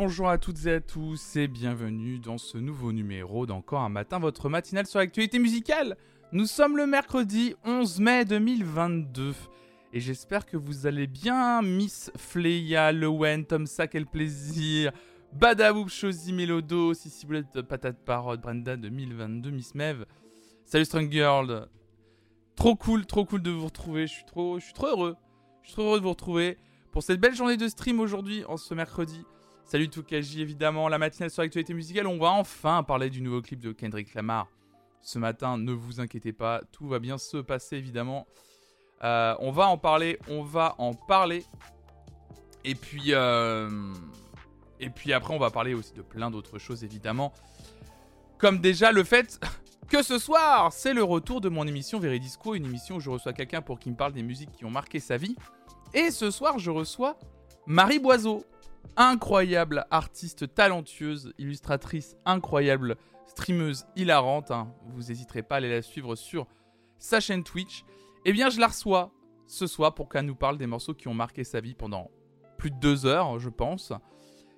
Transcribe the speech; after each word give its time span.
bonjour 0.00 0.30
à 0.30 0.38
toutes 0.38 0.64
et 0.64 0.72
à 0.72 0.80
tous 0.80 1.36
et 1.36 1.46
bienvenue 1.46 2.18
dans 2.18 2.38
ce 2.38 2.56
nouveau 2.56 2.90
numéro 2.90 3.44
d'Encore 3.44 3.82
un 3.82 3.90
matin, 3.90 4.18
votre 4.18 4.48
matinale 4.48 4.86
sur 4.86 4.98
l'actualité 4.98 5.38
musicale. 5.38 5.98
Nous 6.32 6.46
sommes 6.46 6.78
le 6.78 6.86
mercredi 6.86 7.54
11 7.66 8.00
mai 8.00 8.24
2022 8.24 9.34
et 9.92 10.00
j'espère 10.00 10.46
que 10.46 10.56
vous 10.56 10.86
allez 10.86 11.06
bien, 11.06 11.60
Miss 11.60 12.10
Fleya, 12.16 12.92
Lewen, 12.92 13.44
Tom 13.44 13.66
Sack, 13.66 13.90
quel 13.90 14.06
plaisir, 14.06 14.90
Badaboub, 15.34 15.90
Chosy, 15.90 16.32
Mélodo, 16.32 16.94
Sissi 16.94 17.26
Boulette, 17.26 17.60
Patate 17.60 18.02
Parode, 18.02 18.40
Brenda 18.40 18.78
2022, 18.78 19.50
Miss 19.50 19.74
Mev. 19.74 20.06
Salut 20.64 20.86
Strong 20.86 21.12
Girl. 21.12 21.68
Trop 22.56 22.74
cool, 22.74 23.04
trop 23.04 23.26
cool 23.26 23.42
de 23.42 23.50
vous 23.50 23.66
retrouver, 23.66 24.06
je 24.06 24.14
suis 24.14 24.24
trop, 24.24 24.58
je 24.58 24.64
suis 24.64 24.72
trop 24.72 24.86
heureux. 24.86 25.16
Je 25.60 25.68
suis 25.68 25.74
trop 25.74 25.82
heureux 25.82 25.98
de 25.98 26.04
vous 26.04 26.08
retrouver 26.08 26.56
pour 26.90 27.02
cette 27.02 27.20
belle 27.20 27.34
journée 27.34 27.58
de 27.58 27.68
stream 27.68 28.00
aujourd'hui, 28.00 28.46
en 28.46 28.56
ce 28.56 28.72
mercredi. 28.72 29.26
Salut 29.70 29.88
Tokaji, 29.88 30.42
évidemment, 30.42 30.88
la 30.88 30.98
matinale 30.98 31.30
sur 31.30 31.42
l'actualité 31.42 31.74
musicale. 31.74 32.08
On 32.08 32.18
va 32.18 32.30
enfin 32.30 32.82
parler 32.82 33.08
du 33.08 33.22
nouveau 33.22 33.40
clip 33.40 33.60
de 33.60 33.70
Kendrick 33.70 34.14
Lamar. 34.14 34.48
Ce 35.00 35.16
matin, 35.16 35.58
ne 35.58 35.70
vous 35.70 36.00
inquiétez 36.00 36.32
pas, 36.32 36.60
tout 36.72 36.88
va 36.88 36.98
bien 36.98 37.18
se 37.18 37.36
passer, 37.36 37.76
évidemment. 37.76 38.26
Euh, 39.04 39.36
on 39.38 39.52
va 39.52 39.68
en 39.68 39.78
parler, 39.78 40.18
on 40.28 40.42
va 40.42 40.74
en 40.78 40.92
parler. 40.92 41.44
Et 42.64 42.74
puis, 42.74 43.14
euh, 43.14 43.70
et 44.80 44.90
puis 44.90 45.12
après, 45.12 45.34
on 45.34 45.38
va 45.38 45.50
parler 45.50 45.74
aussi 45.74 45.92
de 45.92 46.02
plein 46.02 46.32
d'autres 46.32 46.58
choses, 46.58 46.82
évidemment. 46.82 47.32
Comme 48.38 48.58
déjà 48.58 48.90
le 48.90 49.04
fait 49.04 49.38
que 49.88 50.02
ce 50.02 50.18
soir, 50.18 50.72
c'est 50.72 50.94
le 50.94 51.04
retour 51.04 51.40
de 51.40 51.48
mon 51.48 51.64
émission 51.64 52.00
Veridisco, 52.00 52.56
une 52.56 52.64
émission 52.64 52.96
où 52.96 53.00
je 53.00 53.08
reçois 53.10 53.32
quelqu'un 53.32 53.62
pour 53.62 53.78
qui 53.78 53.92
me 53.92 53.96
parle 53.96 54.14
des 54.14 54.24
musiques 54.24 54.50
qui 54.50 54.64
ont 54.64 54.70
marqué 54.70 54.98
sa 54.98 55.16
vie. 55.16 55.36
Et 55.94 56.10
ce 56.10 56.32
soir, 56.32 56.58
je 56.58 56.72
reçois 56.72 57.16
Marie 57.68 58.00
Boiseau 58.00 58.44
incroyable 58.96 59.86
artiste 59.90 60.54
talentueuse, 60.54 61.32
illustratrice 61.38 62.16
incroyable, 62.24 62.96
streameuse 63.26 63.84
hilarante. 63.96 64.50
Hein. 64.50 64.72
Vous 64.86 65.04
n'hésiterez 65.04 65.42
pas 65.42 65.56
à 65.56 65.58
aller 65.58 65.70
la 65.70 65.82
suivre 65.82 66.16
sur 66.16 66.46
sa 66.98 67.20
chaîne 67.20 67.44
Twitch. 67.44 67.84
Eh 68.24 68.32
bien, 68.32 68.50
je 68.50 68.60
la 68.60 68.68
reçois 68.68 69.12
ce 69.46 69.66
soir 69.66 69.94
pour 69.94 70.08
qu'elle 70.08 70.26
nous 70.26 70.36
parle 70.36 70.58
des 70.58 70.66
morceaux 70.66 70.94
qui 70.94 71.08
ont 71.08 71.14
marqué 71.14 71.44
sa 71.44 71.60
vie 71.60 71.74
pendant 71.74 72.10
plus 72.58 72.70
de 72.70 72.76
deux 72.76 73.06
heures, 73.06 73.38
je 73.38 73.48
pense. 73.48 73.92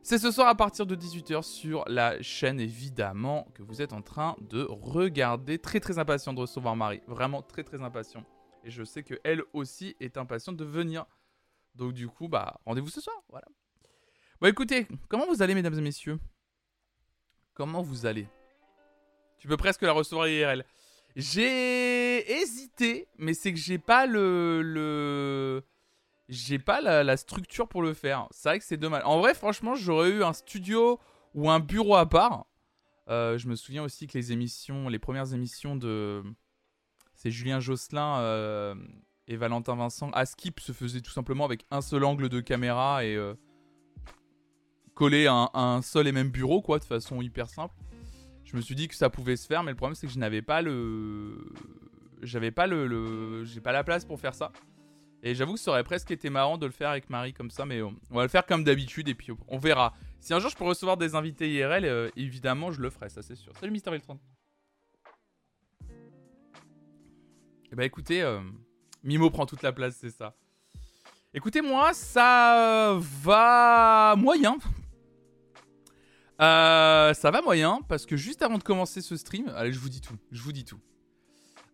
C'est 0.02 0.18
ce 0.18 0.32
soir 0.32 0.48
à 0.48 0.56
partir 0.56 0.84
de 0.84 0.96
18h 0.96 1.42
sur 1.44 1.84
la 1.86 2.20
chaîne 2.20 2.58
évidemment 2.58 3.46
que 3.54 3.62
vous 3.62 3.80
êtes 3.80 3.92
en 3.92 4.02
train 4.02 4.36
de 4.40 4.66
regarder. 4.68 5.60
Très 5.60 5.78
très 5.78 6.00
impatient 6.00 6.32
de 6.32 6.40
recevoir 6.40 6.74
Marie. 6.74 7.00
Vraiment 7.06 7.40
très 7.40 7.62
très 7.62 7.80
impatient. 7.82 8.24
Et 8.64 8.70
je 8.70 8.82
sais 8.82 9.04
qu'elle 9.04 9.44
aussi 9.52 9.94
est 10.00 10.16
impatiente 10.16 10.56
de 10.56 10.64
venir. 10.64 11.06
Donc 11.76 11.92
du 11.92 12.08
coup, 12.08 12.28
bah 12.28 12.60
rendez-vous 12.66 12.88
ce 12.88 13.00
soir. 13.00 13.16
Voilà. 13.28 13.46
Bon, 14.42 14.48
écoutez, 14.48 14.88
comment 15.08 15.24
vous 15.28 15.40
allez, 15.40 15.54
mesdames 15.54 15.78
et 15.78 15.80
messieurs? 15.80 16.18
Comment 17.54 17.80
vous 17.80 18.06
allez? 18.06 18.26
Tu 19.38 19.46
peux 19.46 19.56
presque 19.56 19.82
la 19.82 19.92
recevoir 19.92 20.26
IRL. 20.26 20.64
J'ai 21.14 22.28
hésité, 22.28 23.06
mais 23.18 23.34
c'est 23.34 23.52
que 23.52 23.58
j'ai 23.60 23.78
pas 23.78 24.04
le. 24.04 25.62
J'ai 26.28 26.58
pas 26.58 26.80
la, 26.80 27.16
structure 27.16 27.68
pour 27.68 27.82
le 27.82 27.94
faire. 27.94 28.26
C'est 28.32 28.48
vrai 28.48 28.58
que 28.58 28.64
c'est 28.64 28.76
dommage. 28.76 29.04
En 29.04 29.20
vrai, 29.20 29.32
franchement, 29.34 29.76
j'aurais 29.76 30.10
eu 30.10 30.24
un 30.24 30.32
studio 30.32 30.98
ou 31.34 31.48
un 31.48 31.60
bureau 31.60 31.94
à 31.94 32.06
part. 32.06 32.46
Euh, 33.08 33.38
je 33.38 33.46
me 33.46 33.54
souviens 33.54 33.84
aussi 33.84 34.08
que 34.08 34.18
les 34.18 34.32
émissions, 34.32 34.88
les 34.88 34.98
premières 34.98 35.32
émissions 35.34 35.76
de. 35.76 36.24
C'est 37.14 37.30
Julien 37.30 37.60
Josselin 37.60 38.18
euh, 38.18 38.74
et 39.28 39.36
Valentin 39.36 39.76
Vincent. 39.76 40.10
À 40.10 40.26
Skip 40.26 40.58
se 40.58 40.72
faisaient 40.72 41.00
tout 41.00 41.12
simplement 41.12 41.44
avec 41.44 41.64
un 41.70 41.80
seul 41.80 42.02
angle 42.02 42.28
de 42.28 42.40
caméra 42.40 43.04
et. 43.04 43.14
Euh, 43.14 43.34
coller 44.94 45.26
un, 45.28 45.80
seul 45.82 46.06
et 46.06 46.12
même 46.12 46.30
bureau, 46.30 46.60
quoi, 46.60 46.78
de 46.78 46.84
façon 46.84 47.20
hyper 47.22 47.48
simple. 47.48 47.74
Je 48.44 48.56
me 48.56 48.60
suis 48.60 48.74
dit 48.74 48.88
que 48.88 48.94
ça 48.94 49.08
pouvait 49.10 49.36
se 49.36 49.46
faire, 49.46 49.62
mais 49.62 49.70
le 49.70 49.76
problème 49.76 49.94
c'est 49.94 50.06
que 50.06 50.12
je 50.12 50.18
n'avais 50.18 50.42
pas 50.42 50.60
le, 50.60 51.52
j'avais 52.22 52.50
pas 52.50 52.66
le, 52.66 53.44
j'ai 53.44 53.60
pas 53.60 53.72
la 53.72 53.84
place 53.84 54.04
pour 54.04 54.20
faire 54.20 54.34
ça. 54.34 54.52
Et 55.22 55.34
j'avoue 55.34 55.54
que 55.54 55.60
ça 55.60 55.70
aurait 55.70 55.84
presque 55.84 56.10
été 56.10 56.30
marrant 56.30 56.58
de 56.58 56.66
le 56.66 56.72
faire 56.72 56.90
avec 56.90 57.08
Marie 57.08 57.32
comme 57.32 57.50
ça, 57.50 57.64
mais 57.64 57.80
on, 57.80 57.94
va 58.10 58.22
le 58.22 58.28
faire 58.28 58.44
comme 58.44 58.64
d'habitude 58.64 59.08
et 59.08 59.14
puis 59.14 59.32
on 59.48 59.58
verra. 59.58 59.94
Si 60.20 60.34
un 60.34 60.40
jour 60.40 60.50
je 60.50 60.56
peux 60.56 60.64
recevoir 60.64 60.96
des 60.96 61.14
invités 61.14 61.50
IRL, 61.50 61.84
euh, 61.84 62.10
évidemment 62.16 62.72
je 62.72 62.80
le 62.80 62.90
ferai, 62.90 63.08
ça 63.08 63.22
c'est 63.22 63.36
sûr. 63.36 63.52
Salut 63.58 63.72
Mister 63.72 63.90
Viltron. 63.90 64.18
Eh 67.72 67.74
bah 67.74 67.86
écoutez, 67.86 68.20
euh, 68.22 68.40
Mimo 69.02 69.30
prend 69.30 69.46
toute 69.46 69.62
la 69.62 69.72
place, 69.72 69.96
c'est 69.98 70.10
ça. 70.10 70.34
Écoutez, 71.32 71.62
moi, 71.62 71.94
ça 71.94 72.98
va 73.00 74.14
moyen. 74.18 74.58
Euh, 76.42 77.14
ça 77.14 77.30
va 77.30 77.40
moyen 77.40 77.80
parce 77.88 78.04
que 78.04 78.16
juste 78.16 78.42
avant 78.42 78.58
de 78.58 78.64
commencer 78.64 79.00
ce 79.00 79.16
stream, 79.16 79.48
allez, 79.54 79.72
je 79.72 79.78
vous 79.78 79.88
dis 79.88 80.00
tout, 80.00 80.16
je 80.32 80.42
vous 80.42 80.50
dis 80.50 80.64
tout. 80.64 80.80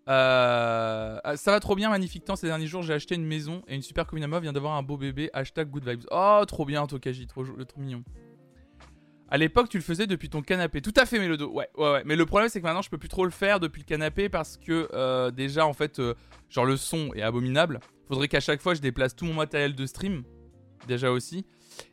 Euh, 0.09 1.19
ça 1.37 1.51
va 1.53 1.61
trop 1.61 1.75
bien, 1.75 1.89
magnifique 1.89 2.25
temps. 2.25 2.37
Ces 2.37 2.49
derniers 2.49 2.67
jours, 2.67 2.83
j'ai 2.83 2.93
acheté 2.93 3.15
une 3.15 3.27
maison 3.27 3.63
et 3.67 3.75
une 3.75 3.83
super 3.83 4.07
copine 4.07 4.25
à 4.25 4.29
moi 4.29 4.41
vient 4.41 4.53
d'avoir 4.53 4.75
un 4.75 4.83
beau 4.83 4.99
bébé. 4.99 5.31
Hashtag 5.33 5.71
good 5.71 5.89
vibes. 5.89 6.05
Oh, 6.11 6.43
trop 6.47 6.67
bien, 6.67 6.87
Tokaji, 6.87 7.27
trop, 7.27 7.45
trop 7.45 7.81
mignon. 7.81 8.05
À 9.31 9.37
l'époque, 9.37 9.69
tu 9.69 9.79
le 9.79 9.83
faisais 9.83 10.07
depuis 10.07 10.29
ton 10.29 10.43
canapé. 10.43 10.81
Tout 10.81 10.95
à 10.97 11.07
fait, 11.07 11.19
Mélodo. 11.19 11.51
Ouais, 11.51 11.69
ouais, 11.77 11.93
ouais. 11.93 12.03
Mais 12.05 12.17
le 12.17 12.27
problème, 12.27 12.49
c'est 12.51 12.61
que 12.61 12.67
maintenant, 12.67 12.83
je 12.83 12.91
peux 12.91 12.99
plus 12.99 13.11
trop 13.11 13.25
le 13.25 13.31
faire 13.31 13.61
depuis 13.61 13.81
le 13.81 13.87
canapé 13.87 14.29
parce 14.29 14.57
que 14.57 14.89
euh, 14.93 15.31
déjà, 15.31 15.67
en 15.67 15.75
fait, 15.75 16.01
genre 16.49 16.65
le 16.65 16.77
son 16.77 17.13
est 17.15 17.23
abominable. 17.23 17.81
Faudrait 18.07 18.29
qu'à 18.29 18.41
chaque 18.41 18.63
fois, 18.63 18.75
je 18.75 18.81
déplace 18.81 19.15
tout 19.15 19.27
mon 19.27 19.35
matériel 19.35 19.75
de 19.75 19.87
stream. 19.87 20.25
Déjà 20.87 21.11
aussi. 21.11 21.45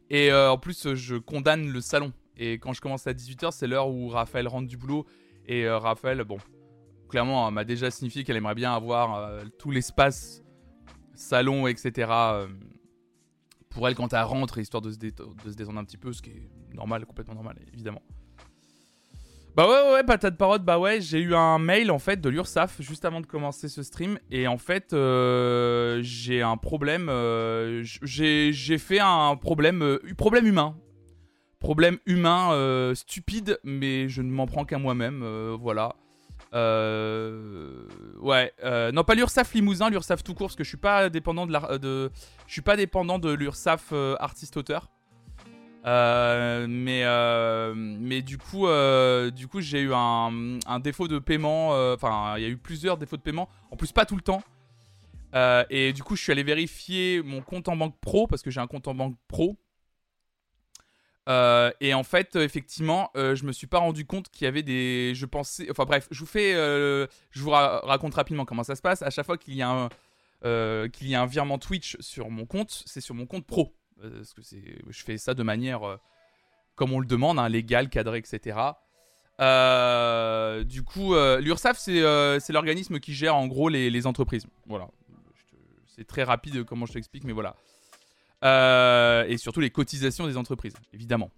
Et 0.10 0.32
en 0.34 0.58
plus, 0.58 0.94
je 0.94 1.16
condamne 1.16 1.70
le 1.70 1.82
salon. 1.82 2.14
Et 2.38 2.54
quand 2.54 2.74
je 2.74 2.82
commence 2.82 3.08
à 3.08 3.14
18h, 3.14 3.52
c'est 3.52 3.68
l'heure 3.68 3.90
où 3.90 4.10
Raphaël 4.10 4.48
rentre 4.48 4.68
du 4.68 4.78
boulot. 4.78 5.06
Et 5.48 5.66
euh, 5.66 5.78
Raphaël, 5.78 6.24
bon, 6.24 6.38
clairement, 7.10 7.50
m'a 7.52 7.64
déjà 7.64 7.92
signifié 7.92 8.24
qu'elle 8.24 8.38
aimerait 8.38 8.56
bien 8.56 8.74
avoir 8.74 9.16
euh, 9.16 9.44
tout 9.58 9.72
l'espace, 9.72 10.44
salon, 11.14 11.68
etc. 11.68 12.10
Euh, 12.12 12.48
pour 13.70 13.88
elle 13.88 13.96
quand 13.96 14.14
elle 14.14 14.24
rentre, 14.24 14.58
histoire 14.58 14.82
de 14.82 14.92
se, 14.92 14.98
de 14.98 15.12
détendre 15.56 15.80
un 15.80 15.86
petit 15.86 15.98
peu, 15.98 16.14
ce 16.14 16.22
qui 16.22 16.32
est 16.32 16.50
normal, 16.74 17.06
complètement 17.06 17.36
normal, 17.36 17.58
évidemment. 17.74 18.02
Bah 19.56 19.70
ouais, 19.70 19.94
ouais, 19.94 20.04
patate 20.04 20.38
parole, 20.38 20.60
bah 20.60 20.78
ouais, 20.78 21.00
j'ai 21.00 21.20
eu 21.20 21.34
un 21.34 21.60
mail 21.60 21.90
en 21.90 22.00
fait 22.00 22.20
de 22.20 22.28
l'URSAF 22.28 22.82
juste 22.82 23.06
avant 23.06 23.22
de 23.22 23.26
commencer 23.26 23.70
ce 23.70 23.84
stream. 23.84 24.20
Et 24.30 24.48
en 24.48 24.58
fait, 24.58 24.94
j'ai 26.02 26.42
un 26.42 26.58
problème. 26.58 27.10
j'ai 27.82 28.78
fait 28.78 29.00
un 29.00 29.38
problème, 29.38 29.98
problème 30.18 30.46
humain 30.46 30.76
Problème 31.66 31.98
humain 32.06 32.54
euh, 32.54 32.94
stupide, 32.94 33.60
mais 33.64 34.08
je 34.08 34.22
ne 34.22 34.30
m'en 34.30 34.46
prends 34.46 34.66
qu'à 34.66 34.78
moi-même. 34.78 35.24
Euh, 35.24 35.58
voilà. 35.60 35.96
Euh, 36.54 37.88
ouais, 38.22 38.54
non 38.94 39.04
pas 39.04 39.16
l'Ursaf 39.16 39.52
Limousin, 39.56 39.90
l'Ursaf 39.90 40.24
tout 40.24 40.36
court, 40.36 40.50
parce 40.50 40.56
que 40.56 40.64
je 40.64 40.70
suis 40.70 40.78
pas 40.78 41.10
dépendant 41.10 41.48
de, 41.48 41.52
la, 41.52 41.80
de 41.80 42.12
l'Ursaf 43.34 43.94
artiste-auteur. 44.20 44.92
mais 45.86 47.04
mais 47.76 48.22
du 48.22 48.38
coup 48.38 48.68
du 49.36 49.48
coup 49.48 49.60
j'ai 49.60 49.82
eu 49.82 49.92
un, 49.92 50.80
défaut 50.84 51.08
de 51.08 51.18
paiement. 51.18 51.70
Enfin, 51.94 52.36
il 52.38 52.44
y 52.44 52.46
a 52.46 52.50
eu 52.50 52.58
plusieurs 52.58 52.98
défauts 52.98 53.18
de 53.18 53.24
paiement. 53.24 53.50
En 53.72 53.76
plus, 53.76 53.92
pas 53.92 54.06
tout 54.06 54.16
le 54.16 54.22
temps. 54.22 54.44
et 55.72 55.94
du 55.94 56.04
coup, 56.04 56.16
je 56.16 56.22
suis 56.22 56.32
allé 56.32 56.44
vérifier 56.44 57.24
mon 57.24 57.42
compte 57.42 57.70
en 57.70 57.76
banque 57.76 57.96
pro 58.02 58.28
parce 58.28 58.44
que 58.44 58.52
j'ai 58.52 58.62
un 58.62 58.68
compte 58.68 58.88
en 58.88 58.94
banque 58.94 59.16
pro. 59.28 59.58
Euh, 61.28 61.72
et 61.82 61.94
en 61.94 62.04
fait, 62.04 62.36
effectivement, 62.36 63.10
euh, 63.16 63.36
je 63.36 63.46
me 63.46 63.52
suis 63.52 63.68
pas 63.68 63.80
rendu 63.80 64.06
compte 64.06 64.30
qu'il 64.30 64.46
y 64.46 64.48
avait 64.48 64.64
des. 64.64 65.14
Je 65.16 65.26
pensais. 65.26 65.68
Enfin 65.72 65.86
bref, 65.86 66.08
je 66.12 66.20
vous 66.20 66.26
fais. 66.26 66.54
Euh, 66.54 67.08
je 67.32 67.42
vous 67.42 67.50
raconte 67.50 68.14
rapidement 68.14 68.46
comment 68.46 68.64
ça 68.64 68.76
se 68.76 68.82
passe. 68.82 69.02
À 69.02 69.10
chaque 69.10 69.26
fois 69.26 69.38
qu'il 69.38 69.56
y 69.56 69.62
a 69.62 69.70
un 69.70 69.90
qu'il 70.90 71.08
y 71.08 71.16
a 71.16 71.22
un 71.22 71.26
virement 71.26 71.58
Twitch 71.58 71.98
sur 72.00 72.30
mon 72.30 72.46
compte, 72.46 72.84
c'est 72.86 73.02
sur 73.02 73.16
mon 73.16 73.26
compte 73.26 73.48
pro. 73.48 73.74
parce 74.00 74.34
que 74.34 74.44
c'est. 74.44 74.62
Je 74.88 75.04
fais 75.04 75.18
ça 75.18 75.34
de 75.34 75.42
manière 75.42 75.98
comme 76.76 76.94
on 76.94 77.00
le 77.00 77.08
demande, 77.08 77.40
hein, 77.40 77.50
légale, 77.50 77.90
cadrée, 77.90 78.20
etc. 78.20 78.60
du 79.40 80.84
coup, 80.84 81.16
l'URSSAF, 81.16 81.80
c'est 81.80 82.54
l'organisme 82.54 83.00
qui 83.00 83.16
gère 83.16 83.36
en 83.36 83.48
gros 83.48 83.70
les, 83.70 83.90
les 83.90 84.06
entreprises. 84.06 84.46
Voilà. 84.68 84.88
C'est 85.88 86.06
très 86.06 86.24
rapide 86.24 86.64
comment 86.66 86.86
je 86.86 86.94
t'explique, 86.94 87.24
mais 87.24 87.34
voilà. 87.34 87.56
Euh, 88.44 89.26
et 89.28 89.38
surtout 89.38 89.60
les 89.60 89.70
cotisations 89.70 90.28
des 90.28 90.38
entreprises, 90.38 90.76
évidemment. 90.94 91.32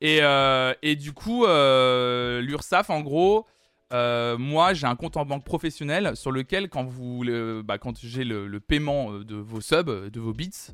Et, 0.00 0.18
euh, 0.22 0.74
et 0.82 0.96
du 0.96 1.12
coup, 1.12 1.46
euh, 1.46 2.40
l'URSSAF, 2.40 2.90
en 2.90 3.00
gros, 3.00 3.46
moi, 3.92 4.74
j'ai 4.74 4.86
un 4.86 4.96
compte 4.96 5.16
en 5.16 5.24
banque 5.24 5.44
professionnel 5.44 6.16
sur 6.16 6.32
lequel, 6.32 6.68
quand, 6.68 6.84
vous, 6.84 7.24
bah, 7.64 7.78
quand 7.78 7.98
j'ai 7.98 8.24
le, 8.24 8.60
paiement 8.60 9.12
de 9.12 9.36
vos 9.36 9.60
subs, 9.60 10.10
de 10.10 10.20
vos 10.20 10.32
bits, 10.32 10.72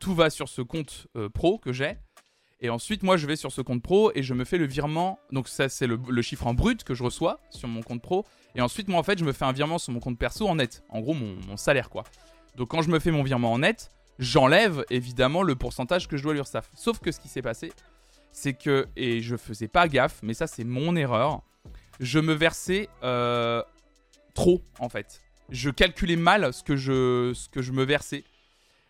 tout 0.00 0.14
va 0.14 0.30
sur 0.30 0.48
ce 0.48 0.62
compte 0.62 1.06
pro 1.34 1.58
que 1.58 1.72
j'ai. 1.72 1.96
Et 2.60 2.70
ensuite, 2.70 3.02
moi, 3.02 3.18
je 3.18 3.26
vais 3.26 3.36
sur 3.36 3.52
ce 3.52 3.60
compte 3.60 3.82
pro 3.82 4.10
et 4.14 4.22
je 4.22 4.32
me 4.32 4.44
fais 4.44 4.56
le 4.56 4.66
virement. 4.66 5.18
Donc, 5.30 5.48
ça, 5.48 5.68
c'est 5.68 5.86
le, 5.86 6.22
chiffre 6.22 6.46
en 6.46 6.54
brut 6.54 6.82
que 6.82 6.94
je 6.94 7.02
reçois 7.02 7.38
sur 7.50 7.68
mon 7.68 7.82
compte 7.82 8.00
pro. 8.00 8.24
Et 8.54 8.62
ensuite, 8.62 8.88
moi, 8.88 8.98
en 8.98 9.02
fait, 9.02 9.18
je 9.18 9.24
me 9.24 9.32
fais 9.32 9.44
un 9.44 9.52
virement 9.52 9.76
sur 9.76 9.92
mon 9.92 10.00
compte 10.00 10.18
perso 10.18 10.48
en 10.48 10.54
net. 10.54 10.82
En 10.88 11.00
gros, 11.00 11.12
mon, 11.12 11.36
mon 11.46 11.58
salaire, 11.58 11.90
quoi. 11.90 12.04
Donc, 12.56 12.68
quand 12.68 12.80
je 12.80 12.88
me 12.88 12.98
fais 13.00 13.10
mon 13.10 13.22
virement 13.22 13.52
en 13.52 13.58
net, 13.58 13.90
j'enlève 14.18 14.84
évidemment 14.90 15.42
le 15.42 15.54
pourcentage 15.54 16.08
que 16.08 16.16
je 16.16 16.22
dois 16.22 16.32
à 16.32 16.36
l'URSSAF. 16.36 16.70
Sauf 16.74 16.98
que 16.98 17.12
ce 17.12 17.20
qui 17.20 17.28
s'est 17.28 17.42
passé, 17.42 17.72
c'est 18.32 18.54
que, 18.54 18.86
et 18.96 19.20
je 19.20 19.36
faisais 19.36 19.68
pas 19.68 19.88
gaffe, 19.88 20.20
mais 20.22 20.34
ça 20.34 20.46
c'est 20.46 20.64
mon 20.64 20.96
erreur, 20.96 21.42
je 22.00 22.18
me 22.18 22.32
versais 22.34 22.88
euh, 23.02 23.62
trop 24.34 24.62
en 24.78 24.88
fait. 24.88 25.20
Je 25.50 25.70
calculais 25.70 26.16
mal 26.16 26.52
ce 26.52 26.62
que 26.62 26.76
je, 26.76 27.32
ce 27.34 27.48
que 27.48 27.62
je 27.62 27.72
me 27.72 27.84
versais. 27.84 28.24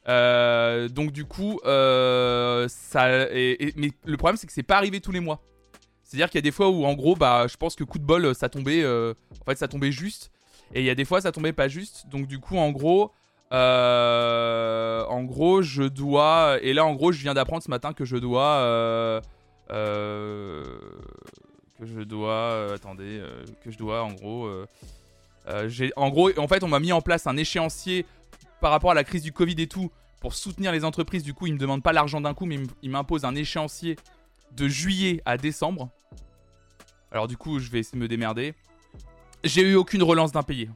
Euh, 0.08 0.88
donc 0.88 1.12
du 1.12 1.24
coup, 1.24 1.60
euh, 1.64 2.68
ça, 2.68 3.06
mais 3.06 3.90
le 4.04 4.16
problème 4.16 4.36
c'est 4.36 4.46
que 4.46 4.52
c'est 4.52 4.62
pas 4.62 4.76
arrivé 4.76 5.00
tous 5.00 5.12
les 5.12 5.20
mois. 5.20 5.42
C'est-à-dire 6.02 6.28
qu'il 6.28 6.38
y 6.38 6.42
a 6.42 6.42
des 6.42 6.52
fois 6.52 6.68
où 6.68 6.84
en 6.84 6.94
gros, 6.94 7.16
bah, 7.16 7.46
je 7.48 7.56
pense 7.56 7.74
que 7.74 7.82
coup 7.82 7.98
de 7.98 8.04
bol, 8.04 8.34
ça 8.34 8.48
tombait, 8.48 8.86
en 8.86 9.44
fait, 9.46 9.58
ça 9.58 9.68
tombait 9.68 9.90
juste. 9.90 10.30
Et 10.72 10.80
il 10.80 10.86
y 10.86 10.90
a 10.90 10.94
des 10.94 11.04
fois, 11.04 11.20
ça 11.20 11.32
tombait 11.32 11.52
pas 11.52 11.66
juste. 11.66 12.08
Donc 12.08 12.26
du 12.26 12.38
coup, 12.38 12.56
en 12.56 12.70
gros, 12.70 13.12
en 13.54 15.24
gros, 15.24 15.62
je 15.62 15.84
dois. 15.84 16.58
Et 16.62 16.72
là, 16.72 16.84
en 16.84 16.94
gros, 16.94 17.12
je 17.12 17.20
viens 17.20 17.34
d'apprendre 17.34 17.62
ce 17.62 17.70
matin 17.70 17.92
que 17.92 18.04
je 18.04 18.16
dois. 18.16 19.22
que 19.68 20.72
je 21.82 22.00
dois. 22.00 22.72
attendez, 22.74 23.22
que 23.62 23.70
je 23.70 23.78
dois, 23.78 24.02
en 24.02 24.12
gros. 24.12 24.48
en 25.96 26.10
gros, 26.10 26.30
en 26.38 26.48
fait, 26.48 26.62
on 26.62 26.68
m'a 26.68 26.80
mis 26.80 26.92
en 26.92 27.00
place 27.00 27.26
un 27.26 27.36
échéancier 27.36 28.06
par 28.64 28.70
rapport 28.70 28.92
à 28.92 28.94
la 28.94 29.04
crise 29.04 29.22
du 29.22 29.30
Covid 29.30 29.56
et 29.58 29.66
tout, 29.66 29.90
pour 30.20 30.32
soutenir 30.32 30.72
les 30.72 30.86
entreprises, 30.86 31.22
du 31.22 31.34
coup, 31.34 31.46
ils 31.46 31.52
me 31.52 31.58
demandent 31.58 31.82
pas 31.82 31.92
l'argent 31.92 32.22
d'un 32.22 32.32
coup, 32.32 32.46
mais 32.46 32.58
ils 32.80 32.88
m'imposent 32.88 33.26
un 33.26 33.34
échéancier 33.34 33.96
de 34.52 34.68
juillet 34.68 35.20
à 35.26 35.36
décembre. 35.36 35.90
Alors 37.10 37.28
du 37.28 37.36
coup, 37.36 37.58
je 37.58 37.70
vais 37.70 37.80
essayer 37.80 37.98
de 37.98 38.02
me 38.02 38.08
démerder. 38.08 38.54
J'ai 39.42 39.60
eu 39.60 39.74
aucune 39.74 40.02
relance 40.02 40.32
d'impayé. 40.32 40.70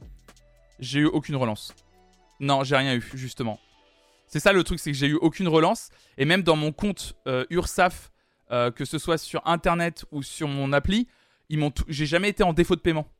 J'ai 0.79 0.99
eu 0.99 1.05
aucune 1.07 1.35
relance. 1.35 1.73
Non, 2.39 2.63
j'ai 2.63 2.75
rien 2.75 2.95
eu, 2.95 3.03
justement. 3.13 3.59
C'est 4.29 4.39
ça 4.39 4.53
le 4.53 4.63
truc, 4.63 4.79
c'est 4.79 4.91
que 4.91 4.97
j'ai 4.97 5.07
eu 5.07 5.15
aucune 5.15 5.47
relance. 5.47 5.89
Et 6.17 6.25
même 6.25 6.43
dans 6.43 6.55
mon 6.55 6.71
compte 6.71 7.15
euh, 7.27 7.45
URSAF, 7.49 8.11
euh, 8.51 8.71
que 8.71 8.85
ce 8.85 8.99
soit 8.99 9.17
sur 9.17 9.45
Internet 9.47 10.05
ou 10.11 10.21
sur 10.23 10.47
mon 10.47 10.71
appli, 10.71 11.07
j'ai 11.87 12.05
jamais 12.05 12.29
été 12.29 12.43
en 12.43 12.53
défaut 12.53 12.75
de 12.75 12.81
paiement. 12.81 13.11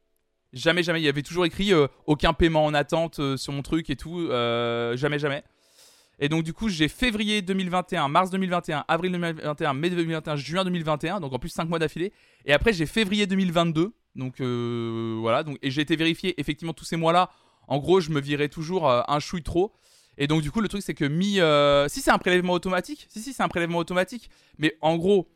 Jamais, 0.54 0.84
jamais. 0.84 1.02
Il 1.02 1.06
y 1.06 1.10
avait 1.10 1.24
toujours 1.24 1.46
écrit 1.46 1.74
euh, 1.74 1.88
aucun 2.06 2.34
paiement 2.34 2.64
en 2.64 2.76
attente 2.76 3.20
sur 3.38 3.54
mon 3.54 3.64
truc 3.64 3.90
et 3.90 3.96
tout. 3.96 4.28
Jamais, 4.30 5.20
jamais. 5.20 5.44
Et 6.20 6.30
donc, 6.30 6.44
du 6.44 6.54
coup, 6.54 6.70
j'ai 6.70 6.90
février 6.90 7.42
2021, 7.42 8.08
mars 8.10 8.30
2021, 8.30 8.84
avril 8.88 9.14
2021, 9.14 9.74
mai 9.74 9.90
2021, 9.90 10.36
juin 10.36 10.64
2021. 10.64 11.22
Donc, 11.22 11.34
en 11.34 11.40
plus, 11.40 11.50
5 11.50 11.68
mois 11.70 11.80
d'affilée. 11.80 12.14
Et 12.46 12.54
après, 12.54 12.74
j'ai 12.74 12.86
février 12.86 13.26
2022. 13.26 13.94
Donc, 14.16 14.42
voilà. 14.42 15.44
Donc, 15.44 15.58
et 15.64 15.72
j'ai 15.72 15.82
été 15.82 15.96
vérifié, 15.96 16.40
effectivement, 16.40 16.74
tous 16.74 16.86
ces 16.86 16.98
mois-là. 16.98 17.32
En 17.70 17.78
gros, 17.78 18.02
je 18.02 18.10
me 18.10 18.20
virais 18.20 18.50
toujours 18.50 18.90
un 18.90 19.20
chouille 19.20 19.44
trop. 19.44 19.72
Et 20.18 20.28
donc, 20.28 20.42
du 20.42 20.52
coup, 20.52 20.60
le 20.60 20.68
truc, 20.68 20.82
c'est 20.84 20.94
que 20.94 21.06
mi. 21.06 21.40
si 21.90 22.02
c'est 22.02 22.12
un 22.12 22.18
prélèvement 22.18 22.54
automatique, 22.54 23.08
si, 23.10 23.22
si, 23.22 23.32
c'est 23.32 23.44
un 23.44 23.48
prélèvement 23.48 23.78
automatique. 23.78 24.30
Mais 24.58 24.76
en 24.82 24.98
gros, 24.98 25.30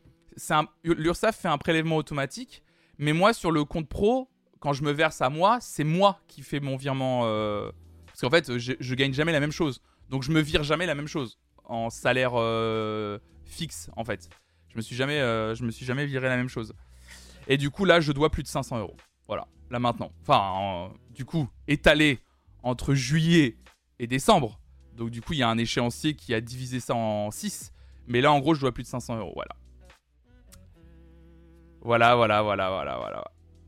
l'URSSAF 0.84 1.36
fait 1.36 1.48
un 1.48 1.58
prélèvement 1.58 1.96
automatique. 1.96 2.62
Mais 2.98 3.12
moi, 3.12 3.32
sur 3.32 3.50
le 3.50 3.64
compte 3.64 3.88
pro, 3.88 4.28
quand 4.60 4.72
je 4.72 4.82
me 4.82 4.92
verse 4.92 5.20
à 5.20 5.28
moi, 5.28 5.58
c'est 5.60 5.84
moi 5.84 6.20
qui 6.26 6.42
fais 6.42 6.60
mon 6.60 6.76
virement. 6.76 7.22
Euh, 7.24 7.70
parce 8.06 8.20
qu'en 8.20 8.30
fait, 8.30 8.58
je, 8.58 8.94
gagne 8.94 9.12
jamais 9.12 9.32
la 9.32 9.40
même 9.40 9.52
chose. 9.52 9.80
Donc 10.08 10.22
je 10.22 10.30
me 10.30 10.40
vire 10.40 10.62
jamais 10.62 10.86
la 10.86 10.94
même 10.94 11.08
chose 11.08 11.38
en 11.64 11.90
salaire 11.90 12.32
euh, 12.34 13.18
fixe, 13.44 13.90
en 13.96 14.04
fait. 14.04 14.28
Je 14.68 14.76
me 14.76 14.82
suis 14.82 14.96
jamais, 14.96 15.20
euh, 15.20 15.54
je 15.54 15.64
me 15.64 15.70
suis 15.70 15.84
jamais 15.84 16.06
viré 16.06 16.28
la 16.28 16.36
même 16.36 16.48
chose. 16.48 16.72
Et 17.46 17.56
du 17.56 17.70
coup, 17.70 17.84
là, 17.84 18.00
je 18.00 18.12
dois 18.12 18.30
plus 18.30 18.42
de 18.42 18.48
500 18.48 18.78
euros. 18.78 18.96
Voilà, 19.26 19.46
là 19.70 19.78
maintenant. 19.78 20.12
Enfin, 20.22 20.92
du 21.10 21.24
coup, 21.24 21.48
étalé 21.68 22.20
entre 22.64 22.94
juillet 22.94 23.56
et 23.98 24.06
décembre. 24.06 24.58
Donc 24.96 25.10
du 25.10 25.20
coup, 25.20 25.32
il 25.32 25.38
y 25.38 25.42
a 25.42 25.48
un 25.48 25.58
échéancier 25.58 26.14
qui 26.14 26.34
a 26.34 26.40
divisé 26.40 26.80
ça 26.80 26.94
en 26.94 27.30
6. 27.30 27.72
Mais 28.06 28.20
là, 28.20 28.32
en 28.32 28.40
gros, 28.40 28.54
je 28.54 28.60
dois 28.60 28.72
plus 28.72 28.82
de 28.82 28.88
500 28.88 29.18
euros. 29.18 29.32
Voilà. 29.34 29.56
Voilà, 31.80 32.16
voilà, 32.16 32.42
voilà, 32.42 32.70
voilà, 32.70 32.96
voilà. 32.96 33.24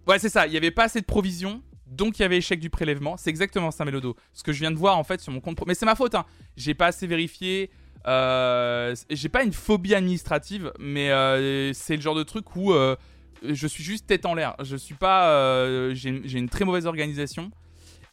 Ouais, 0.06 0.19
c'est 0.19 0.28
ça. 0.28 0.46
Il 0.46 0.50
n'y 0.50 0.56
avait 0.56 0.70
pas 0.70 0.84
assez 0.84 1.00
de 1.00 1.06
provisions. 1.06 1.62
Donc 1.87 2.19
il 2.19 2.22
y 2.22 2.25
avait 2.25 2.38
échec 2.38 2.58
du 2.58 2.70
prélèvement. 2.70 3.16
C'est 3.16 3.31
exactement 3.31 3.70
ça, 3.70 3.84
Mélodo. 3.84 4.16
Ce 4.32 4.43
que 4.43 4.52
je 4.52 4.60
viens 4.60 4.70
de 4.70 4.76
voir 4.76 4.98
en 4.98 5.04
fait 5.04 5.20
sur 5.20 5.32
mon 5.32 5.40
compte. 5.40 5.64
Mais 5.66 5.75
c'est 5.75 5.87
ma 5.87 5.94
faute. 5.94 6.14
Hein. 6.14 6.25
J'ai 6.56 6.75
pas 6.75 6.87
assez 6.87 7.06
vérifié. 7.06 7.70
Euh, 8.06 8.94
j'ai 9.10 9.28
pas 9.28 9.43
une 9.43 9.52
phobie 9.52 9.94
administrative, 9.94 10.72
mais 10.78 11.10
euh, 11.10 11.72
c'est 11.72 11.96
le 11.96 12.02
genre 12.02 12.14
de 12.14 12.22
truc 12.22 12.54
où 12.56 12.72
euh, 12.72 12.96
je 13.43 13.66
suis 13.66 13.84
juste 13.84 14.06
tête 14.06 14.26
en 14.26 14.34
l'air. 14.34 14.54
Je 14.62 14.76
suis 14.76 14.94
pas. 14.94 15.28
Euh, 15.31 15.94
j'ai 15.94 16.38
une 16.38 16.48
très 16.48 16.64
mauvaise 16.64 16.87
organisation. 16.87 17.50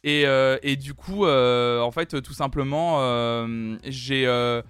Et, 0.04 0.24
et 0.62 0.76
du 0.76 0.94
coup, 0.94 1.26
en 1.26 1.90
fait, 1.90 2.20
tout 2.22 2.34
simplement, 2.34 3.46
j'ai 3.84 4.60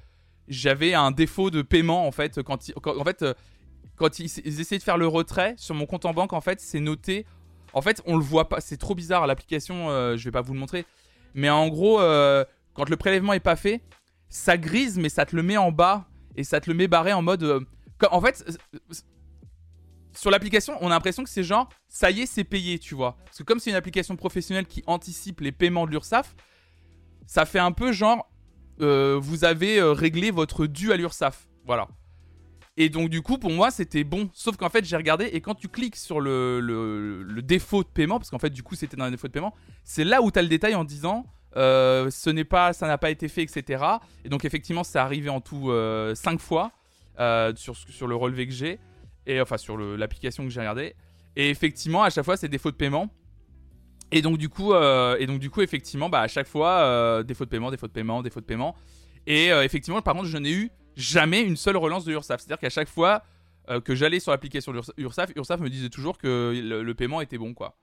j'avais 0.47 0.95
un 0.95 1.11
défaut 1.11 1.51
de 1.51 1.63
paiement 1.63 2.07
en 2.07 2.13
fait 2.13 2.43
quand, 2.43 2.59
en 2.85 3.05
fait 3.05 3.25
quand 3.97 4.19
ils, 4.19 4.61
essaient 4.61 4.79
de 4.79 4.83
faire 4.83 4.99
le 4.99 5.07
retrait 5.07 5.55
sur 5.57 5.75
mon 5.75 5.87
compte 5.87 6.05
en 6.05 6.13
banque, 6.13 6.33
en 6.33 6.41
fait, 6.41 6.61
c'est 6.61 6.81
noté. 6.81 7.27
En 7.73 7.83
fait, 7.83 8.03
on 8.07 8.17
le 8.17 8.23
voit 8.23 8.49
pas. 8.49 8.61
C'est 8.61 8.77
trop 8.77 8.95
bizarre. 8.95 9.27
L'application, 9.27 9.91
euh, 9.91 10.17
je 10.17 10.25
vais 10.25 10.31
pas 10.31 10.41
vous 10.41 10.55
le 10.55 10.61
montrer. 10.61 10.85
Mais 11.35 11.51
en 11.51 11.69
gros, 11.69 12.01
euh, 12.01 12.45
quand 12.75 12.89
le 12.89 12.97
prélèvement 12.97 13.33
est 13.33 13.41
pas 13.41 13.57
fait, 13.57 13.83
ça 14.29 14.57
grise, 14.57 14.99
mais 14.99 15.09
ça 15.09 15.27
te 15.27 15.35
le 15.35 15.43
met 15.43 15.57
en 15.57 15.73
bas 15.73 16.07
et 16.37 16.45
ça 16.45 16.61
te 16.61 16.71
le 16.71 16.77
met 16.77 16.89
barré 16.89 17.13
en 17.13 17.23
mode. 17.23 17.43
Euh, 17.43 17.61
en 18.11 18.21
fait, 18.21 18.45
sur 20.15 20.31
l'application, 20.31 20.77
on 20.81 20.87
a 20.87 20.91
l'impression 20.91 21.25
que 21.25 21.31
c'est 21.31 21.45
genre, 21.45 21.69
ça 21.89 22.11
y 22.11 22.23
est, 22.23 22.27
c'est 22.27 22.45
payé, 22.45 22.79
tu 22.79 22.95
vois. 22.95 23.17
Parce 23.25 23.39
que 23.39 23.43
comme 23.43 23.59
c'est 23.59 23.71
une 23.71 23.77
application 23.77 24.17
professionnelle 24.17 24.67
qui 24.67 24.83
anticipe 24.87 25.41
les 25.41 25.53
paiements 25.53 25.87
de 25.87 25.91
l'URSSAF, 25.91 26.35
ça 27.27 27.47
fait 27.47 27.59
un 27.59 27.73
peu 27.73 27.93
genre, 27.93 28.31
vous 28.79 29.45
avez 29.45 29.81
réglé 29.83 30.31
votre 30.31 30.67
dû 30.67 30.93
à 30.93 30.97
l'URSSAF. 30.97 31.49
Voilà. 31.65 31.89
Et 32.77 32.89
donc, 32.89 33.09
du 33.09 33.23
coup, 33.23 33.39
pour 33.39 33.51
moi, 33.51 33.71
c'était 33.71 34.03
bon. 34.03 34.29
Sauf 34.33 34.57
qu'en 34.57 34.69
fait, 34.69 34.85
j'ai 34.85 34.97
regardé 34.97 35.27
et 35.27 35.41
quand 35.41 35.55
tu 35.55 35.69
cliques 35.69 35.97
sur 35.97 36.21
le, 36.21 37.25
défaut 37.43 37.85
de 37.85 37.89
paiement, 37.89 38.19
parce 38.19 38.31
qu'en 38.31 38.39
fait, 38.39 38.51
du 38.51 38.63
coup, 38.63 38.75
c'était 38.75 38.97
dans 38.97 39.05
le 39.05 39.13
défaut 39.13 39.29
de 39.29 39.33
paiement, 39.33 39.55
c'est 39.85 40.05
là 40.05 40.23
où 40.23 40.31
tu 40.31 40.41
le 40.41 40.49
détail 40.49 40.75
en 40.75 40.85
disant 40.85 41.25
euh, 41.57 42.11
ce 42.11 42.31
n'est 42.31 42.45
pas, 42.45 42.73
ça 42.73 42.89
n'a 42.89 42.99
pas 42.99 43.11
été 43.11 43.29
fait, 43.29 43.43
etc. 43.43 43.85
Et 44.25 44.29
donc, 44.29 44.45
effectivement, 44.45 44.83
c'est 44.83 44.99
arrivé 44.99 45.29
en 45.29 45.41
tout 45.41 45.67
5 45.67 45.71
euh, 45.71 46.39
fois 46.39 46.73
euh, 47.21 47.53
sur 47.55 48.09
le 48.09 48.17
relevé 48.17 48.47
que 48.49 48.53
j'ai, 48.53 48.81
et 49.27 49.41
enfin, 49.41 49.57
sur 49.57 49.77
l'application 49.77 50.45
que 50.45 50.51
j'ai 50.51 50.61
regardé. 50.61 50.95
Et 51.37 51.51
effectivement, 51.51 52.03
à 52.03 52.11
chaque 52.11 52.25
fois, 52.25 52.37
c'est 52.37 52.49
défaut 52.49 52.71
de 52.71 52.77
paiement. 52.77 53.09
Et 54.13 54.23
donc, 54.23 54.39
du 54.39 54.49
coup, 54.49 54.75
et 54.75 55.27
donc, 55.27 55.41
du 55.41 55.51
coup 55.51 55.63
effectivement, 55.63 56.09
bah, 56.09 56.21
à 56.21 56.29
chaque 56.29 56.47
fois, 56.47 57.23
défaut 57.25 57.45
de 57.45 57.51
paiement, 57.51 57.71
défaut 57.71 57.87
de 57.87 57.93
paiement, 57.93 58.23
défaut 58.23 58.41
de 58.41 58.47
paiement. 58.47 58.77
Et 59.27 59.49
effectivement, 59.49 60.01
par 60.03 60.15
contre, 60.15 60.29
je 60.29 60.39
n'ai 60.39 60.53
eu 60.53 60.71
jamais 60.97 61.43
une 61.43 61.57
seule 61.57 61.77
relance 61.77 62.05
de 62.05 62.13
URSAF. 62.13 62.41
C'est-à-dire 62.41 62.59
qu'à 62.59 62.71
chaque 62.71 62.89
fois 62.89 63.23
euh, 63.71 63.81
que 63.81 63.95
j'allais 63.95 64.21
sur 64.21 64.31
l'application 64.31 64.73
URSAF, 64.97 65.31
URSAF 65.35 65.61
me 65.61 65.71
disait 65.71 65.89
toujours 65.89 66.19
que 66.19 66.53
le, 66.55 66.95
paiement 66.95 67.21
était 67.21 67.39
bon, 67.39 67.55
quoi. 67.55 67.79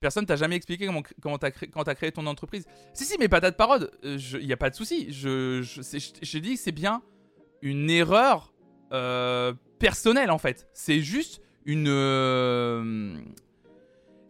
Personne 0.00 0.26
t'a 0.26 0.36
jamais 0.36 0.54
expliqué 0.54 0.86
comment, 0.86 1.02
comment 1.20 1.38
t'as 1.38 1.50
créé, 1.50 1.68
quand 1.68 1.82
t'as 1.82 1.94
créé 1.94 2.12
ton 2.12 2.26
entreprise. 2.26 2.66
Si, 2.92 3.04
si, 3.04 3.16
mais 3.18 3.28
patate 3.28 3.56
parole, 3.56 3.90
il 4.04 4.10
euh, 4.10 4.42
n'y 4.42 4.52
a 4.52 4.56
pas 4.56 4.70
de 4.70 4.76
souci. 4.76 5.12
Je, 5.12 5.62
j'ai 6.22 6.40
dit 6.40 6.54
que 6.54 6.60
c'est 6.60 6.72
bien 6.72 7.02
une 7.62 7.90
erreur 7.90 8.52
euh, 8.92 9.52
personnelle, 9.78 10.30
en 10.30 10.38
fait. 10.38 10.66
C'est 10.72 11.00
juste 11.00 11.40
une... 11.64 13.22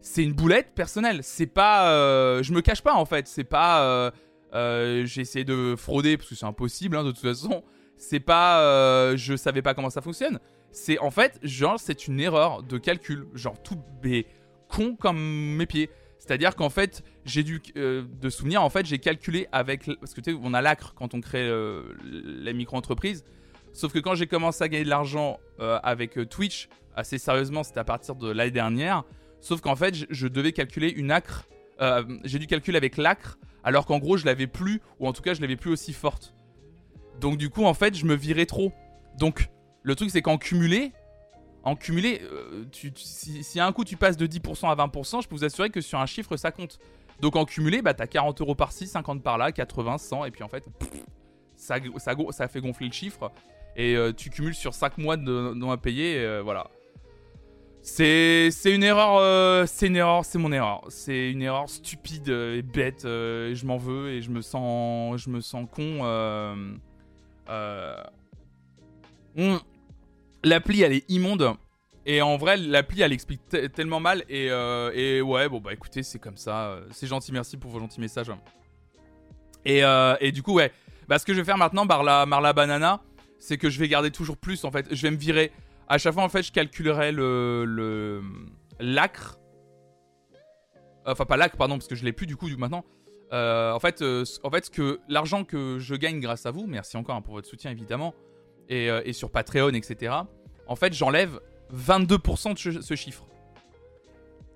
c'est 0.00 0.23
une 0.23 0.33
boulette 0.33 0.75
personnelle. 0.75 1.21
C'est 1.23 1.47
pas... 1.47 2.43
je 2.43 2.52
me 2.52 2.61
cache 2.61 2.83
pas, 2.83 2.95
en 2.95 3.05
fait. 3.05 3.26
C'est 3.28 3.45
pas 3.45 4.12
euh, 4.55 5.05
j'ai 5.05 5.21
essayé 5.21 5.45
de 5.45 5.75
frauder 5.76 6.17
parce 6.17 6.28
que 6.28 6.35
c'est 6.35 6.47
impossible 6.47 6.97
hein, 6.97 7.05
de 7.05 7.11
toute 7.11 7.21
façon. 7.21 7.62
C'est 7.97 8.21
pas, 8.21 8.62
euh, 8.62 9.17
je 9.17 9.37
savais 9.37 9.62
pas 9.62 9.75
comment 9.75 9.90
ça 9.90 10.00
fonctionne. 10.00 10.38
C'est 10.71 10.99
en 10.99 11.11
fait, 11.11 11.38
genre, 11.43 11.78
c'est 11.78 12.07
une 12.07 12.21
erreur 12.21 12.62
de 12.62 12.78
calcul, 12.78 13.26
genre 13.35 13.61
tout 13.62 13.78
bé 14.02 14.26
con 14.69 14.97
comme 14.97 15.19
mes 15.19 15.67
pieds. 15.67 15.90
C'est-à-dire 16.19 16.57
qu'en 16.57 16.71
fait, 16.71 17.02
j'ai 17.25 17.43
dû 17.43 17.61
euh, 17.76 18.05
de 18.21 18.31
souvenir, 18.31 18.62
en 18.62 18.71
fait, 18.71 18.87
j'ai 18.87 18.99
calculé 18.99 19.49
avec 19.52 19.87
parce 20.00 20.14
que 20.14 20.21
tu 20.21 20.33
sais, 20.33 20.38
on 20.43 20.55
a 20.55 20.61
l'acre 20.61 20.95
quand 20.95 21.14
on 21.14 21.21
crée 21.21 21.49
la 22.05 22.52
micro-entreprise. 22.52 23.25
Sauf 23.72 23.92
que 23.92 23.98
quand 23.98 24.14
j'ai 24.14 24.26
commencé 24.26 24.64
à 24.64 24.68
gagner 24.68 24.84
de 24.84 24.90
l'argent 24.90 25.38
avec 25.58 26.18
Twitch, 26.28 26.68
assez 26.96 27.18
sérieusement, 27.18 27.62
c'était 27.62 27.80
à 27.80 27.84
partir 27.84 28.14
de 28.14 28.30
l'année 28.30 28.50
dernière. 28.50 29.04
Sauf 29.40 29.60
qu'en 29.60 29.76
fait, 29.76 29.94
je 30.10 30.26
devais 30.26 30.52
calculer 30.52 30.88
une 30.88 31.10
acre. 31.10 31.46
j'ai 32.25 32.38
dû 32.38 32.46
calculer 32.46 32.76
avec 32.76 32.96
l'acre 32.96 33.38
alors 33.68 33.87
qu'en 33.87 33.98
gros 33.98 34.16
je 34.16 34.25
l'avais 34.25 34.46
plus, 34.46 34.80
ou 34.98 35.06
en 35.06 35.12
tout 35.12 35.22
cas 35.22 35.34
je 35.34 35.40
l'avais 35.40 35.56
plus 35.56 35.70
aussi 35.70 35.92
forte. 35.92 36.34
Donc 37.20 37.37
du 37.37 37.50
coup 37.50 37.64
en 37.64 37.75
fait 37.75 37.94
je 37.94 38.06
me 38.06 38.14
virais 38.14 38.46
trop. 38.46 38.72
Donc 39.18 39.50
le 39.82 39.94
truc 39.94 40.10
c'est 40.10 40.22
qu'en 40.22 40.38
cumulé, 40.38 40.92
en 41.64 41.76
cumulé, 41.76 42.22
euh, 42.22 42.64
si, 42.72 43.60
à 43.60 43.66
un 43.66 43.72
coup 43.72 43.84
tu 43.84 43.96
passes 43.96 44.16
de 44.16 44.26
10% 44.26 44.70
à 44.70 44.75
20%, 44.75 45.22
je 45.22 45.28
peux 45.28 45.34
vous 45.34 45.44
assurer 45.44 45.70
que 45.70 45.80
sur 45.80 45.98
un 45.98 46.06
chiffre 46.06 46.37
ça 46.37 46.50
compte. 46.50 46.78
Donc 47.20 47.37
en 47.37 47.44
cumulé, 47.44 47.82
bah 47.82 47.94
t'as 47.94 48.06
40 48.06 48.40
euros 48.40 48.54
par-ci, 48.54 48.87
50 48.87 49.22
par-là, 49.22 49.52
80, 49.52 49.98
100, 49.98 50.25
et 50.25 50.30
puis 50.30 50.44
en 50.44 50.48
fait, 50.48 50.64
ça, 51.56 51.76
ça, 52.30 52.48
fait 52.48 52.60
gonfler 52.60 52.87
le 52.87 52.92
chiffre. 52.92 53.32
Et 53.78 53.97
euh, 53.97 54.12
tu 54.12 54.28
cumules 54.28 54.56
sur 54.56 54.75
5 54.75 54.99
mois 54.99 55.16
de 55.16 55.54
non 55.54 55.70
à 55.70 55.76
payer, 55.76 56.18
euh, 56.18 56.42
voilà. 56.42 56.68
C'est 57.80 58.50
une 58.66 58.82
erreur, 58.82 59.16
euh, 59.18 59.64
c'est 59.66 59.87
une 59.87 59.97
erreur, 59.97 60.25
c'est 60.25 60.37
mon 60.37 60.50
erreur. 60.52 60.82
C'est 60.88 61.30
une 61.30 61.40
erreur 61.40 61.70
stupide 61.70 62.28
et 62.28 62.61
bête. 62.61 63.04
Euh, 63.04 63.54
je 63.54 63.64
m'en 63.64 63.78
veux 63.78 64.11
et 64.11 64.20
je 64.20 64.30
me 64.30 64.42
sens, 64.42 65.18
je 65.23 65.30
me 65.30 65.40
sens 65.40 65.66
con. 65.70 66.02
L'appli, 70.44 70.82
elle 70.82 70.92
est 70.92 71.08
immonde. 71.08 71.54
Et 72.04 72.20
en 72.20 72.37
vrai, 72.37 72.56
l'appli, 72.56 73.00
elle 73.00 73.12
explique 73.12 73.42
tellement 73.75 74.00
mal. 74.00 74.25
Et, 74.28 74.47
et, 74.47 75.23
ouais, 75.23 75.49
bon, 75.49 75.61
bah 75.61 75.73
écoutez, 75.73 76.02
c'est 76.02 76.18
comme 76.18 76.37
ça. 76.37 76.80
C'est 76.90 77.06
gentil, 77.06 77.32
merci 77.32 77.56
pour 77.56 77.70
vos 77.70 77.78
gentils 77.78 78.00
messages. 78.00 78.32
Et, 79.64 79.82
et 80.20 80.32
du 80.32 80.42
coup, 80.42 80.54
ouais. 80.54 80.73
Bah, 81.06 81.18
ce 81.18 81.25
que 81.25 81.32
je 81.32 81.38
vais 81.38 81.44
faire 81.44 81.56
maintenant, 81.56 81.87
Marla, 81.87 82.26
Marla 82.26 82.52
Banana, 82.52 83.00
c'est 83.38 83.59
que 83.59 83.71
je 83.71 83.78
vais 83.78 83.88
garder 83.88 84.11
toujours 84.11 84.37
plus 84.37 84.64
en 84.64 84.71
fait. 84.71 84.87
Je 84.95 85.02
vais 85.02 85.11
me 85.11 85.16
virer. 85.16 85.52
À 85.88 85.99
chaque 85.99 86.14
fois 86.14 86.23
en 86.23 86.28
fait, 86.28 86.42
je 86.42 86.52
calculerai 86.52 87.12
le, 87.12 88.23
l'acre. 88.80 89.38
Enfin 91.07 91.25
pas 91.25 91.37
l'acre 91.37 91.57
pardon 91.57 91.76
parce 91.76 91.88
que 91.88 91.95
je 91.95 92.04
l'ai 92.04 92.12
plus 92.12 92.26
du 92.26 92.37
coup 92.37 92.49
maintenant. 92.59 92.85
Euh, 93.33 93.73
en 93.73 93.78
fait, 93.78 94.00
euh, 94.02 94.25
que 94.73 95.00
l'argent 95.09 95.45
que 95.45 95.78
je 95.78 95.95
gagne 95.95 96.21
grâce 96.21 96.47
à 96.47 96.50
vous, 96.50 96.66
merci 96.66 96.97
encore 96.97 97.16
hein, 97.16 97.23
pour 97.23 97.35
votre 97.35 97.49
soutien 97.49 97.71
évidemment, 97.71 98.14
et, 98.68 98.90
euh, 98.90 99.12
sur 99.12 99.30
Patreon, 99.30 99.71
etc. 99.71 100.14
En 100.66 100.76
fait, 100.76 100.92
j'enlève 100.95 101.40
22% 101.75 102.54
de 102.54 102.80
ce 102.80 102.95
chiffre. 102.95 103.26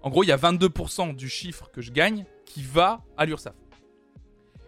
En 0.03 0.11
gros, 0.11 0.25
il 0.25 0.29
y 0.29 0.33
a 0.33 0.37
22% 0.37 1.15
du 1.15 1.29
chiffre 1.29 1.71
que 1.71 1.81
je 1.81 1.93
gagne 1.93 2.25
qui 2.45 2.62
va 2.62 3.03
à 3.17 3.25
l'URSSAF. 3.25 3.55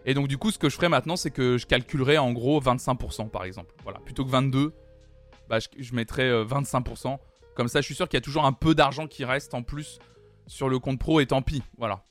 Et 0.05 0.13
donc 0.13 0.27
du 0.27 0.37
coup, 0.37 0.51
ce 0.51 0.59
que 0.59 0.69
je 0.69 0.75
ferai 0.75 0.87
maintenant, 0.87 1.15
c'est 1.15 1.31
que 1.31 1.57
je 1.57 1.65
calculerai 1.65 2.17
en 2.17 2.31
gros 2.31 2.61
25% 2.61 3.29
par 3.29 3.43
exemple. 3.43 3.73
Voilà, 3.83 3.99
plutôt 3.99 4.23
que 4.23 4.29
22, 4.29 4.71
bah, 5.49 5.59
je, 5.59 5.67
je 5.77 5.95
mettrai 5.95 6.29
25%. 6.43 7.13
Euh, 7.13 7.17
Comme 7.55 7.67
ça, 7.67 7.81
je 7.81 7.85
suis 7.85 7.95
sûr 7.95 8.07
qu'il 8.07 8.17
y 8.17 8.21
a 8.21 8.21
toujours 8.21 8.45
un 8.45 8.53
peu 8.53 8.75
d'argent 8.75 9.07
qui 9.07 9.25
reste 9.25 9.53
en 9.55 9.63
plus 9.63 9.99
sur 10.47 10.69
le 10.69 10.77
compte 10.77 10.99
pro 10.99 11.19
et 11.19 11.25
tant 11.25 11.41
pis. 11.41 11.63
Voilà. 11.77 12.03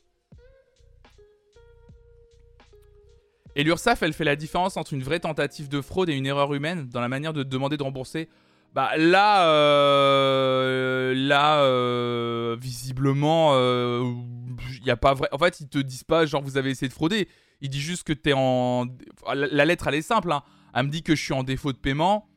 Et 3.56 3.62
l'URSSAF, 3.62 4.02
elle 4.02 4.12
fait 4.12 4.24
la 4.24 4.34
différence 4.34 4.76
entre 4.76 4.94
une 4.94 5.04
vraie 5.04 5.20
tentative 5.20 5.68
de 5.68 5.80
fraude 5.80 6.08
et 6.08 6.14
une 6.14 6.26
erreur 6.26 6.52
humaine 6.54 6.88
dans 6.88 7.00
la 7.00 7.08
manière 7.08 7.32
de 7.32 7.44
demander 7.44 7.76
de 7.76 7.84
rembourser. 7.84 8.28
Bah 8.74 8.96
là, 8.96 9.48
euh, 9.50 11.14
là, 11.14 11.62
euh, 11.62 12.56
visiblement, 12.60 13.54
il 13.54 14.82
n'y 14.84 14.90
a 14.90 14.96
pas 14.96 15.14
vrai. 15.14 15.28
En 15.30 15.38
fait, 15.38 15.60
ils 15.60 15.68
te 15.68 15.78
disent 15.78 16.02
pas 16.02 16.26
genre 16.26 16.42
vous 16.42 16.56
avez 16.56 16.70
essayé 16.70 16.88
de 16.88 16.92
frauder. 16.92 17.28
Il 17.60 17.70
dit 17.70 17.80
juste 17.80 18.04
que 18.04 18.12
tu 18.12 18.30
es 18.30 18.32
en. 18.34 18.86
La 19.34 19.64
lettre, 19.64 19.86
elle 19.88 19.94
est 19.94 20.02
simple. 20.02 20.32
Hein. 20.32 20.42
Elle 20.74 20.86
me 20.86 20.90
dit 20.90 21.02
que 21.02 21.14
je 21.14 21.22
suis 21.22 21.32
en 21.32 21.42
défaut 21.42 21.72
de 21.72 21.78
paiement. 21.78 22.28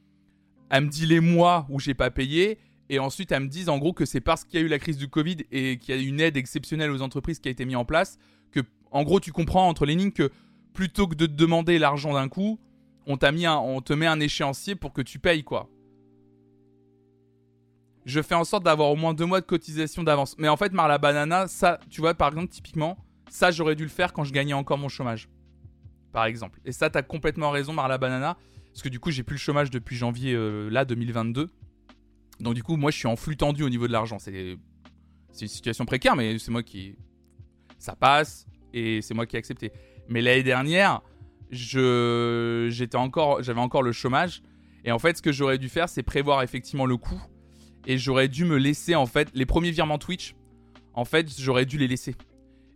Elle 0.69 0.85
me 0.85 0.89
dit 0.89 1.05
les 1.05 1.19
mois 1.19 1.65
où 1.69 1.79
j'ai 1.79 1.93
pas 1.93 2.11
payé. 2.11 2.59
Et 2.89 2.99
ensuite, 2.99 3.31
elle 3.31 3.43
me 3.43 3.47
dit 3.47 3.67
en 3.67 3.77
gros 3.77 3.93
que 3.93 4.05
c'est 4.05 4.21
parce 4.21 4.43
qu'il 4.43 4.59
y 4.59 4.63
a 4.63 4.65
eu 4.65 4.69
la 4.69 4.79
crise 4.79 4.97
du 4.97 5.09
Covid 5.09 5.37
et 5.51 5.77
qu'il 5.77 5.95
y 5.95 5.97
a 5.97 6.01
une 6.01 6.21
aide 6.21 6.37
exceptionnelle 6.37 6.91
aux 6.91 7.01
entreprises 7.01 7.39
qui 7.39 7.49
a 7.49 7.51
été 7.51 7.65
mise 7.65 7.75
en 7.75 7.85
place. 7.85 8.17
Que, 8.51 8.61
en 8.91 9.03
gros, 9.03 9.19
tu 9.19 9.31
comprends 9.31 9.67
entre 9.67 9.85
les 9.85 9.95
lignes 9.95 10.11
que 10.11 10.31
plutôt 10.73 11.07
que 11.07 11.15
de 11.15 11.25
te 11.25 11.33
demander 11.33 11.79
l'argent 11.79 12.13
d'un 12.13 12.29
coup, 12.29 12.59
on, 13.07 13.17
t'a 13.17 13.31
mis 13.31 13.47
on 13.47 13.81
te 13.81 13.93
met 13.93 14.05
un 14.05 14.19
échéancier 14.19 14.75
pour 14.75 14.93
que 14.93 15.01
tu 15.01 15.19
payes, 15.19 15.43
quoi. 15.43 15.69
Je 18.05 18.21
fais 18.21 18.35
en 18.35 18.45
sorte 18.45 18.63
d'avoir 18.63 18.89
au 18.89 18.95
moins 18.95 19.13
deux 19.13 19.25
mois 19.25 19.41
de 19.41 19.45
cotisation 19.45 20.03
d'avance. 20.03 20.35
Mais 20.37 20.47
en 20.47 20.55
fait, 20.55 20.71
Marla 20.71 20.97
Banana, 20.97 21.47
ça, 21.47 21.79
tu 21.89 21.99
vois, 21.99 22.13
par 22.13 22.29
exemple, 22.29 22.47
typiquement, 22.47 22.97
ça, 23.29 23.51
j'aurais 23.51 23.75
dû 23.75 23.83
le 23.83 23.89
faire 23.89 24.13
quand 24.13 24.23
je 24.23 24.33
gagnais 24.33 24.53
encore 24.53 24.77
mon 24.77 24.89
chômage. 24.89 25.29
Par 26.13 26.25
exemple. 26.25 26.59
Et 26.65 26.71
ça, 26.71 26.89
t'as 26.89 27.01
complètement 27.01 27.51
raison, 27.51 27.73
Marla 27.73 27.97
Banana. 27.97 28.37
Parce 28.73 28.81
que 28.81 28.89
du 28.89 28.99
coup, 28.99 29.11
j'ai 29.11 29.23
plus 29.23 29.35
le 29.35 29.39
chômage 29.39 29.69
depuis 29.69 29.95
janvier, 29.95 30.33
euh, 30.33 30.69
là, 30.69 30.85
2022. 30.85 31.49
Donc 32.39 32.53
du 32.53 32.63
coup, 32.63 32.77
moi, 32.77 32.91
je 32.91 32.97
suis 32.97 33.07
en 33.07 33.15
flux 33.15 33.37
tendu 33.37 33.63
au 33.63 33.69
niveau 33.69 33.87
de 33.87 33.91
l'argent. 33.91 34.19
C'est 34.19 34.57
une 35.41 35.47
situation 35.47 35.85
précaire, 35.85 36.15
mais 36.15 36.37
c'est 36.39 36.51
moi 36.51 36.63
qui... 36.63 36.95
Ça 37.79 37.95
passe, 37.95 38.47
et 38.73 39.01
c'est 39.01 39.13
moi 39.13 39.27
qui 39.27 39.35
ai 39.35 39.39
accepté. 39.39 39.71
Mais 40.09 40.21
l'année 40.21 40.43
dernière, 40.43 41.01
j'étais 41.51 42.97
encore 42.97 43.41
j'avais 43.43 43.59
encore 43.59 43.83
le 43.83 43.91
chômage 43.91 44.41
et 44.83 44.91
en 44.91 44.99
fait 44.99 45.17
ce 45.17 45.21
que 45.21 45.31
j'aurais 45.31 45.57
dû 45.57 45.69
faire 45.69 45.87
c'est 45.89 46.03
prévoir 46.03 46.41
effectivement 46.41 46.85
le 46.85 46.97
coût 46.97 47.21
et 47.85 47.97
j'aurais 47.97 48.27
dû 48.27 48.43
me 48.43 48.57
laisser 48.57 48.95
en 48.95 49.05
fait 49.05 49.29
les 49.33 49.45
premiers 49.45 49.71
virements 49.71 49.97
Twitch 49.97 50.35
en 50.93 51.05
fait 51.05 51.27
j'aurais 51.39 51.65
dû 51.65 51.77
les 51.77 51.87
laisser 51.87 52.15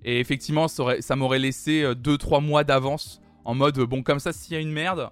et 0.04 0.20
effectivement, 0.20 0.68
ça, 0.68 1.16
m'aurait 1.16 1.40
laissé 1.40 1.84
2-3 1.84 2.38
euh, 2.38 2.40
mois 2.42 2.64
d'avance 2.64 3.22
en 3.46 3.56
mode 3.56 3.78
euh, 3.80 3.86
bon, 3.86 4.04
comme 4.04 4.20
ça, 4.20 4.34
s'il 4.34 4.54
y 4.54 4.56
a 4.56 4.60
une 4.60 4.72
merde. 4.72 5.10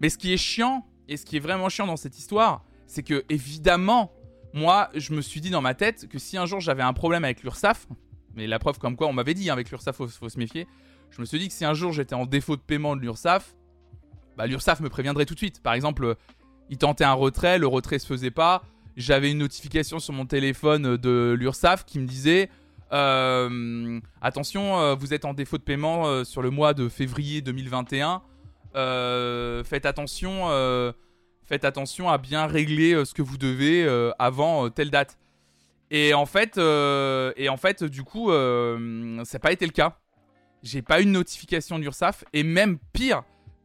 Mais 0.00 0.08
ce 0.08 0.18
qui 0.18 0.32
est 0.32 0.36
chiant, 0.36 0.86
et 1.08 1.16
ce 1.16 1.24
qui 1.24 1.36
est 1.36 1.40
vraiment 1.40 1.68
chiant 1.68 1.86
dans 1.86 1.96
cette 1.96 2.18
histoire, 2.18 2.64
c'est 2.86 3.02
que 3.02 3.24
évidemment, 3.28 4.12
moi, 4.52 4.90
je 4.94 5.12
me 5.12 5.20
suis 5.20 5.40
dit 5.40 5.50
dans 5.50 5.62
ma 5.62 5.74
tête 5.74 6.08
que 6.08 6.18
si 6.18 6.36
un 6.36 6.46
jour 6.46 6.60
j'avais 6.60 6.82
un 6.82 6.92
problème 6.92 7.24
avec 7.24 7.42
l'URSAF, 7.42 7.86
mais 8.34 8.46
la 8.46 8.58
preuve 8.58 8.78
comme 8.78 8.96
quoi 8.96 9.08
on 9.08 9.12
m'avait 9.12 9.34
dit 9.34 9.50
hein, 9.50 9.52
avec 9.52 9.70
l'URSAF, 9.70 9.96
faut, 9.96 10.08
faut 10.08 10.28
se 10.28 10.38
méfier, 10.38 10.66
je 11.10 11.20
me 11.20 11.26
suis 11.26 11.38
dit 11.38 11.48
que 11.48 11.54
si 11.54 11.64
un 11.64 11.74
jour 11.74 11.92
j'étais 11.92 12.14
en 12.14 12.26
défaut 12.26 12.56
de 12.56 12.60
paiement 12.60 12.96
de 12.96 13.00
l'URSAF, 13.00 13.54
bah, 14.36 14.46
l'URSAF 14.46 14.80
me 14.80 14.88
préviendrait 14.88 15.26
tout 15.26 15.34
de 15.34 15.38
suite. 15.38 15.62
Par 15.62 15.74
exemple, 15.74 16.16
il 16.70 16.78
tentait 16.78 17.04
un 17.04 17.12
retrait, 17.12 17.58
le 17.58 17.66
retrait 17.66 17.98
se 17.98 18.06
faisait 18.06 18.30
pas, 18.30 18.62
j'avais 18.96 19.30
une 19.30 19.38
notification 19.38 19.98
sur 19.98 20.12
mon 20.12 20.26
téléphone 20.26 20.96
de 20.96 21.36
l'URSAF 21.38 21.84
qui 21.84 21.98
me 21.98 22.06
disait 22.06 22.48
euh, 22.94 24.00
attention, 24.22 24.78
euh, 24.78 24.94
vous 24.94 25.12
êtes 25.12 25.24
en 25.24 25.34
défaut 25.34 25.58
de 25.58 25.62
paiement 25.62 26.06
euh, 26.06 26.22
sur 26.22 26.42
le 26.42 26.50
mois 26.50 26.74
de 26.74 26.88
février 26.88 27.40
2021. 27.40 28.22
faites 29.64 29.84
attention, 29.86 30.48
à 32.08 32.18
bien 32.18 32.46
régler 32.46 33.04
ce 33.04 33.12
que 33.12 33.22
vous 33.22 33.36
devez 33.36 33.86
avant 34.18 34.70
telle 34.70 34.90
date. 34.90 35.18
Et 35.90 36.14
en 36.14 36.26
fait, 36.26 36.58
du 37.84 38.04
coup, 38.04 38.30
ça 38.30 38.78
n'a 38.78 39.38
pas 39.40 39.52
été 39.52 39.66
le 39.66 39.72
cas. 39.72 39.98
J'ai 40.62 40.80
pas 40.80 41.02
eu 41.02 41.04
de 41.04 41.10
notification 41.10 41.78
d'URSAF 41.78 42.24
et 42.32 42.42
même 42.42 42.78
pire, 42.94 43.22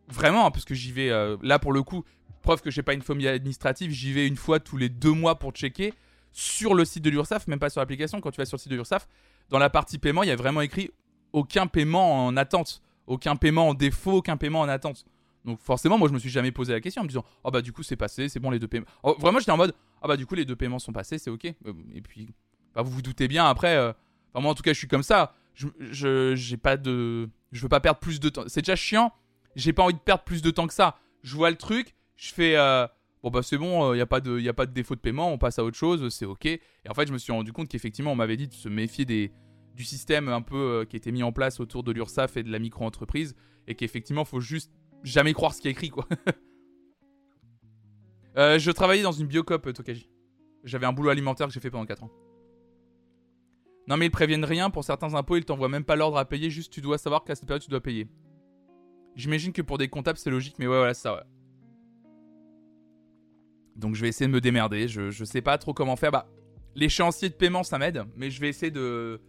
vraiment, 0.09 0.47
hein, 0.47 0.51
parce 0.51 0.65
que 0.65 0.75
j'y 0.75 0.91
vais 0.91 1.09
là 1.41 1.57
pour 1.59 1.71
le 1.71 1.81
coup, 1.81 2.03
preuve 2.41 2.61
que 2.61 2.71
j'ai 2.71 2.83
pas 2.83 2.93
une 2.93 3.01
phobie 3.01 3.27
administrative, 3.27 3.91
j'y 3.91 4.11
vais 4.11 4.27
une 4.27 4.35
fois 4.35 4.59
tous 4.59 4.75
les 4.75 4.89
deux 4.89 5.13
mois 5.13 5.39
pour 5.39 5.51
checker 5.51 5.93
sur 6.31 6.73
le 6.73 6.85
site 6.85 7.03
de 7.03 7.09
l'URSSAF, 7.09 7.47
même 7.47 7.59
pas 7.59 7.69
sur 7.69 7.81
l'application, 7.81 8.21
quand 8.21 8.31
tu 8.31 8.37
vas 8.37 8.45
sur 8.45 8.57
le 8.57 8.61
site 8.61 8.71
de 8.71 8.75
l'URSSAF, 8.75 9.07
dans 9.49 9.59
la 9.59 9.69
partie 9.69 9.97
paiement, 9.97 10.23
il 10.23 10.29
y 10.29 10.31
a 10.31 10.35
vraiment 10.35 10.61
écrit 10.61 10.91
aucun 11.33 11.67
paiement 11.67 12.25
en 12.25 12.37
attente, 12.37 12.81
aucun 13.07 13.35
paiement 13.35 13.69
en 13.69 13.73
défaut, 13.73 14.17
aucun 14.17 14.37
paiement 14.37 14.61
en 14.61 14.69
attente. 14.69 15.05
Donc 15.45 15.59
forcément, 15.61 15.97
moi 15.97 16.07
je 16.07 16.13
me 16.13 16.19
suis 16.19 16.29
jamais 16.29 16.51
posé 16.51 16.73
la 16.73 16.81
question 16.81 17.01
en 17.01 17.05
me 17.05 17.09
disant 17.09 17.23
oh 17.43 17.51
bah 17.51 17.61
du 17.61 17.71
coup 17.71 17.81
c'est 17.81 17.95
passé, 17.95 18.29
c'est 18.29 18.39
bon 18.39 18.51
les 18.51 18.59
deux 18.59 18.67
paiements. 18.67 18.85
Oh, 19.03 19.15
vraiment 19.19 19.39
j'étais 19.39 19.51
en 19.51 19.57
mode 19.57 19.73
ah 20.01 20.07
bah 20.07 20.17
du 20.17 20.25
coup 20.25 20.35
les 20.35 20.45
deux 20.45 20.55
paiements 20.55 20.79
sont 20.79 20.91
passés, 20.91 21.17
c'est 21.17 21.29
ok. 21.29 21.45
Euh, 21.45 21.73
et 21.93 22.01
puis 22.01 22.29
bah, 22.75 22.81
vous 22.81 22.91
vous 22.91 23.01
doutez 23.01 23.27
bien 23.27 23.45
après. 23.45 23.75
Euh, 23.75 23.93
moi 24.35 24.51
en 24.51 24.53
tout 24.53 24.63
cas 24.63 24.73
je 24.73 24.77
suis 24.77 24.87
comme 24.87 25.03
ça. 25.03 25.33
Je, 25.55 25.67
je 25.79 26.35
j'ai 26.35 26.57
pas 26.57 26.77
de, 26.77 27.29
je 27.51 27.61
veux 27.61 27.69
pas 27.69 27.79
perdre 27.79 27.99
plus 27.99 28.19
de 28.19 28.29
temps. 28.29 28.43
C'est 28.47 28.61
déjà 28.61 28.75
chiant. 28.75 29.11
J'ai 29.55 29.73
pas 29.73 29.83
envie 29.83 29.93
de 29.93 29.99
perdre 29.99 30.23
plus 30.23 30.41
de 30.41 30.51
temps 30.51 30.67
que 30.67 30.73
ça. 30.73 30.97
Je 31.23 31.35
vois 31.35 31.49
le 31.49 31.57
truc, 31.57 31.95
je 32.15 32.33
fais 32.33 32.55
euh, 32.55 32.87
bon 33.23 33.29
bah 33.29 33.41
c'est 33.43 33.57
bon, 33.57 33.89
il 33.89 33.93
euh, 33.93 33.95
n'y 33.95 34.01
a, 34.01 34.05
pas 34.05 34.21
de, 34.21 34.47
a 34.47 34.53
pas 34.53 34.65
de 34.65 34.73
défaut 34.73 34.95
de 34.95 34.99
paiement, 34.99 35.31
on 35.31 35.37
passe 35.37 35.59
à 35.59 35.63
autre 35.63 35.77
chose, 35.77 36.09
c'est 36.09 36.25
ok. 36.25 36.45
Et 36.45 36.61
en 36.89 36.93
fait, 36.93 37.07
je 37.07 37.13
me 37.13 37.17
suis 37.17 37.31
rendu 37.31 37.53
compte 37.53 37.67
qu'effectivement, 37.67 38.11
on 38.11 38.15
m'avait 38.15 38.37
dit 38.37 38.47
de 38.47 38.53
se 38.53 38.69
méfier 38.69 39.05
des, 39.05 39.31
du 39.75 39.83
système 39.83 40.29
un 40.29 40.41
peu 40.41 40.55
euh, 40.55 40.85
qui 40.85 40.95
était 40.95 41.11
mis 41.11 41.23
en 41.23 41.31
place 41.31 41.59
autour 41.59 41.83
de 41.83 41.91
l'URSSAF 41.91 42.37
et 42.37 42.43
de 42.43 42.51
la 42.51 42.59
micro-entreprise, 42.59 43.35
et 43.67 43.75
qu'effectivement, 43.75 44.25
faut 44.25 44.39
juste 44.39 44.71
jamais 45.03 45.33
croire 45.33 45.53
ce 45.53 45.61
qui 45.61 45.67
est 45.67 45.71
écrit, 45.71 45.89
quoi. 45.89 46.07
Euh, 48.37 48.59
je 48.59 48.71
travaillais 48.71 49.01
dans 49.01 49.11
une 49.11 49.25
biocop, 49.25 49.73
Tokaji. 49.73 50.07
J'avais 50.63 50.85
un 50.85 50.93
boulot 50.93 51.09
alimentaire 51.09 51.47
que 51.47 51.51
j'ai 51.51 51.59
fait 51.59 51.71
pendant 51.71 51.87
4 51.87 52.03
ans. 52.03 52.11
Non 53.87 53.97
mais 53.97 54.05
ils 54.05 54.11
préviennent 54.11 54.45
rien, 54.45 54.69
pour 54.69 54.83
certains 54.83 55.15
impôts, 55.15 55.35
ils 55.35 55.43
t'envoient 55.43 55.67
même 55.67 55.83
pas 55.83 55.95
l'ordre 55.95 56.17
à 56.17 56.23
payer, 56.23 56.51
juste 56.51 56.71
tu 56.71 56.79
dois 56.79 56.99
savoir 56.99 57.23
qu'à 57.23 57.33
cette 57.33 57.47
période 57.47 57.63
tu 57.63 57.71
dois 57.71 57.81
payer. 57.81 58.07
J'imagine 59.15 59.51
que 59.51 59.63
pour 59.63 59.79
des 59.79 59.89
comptables 59.89 60.19
c'est 60.19 60.29
logique, 60.29 60.55
mais 60.59 60.67
ouais 60.67 60.77
voilà, 60.77 60.93
ça 60.93 61.15
ouais. 61.15 61.23
Donc 63.79 63.95
je 63.95 64.01
vais 64.01 64.09
essayer 64.09 64.27
de 64.27 64.31
me 64.31 64.41
démerder. 64.41 64.87
Je, 64.87 65.23
sais 65.23 65.41
pas 65.41 65.57
trop 65.57 65.73
comment 65.73 65.95
faire. 65.95 66.11
Bah, 66.11 66.27
l'échéancier 66.75 67.29
de 67.29 67.33
paiement, 67.33 67.63
ça 67.63 67.77
m'aide. 67.77 68.03
Mais 68.15 68.29
je 68.29 68.39
vais 68.39 68.49
essayer 68.49 68.71
de, 68.71 69.19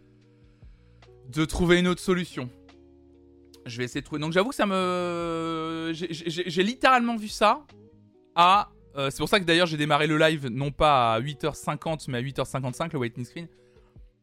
de 1.29 1.45
trouver 1.45 1.79
une 1.79 1.87
autre 1.87 2.01
solution. 2.01 2.49
Je 3.65 3.77
vais 3.77 3.85
essayer 3.85 4.01
de 4.01 4.05
trouver. 4.05 4.21
Donc 4.21 4.33
j'avoue 4.33 4.49
que 4.49 4.55
ça 4.55 4.65
me. 4.65 5.91
J'ai 5.93 6.63
littéralement 6.63 7.15
vu 7.15 7.27
ça 7.27 7.65
à. 8.35 8.69
Euh, 8.97 9.09
c'est 9.09 9.19
pour 9.19 9.29
ça 9.29 9.39
que 9.39 9.45
d'ailleurs 9.45 9.67
j'ai 9.67 9.77
démarré 9.77 10.05
le 10.05 10.17
live 10.17 10.47
non 10.47 10.69
pas 10.69 11.13
à 11.13 11.21
8h50 11.21 12.07
mais 12.09 12.17
à 12.17 12.21
8h55 12.21 12.91
le 12.91 12.99
waiting 12.99 13.23
screen. 13.23 13.47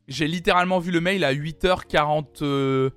J'ai 0.09 0.29
littéralement 0.29 0.79
vu 0.79 0.91
le 0.91 1.01
mail 1.01 1.25
à 1.25 1.35
8h40. 1.35 2.91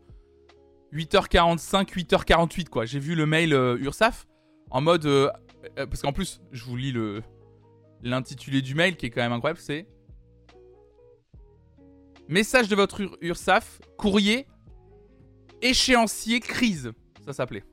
8h45, 0.93 1.93
8h48 1.93 2.69
quoi. 2.69 2.85
J'ai 2.85 2.99
vu 2.99 3.15
le 3.15 3.25
mail 3.25 3.53
euh, 3.53 3.77
URSAF 3.79 4.27
en 4.69 4.81
mode 4.81 5.05
euh, 5.05 5.29
parce 5.75 6.01
qu'en 6.01 6.13
plus, 6.13 6.41
je 6.51 6.63
vous 6.65 6.75
lis 6.75 6.91
le 6.91 7.21
l'intitulé 8.03 8.61
du 8.61 8.75
mail 8.75 8.95
qui 8.95 9.05
est 9.05 9.09
quand 9.09 9.21
même 9.21 9.31
incroyable, 9.31 9.59
c'est 9.59 9.87
Message 12.27 12.69
de 12.69 12.75
votre 12.75 13.01
URSAF, 13.21 13.81
courrier, 13.97 14.47
échéancier 15.61 16.39
crise. 16.39 16.91
Ça 17.25 17.33
s'appelait. 17.33 17.63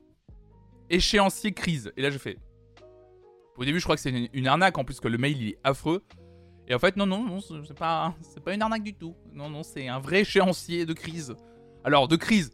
Échéancier 0.89 1.53
crise. 1.53 1.93
Et 1.95 2.01
là, 2.01 2.09
je 2.09 2.17
fais. 2.17 2.37
Au 3.55 3.63
début, 3.63 3.79
je 3.79 3.85
crois 3.85 3.95
que 3.95 4.01
c'est 4.01 4.29
une, 4.33 4.47
arnaque 4.47 4.77
en 4.77 4.83
plus 4.83 4.99
que 4.99 5.07
le 5.07 5.17
mail 5.17 5.41
il 5.41 5.49
est 5.49 5.59
affreux. 5.63 6.03
Et 6.67 6.75
en 6.75 6.79
fait, 6.79 6.97
non, 6.97 7.05
non, 7.05 7.23
non 7.23 7.39
c'est 7.39 7.73
pas, 7.73 8.13
c'est 8.21 8.43
pas 8.43 8.53
une 8.53 8.61
arnaque 8.61 8.83
du 8.83 8.93
tout. 8.93 9.15
Non, 9.33 9.49
non, 9.49 9.63
c'est 9.63 9.87
un 9.87 9.99
vrai 9.99 10.21
échéancier 10.21 10.85
de 10.85 10.93
crise. 10.93 11.35
Alors, 11.83 12.07
de 12.07 12.15
crise. 12.15 12.51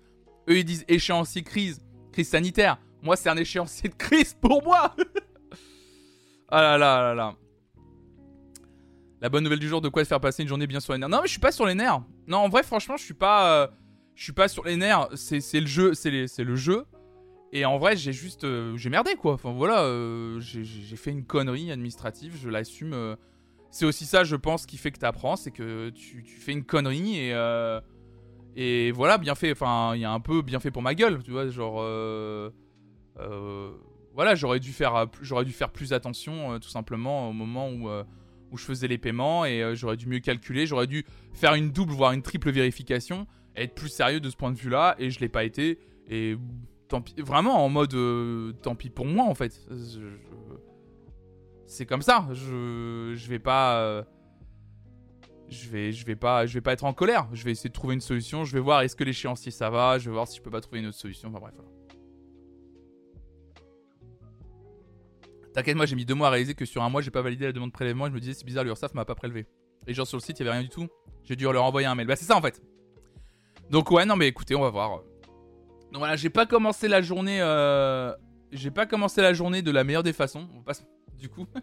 Eux, 0.48 0.60
ils 0.60 0.66
disent 0.66 0.86
échéancier 0.88 1.44
crise, 1.44 1.82
crise 2.12 2.30
sanitaire. 2.30 2.78
Moi, 3.02 3.16
c'est 3.16 3.30
un 3.30 3.38
échéancier 3.38 3.90
de 3.90 3.96
crise 3.96 4.34
pour 4.34 4.64
moi. 4.64 4.96
ah 6.58 6.62
là 6.62 6.78
là 6.78 7.02
là 7.02 7.14
là. 7.14 7.36
La 9.20 9.28
bonne 9.28 9.44
nouvelle 9.44 9.60
du 9.60 9.68
jour, 9.68 9.82
de 9.82 9.90
quoi 9.90 10.06
faire 10.06 10.22
passer 10.22 10.44
une 10.44 10.48
journée 10.48 10.68
bien 10.68 10.80
sur 10.80 10.94
les 10.94 11.00
nerfs. 11.00 11.10
Non, 11.10 11.18
mais 11.22 11.28
je 11.28 11.32
suis 11.32 11.42
pas 11.42 11.52
sur 11.52 11.66
les 11.66 11.76
nerfs. 11.76 12.02
Non, 12.28 12.38
en 12.38 12.48
vrai, 12.48 12.64
franchement, 12.64 12.96
je 12.96 13.04
suis 13.04 13.14
pas, 13.14 13.64
euh, 13.64 13.68
je 14.16 14.24
suis 14.24 14.32
pas 14.32 14.48
sur 14.48 14.64
les 14.64 14.78
nerfs. 14.78 15.10
C'est, 15.16 15.42
le 15.60 15.68
jeu, 15.68 15.94
c'est, 15.94 16.12
le 16.12 16.56
jeu. 16.56 16.86
Et 17.52 17.66
en 17.66 17.78
vrai, 17.78 17.98
j'ai 17.98 18.14
juste, 18.14 18.46
euh, 18.46 18.78
j'ai 18.78 18.90
merdé 18.90 19.16
quoi. 19.16 19.34
Enfin 19.34 19.52
voilà, 19.52 19.82
euh, 19.84 20.40
j'ai, 20.40 20.96
fait 20.96 21.12
une 21.12 21.26
connerie 21.26 21.74
administrative. 21.74 22.38
Je 22.42 22.50
l'assume 22.50 23.18
c'est 23.70 23.86
aussi 23.86 24.06
ça, 24.06 24.24
je 24.24 24.38
pense, 24.38 24.66
qui 24.66 24.78
fait 24.78 24.92
que 24.92 25.00
tu 25.00 25.06
apprends, 25.06 25.36
c'est 25.36 25.52
que 25.52 25.90
tu, 25.90 26.24
fais 26.24 26.54
une 26.54 26.64
connerie 26.64 27.18
et 27.18 27.36
et 28.56 28.94
voilà, 28.94 29.18
bien 29.18 29.36
fait. 29.36 29.52
Enfin, 29.52 29.92
il 29.96 30.00
y 30.00 30.06
a 30.06 30.12
un 30.12 30.22
peu 30.22 30.42
bien 30.42 30.62
fait 30.62 30.72
pour 30.72 30.82
ma 30.82 30.96
gueule, 30.96 31.22
tu 31.22 31.32
vois, 31.32 31.50
genre 31.50 31.84
voilà, 34.16 34.34
j'aurais 34.34 34.60
dû 34.60 34.72
faire 34.72 35.08
j'aurais 35.22 35.46
dû 35.46 35.52
faire 35.52 35.70
plus 35.70 35.94
attention 35.94 36.60
tout 36.60 36.70
simplement 36.70 37.30
au 37.30 37.34
moment 37.34 37.70
où 37.70 37.90
où 38.52 38.58
je 38.58 38.64
faisais 38.64 38.88
les 38.88 38.98
paiements 38.98 39.46
et 39.46 39.76
j'aurais 39.76 39.98
dû 39.98 40.08
mieux 40.08 40.20
calculer, 40.20 40.66
j'aurais 40.66 40.88
dû 40.88 41.06
faire 41.34 41.54
une 41.54 41.72
double 41.72 41.94
voire 41.94 42.14
une 42.14 42.22
triple 42.22 42.52
vérification, 42.52 43.28
être 43.56 43.76
plus 43.76 43.90
sérieux 43.90 44.20
de 44.20 44.30
ce 44.30 44.36
point 44.36 44.52
de 44.52 44.58
vue-là 44.58 44.96
et 44.98 45.12
je 45.12 45.20
l'ai 45.20 45.30
pas 45.30 45.44
été 45.44 45.80
et 46.08 46.38
tant 46.88 47.02
pis, 47.02 47.16
vraiment 47.22 47.64
en 47.64 47.70
mode 47.70 47.96
tant 48.62 48.76
pis 48.76 48.90
pour 48.90 49.06
moi 49.06 49.26
en 49.26 49.36
fait. 49.36 49.60
C'est 51.66 51.86
comme 51.86 52.02
ça. 52.02 52.28
Je, 52.32 53.14
je 53.16 53.30
vais 53.30 53.40
pas. 53.40 53.80
Euh, 53.80 54.04
je 55.48 55.70
vais, 55.70 55.92
je 55.92 56.06
vais 56.06 56.16
pas, 56.16 56.46
je 56.46 56.54
vais 56.54 56.62
pas 56.62 56.74
être 56.74 56.86
en 56.86 56.94
colère. 56.94 57.28
Je 57.34 57.44
vais 57.44 57.52
essayer 57.52 57.70
de 57.70 57.74
trouver 57.74 57.94
une 57.94 58.02
solution. 58.02 58.46
Je 58.46 58.54
vais 58.54 58.60
voir 58.60 58.82
est-ce 58.82 58.96
que 58.96 59.04
l'échéancier 59.04 59.52
ça 59.52 59.70
va? 59.70 59.98
Je 59.98 60.10
vais 60.10 60.14
voir 60.14 60.28
si 60.28 60.38
je 60.38 60.42
peux 60.42 60.52
pas 60.52 60.62
trouver 60.62 60.80
une 60.80 60.88
autre 60.88 60.98
solution. 60.98 61.30
Enfin 61.30 61.40
bref. 61.40 61.54
T'inquiète, 65.56 65.78
moi 65.78 65.86
j'ai 65.86 65.96
mis 65.96 66.04
deux 66.04 66.16
mois 66.16 66.28
à 66.28 66.32
réaliser 66.32 66.54
que 66.54 66.66
sur 66.66 66.84
un 66.84 66.90
mois 66.90 67.02
j'ai 67.02 67.12
pas 67.12 67.22
validé 67.22 67.46
la 67.46 67.54
demande 67.54 67.70
de 67.70 67.74
prélèvement. 67.74 68.08
Et 68.08 68.10
je 68.10 68.16
me 68.16 68.20
disais 68.20 68.34
c'est 68.34 68.46
bizarre, 68.46 68.66
l'URSSAF 68.66 68.94
m'a 68.94 69.06
pas 69.06 69.16
prélevé. 69.16 69.48
Et 69.88 69.94
genre 69.94 70.06
sur 70.06 70.18
le 70.18 70.22
site 70.22 70.40
il 70.40 70.46
y 70.46 70.50
avait 70.50 70.58
rien 70.58 70.64
du 70.64 70.70
tout. 70.70 70.88
J'ai 71.24 71.38
dû 71.38 71.46
leur 71.46 71.64
envoyer 71.64 71.88
un 71.88 71.96
mail. 71.96 72.08
Bah 72.08 72.18
c'est 72.18 72.26
ça 72.26 72.36
en 72.36 72.42
fait. 72.42 72.62
Donc 73.70 73.90
ouais 73.90 74.06
non 74.06 74.18
mais 74.18 74.28
écoutez 74.28 74.54
on 74.54 74.62
va 74.62 74.70
voir. 74.70 75.00
Donc 75.92 76.00
voilà 76.00 76.18
j'ai 76.18 76.30
pas 76.30 76.46
commencé 76.46 76.90
la 76.90 77.02
journée. 77.02 77.40
Euh... 77.42 78.14
J'ai 78.52 78.70
pas 78.72 78.86
commencé 78.86 79.22
la 79.22 79.34
journée 79.34 79.62
de 79.62 79.72
la 79.72 79.86
meilleure 79.86 80.04
des 80.04 80.14
façons. 80.14 80.48
Du 81.18 81.30
coup. 81.30 81.48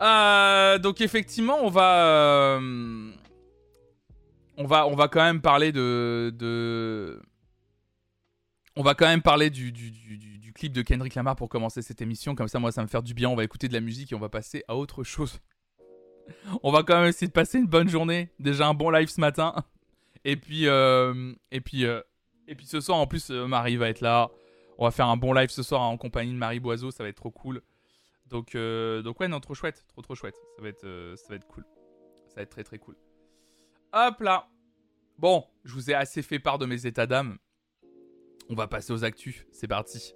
Euh, 0.00 0.78
donc 0.78 1.02
effectivement, 1.02 1.58
on 1.60 1.68
va, 1.68 2.06
euh, 2.06 3.12
on 4.56 4.64
va, 4.64 4.86
on 4.86 4.94
va 4.94 5.08
quand 5.08 5.22
même 5.22 5.42
parler 5.42 5.72
de, 5.72 7.20
on 8.76 8.82
va 8.82 8.94
quand 8.94 9.06
même 9.06 9.20
parler 9.20 9.50
du, 9.50 9.72
clip 10.60 10.72
de 10.72 10.82
Kendrick 10.82 11.14
Lamar 11.14 11.36
pour 11.36 11.48
commencer 11.48 11.82
cette 11.82 12.02
émission. 12.02 12.34
Comme 12.34 12.48
ça, 12.48 12.58
moi, 12.58 12.70
ça 12.70 12.82
me 12.82 12.86
faire 12.86 13.02
du 13.02 13.14
bien. 13.14 13.28
On 13.28 13.34
va 13.34 13.44
écouter 13.44 13.68
de 13.68 13.72
la 13.72 13.80
musique 13.80 14.12
et 14.12 14.14
on 14.14 14.20
va 14.20 14.28
passer 14.28 14.62
à 14.68 14.76
autre 14.76 15.02
chose. 15.02 15.40
on 16.62 16.70
va 16.70 16.82
quand 16.82 16.98
même 16.98 17.08
essayer 17.08 17.26
de 17.26 17.32
passer 17.32 17.58
une 17.58 17.66
bonne 17.66 17.88
journée. 17.88 18.30
Déjà 18.38 18.68
un 18.68 18.74
bon 18.74 18.90
live 18.90 19.08
ce 19.08 19.20
matin. 19.20 19.54
Et 20.24 20.36
puis, 20.36 20.68
euh, 20.68 21.32
et 21.50 21.60
puis, 21.60 21.84
et 21.84 22.54
puis 22.54 22.66
ce 22.66 22.80
soir, 22.80 22.98
en 22.98 23.06
plus, 23.06 23.30
Marie 23.30 23.76
va 23.76 23.88
être 23.88 24.02
là. 24.02 24.30
On 24.80 24.84
va 24.84 24.90
faire 24.90 25.08
un 25.08 25.16
bon 25.16 25.32
live 25.32 25.50
ce 25.50 25.62
soir 25.62 25.82
en 25.82 25.96
compagnie 25.98 26.32
de 26.32 26.38
Marie 26.38 26.58
Boiseau, 26.58 26.90
ça 26.90 27.02
va 27.02 27.10
être 27.10 27.16
trop 27.16 27.30
cool. 27.30 27.60
Donc, 28.30 28.54
euh, 28.54 29.02
donc 29.02 29.20
ouais, 29.20 29.28
non, 29.28 29.40
trop 29.40 29.54
chouette, 29.54 29.84
trop 29.88 30.00
trop 30.00 30.14
chouette. 30.14 30.36
Ça 30.56 30.62
va 30.62 30.68
être, 30.68 30.84
euh, 30.84 31.16
ça 31.16 31.26
va 31.28 31.36
être 31.36 31.46
cool. 31.46 31.64
Ça 32.28 32.36
va 32.36 32.42
être 32.42 32.50
très 32.50 32.64
très 32.64 32.78
cool. 32.78 32.96
Hop 33.92 34.20
là. 34.20 34.48
Bon, 35.18 35.44
je 35.64 35.74
vous 35.74 35.90
ai 35.90 35.94
assez 35.94 36.22
fait 36.22 36.38
part 36.38 36.58
de 36.58 36.64
mes 36.64 36.86
états 36.86 37.06
d'âme. 37.06 37.36
On 38.48 38.54
va 38.54 38.68
passer 38.68 38.92
aux 38.92 39.04
actus. 39.04 39.44
C'est 39.52 39.68
parti. 39.68 40.14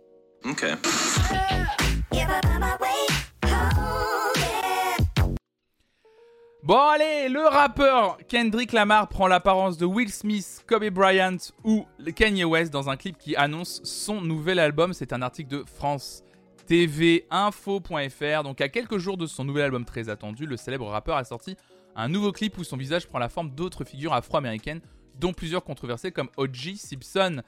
Bon 6.62 6.80
allez, 6.80 7.30
le 7.30 7.46
rappeur 7.48 8.18
Kendrick 8.28 8.72
Lamar 8.72 9.08
prend 9.08 9.26
l'apparence 9.26 9.78
de 9.78 9.86
Will 9.86 10.10
Smith, 10.10 10.62
Kobe 10.66 10.90
Bryant 10.90 11.38
ou 11.64 11.86
Kanye 12.14 12.44
West 12.44 12.72
dans 12.72 12.90
un 12.90 12.96
clip 12.96 13.16
qui 13.16 13.34
annonce 13.36 13.80
son 13.84 14.20
nouvel 14.20 14.58
album. 14.58 14.92
C'est 14.92 15.14
un 15.14 15.22
article 15.22 15.48
de 15.48 15.64
France 15.64 16.22
TV 16.66 17.26
Info.fr. 17.30 18.42
Donc 18.42 18.60
à 18.60 18.68
quelques 18.68 18.98
jours 18.98 19.16
de 19.16 19.26
son 19.26 19.44
nouvel 19.44 19.64
album 19.64 19.86
très 19.86 20.10
attendu, 20.10 20.44
le 20.44 20.58
célèbre 20.58 20.88
rappeur 20.88 21.16
a 21.16 21.24
sorti 21.24 21.56
un 21.96 22.08
nouveau 22.08 22.32
clip 22.32 22.58
où 22.58 22.64
son 22.64 22.76
visage 22.76 23.06
prend 23.06 23.18
la 23.18 23.30
forme 23.30 23.50
d'autres 23.50 23.84
figures 23.84 24.12
afro-américaines, 24.12 24.82
dont 25.18 25.32
plusieurs 25.32 25.64
controversées 25.64 26.12
comme 26.12 26.28
O.J. 26.36 26.76
Simpson. 26.76 27.42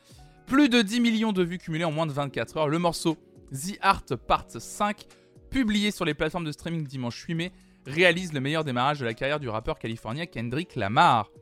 Plus 0.47 0.69
de 0.69 0.81
10 0.81 1.01
millions 1.01 1.33
de 1.33 1.43
vues 1.43 1.59
cumulées 1.59 1.85
en 1.85 1.91
moins 1.91 2.07
de 2.07 2.13
24 2.13 2.57
heures. 2.57 2.69
Le 2.69 2.79
morceau 2.79 3.17
The 3.53 3.79
Art 3.81 4.05
Part 4.29 4.47
5, 4.49 5.05
publié 5.51 5.91
sur 5.91 6.05
les 6.05 6.15
plateformes 6.15 6.45
de 6.45 6.53
streaming 6.53 6.87
dimanche 6.87 7.21
8 7.21 7.35
mai, 7.35 7.53
réalise 7.85 8.33
le 8.33 8.41
meilleur 8.41 8.63
démarrage 8.63 9.01
de 9.01 9.05
la 9.05 9.15
carrière 9.15 9.41
du 9.41 9.49
rappeur 9.49 9.77
californien 9.77 10.27
Kendrick 10.27 10.77
Lamar. 10.77 11.33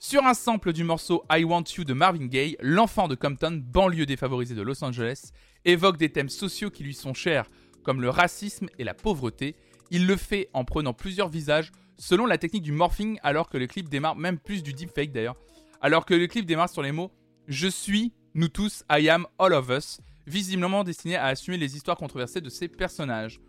Sur 0.00 0.26
un 0.26 0.34
sample 0.34 0.72
du 0.72 0.82
morceau 0.82 1.22
I 1.30 1.44
Want 1.44 1.62
You 1.78 1.84
de 1.84 1.92
Marvin 1.92 2.26
Gaye, 2.26 2.56
l'enfant 2.60 3.06
de 3.06 3.14
Compton, 3.14 3.62
banlieue 3.64 4.04
défavorisée 4.04 4.56
de 4.56 4.62
Los 4.62 4.82
Angeles, 4.82 5.30
évoque 5.64 5.96
des 5.96 6.10
thèmes 6.10 6.28
sociaux 6.28 6.70
qui 6.70 6.82
lui 6.82 6.94
sont 6.94 7.14
chers, 7.14 7.48
comme 7.84 8.02
le 8.02 8.10
racisme 8.10 8.66
et 8.80 8.84
la 8.84 8.94
pauvreté. 8.94 9.54
Il 9.92 10.08
le 10.08 10.16
fait 10.16 10.50
en 10.54 10.64
prenant 10.64 10.92
plusieurs 10.92 11.28
visages 11.28 11.70
selon 11.98 12.26
la 12.26 12.36
technique 12.36 12.64
du 12.64 12.72
morphing, 12.72 13.16
alors 13.22 13.48
que 13.48 13.58
le 13.58 13.68
clip 13.68 13.88
démarre, 13.88 14.16
même 14.16 14.40
plus 14.40 14.64
du 14.64 14.72
deepfake 14.72 15.12
d'ailleurs, 15.12 15.36
alors 15.80 16.04
que 16.04 16.14
le 16.14 16.26
clip 16.26 16.46
démarre 16.46 16.68
sur 16.68 16.82
les 16.82 16.90
mots 16.90 17.12
Je 17.46 17.68
suis, 17.68 18.12
nous 18.34 18.48
tous, 18.48 18.84
I 18.90 19.08
am, 19.08 19.26
all 19.38 19.52
of 19.52 19.70
us, 19.70 20.00
visiblement 20.26 20.84
destiné 20.84 21.16
à 21.16 21.26
assumer 21.26 21.56
les 21.56 21.76
histoires 21.76 21.96
controversées 21.96 22.40
de 22.40 22.48
ces 22.48 22.68
personnages. 22.68 23.40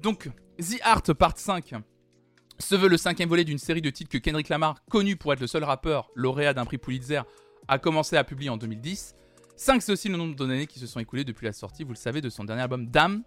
Donc, 0.00 0.30
The 0.58 0.80
Art 0.82 1.02
Part 1.02 1.38
5 1.38 1.74
se 2.60 2.74
veut 2.74 2.88
le 2.88 2.96
cinquième 2.96 3.28
volet 3.28 3.44
d'une 3.44 3.58
série 3.58 3.82
de 3.82 3.90
titres 3.90 4.10
que 4.10 4.18
Kendrick 4.18 4.48
Lamar, 4.48 4.84
connu 4.90 5.16
pour 5.16 5.32
être 5.32 5.40
le 5.40 5.46
seul 5.46 5.64
rappeur 5.64 6.10
lauréat 6.14 6.54
d'un 6.54 6.64
prix 6.64 6.78
Pulitzer, 6.78 7.22
a 7.68 7.78
commencé 7.78 8.16
à 8.16 8.24
publier 8.24 8.50
en 8.50 8.56
2010. 8.56 9.14
5 9.56 9.82
c'est 9.82 9.92
aussi 9.92 10.08
le 10.08 10.16
nombre 10.16 10.36
d'années 10.36 10.66
qui 10.66 10.78
se 10.78 10.86
sont 10.86 11.00
écoulées 11.00 11.24
depuis 11.24 11.46
la 11.46 11.52
sortie, 11.52 11.82
vous 11.82 11.92
le 11.92 11.96
savez, 11.96 12.20
de 12.20 12.30
son 12.30 12.44
dernier 12.44 12.62
album 12.62 12.86
Dame. 12.86 13.22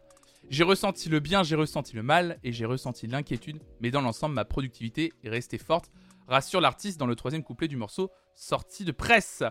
J'ai 0.50 0.64
ressenti 0.64 1.10
le 1.10 1.20
bien, 1.20 1.44
j'ai 1.44 1.56
ressenti 1.56 1.96
le 1.96 2.04
mal 2.04 2.40
et 2.44 2.52
j'ai 2.52 2.66
ressenti 2.66 3.08
l'inquiétude, 3.08 3.62
mais 3.80 3.92
dans 3.92 4.02
l'ensemble, 4.02 4.36
ma 4.36 4.46
productivité 4.46 5.14
est 5.24 5.30
restée 5.30 5.58
forte, 5.58 5.92
rassure 6.28 6.62
l'artiste 6.62 7.00
dans 7.00 7.06
le 7.06 7.16
troisième 7.16 7.44
couplet 7.44 7.68
du 7.68 7.78
morceau 7.78 8.12
sorti 8.36 8.86
de 8.86 8.92
presse. 8.92 9.44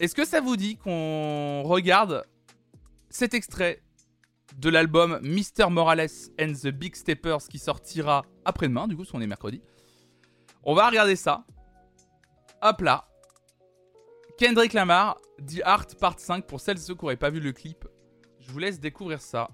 Est-ce 0.00 0.14
que 0.14 0.24
ça 0.24 0.40
vous 0.40 0.56
dit 0.56 0.76
qu'on 0.76 1.62
regarde 1.62 2.24
cet 3.10 3.32
extrait 3.32 3.80
de 4.56 4.68
l'album 4.68 5.20
Mr. 5.22 5.70
Morales 5.70 6.08
and 6.40 6.52
the 6.52 6.68
Big 6.68 6.96
Steppers 6.96 7.46
qui 7.48 7.58
sortira 7.58 8.24
après-demain, 8.44 8.88
du 8.88 8.96
coup, 8.96 9.02
parce 9.02 9.12
qu'on 9.12 9.20
est 9.20 9.26
mercredi. 9.26 9.62
On 10.64 10.74
va 10.74 10.88
regarder 10.88 11.16
ça. 11.16 11.44
Hop 12.62 12.80
là. 12.80 13.06
Kendrick 14.38 14.72
Lamar, 14.72 15.16
The 15.38 15.60
Art 15.64 15.86
Part 16.00 16.18
5 16.18 16.46
pour 16.46 16.60
celles 16.60 16.78
et 16.78 16.80
ceux 16.80 16.94
qui 16.94 17.04
n'auraient 17.04 17.16
pas 17.16 17.30
vu 17.30 17.38
le 17.38 17.52
clip. 17.52 17.86
Je 18.40 18.50
vous 18.50 18.58
laisse 18.58 18.80
découvrir 18.80 19.20
ça. 19.20 19.48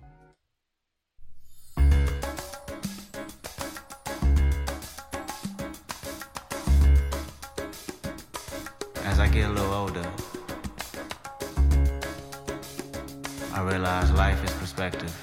I 13.60 13.62
realize 13.62 14.10
life 14.12 14.42
is 14.42 14.52
perspective. 14.52 15.14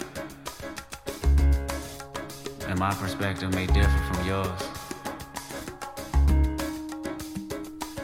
And 2.67 2.78
my 2.78 2.93
perspective 2.93 3.52
may 3.56 3.65
differ 3.65 4.13
from 4.13 4.28
yours. 4.28 4.62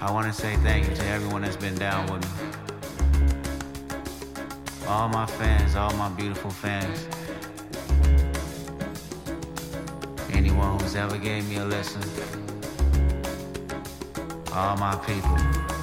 I 0.02 0.10
want 0.10 0.26
to 0.26 0.34
say 0.34 0.56
thank 0.64 0.90
you 0.90 0.96
to 0.96 1.06
everyone 1.06 1.44
that's 1.44 1.56
been 1.56 1.76
down 1.76 2.12
with 2.12 2.24
me. 2.24 2.30
All 4.88 5.08
my 5.08 5.28
fans, 5.28 5.76
all 5.76 5.94
my 5.94 6.10
beautiful 6.10 6.50
fans. 6.50 7.06
Anyone 10.32 10.80
who's 10.80 10.96
ever 10.96 11.20
gave 11.20 11.48
me 11.48 11.58
a 11.58 11.66
listen. 11.66 12.02
All 14.52 14.78
my 14.78 14.96
people. 15.06 15.83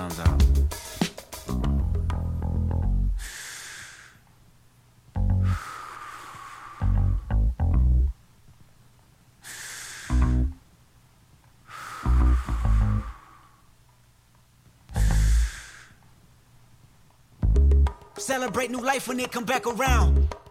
Out. 0.00 0.42
Celebrate 18.16 18.70
new 18.70 18.80
life 18.80 19.06
when 19.08 19.20
it 19.20 19.30
come 19.30 19.44
back 19.44 19.66
around. 19.66 20.34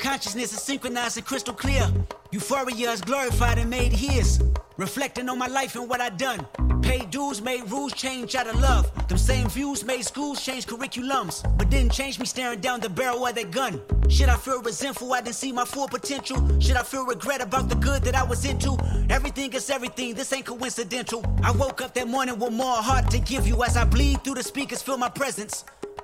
Consciousness 0.00 0.54
is 0.54 0.62
synchronized 0.62 1.18
and 1.18 1.26
crystal 1.26 1.52
clear. 1.52 1.86
Euphoria 2.30 2.90
is 2.90 3.02
glorified 3.02 3.58
and 3.58 3.68
made 3.68 3.92
his. 3.92 4.42
Reflecting 4.78 5.28
on 5.28 5.38
my 5.38 5.46
life 5.46 5.76
and 5.76 5.90
what 5.90 6.00
I 6.00 6.08
done. 6.08 6.46
Paid 6.80 7.10
dues, 7.10 7.42
made 7.42 7.70
rules 7.70 7.92
change 7.92 8.34
out 8.34 8.46
of 8.46 8.58
love. 8.60 8.90
Them 9.08 9.18
same 9.18 9.46
views 9.50 9.84
made 9.84 10.06
schools 10.06 10.42
change 10.42 10.66
curriculums. 10.66 11.42
But 11.58 11.68
didn't 11.68 11.92
change 11.92 12.18
me 12.18 12.24
staring 12.24 12.60
down 12.60 12.80
the 12.80 12.88
barrel 12.88 13.26
of 13.26 13.34
that 13.34 13.50
gun. 13.50 13.82
Should 14.08 14.30
I 14.30 14.36
feel 14.36 14.62
resentful 14.62 15.12
I 15.12 15.20
didn't 15.20 15.36
see 15.36 15.52
my 15.52 15.66
full 15.66 15.86
potential? 15.86 16.38
Should 16.60 16.76
I 16.76 16.82
feel 16.82 17.04
regret 17.04 17.42
about 17.42 17.68
the 17.68 17.74
good 17.74 18.02
that 18.04 18.14
I 18.14 18.22
was 18.22 18.46
into? 18.46 18.78
Everything 19.10 19.52
is 19.52 19.68
everything, 19.68 20.14
this 20.14 20.32
ain't 20.32 20.46
coincidental. 20.46 21.22
I 21.42 21.50
woke 21.50 21.82
up 21.82 21.92
that 21.92 22.08
morning 22.08 22.38
with 22.38 22.52
more 22.52 22.76
heart 22.76 23.10
to 23.10 23.18
give 23.18 23.46
you 23.46 23.62
as 23.62 23.76
I 23.76 23.84
bleed 23.84 24.24
through 24.24 24.36
the 24.36 24.42
speakers, 24.42 24.80
feel 24.80 24.96
my 24.96 25.10
presence. 25.10 25.64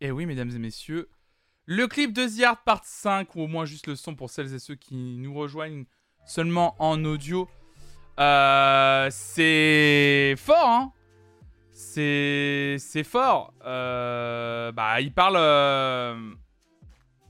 Et 0.00 0.10
oui, 0.10 0.26
mesdames 0.26 0.50
et 0.50 0.58
messieurs, 0.58 1.08
Le 1.66 1.86
clip 1.86 2.12
de 2.12 2.26
The 2.26 2.42
Art 2.44 2.62
Part 2.62 2.84
5, 2.84 3.34
ou 3.36 3.42
au 3.42 3.46
moins 3.46 3.64
juste 3.64 3.86
le 3.86 3.96
son 3.96 4.14
pour 4.14 4.28
celles 4.30 4.52
et 4.54 4.58
ceux 4.58 4.74
qui 4.74 4.94
nous 5.18 5.32
rejoignent 5.34 5.84
seulement 6.26 6.74
en 6.78 7.02
audio. 7.04 7.48
Euh, 8.20 9.08
c'est 9.10 10.34
fort, 10.36 10.68
hein 10.68 10.92
C'est 11.72 12.78
fort. 13.04 13.54
Euh, 13.64 14.72
bah, 14.72 15.00
il 15.00 15.12
parle. 15.12 15.36
euh, 15.38 16.30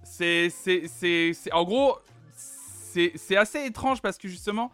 c'est 0.02 1.52
en 1.52 1.64
gros 1.64 1.96
c'est 2.36 3.36
assez 3.36 3.64
étrange 3.66 4.00
parce 4.00 4.16
que 4.18 4.28
justement 4.28 4.70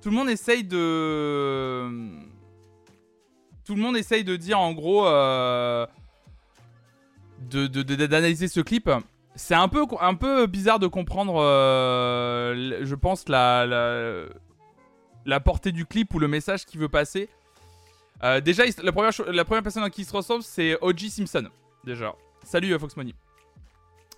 tout 0.00 0.10
le 0.10 0.16
monde 0.16 0.28
essaye 0.28 0.62
de 0.62 1.88
tout 3.64 3.74
le 3.74 3.80
monde 3.80 3.96
essaye 3.96 4.22
de 4.22 4.36
dire 4.36 4.60
en 4.60 4.72
gros 4.74 5.06
euh, 7.54 7.68
de 7.68 7.82
de- 7.82 8.06
d'analyser 8.06 8.48
ce 8.48 8.60
clip. 8.60 8.90
C'est 9.34 9.54
un 9.54 9.68
peu 9.68 9.84
un 10.00 10.14
peu 10.14 10.46
bizarre 10.46 10.78
de 10.78 10.86
comprendre, 10.86 11.36
euh, 11.42 12.80
je 12.84 12.94
pense 12.94 13.28
la, 13.28 13.66
la 13.66 14.24
la 15.26 15.40
portée 15.40 15.72
du 15.72 15.84
clip 15.86 16.14
ou 16.14 16.18
le 16.18 16.28
message 16.28 16.64
qu'il 16.64 16.80
veut 16.80 16.88
passer. 16.88 17.28
Euh, 18.22 18.40
déjà, 18.40 18.62
la 18.82 18.92
première, 18.92 19.10
la 19.30 19.44
première 19.44 19.62
personne 19.62 19.82
à 19.82 19.90
qui 19.90 20.02
il 20.02 20.04
se 20.06 20.12
ressemble, 20.12 20.42
c'est 20.42 20.78
O.J. 20.80 21.10
Simpson. 21.10 21.48
Déjà. 21.84 22.14
Salut 22.44 22.72
euh, 22.72 22.78
Fox 22.78 22.96
Money. 22.96 23.12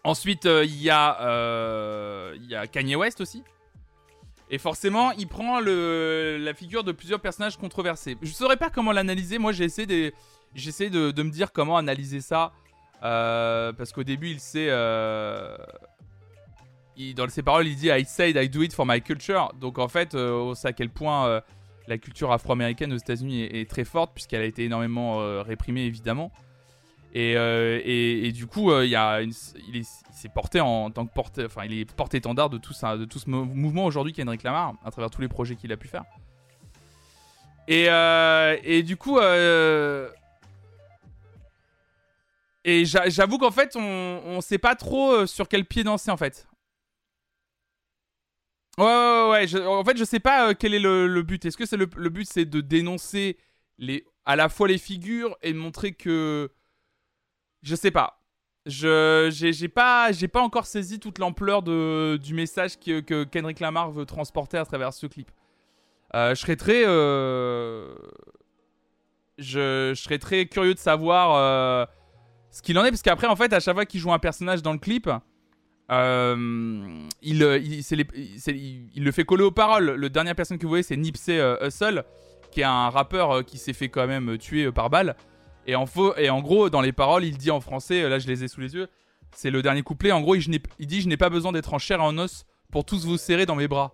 Ensuite, 0.05 0.45
il 0.45 0.77
y, 0.77 0.85
y 0.85 0.91
a 0.91 2.67
Kanye 2.71 2.95
West 2.95 3.21
aussi. 3.21 3.43
Et 4.51 4.59
forcément, 4.59 5.11
il 5.13 5.27
prend 5.27 5.61
le, 5.61 6.39
la 6.41 6.55
figure 6.55 6.85
de 6.85 6.93
plusieurs 6.93 7.21
personnages 7.21 7.57
controversés. 7.59 8.17
Je 8.23 8.31
saurais 8.31 8.57
pas 8.57 8.71
comment 8.71 8.93
l'analyser. 8.93 9.39
Moi, 9.39 9.53
j'ai 9.53 9.65
essayé, 9.65 9.87
de, 9.87 10.13
j'ai 10.55 10.69
essayé 10.71 10.89
de, 10.91 11.11
de 11.11 11.23
me 11.23 11.31
dire 11.31 11.53
comment 11.53 11.77
analyser 11.77 12.21
ça. 12.21 12.53
Euh, 13.03 13.73
parce 13.73 13.93
qu'au 13.93 14.05
début, 14.05 14.31
il 14.31 14.41
sait. 14.41 14.69
euh, 14.71 15.57
dans 17.15 17.29
ses 17.29 17.43
paroles, 17.43 17.69
il 17.69 17.77
dit 17.77 17.89
I 17.89 18.05
said 18.05 18.37
I 18.37 18.49
do 18.49 18.63
it 18.63 18.73
for 18.73 18.85
my 18.87 19.01
culture. 19.01 19.53
Donc 19.61 19.79
en 19.79 19.89
fait, 19.89 20.15
euh, 20.15 20.33
on 20.33 20.55
sait 20.55 20.69
à 20.69 20.73
quel 20.73 20.91
point 20.91 21.27
euh, 21.27 21.41
la 21.87 21.97
culture 21.99 22.33
afro-américaine 22.33 22.93
aux 22.93 22.97
États-Unis 22.97 23.45
est, 23.45 23.71
très 23.71 23.85
forte, 23.85 24.13
puisqu'elle 24.15 24.43
a 24.43 24.47
été 24.47 24.65
énormément 24.65 25.19
réprimée, 25.43 25.85
évidemment. 25.85 26.33
Et, 27.15 28.33
du 28.35 28.47
coup, 28.47 28.71
il, 28.83 28.91
y 28.91 29.85
s'est 29.85 30.29
porté 30.29 30.61
en 30.61 30.91
tant 30.91 31.07
que 31.07 31.15
porte, 31.15 31.41
enfin, 31.47 31.65
il 31.65 31.73
est 31.73 31.91
porte-étendard 31.91 32.51
de 32.51 32.59
tout 32.59 32.75
de 32.75 33.05
tout 33.07 33.19
ce 33.19 33.31
mou- 33.31 33.47
mouvement 33.47 33.87
aujourd'hui 33.87 34.13
Kendrick 34.13 34.43
Lamar, 34.43 34.75
à 34.85 34.91
travers 34.91 35.09
tous 35.09 35.23
les 35.23 35.29
projets 35.29 35.55
qu'il 35.57 35.73
a 35.73 35.79
pu 35.79 35.89
faire. 35.89 36.05
Et, 37.69 38.83
du 38.83 38.97
coup, 38.99 39.19
et 42.69 42.85
j'a- 42.85 43.09
j'avoue 43.09 43.39
qu'en 43.39 43.51
fait, 43.51 43.77
on, 43.77 44.21
on 44.27 44.43
sait 44.43 44.59
pas 44.59 44.75
trop 44.75 45.13
euh, 45.13 45.27
sur 45.27 45.49
quel 45.49 45.65
pied 45.65 45.85
danser 45.85 46.11
en 46.11 46.19
fait. 46.19 46.47
Ouais, 48.77 48.85
ouais, 48.85 49.55
ouais. 49.55 49.67
en 49.67 49.83
fait, 49.85 49.97
je 49.97 50.05
sais 50.05 50.21
pas 50.21 50.51
euh, 50.51 50.55
quel 50.57 50.75
est 50.75 50.79
le, 50.79 51.23
but. 51.23 51.45
Est-ce 51.47 51.57
que 51.57 51.65
c'est 51.65 51.79
le, 51.79 51.87
but, 51.87 52.29
c'est 52.31 52.45
de 52.45 52.61
dénoncer 52.61 53.39
à 54.27 54.37
la 54.37 54.51
fois 54.51 54.69
les 54.69 54.77
figures 54.77 55.35
et 55.43 55.55
de 55.55 55.59
montrer 55.59 55.93
que, 55.93 56.51
je 57.63 57.75
sais 57.75 57.91
pas. 57.91 58.21
Je, 58.67 59.31
j'ai, 59.33 59.69
pas, 59.69 60.13
encore 60.35 60.67
saisi 60.67 61.01
toute 61.01 61.19
l'ampleur 61.19 61.63
du 61.63 62.35
message 62.35 62.79
que, 62.79 63.25
Kendrick 63.25 63.61
Lamar 63.61 63.91
veut 63.91 64.05
transporter 64.05 64.59
à 64.59 64.67
travers 64.67 64.93
ce 64.93 65.07
clip. 65.07 65.31
Euh, 66.15 66.35
je 66.35 66.41
serais 66.41 66.57
très, 66.57 66.83
je, 69.39 69.95
serais 69.95 70.19
très 70.19 70.47
curieux 70.47 70.75
de 70.75 70.79
savoir 70.79 71.89
ce 72.51 72.63
qu'il 72.63 72.79
en 72.79 72.85
est, 72.85 72.91
parce 72.91 73.03
qu'après, 73.03 73.27
en 73.27 73.37
fait, 73.37 73.53
à 73.53 73.61
chaque 73.61 73.75
fois 73.75 73.87
qu'il 73.87 74.01
joue 74.01 74.13
un 74.13 74.19
personnage 74.19 74.63
dans 74.63 74.73
le 74.73 74.79
clip, 74.79 75.09
euh, 75.91 77.07
il, 77.23 77.43
euh, 77.43 77.59
il, 77.59 79.05
le 79.05 79.13
fait 79.13 79.25
coller 79.25 79.45
aux 79.45 79.51
paroles. 79.51 79.93
Le 79.93 80.11
dernière 80.11 80.35
personne 80.35 80.59
que 80.59 80.63
vous 80.65 80.71
voyez, 80.71 80.83
c'est 80.83 80.97
Nipsey 80.97 81.39
euh, 81.39 81.67
Hussle, 81.67 82.05
qui 82.51 82.61
est 82.61 82.65
un 82.65 82.91
rappeur 82.91 83.45
qui 83.45 83.59
s'est 83.59 83.73
fait 83.73 83.89
quand 83.89 84.07
même 84.07 84.39
tuer 84.39 84.71
par 84.73 84.91
balle. 84.91 85.17
Et 85.67 85.75
en, 85.77 86.41
gros, 86.41 86.71
dans 86.71 86.81
les 86.81 86.93
paroles, 86.93 87.25
il 87.25 87.37
dit 87.37 87.51
en 87.51 87.61
français, 87.61 88.09
là 88.09 88.19
je 88.19 88.27
les 88.27 88.43
ai 88.43 88.49
sous 88.49 88.61
les 88.61 88.75
yeux, 88.75 88.89
c'est 89.33 89.51
le 89.51 89.61
dernier 89.61 89.83
couplet. 89.83 90.13
En 90.13 90.23
gros, 90.23 90.35
il, 90.35 90.41
dit 90.41 91.01
Je 91.03 91.09
n'ai 91.09 91.19
pas 91.19 91.29
besoin 91.29 91.53
d'être 91.53 91.75
en 91.75 91.79
chair 91.79 92.01
et 92.01 92.03
en 92.03 92.17
os 92.17 92.47
pour 92.73 92.87
tous 92.87 93.05
vous 93.05 93.19
serrer 93.19 93.45
dans 93.45 93.55
mes 93.55 93.69
bras. 93.69 93.93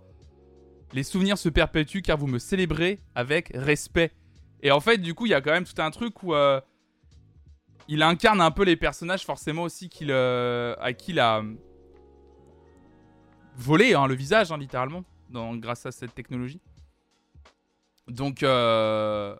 Les 0.93 1.03
souvenirs 1.03 1.37
se 1.37 1.49
perpétuent 1.49 2.03
car 2.03 2.17
vous 2.17 2.29
me 2.29 2.38
célébrez 2.38 3.01
avec 3.17 3.51
respect. 3.55 4.12
Et 4.62 4.71
en 4.71 4.79
fait, 4.79 4.99
du 4.99 5.14
coup, 5.14 5.27
il 5.27 5.31
y 5.31 5.35
a 5.35 5.40
quand 5.40 5.51
même 5.51 5.64
tout 5.64 5.83
un 5.83 5.90
truc 5.90 6.23
où 6.23 6.33
il 7.88 8.03
incarne 8.03 8.40
un 8.40 8.51
peu 8.51 8.64
les 8.64 8.77
personnages, 8.77 9.25
forcément 9.25 9.62
aussi, 9.62 9.90
euh, 10.11 10.75
à 10.81 10.92
qui 10.92 11.12
il 11.12 11.20
a 11.20 11.42
volé 13.57 13.94
hein, 13.94 14.07
le 14.07 14.14
visage, 14.14 14.51
hein, 14.53 14.59
littéralement, 14.59 15.05
grâce 15.31 15.87
à 15.87 15.92
cette 15.92 16.14
technologie. 16.14 16.61
Donc, 18.09 18.42
euh, 18.42 19.37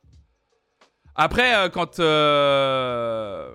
après, 1.15 1.55
euh, 1.57 1.69
quand. 1.69 1.99
euh, 2.01 3.55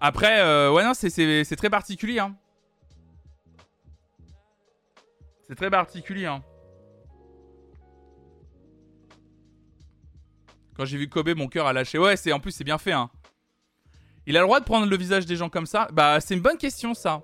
Après, 0.00 0.40
euh, 0.40 0.70
ouais, 0.72 0.84
non, 0.84 0.92
c'est- 0.94 1.10
très 1.56 1.70
particulier. 1.70 2.18
Hein. 2.18 2.36
C'est 5.48 5.54
très 5.54 5.70
particulier. 5.70 6.26
Hein. 6.26 6.42
Quand 10.76 10.84
j'ai 10.84 10.98
vu 10.98 11.08
Kobe, 11.08 11.34
mon 11.36 11.48
cœur 11.48 11.66
a 11.66 11.72
lâché. 11.72 11.98
Ouais, 11.98 12.16
c'est 12.16 12.32
en 12.32 12.40
plus, 12.40 12.52
c'est 12.52 12.64
bien 12.64 12.76
fait. 12.76 12.92
Hein. 12.92 13.10
Il 14.26 14.36
a 14.36 14.40
le 14.40 14.46
droit 14.46 14.60
de 14.60 14.64
prendre 14.64 14.86
le 14.86 14.96
visage 14.96 15.24
des 15.24 15.36
gens 15.36 15.48
comme 15.48 15.66
ça? 15.66 15.88
Bah, 15.92 16.20
c'est 16.20 16.34
une 16.34 16.40
bonne 16.40 16.58
question, 16.58 16.92
ça. 16.92 17.22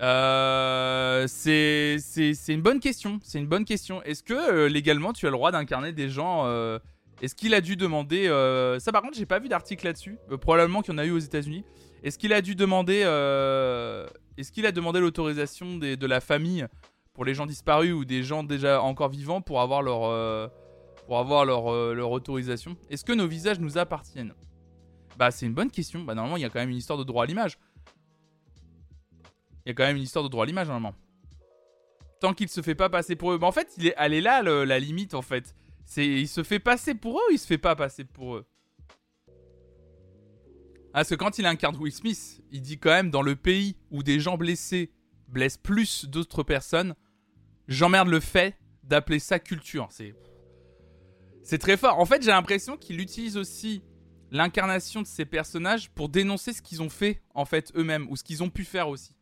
Euh, 0.00 1.26
c'est 1.26 1.98
une 2.48 2.60
bonne 2.60 2.80
question. 2.80 3.18
C'est 3.22 3.38
une 3.38 3.46
bonne 3.46 3.64
question. 3.64 4.02
Est-ce 4.02 4.22
que 4.22 4.34
euh, 4.34 4.68
légalement 4.68 5.12
tu 5.12 5.26
as 5.26 5.30
le 5.30 5.36
droit 5.36 5.50
d'incarner 5.50 5.92
des 5.92 6.10
gens 6.10 6.42
euh, 6.44 6.78
Est-ce 7.22 7.34
qu'il 7.34 7.54
a 7.54 7.60
dû 7.60 7.76
demander 7.76 8.26
Ça, 8.78 8.92
par 8.92 9.02
contre, 9.02 9.16
j'ai 9.16 9.26
pas 9.26 9.38
vu 9.38 9.48
d'article 9.48 9.86
là-dessus. 9.86 10.18
Probablement 10.40 10.82
qu'il 10.82 10.92
y 10.92 10.96
en 10.96 10.98
a 10.98 11.06
eu 11.06 11.12
aux 11.12 11.18
États-Unis. 11.18 11.64
Est-ce 12.02 12.18
qu'il 12.18 12.34
a 12.34 12.42
dû 12.42 12.54
demander 12.56 13.00
Est-ce 14.36 14.52
qu'il 14.52 14.66
a 14.66 14.72
demandé 14.72 15.00
l'autorisation 15.00 15.78
de 15.78 16.06
la 16.06 16.20
famille 16.20 16.66
pour 17.14 17.24
les 17.24 17.34
gens 17.34 17.46
disparus 17.46 17.94
ou 17.94 18.04
des 18.04 18.22
gens 18.22 18.44
déjà 18.44 18.82
encore 18.82 19.08
vivants 19.08 19.40
pour 19.40 19.62
avoir 19.62 19.82
leur 19.82 20.50
pour 21.08 21.18
avoir 21.18 21.46
leur, 21.46 21.72
euh, 21.72 21.94
leur 21.94 22.10
autorisation 22.10 22.76
Est-ce 22.90 23.02
que 23.02 23.14
nos 23.14 23.26
visages 23.26 23.58
nous 23.60 23.78
appartiennent? 23.78 24.34
Bah, 25.16 25.30
c'est 25.30 25.46
une 25.46 25.54
bonne 25.54 25.70
question. 25.70 26.02
Bah, 26.02 26.14
normalement, 26.14 26.36
il 26.36 26.42
y 26.42 26.44
a 26.44 26.50
quand 26.50 26.58
même 26.60 26.68
une 26.68 26.76
histoire 26.76 26.98
de 26.98 27.04
droit 27.04 27.24
à 27.24 27.26
l'image. 27.26 27.58
Il 29.64 29.68
y 29.68 29.70
a 29.70 29.74
quand 29.74 29.84
même 29.84 29.96
une 29.96 30.02
histoire 30.02 30.22
de 30.22 30.28
droit 30.28 30.44
à 30.44 30.46
l'image, 30.46 30.66
normalement. 30.66 30.94
Tant 32.20 32.34
qu'il 32.34 32.50
se 32.50 32.60
fait 32.60 32.74
pas 32.74 32.90
passer 32.90 33.16
pour 33.16 33.32
eux. 33.32 33.38
Mais 33.38 33.46
en 33.46 33.52
fait, 33.52 33.72
il 33.78 33.86
est, 33.86 33.94
elle 33.96 34.12
est 34.12 34.20
là, 34.20 34.42
la 34.42 34.78
limite, 34.78 35.14
en 35.14 35.22
fait. 35.22 35.56
C'est, 35.86 36.06
il 36.06 36.28
se 36.28 36.42
fait 36.42 36.58
passer 36.58 36.94
pour 36.94 37.18
eux 37.18 37.22
ou 37.30 37.32
il 37.32 37.38
se 37.38 37.46
fait 37.46 37.56
pas 37.56 37.74
passer 37.74 38.04
pour 38.04 38.36
eux? 38.36 38.46
Ah, 39.28 39.32
Parce 40.92 41.08
que 41.08 41.14
quand 41.14 41.38
il 41.38 41.46
incarne 41.46 41.76
Will 41.76 41.90
Smith, 41.90 42.42
il 42.50 42.60
dit 42.60 42.78
quand 42.78 42.90
même 42.90 43.10
dans 43.10 43.22
le 43.22 43.34
pays 43.34 43.76
où 43.90 44.02
des 44.02 44.20
gens 44.20 44.36
blessés 44.36 44.92
blessent 45.26 45.56
plus 45.56 46.04
d'autres 46.04 46.42
personnes, 46.42 46.94
j'emmerde 47.66 48.08
le 48.08 48.20
fait 48.20 48.58
d'appeler 48.82 49.20
ça 49.20 49.38
culture. 49.38 49.88
C'est, 49.90 50.14
c'est 51.48 51.56
très 51.56 51.78
fort. 51.78 51.98
En 51.98 52.04
fait, 52.04 52.22
j'ai 52.22 52.30
l'impression 52.30 52.76
qu'il 52.76 53.00
utilise 53.00 53.38
aussi 53.38 53.82
l'incarnation 54.30 55.00
de 55.00 55.06
ces 55.06 55.24
personnages 55.24 55.88
pour 55.88 56.10
dénoncer 56.10 56.52
ce 56.52 56.60
qu'ils 56.60 56.82
ont 56.82 56.90
fait 56.90 57.22
en 57.34 57.46
fait 57.46 57.72
eux-mêmes 57.74 58.06
ou 58.10 58.16
ce 58.16 58.22
qu'ils 58.22 58.42
ont 58.42 58.50
pu 58.50 58.64
faire 58.64 58.90
aussi. 58.90 59.14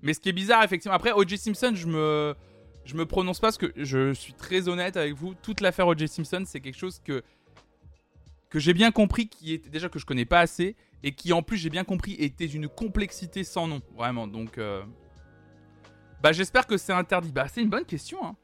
Mais 0.00 0.14
ce 0.14 0.20
qui 0.20 0.30
est 0.30 0.32
bizarre 0.32 0.64
effectivement, 0.64 0.94
après 0.94 1.12
O.J. 1.12 1.36
Simpson, 1.36 1.72
je 1.74 1.86
me 1.86 2.34
je 2.86 2.94
me 2.94 3.04
prononce 3.04 3.40
pas 3.40 3.48
parce 3.48 3.58
que 3.58 3.74
je 3.76 4.14
suis 4.14 4.32
très 4.32 4.68
honnête 4.68 4.96
avec 4.96 5.12
vous, 5.12 5.34
toute 5.34 5.60
l'affaire 5.60 5.86
O.J. 5.86 6.08
Simpson, 6.08 6.44
c'est 6.46 6.60
quelque 6.60 6.78
chose 6.78 6.98
que 7.04 7.22
que 8.48 8.58
j'ai 8.58 8.72
bien 8.72 8.90
compris 8.90 9.28
qui 9.28 9.52
était 9.52 9.68
déjà 9.68 9.90
que 9.90 9.98
je 9.98 10.06
connais 10.06 10.24
pas 10.24 10.40
assez 10.40 10.76
et 11.02 11.12
qui 11.12 11.34
en 11.34 11.42
plus 11.42 11.58
j'ai 11.58 11.68
bien 11.68 11.84
compris 11.84 12.14
était 12.14 12.46
d'une 12.46 12.68
complexité 12.68 13.44
sans 13.44 13.68
nom, 13.68 13.82
vraiment. 13.94 14.26
Donc 14.26 14.56
euh, 14.56 14.82
bah 16.22 16.32
j'espère 16.32 16.66
que 16.66 16.78
c'est 16.78 16.94
interdit. 16.94 17.32
Bah 17.32 17.48
c'est 17.52 17.60
une 17.60 17.68
bonne 17.68 17.84
question 17.84 18.24
hein. 18.24 18.34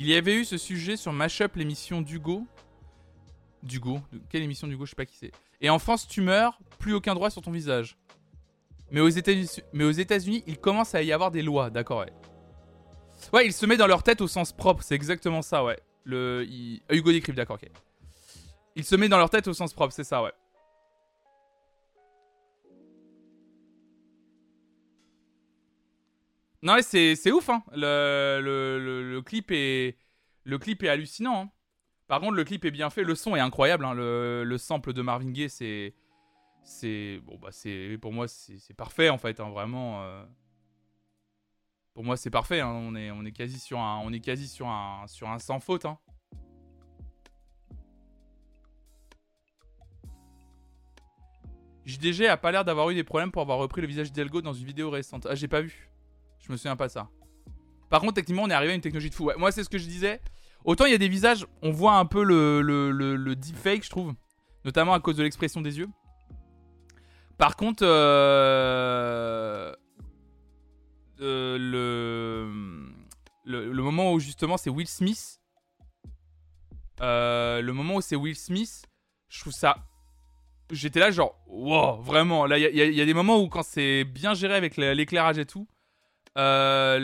Il 0.00 0.06
y 0.06 0.14
avait 0.14 0.36
eu 0.36 0.44
ce 0.44 0.56
sujet 0.56 0.96
sur 0.96 1.12
Mashup, 1.12 1.56
l'émission 1.56 2.00
d'Hugo. 2.00 2.46
D'Hugo 3.64 4.00
Quelle 4.30 4.44
émission 4.44 4.68
d'Hugo 4.68 4.86
Je 4.86 4.90
sais 4.90 4.96
pas 4.96 5.04
qui 5.04 5.16
c'est. 5.16 5.32
Et 5.60 5.70
en 5.70 5.80
France, 5.80 6.06
tu 6.06 6.20
meurs, 6.20 6.60
plus 6.78 6.94
aucun 6.94 7.16
droit 7.16 7.30
sur 7.30 7.42
ton 7.42 7.50
visage. 7.50 7.96
Mais 8.92 9.00
aux 9.00 9.08
États-Unis, 9.08 10.44
il 10.46 10.58
commence 10.58 10.94
à 10.94 11.02
y 11.02 11.12
avoir 11.12 11.32
des 11.32 11.42
lois, 11.42 11.68
d'accord, 11.68 11.98
ouais. 11.98 12.12
Ouais, 13.32 13.44
il 13.44 13.52
se 13.52 13.66
met 13.66 13.76
dans 13.76 13.88
leur 13.88 14.04
tête 14.04 14.20
au 14.20 14.28
sens 14.28 14.52
propre, 14.52 14.84
c'est 14.84 14.94
exactement 14.94 15.42
ça, 15.42 15.64
ouais. 15.64 15.80
Le, 16.04 16.46
Hugo 16.90 17.10
décrypte, 17.10 17.36
d'accord, 17.36 17.58
ok. 17.60 17.68
Il 18.76 18.84
se 18.84 18.94
met 18.94 19.08
dans 19.08 19.18
leur 19.18 19.30
tête 19.30 19.48
au 19.48 19.52
sens 19.52 19.74
propre, 19.74 19.92
c'est 19.92 20.04
ça, 20.04 20.22
ouais. 20.22 20.32
Non, 26.68 26.76
c'est 26.82 27.16
c'est 27.16 27.32
ouf, 27.32 27.48
hein. 27.48 27.62
Le, 27.72 28.40
le, 28.44 29.02
le- 29.10 29.22
clip 29.22 29.50
est. 29.52 29.96
Le 30.44 30.58
clip 30.58 30.82
est 30.82 30.90
hallucinant. 30.90 31.44
hein. 31.44 31.50
Par 32.08 32.20
contre, 32.20 32.34
le 32.34 32.44
clip 32.44 32.62
est 32.66 32.70
bien 32.70 32.90
fait. 32.90 33.04
Le 33.04 33.14
son 33.14 33.34
est 33.36 33.40
incroyable. 33.40 33.86
hein. 33.86 33.94
Le, 33.94 34.44
le 34.44 34.58
sample 34.58 34.92
de 34.92 35.00
Marvin 35.00 35.30
Gaye, 35.30 35.48
c'est. 35.48 35.94
C'est. 36.64 37.20
Bon, 37.24 37.38
bah, 37.38 37.48
c'est. 37.52 37.96
Pour 38.02 38.12
moi, 38.12 38.28
c'est 38.28 38.58
c'est 38.58 38.74
parfait, 38.74 39.08
en 39.08 39.16
fait. 39.16 39.40
hein, 39.40 39.48
vraiment. 39.48 40.02
euh. 40.02 40.22
Pour 41.94 42.04
moi, 42.04 42.18
c'est 42.18 42.28
parfait. 42.30 42.60
hein. 42.60 42.68
On, 42.70 42.94
est, 42.94 43.10
on 43.10 43.24
est 43.24 43.32
quasi 43.32 43.58
sur 43.58 43.78
un, 43.80 44.00
on 44.04 44.12
est 44.12 44.20
quasi 44.20 44.46
sur 44.46 44.68
un, 44.68 45.06
sur 45.06 45.30
un 45.30 45.38
sans 45.38 45.60
faute. 45.60 45.86
hein. 45.86 45.98
JDG 51.86 52.26
a 52.28 52.36
pas 52.36 52.52
l'air 52.52 52.64
d'avoir 52.66 52.90
eu 52.90 52.94
des 52.94 53.04
problèmes 53.04 53.30
pour 53.32 53.40
avoir 53.42 53.58
repris 53.58 53.80
le 53.80 53.86
visage 53.86 54.12
d'Elgo 54.12 54.42
dans 54.42 54.52
une 54.52 54.66
vidéo 54.66 54.90
récente. 54.90 55.26
Ah, 55.30 55.34
j'ai 55.34 55.48
pas 55.48 55.62
vu. 55.62 55.88
Je 56.40 56.52
me 56.52 56.56
souviens 56.56 56.76
pas 56.76 56.86
de 56.86 56.92
ça. 56.92 57.08
Par 57.90 58.00
contre, 58.00 58.14
techniquement, 58.14 58.42
on 58.44 58.50
est 58.50 58.54
arrivé 58.54 58.72
à 58.72 58.74
une 58.74 58.80
technologie 58.80 59.10
de 59.10 59.14
fou. 59.14 59.30
Moi, 59.38 59.50
c'est 59.52 59.64
ce 59.64 59.68
que 59.68 59.78
je 59.78 59.86
disais. 59.86 60.20
Autant 60.64 60.84
il 60.86 60.92
y 60.92 60.94
a 60.94 60.98
des 60.98 61.08
visages, 61.08 61.46
on 61.62 61.70
voit 61.70 61.94
un 61.96 62.04
peu 62.04 62.22
le, 62.22 63.34
deepfake, 63.36 63.84
je 63.84 63.90
trouve. 63.90 64.14
Notamment 64.64 64.92
à 64.92 65.00
cause 65.00 65.16
de 65.16 65.22
l'expression 65.22 65.60
des 65.60 65.78
yeux. 65.78 65.88
Par 67.38 67.56
contre, 67.56 67.84
euh, 67.86 69.72
euh, 71.20 71.56
le, 73.44 73.82
moment 73.82 74.12
où 74.12 74.18
justement 74.20 74.56
c'est 74.56 74.70
Will 74.70 74.88
Smith. 74.88 75.40
euh, 77.00 77.62
le 77.62 77.72
moment 77.72 77.94
où 77.96 78.00
c'est 78.00 78.16
Will 78.16 78.34
Smith, 78.36 78.84
je 79.28 79.40
trouve 79.40 79.52
ça. 79.52 79.76
J'étais 80.70 81.00
là, 81.00 81.10
genre, 81.10 81.38
wow, 81.46 82.02
vraiment. 82.02 82.44
Là, 82.44 82.58
il 82.58 82.76
y, 82.76 83.00
a- 83.00 83.06
des 83.06 83.14
moments 83.14 83.40
où, 83.40 83.48
quand 83.48 83.62
c'est 83.62 84.04
bien 84.04 84.34
géré 84.34 84.54
avec 84.54 84.76
l'é- 84.76 84.94
l'éclairage 84.94 85.38
et 85.38 85.46
tout, 85.46 85.66
euh, 86.38 86.98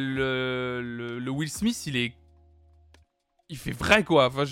le, 1.20 1.30
Will 1.30 1.50
Smith, 1.50 1.86
il 1.86 1.96
est. 1.96 2.14
Il 3.48 3.58
fait 3.58 3.72
vrai, 3.72 4.04
quoi. 4.04 4.26
Enfin, 4.26 4.44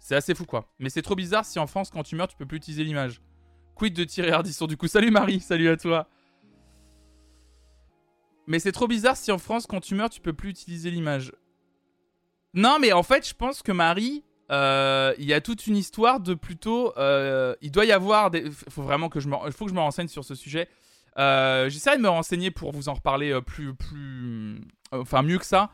C'est 0.00 0.16
assez 0.16 0.34
fou, 0.34 0.44
quoi. 0.44 0.68
Mais 0.78 0.90
c'est 0.90 1.02
trop 1.02 1.14
bizarre 1.14 1.44
si 1.44 1.58
en 1.58 1.66
France, 1.66 1.90
quand 1.90 2.02
tu 2.02 2.16
meurs, 2.16 2.28
tu 2.28 2.36
peux 2.36 2.46
plus 2.46 2.58
utiliser 2.58 2.84
l'image. 2.84 3.20
Quid 3.74 3.94
de 3.94 4.04
Thierry 4.04 4.30
Ardisson, 4.30 4.66
du 4.66 4.76
coup? 4.76 4.88
Salut 4.88 5.10
Marie, 5.10 5.40
salut 5.40 5.68
à 5.68 5.76
toi. 5.76 6.08
Mais 8.46 8.58
c'est 8.58 8.72
trop 8.72 8.88
bizarre 8.88 9.16
si 9.16 9.30
en 9.30 9.38
France, 9.38 9.66
quand 9.66 9.80
tu 9.80 9.94
meurs, 9.94 10.10
tu 10.10 10.20
peux 10.20 10.32
plus 10.32 10.50
utiliser 10.50 10.90
l'image. 10.90 11.32
Non, 12.54 12.78
mais 12.80 12.92
en 12.92 13.02
fait, 13.02 13.26
je 13.26 13.34
pense 13.34 13.62
que 13.62 13.72
Marie, 13.72 14.24
euh, 14.50 15.14
il 15.18 15.24
y 15.24 15.32
a 15.32 15.40
toute 15.40 15.66
une 15.66 15.76
histoire 15.76 16.20
de 16.20 16.34
plutôt. 16.34 16.92
euh, 16.98 17.54
il 17.62 17.70
doit 17.70 17.84
y 17.84 17.92
avoir 17.92 18.30
des. 18.30 18.50
Faut 18.68 18.82
vraiment 18.82 19.08
que 19.08 19.20
je 19.20 19.28
me. 19.28 19.50
Faut 19.52 19.64
que 19.64 19.70
je 19.70 19.74
me 19.74 19.80
renseigne 19.80 20.08
sur 20.08 20.24
ce 20.24 20.34
sujet. 20.34 20.68
Euh, 21.18 21.68
J'essaierai 21.68 21.96
de 21.96 22.02
me 22.02 22.08
renseigner 22.08 22.50
pour 22.50 22.72
vous 22.72 22.88
en 22.88 22.94
reparler 22.94 23.32
euh, 23.32 23.40
plus, 23.40 23.74
plus, 23.74 24.60
euh, 24.92 25.00
enfin 25.02 25.22
mieux 25.22 25.38
que 25.38 25.46
ça. 25.46 25.70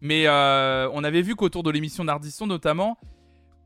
Mais 0.00 0.26
euh, 0.26 0.88
on 0.92 1.04
avait 1.04 1.22
vu 1.22 1.36
qu'autour 1.36 1.62
de 1.62 1.70
l'émission 1.70 2.04
d'Ardisson 2.04 2.46
notamment, 2.46 2.98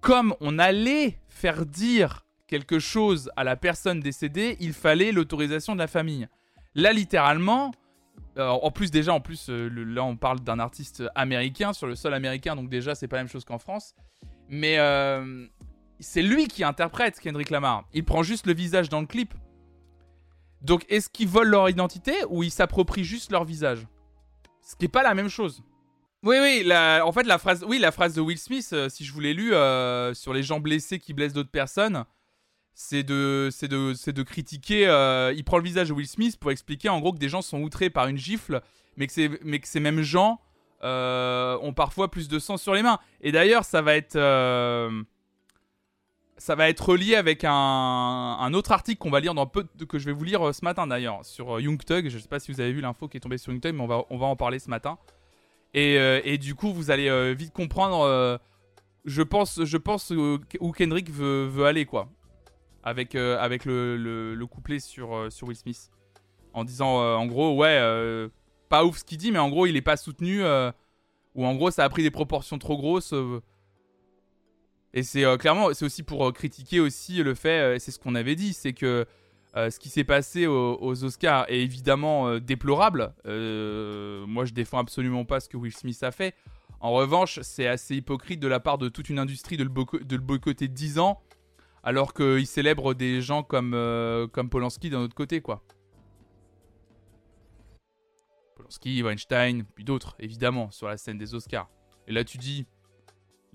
comme 0.01 0.35
on 0.41 0.59
allait 0.59 1.19
faire 1.29 1.67
dire 1.67 2.27
quelque 2.47 2.79
chose 2.79 3.31
à 3.37 3.45
la 3.45 3.57
personne 3.57 4.01
décédée, 4.01 4.57
il 4.61 4.73
fallait 4.73 5.13
l'autorisation 5.13 5.75
de 5.75 5.81
la 5.81 5.89
famille. 5.89 6.29
Là, 6.75 6.93
littéralement, 6.93 7.73
en 8.37 8.71
plus 8.71 8.91
déjà, 8.91 9.15
en 9.15 9.21
plus, 9.21 9.49
là 9.49 10.05
on 10.05 10.17
parle 10.17 10.41
d'un 10.41 10.59
artiste 10.59 11.03
américain 11.15 11.73
sur 11.73 11.87
le 11.87 11.97
sol 11.97 12.13
américain, 12.15 12.55
donc 12.55 12.69
déjà 12.69 12.95
c'est 12.95 13.09
pas 13.09 13.17
la 13.17 13.23
même 13.23 13.31
chose 13.31 13.45
qu'en 13.47 13.59
France. 13.59 13.95
Mais 14.49 14.77
c'est 15.99 16.23
lui 16.23 16.47
qui 16.47 16.63
interprète 16.63 17.19
Kendrick 17.19 17.51
Lamar. 17.51 17.85
Il 17.95 18.05
prend 18.05 18.23
juste 18.23 18.47
le 18.47 18.55
visage 18.55 18.91
dans 18.91 19.01
le 19.01 19.07
clip. 19.07 19.35
Donc 20.63 20.85
est-ce 20.89 21.09
qu'ils 21.09 21.29
volent 21.29 21.51
leur 21.51 21.69
identité 21.69 22.15
ou 22.29 22.43
ils 22.43 22.51
s'approprient 22.51 23.05
juste 23.05 23.31
leur 23.31 23.45
visage? 23.45 23.87
Ce 24.63 24.75
qui 24.75 24.87
est 24.87 24.89
pas 24.89 25.03
la 25.03 25.15
même 25.15 25.29
chose. 25.29 25.63
Oui, 26.23 26.37
oui, 26.41 26.69
en 26.73 27.13
fait, 27.13 27.23
la 27.23 27.39
phrase, 27.39 27.65
oui, 27.69 27.79
la 27.79 27.93
phrase 27.93 28.15
de 28.15 28.21
Will 28.21 28.39
Smith, 28.39 28.71
euh, 28.73 28.89
si 28.89 29.05
je 29.05 29.13
vous 29.13 29.21
l'ai 29.21 29.33
lu, 29.33 29.55
euh, 29.55 30.13
sur 30.13 30.33
les 30.33 30.43
gens 30.43 30.59
blessés 30.59 30.99
qui 30.99 31.13
blessent 31.13 31.35
d'autres 31.35 31.51
personnes, 31.51 32.05
c'est 32.75 33.05
de, 33.05 33.49
de, 33.63 34.11
de 34.11 34.23
critiquer. 34.25 34.89
euh, 34.89 35.33
il 35.37 35.45
prend 35.45 35.59
le 35.59 35.63
visage 35.63 35.89
de 35.89 35.93
Will 35.93 36.09
Smith 36.09 36.37
pour 36.39 36.51
expliquer 36.51 36.89
en 36.89 36.99
gros 36.99 37.13
que 37.13 37.19
des 37.19 37.29
gens 37.29 37.43
sont 37.43 37.63
outrés 37.63 37.91
par 37.91 38.09
une 38.09 38.19
gifle, 38.19 38.61
mais 38.97 39.07
que, 39.07 39.39
mais 39.45 39.61
que 39.61 39.69
ces 39.69 39.79
mêmes 39.79 40.03
gens 40.03 40.41
ont 40.83 41.73
parfois 41.77 42.11
plus 42.11 42.29
de 42.29 42.39
sang 42.39 42.57
sur 42.57 42.75
les 42.75 42.83
mains. 42.83 42.99
Et 43.21 43.31
d'ailleurs, 43.31 43.65
ça 43.65 43.83
va 43.83 43.95
être. 43.95 44.17
Ça 46.39 46.55
va 46.55 46.69
être 46.69 46.91
relié 46.91 47.15
avec 47.15 47.45
un, 47.45 48.53
autre 48.53 48.73
article 48.73 48.99
qu'on 48.99 49.11
va 49.11 49.21
lire 49.21 49.35
dans 49.35 49.47
peu 49.47 49.65
que 49.89 49.99
je 49.99 50.07
vais 50.07 50.13
vous 50.13 50.25
lire 50.25 50.49
euh, 50.49 50.53
ce 50.53 50.65
matin 50.65 50.87
d'ailleurs 50.87 51.25
sur 51.25 51.57
euh, 51.57 51.61
Young 51.61 51.83
Thug. 51.83 52.09
Je 52.09 52.19
sais 52.19 52.29
pas 52.29 52.41
si 52.41 52.53
vous 52.53 52.61
avez 52.61 52.73
vu 52.73 52.81
l'info 52.81 53.09
qui 53.09 53.17
est 53.17 53.21
tombée 53.21 53.39
sur 53.39 53.53
Young 53.53 53.63
Thug, 53.63 53.75
mais 53.75 53.83
on 53.83 54.19
va, 54.19 54.27
en 54.27 54.37
parler 54.37 54.59
ce 54.59 54.69
matin. 54.69 54.99
Et, 55.73 55.99
euh, 55.99 56.37
du 56.37 56.55
coup, 56.55 56.73
vous 56.73 56.91
allez 56.91 57.35
vite 57.35 57.53
comprendre. 57.53 58.39
je 59.05 59.23
pense, 59.23 59.65
je 59.65 59.77
pense 59.77 60.11
où 60.11 60.73
Kendrick 60.73 61.11
veut, 61.11 61.65
aller 61.65 61.87
quoi, 61.87 62.09
avec 62.83 63.15
avec 63.15 63.65
le, 63.65 63.97
le, 63.97 64.35
le 64.35 64.47
couplet 64.47 64.79
sur 64.79 65.31
sur 65.33 65.49
Will 65.49 65.57
Smith, 65.57 65.91
en 66.53 66.65
disant 66.65 66.99
en 67.17 67.27
gros 67.27 67.57
ouais, 67.57 68.29
pas 68.69 68.85
ouf 68.85 68.99
ce 68.99 69.05
qu'il 69.05 69.19
dit, 69.19 69.33
mais 69.33 69.39
en 69.39 69.49
gros 69.49 69.67
il 69.67 69.77
est 69.77 69.83
pas 69.83 69.97
soutenu 69.97 70.43
ou 71.35 71.47
en 71.47 71.55
gros 71.55 71.71
ça 71.71 71.85
a 71.85 71.89
pris 71.89 72.03
des 72.03 72.11
proportions 72.11 72.59
trop 72.59 72.77
grosses. 72.77 73.15
Et 74.97 75.03
c'est 75.03 75.27
euh, 75.27 75.37
clairement, 75.37 75.75
c'est 75.75 75.85
aussi 75.85 76.03
pour 76.03 76.27
euh, 76.27 76.33
critiquer 76.33 76.81
aussi 76.81 77.23
le 77.23 77.35
fait, 77.35 77.61
euh, 77.61 77.79
c'est 77.79 77.91
ce 77.91 77.99
qu'on 77.99 78.15
avait 78.15 78.35
dit, 78.35 78.55
c'est 78.55 78.73
que 78.73 79.07
ce 79.55 79.79
qui 79.79 79.89
s'est 79.89 80.05
passé 80.05 80.47
aux, 80.47 81.05
Oscars 81.05 81.47
est 81.49 81.61
évidemment 81.61 82.39
déplorable. 82.39 83.15
Moi, 83.25 84.45
je 84.45 84.53
défends 84.53 84.81
absolument 84.81 85.25
pas 85.25 85.41
ce 85.41 85.49
que 85.49 85.57
Will 85.57 85.73
Smith 85.73 86.03
a 86.03 86.11
fait. 86.11 86.35
En 86.81 86.93
revanche, 86.93 87.41
c'est 87.41 87.67
assez 87.67 87.97
hypocrite 87.97 88.39
de 88.39 88.49
la 88.49 88.61
part 88.61 88.77
de 88.77 88.91
toute 88.91 89.09
une 89.09 89.19
industrie 89.19 89.57
de 89.57 89.65
le, 89.65 90.05
de 90.05 90.17
boycotter 90.19 90.69
10 90.69 90.99
ans, 90.99 91.23
alors 91.83 92.13
qu'il 92.13 92.47
célèbre 92.47 92.93
des 92.93 93.23
gens 93.23 93.43
comme, 93.43 93.71
comme 94.31 94.51
Polanski 94.51 94.91
d'un 94.91 95.01
autre 95.01 95.15
côté, 95.15 95.41
quoi. 95.41 95.63
Polanski, 98.57 99.03
Weinstein, 99.03 99.65
puis 99.75 99.85
d'autres, 99.85 100.17
évidemment, 100.19 100.71
sur 100.71 100.87
la 100.87 100.99
scène 100.99 101.17
des 101.17 101.35
Oscars. 101.35 101.71
Et 102.09 102.13
là, 102.13 102.25
tu 102.25 102.37
dis, 102.37 102.67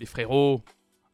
les 0.00 0.06
frérots, 0.06 0.64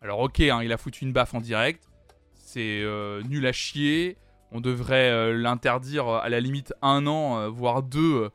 alors 0.01 0.21
ok, 0.21 0.41
hein, 0.41 0.63
il 0.63 0.73
a 0.73 0.77
foutu 0.77 1.05
une 1.05 1.13
baffe 1.13 1.35
en 1.35 1.41
direct, 1.41 1.89
c'est 2.35 2.83
euh, 2.83 3.23
nul 3.25 3.47
à 3.47 3.53
chier, 3.53 4.17
on 4.53 4.61
devrait 4.61 5.11
euh, 5.11 5.37
l'interdire 5.37 6.07
euh, 6.09 6.21
à 6.21 6.29
la 6.29 6.41
limite 6.41 6.73
un 6.83 7.07
an, 7.07 7.51
voire 7.51 7.83
deux 7.83 8.31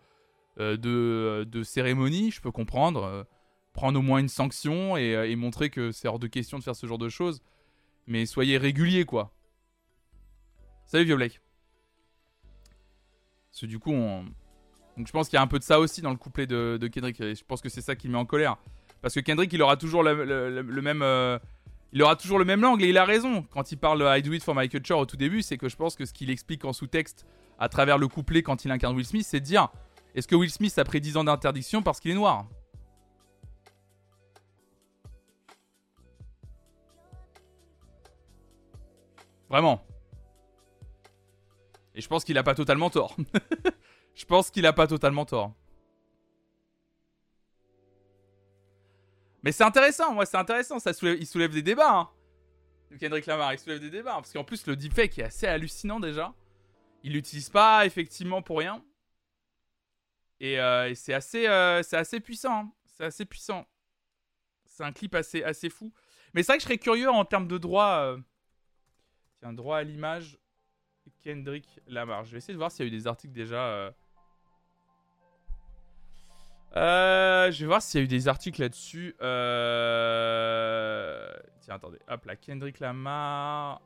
de, 0.57 1.63
cérémonie, 1.63 2.31
je 2.31 2.41
peux 2.41 2.51
comprendre, 2.51 3.25
prendre 3.71 3.97
au 3.97 4.01
moins 4.01 4.19
une 4.19 4.29
sanction 4.29 4.97
et, 4.97 5.35
montrer 5.35 5.69
que 5.69 5.91
c'est 5.91 6.07
hors 6.07 6.19
de 6.19 6.27
question 6.27 6.59
de 6.59 6.63
faire 6.63 6.75
ce 6.75 6.85
genre 6.85 6.97
de 6.97 7.09
choses, 7.09 7.41
mais 8.07 8.25
soyez 8.25 8.57
réguliers 8.57 9.05
quoi. 9.05 9.33
Salut 10.85 11.05
Vieux. 11.05 11.17
Parce 11.17 11.31
que 13.61 13.65
du 13.65 13.79
coup, 13.79 13.93
je 14.97 15.11
pense 15.11 15.29
qu'il 15.29 15.37
y 15.37 15.39
a 15.39 15.41
un 15.41 15.47
peu 15.47 15.59
de 15.59 15.63
ça 15.63 15.79
aussi 15.79 16.01
dans 16.01 16.11
le 16.11 16.17
couplet 16.17 16.45
de, 16.45 16.87
Kendrick, 16.91 17.17
je 17.17 17.43
pense 17.45 17.61
que 17.61 17.69
c'est 17.69 17.81
ça 17.81 17.95
qui 17.95 18.07
le 18.07 18.13
met 18.13 18.19
en 18.19 18.25
colère. 18.25 18.57
Parce 19.03 19.15
que 19.15 19.19
Kendrick, 19.19 19.51
il 19.51 19.61
aura 19.61 19.75
toujours 19.75 20.01
le, 20.01 20.81
même. 20.81 21.01
euh, 21.01 21.37
il 21.91 22.01
aura 22.01 22.15
toujours 22.15 22.39
le 22.39 22.45
même 22.45 22.61
langue 22.61 22.81
et 22.81 22.87
il 22.87 22.97
a 22.97 23.03
raison. 23.03 23.43
Quand 23.51 23.69
il 23.73 23.77
parle 23.77 24.01
I 24.01 24.21
Do 24.21 24.31
It 24.31 24.41
for 24.41 24.55
My 24.55 24.69
Culture 24.69 24.97
au 24.97 25.05
tout 25.05 25.17
début, 25.17 25.41
c'est 25.41 25.57
que 25.57 25.67
je 25.67 25.75
pense 25.75 25.97
que 25.97 26.05
ce 26.05 26.13
qu'il 26.13 26.29
explique 26.29 26.63
en 26.63 26.71
sous-texte 26.71 27.27
à 27.59 27.67
travers 27.67 27.97
le 27.97 28.07
couplet 28.07 28.43
quand 28.43 28.63
il 28.63 28.71
incarne 28.71 28.95
Will 28.95 29.05
Smith, 29.05 29.25
c'est 29.29 29.41
de 29.41 29.45
dire 29.45 29.67
est-ce 30.15 30.25
que 30.25 30.35
Will 30.35 30.49
Smith 30.49 30.79
a 30.79 30.85
pris 30.85 31.01
10 31.01 31.17
ans 31.17 31.25
d'interdiction 31.25 31.83
parce 31.83 31.99
qu'il 31.99 32.11
est 32.11 32.15
noir? 32.15 32.47
Vraiment. 39.49 39.85
Et 41.93 41.99
je 41.99 42.07
pense 42.07 42.23
qu'il 42.23 42.37
a 42.37 42.43
pas 42.43 42.55
totalement 42.55 42.89
tort. 42.89 43.17
je 44.15 44.23
pense 44.23 44.49
qu'il 44.49 44.65
a 44.65 44.71
pas 44.71 44.87
totalement 44.87 45.25
tort. 45.25 45.53
Mais 49.43 49.51
c'est 49.51 49.63
intéressant, 49.63 50.13
moi 50.13 50.25
c'est 50.25 50.37
intéressant, 50.37 50.79
ça 50.79 50.93
soulève, 50.93 51.17
il 51.19 51.27
soulève 51.27 51.51
des 51.51 51.61
débats. 51.61 51.99
Hein. 51.99 52.09
Kendrick 52.99 53.25
Lamar, 53.25 53.53
il 53.53 53.59
soulève 53.59 53.79
des 53.79 53.89
débats. 53.89 54.13
Parce 54.15 54.31
qu'en 54.31 54.43
plus, 54.43 54.65
le 54.67 54.75
deepfake 54.75 55.17
est 55.19 55.23
assez 55.23 55.47
hallucinant 55.47 55.99
déjà. 55.99 56.33
Il 57.03 57.13
l'utilise 57.13 57.49
pas 57.49 57.85
effectivement 57.85 58.41
pour 58.41 58.59
rien. 58.59 58.83
Et, 60.39 60.59
euh, 60.59 60.93
c'est 60.95 61.13
assez, 61.13 61.47
euh, 61.47 61.81
assez 61.91 62.19
puissant. 62.19 62.59
hein. 62.65 62.71
C'est 62.85 63.03
assez 63.05 63.25
puissant. 63.25 63.65
C'est 64.65 64.83
un 64.83 64.91
clip 64.91 65.15
assez, 65.15 65.43
assez 65.43 65.69
fou. 65.69 65.91
Mais 66.33 66.43
c'est 66.43 66.51
vrai 66.51 66.57
que 66.57 66.61
je 66.61 66.67
serais 66.67 66.77
curieux 66.77 67.09
en 67.09 67.25
termes 67.25 67.47
de 67.47 67.57
droit. 67.57 67.97
euh, 67.97 68.17
Tiens, 69.39 69.53
droit 69.53 69.77
à 69.79 69.83
l'image. 69.83 70.37
Kendrick 71.21 71.67
Lamar. 71.87 72.23
Je 72.25 72.31
vais 72.31 72.37
essayer 72.37 72.53
de 72.53 72.59
voir 72.59 72.71
s'il 72.71 72.85
y 72.85 72.89
a 72.89 72.93
eu 72.93 72.95
des 72.95 73.07
articles 73.07 73.33
déjà. 73.33 73.93
Euh. 76.75 77.51
Je 77.51 77.59
vais 77.61 77.67
voir 77.67 77.81
s'il 77.81 77.99
y 77.99 78.03
a 78.03 78.05
eu 78.05 78.07
des 78.07 78.27
articles 78.27 78.61
là-dessus. 78.61 79.15
Euh... 79.21 80.53
Tiens, 81.61 81.75
attendez. 81.75 81.99
Hop 82.09 82.25
là, 82.25 82.35
Kendrick 82.35 82.79
Lamar. 82.79 83.81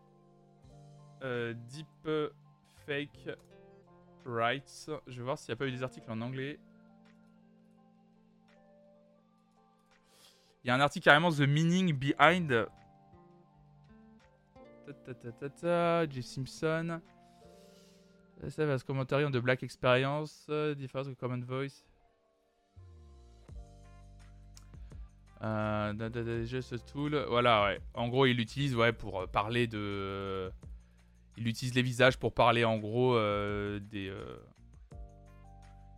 Euh, 1.24 1.54
deep 1.70 1.88
Fake 2.86 3.30
Rights. 4.26 4.90
Je 5.08 5.18
vais 5.18 5.24
voir 5.24 5.38
s'il 5.38 5.50
n'y 5.50 5.54
a 5.54 5.58
pas 5.58 5.68
eu 5.68 5.72
des 5.72 5.84
articles 5.84 6.10
en 6.12 6.22
anglais. 6.22 6.60
Il 10.64 10.68
y 10.68 10.72
a 10.72 10.76
un 10.76 10.82
article 10.82 11.06
carrément 11.06 11.32
The 11.32 11.42
Meaning 11.42 11.94
Behind. 11.94 12.68
Ta, 15.06 15.14
ta, 15.14 15.50
ta, 15.50 16.10
J. 16.10 16.22
Simpson. 16.22 17.02
Ça 18.50 18.66
va, 18.66 18.78
ce 18.78 18.84
commentaire 18.84 19.32
de 19.32 19.40
Black 19.40 19.64
Experience. 19.64 20.50
Difference 20.78 21.08
of 21.08 21.16
Common 21.16 21.40
Voice. 21.40 21.87
Euh, 25.44 26.46
just 26.46 26.74
a 26.74 26.78
tool. 26.80 27.16
Voilà, 27.30 27.66
ouais. 27.66 27.80
En 27.94 28.08
gros, 28.08 28.26
il 28.26 28.38
l'utilise 28.38 28.76
ouais, 28.76 28.94
pour 28.94 29.22
euh, 29.22 29.28
parler 29.28 29.68
de. 29.68 30.52
Il 31.38 31.48
utilise 31.48 31.76
les 31.76 31.84
visages 31.84 32.18
pour 32.18 32.34
parler 32.34 32.66
en 32.66 32.78
gros 32.78 33.16
euh, 33.16 33.80
des. 33.80 34.10
euh, 34.10 34.38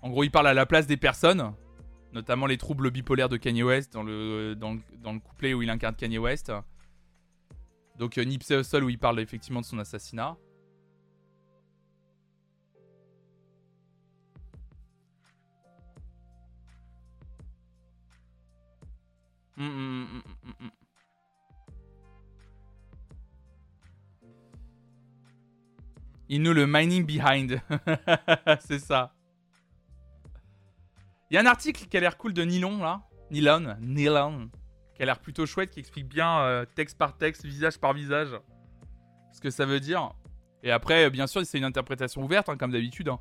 En 0.02 0.10
gros, 0.10 0.24
il 0.24 0.32
parle 0.32 0.48
à 0.48 0.54
la 0.54 0.66
place 0.66 0.88
des 0.88 0.98
personnes, 0.98 1.54
notamment 2.12 2.46
les 2.46 2.58
troubles 2.58 2.92
bipolaires 2.92 3.30
de 3.30 3.38
Kanye 3.38 3.64
West 3.64 3.94
dans 3.94 4.04
le, 4.04 4.56
dans 4.56 4.74
le, 4.74 5.20
couplet 5.20 5.54
où 5.54 5.62
il 5.62 5.70
incarne 5.70 5.96
Kanye 5.96 6.18
West. 6.18 6.52
Donc 7.98 8.18
Nipsey 8.18 8.60
Hussle 8.60 8.84
où 8.84 8.90
il 8.90 8.98
parle 9.00 9.20
effectivement 9.20 9.62
de 9.62 9.66
son 9.66 9.80
assassinat. 9.80 10.38
Mm, 19.60 19.66
mm, 19.66 20.05
mm, 20.05 20.22
mm, 20.43 20.66
mm. 20.66 20.70
Il 26.30 26.43
nous 26.43 26.53
le 26.53 26.68
mining 26.68 27.05
behind. 27.05 27.60
C'est 28.62 28.80
ça. 28.80 29.14
Il 31.30 31.36
y 31.36 31.38
a 31.38 31.41
un 31.41 31.45
article 31.45 31.86
qui 31.88 31.97
a 31.97 31.99
l'air 31.99 32.18
cool 32.18 32.34
de 32.34 32.43
Nylon 32.43 32.78
là. 32.78 33.01
Nylon. 33.32 33.76
Nylon. 33.82 34.49
Qui 34.95 35.03
a 35.03 35.05
l'air 35.05 35.20
plutôt 35.20 35.45
chouette, 35.45 35.72
qui 35.72 35.80
explique 35.80 36.07
bien 36.07 36.39
euh, 36.41 36.66
texte 36.66 36.97
par 36.97 37.18
texte, 37.18 37.45
visage 37.45 37.80
par 37.80 37.93
visage. 37.93 38.30
Ce 39.32 39.39
que 39.41 39.49
ça 39.49 39.66
veut 39.66 39.80
dire. 39.80 40.12
Et 40.64 40.72
après, 40.72 41.05
euh, 41.05 41.10
bien 41.10 41.28
sûr, 41.28 41.45
c'est 41.45 41.57
une 41.57 41.64
interprétation 41.64 42.24
ouverte, 42.24 42.49
hein, 42.49 42.57
comme 42.57 42.72
d'habitude. 42.72 43.10
hein. 43.10 43.20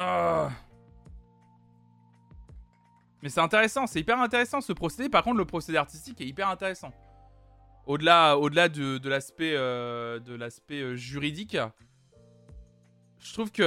Ah. 0.00 0.50
Mais 3.22 3.28
c'est 3.28 3.40
intéressant, 3.40 3.86
c'est 3.86 4.00
hyper 4.00 4.18
intéressant 4.18 4.60
ce 4.62 4.72
procédé. 4.72 5.10
Par 5.10 5.22
contre, 5.22 5.36
le 5.36 5.44
procédé 5.44 5.76
artistique 5.76 6.20
est 6.22 6.26
hyper 6.26 6.48
intéressant. 6.48 6.90
Au-delà, 7.86 8.38
au-delà 8.38 8.68
de, 8.70 8.96
de 8.98 9.08
l'aspect, 9.10 9.52
euh, 9.54 10.18
de 10.20 10.34
l'aspect 10.34 10.80
euh, 10.80 10.96
juridique, 10.96 11.56
je 13.18 13.32
trouve 13.34 13.52
que, 13.52 13.62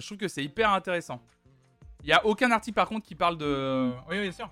je 0.00 0.04
trouve 0.06 0.18
que 0.18 0.26
c'est 0.28 0.42
hyper 0.42 0.70
intéressant. 0.72 1.22
Il 2.02 2.08
y 2.08 2.12
a 2.12 2.26
aucun 2.26 2.50
article 2.50 2.74
par 2.74 2.88
contre 2.88 3.06
qui 3.06 3.14
parle 3.14 3.38
de. 3.38 3.92
Oui, 4.08 4.16
oui, 4.16 4.22
bien 4.22 4.32
sûr. 4.32 4.50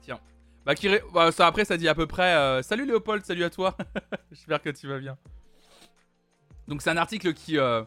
Tiens. 0.00 0.20
Bah, 0.64 0.74
qui 0.74 0.88
ré- 0.88 1.02
bah, 1.12 1.30
ça 1.32 1.46
après 1.46 1.66
ça 1.66 1.76
dit 1.76 1.86
à 1.88 1.94
peu 1.94 2.06
près. 2.06 2.34
euh, 2.34 2.62
Salut 2.62 2.86
Léopold, 2.86 3.26
salut 3.26 3.44
à 3.44 3.50
toi. 3.50 3.76
J'espère 4.32 4.62
que 4.62 4.70
tu 4.70 4.88
vas 4.88 4.98
bien. 4.98 5.18
Donc 6.66 6.80
c'est 6.80 6.88
un 6.90 6.96
article 6.96 7.34
qui 7.34 7.58
euh, 7.58 7.82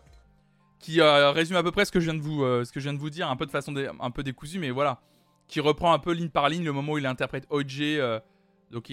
qui 0.82 1.00
euh, 1.00 1.32
résume 1.32 1.56
à 1.56 1.64
peu 1.64 1.72
près 1.72 1.86
ce 1.86 1.92
que 1.92 2.00
je 2.00 2.06
viens 2.06 2.20
de 2.20 2.24
vous 2.24 2.44
euh, 2.44 2.66
ce 2.66 2.72
que 2.72 2.80
je 2.80 2.86
viens 2.86 2.94
de 2.94 3.00
vous 3.00 3.10
dire, 3.10 3.30
un 3.30 3.36
peu 3.36 3.46
de 3.46 3.52
façon 3.52 3.74
un 4.00 4.12
peu 4.12 4.24
décousue, 4.24 4.60
mais 4.60 4.72
voilà, 4.72 5.02
qui 5.48 5.60
reprend 5.60 5.94
un 5.94 6.00
peu 6.00 6.12
ligne 6.12 6.30
par 6.30 6.50
ligne 6.50 6.64
le 6.64 6.74
moment 6.74 6.94
où 6.94 6.98
il 6.98 7.06
interprète 7.06 7.46
OJ. 7.50 7.82
euh, 7.82 8.20
donc 8.72 8.92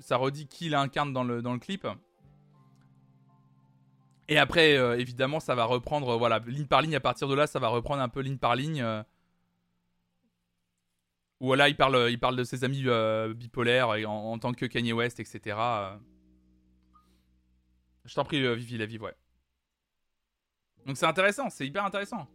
ça 0.00 0.16
redit 0.16 0.46
qui 0.46 0.66
il 0.66 0.74
incarne 0.74 1.12
dans 1.12 1.24
le 1.24 1.42
dans 1.42 1.52
le 1.52 1.58
clip. 1.58 1.86
Et 4.28 4.38
après, 4.38 4.74
évidemment, 4.98 5.40
ça 5.40 5.54
va 5.54 5.64
reprendre, 5.64 6.16
voilà, 6.16 6.38
ligne 6.46 6.66
par 6.66 6.80
ligne. 6.80 6.96
À 6.96 7.00
partir 7.00 7.28
de 7.28 7.34
là, 7.34 7.46
ça 7.46 7.58
va 7.58 7.68
reprendre 7.68 8.02
un 8.02 8.08
peu 8.08 8.20
ligne 8.20 8.38
par 8.38 8.56
ligne. 8.56 8.82
où 11.40 11.46
voilà, 11.46 11.68
il 11.68 11.76
parle, 11.76 12.08
il 12.10 12.18
parle 12.18 12.36
de 12.36 12.44
ses 12.44 12.64
amis 12.64 12.84
bipolaires 13.34 13.90
en, 13.90 14.32
en 14.32 14.38
tant 14.38 14.52
que 14.52 14.64
Kanye 14.64 14.92
West, 14.92 15.20
etc. 15.20 15.56
Je 18.04 18.14
t'en 18.14 18.24
prie, 18.24 18.56
Vivi 18.56 18.78
la 18.78 18.86
vive, 18.86 19.02
ouais. 19.02 19.14
Donc 20.86 20.96
c'est 20.96 21.06
intéressant, 21.06 21.48
c'est 21.50 21.66
hyper 21.66 21.84
intéressant. 21.84 22.26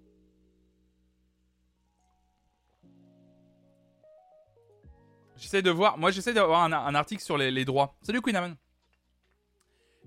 J'essaie 5.36 5.62
de 5.62 5.70
voir, 5.70 5.98
moi 5.98 6.10
j'essaie 6.10 6.34
d'avoir 6.34 6.64
un, 6.64 6.95
article 6.95 7.22
sur 7.22 7.38
les, 7.38 7.66
droits. 7.66 7.95
Salut 8.02 8.22
Queen 8.22 8.36
Amon. 8.36 8.58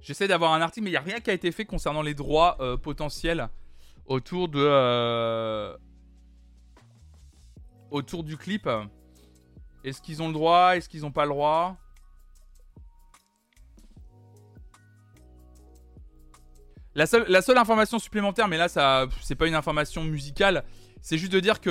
J'essaie 0.00 0.26
d'avoir 0.26 0.52
un 0.54 0.60
article, 0.60 0.84
mais 0.84 0.90
il 0.90 0.94
n'y 0.94 0.96
a 0.96 1.02
rien 1.02 1.20
qui 1.20 1.30
a 1.30 1.34
été 1.34 1.52
fait 1.52 1.64
concernant 1.64 2.02
les 2.02 2.14
droits 2.14 2.56
euh, 2.60 2.76
potentiels 2.76 3.48
autour 4.06 4.48
de. 4.48 4.58
euh, 4.58 5.76
autour 7.90 8.24
du 8.24 8.36
clip. 8.36 8.68
Est-ce 9.84 10.02
qu'ils 10.02 10.22
ont 10.22 10.28
le 10.28 10.34
droit? 10.34 10.76
Est-ce 10.76 10.88
qu'ils 10.88 11.02
n'ont 11.02 11.12
pas 11.12 11.24
le 11.24 11.30
droit? 11.30 11.76
La 16.94 17.06
seule, 17.06 17.58
information 17.58 17.98
supplémentaire, 17.98 18.48
mais 18.48 18.56
là, 18.56 18.68
ça, 18.68 19.06
c'est 19.22 19.36
pas 19.36 19.46
une 19.46 19.54
information 19.54 20.04
musicale, 20.04 20.64
c'est 21.02 21.18
juste 21.18 21.32
de 21.32 21.40
dire 21.40 21.60
que 21.60 21.70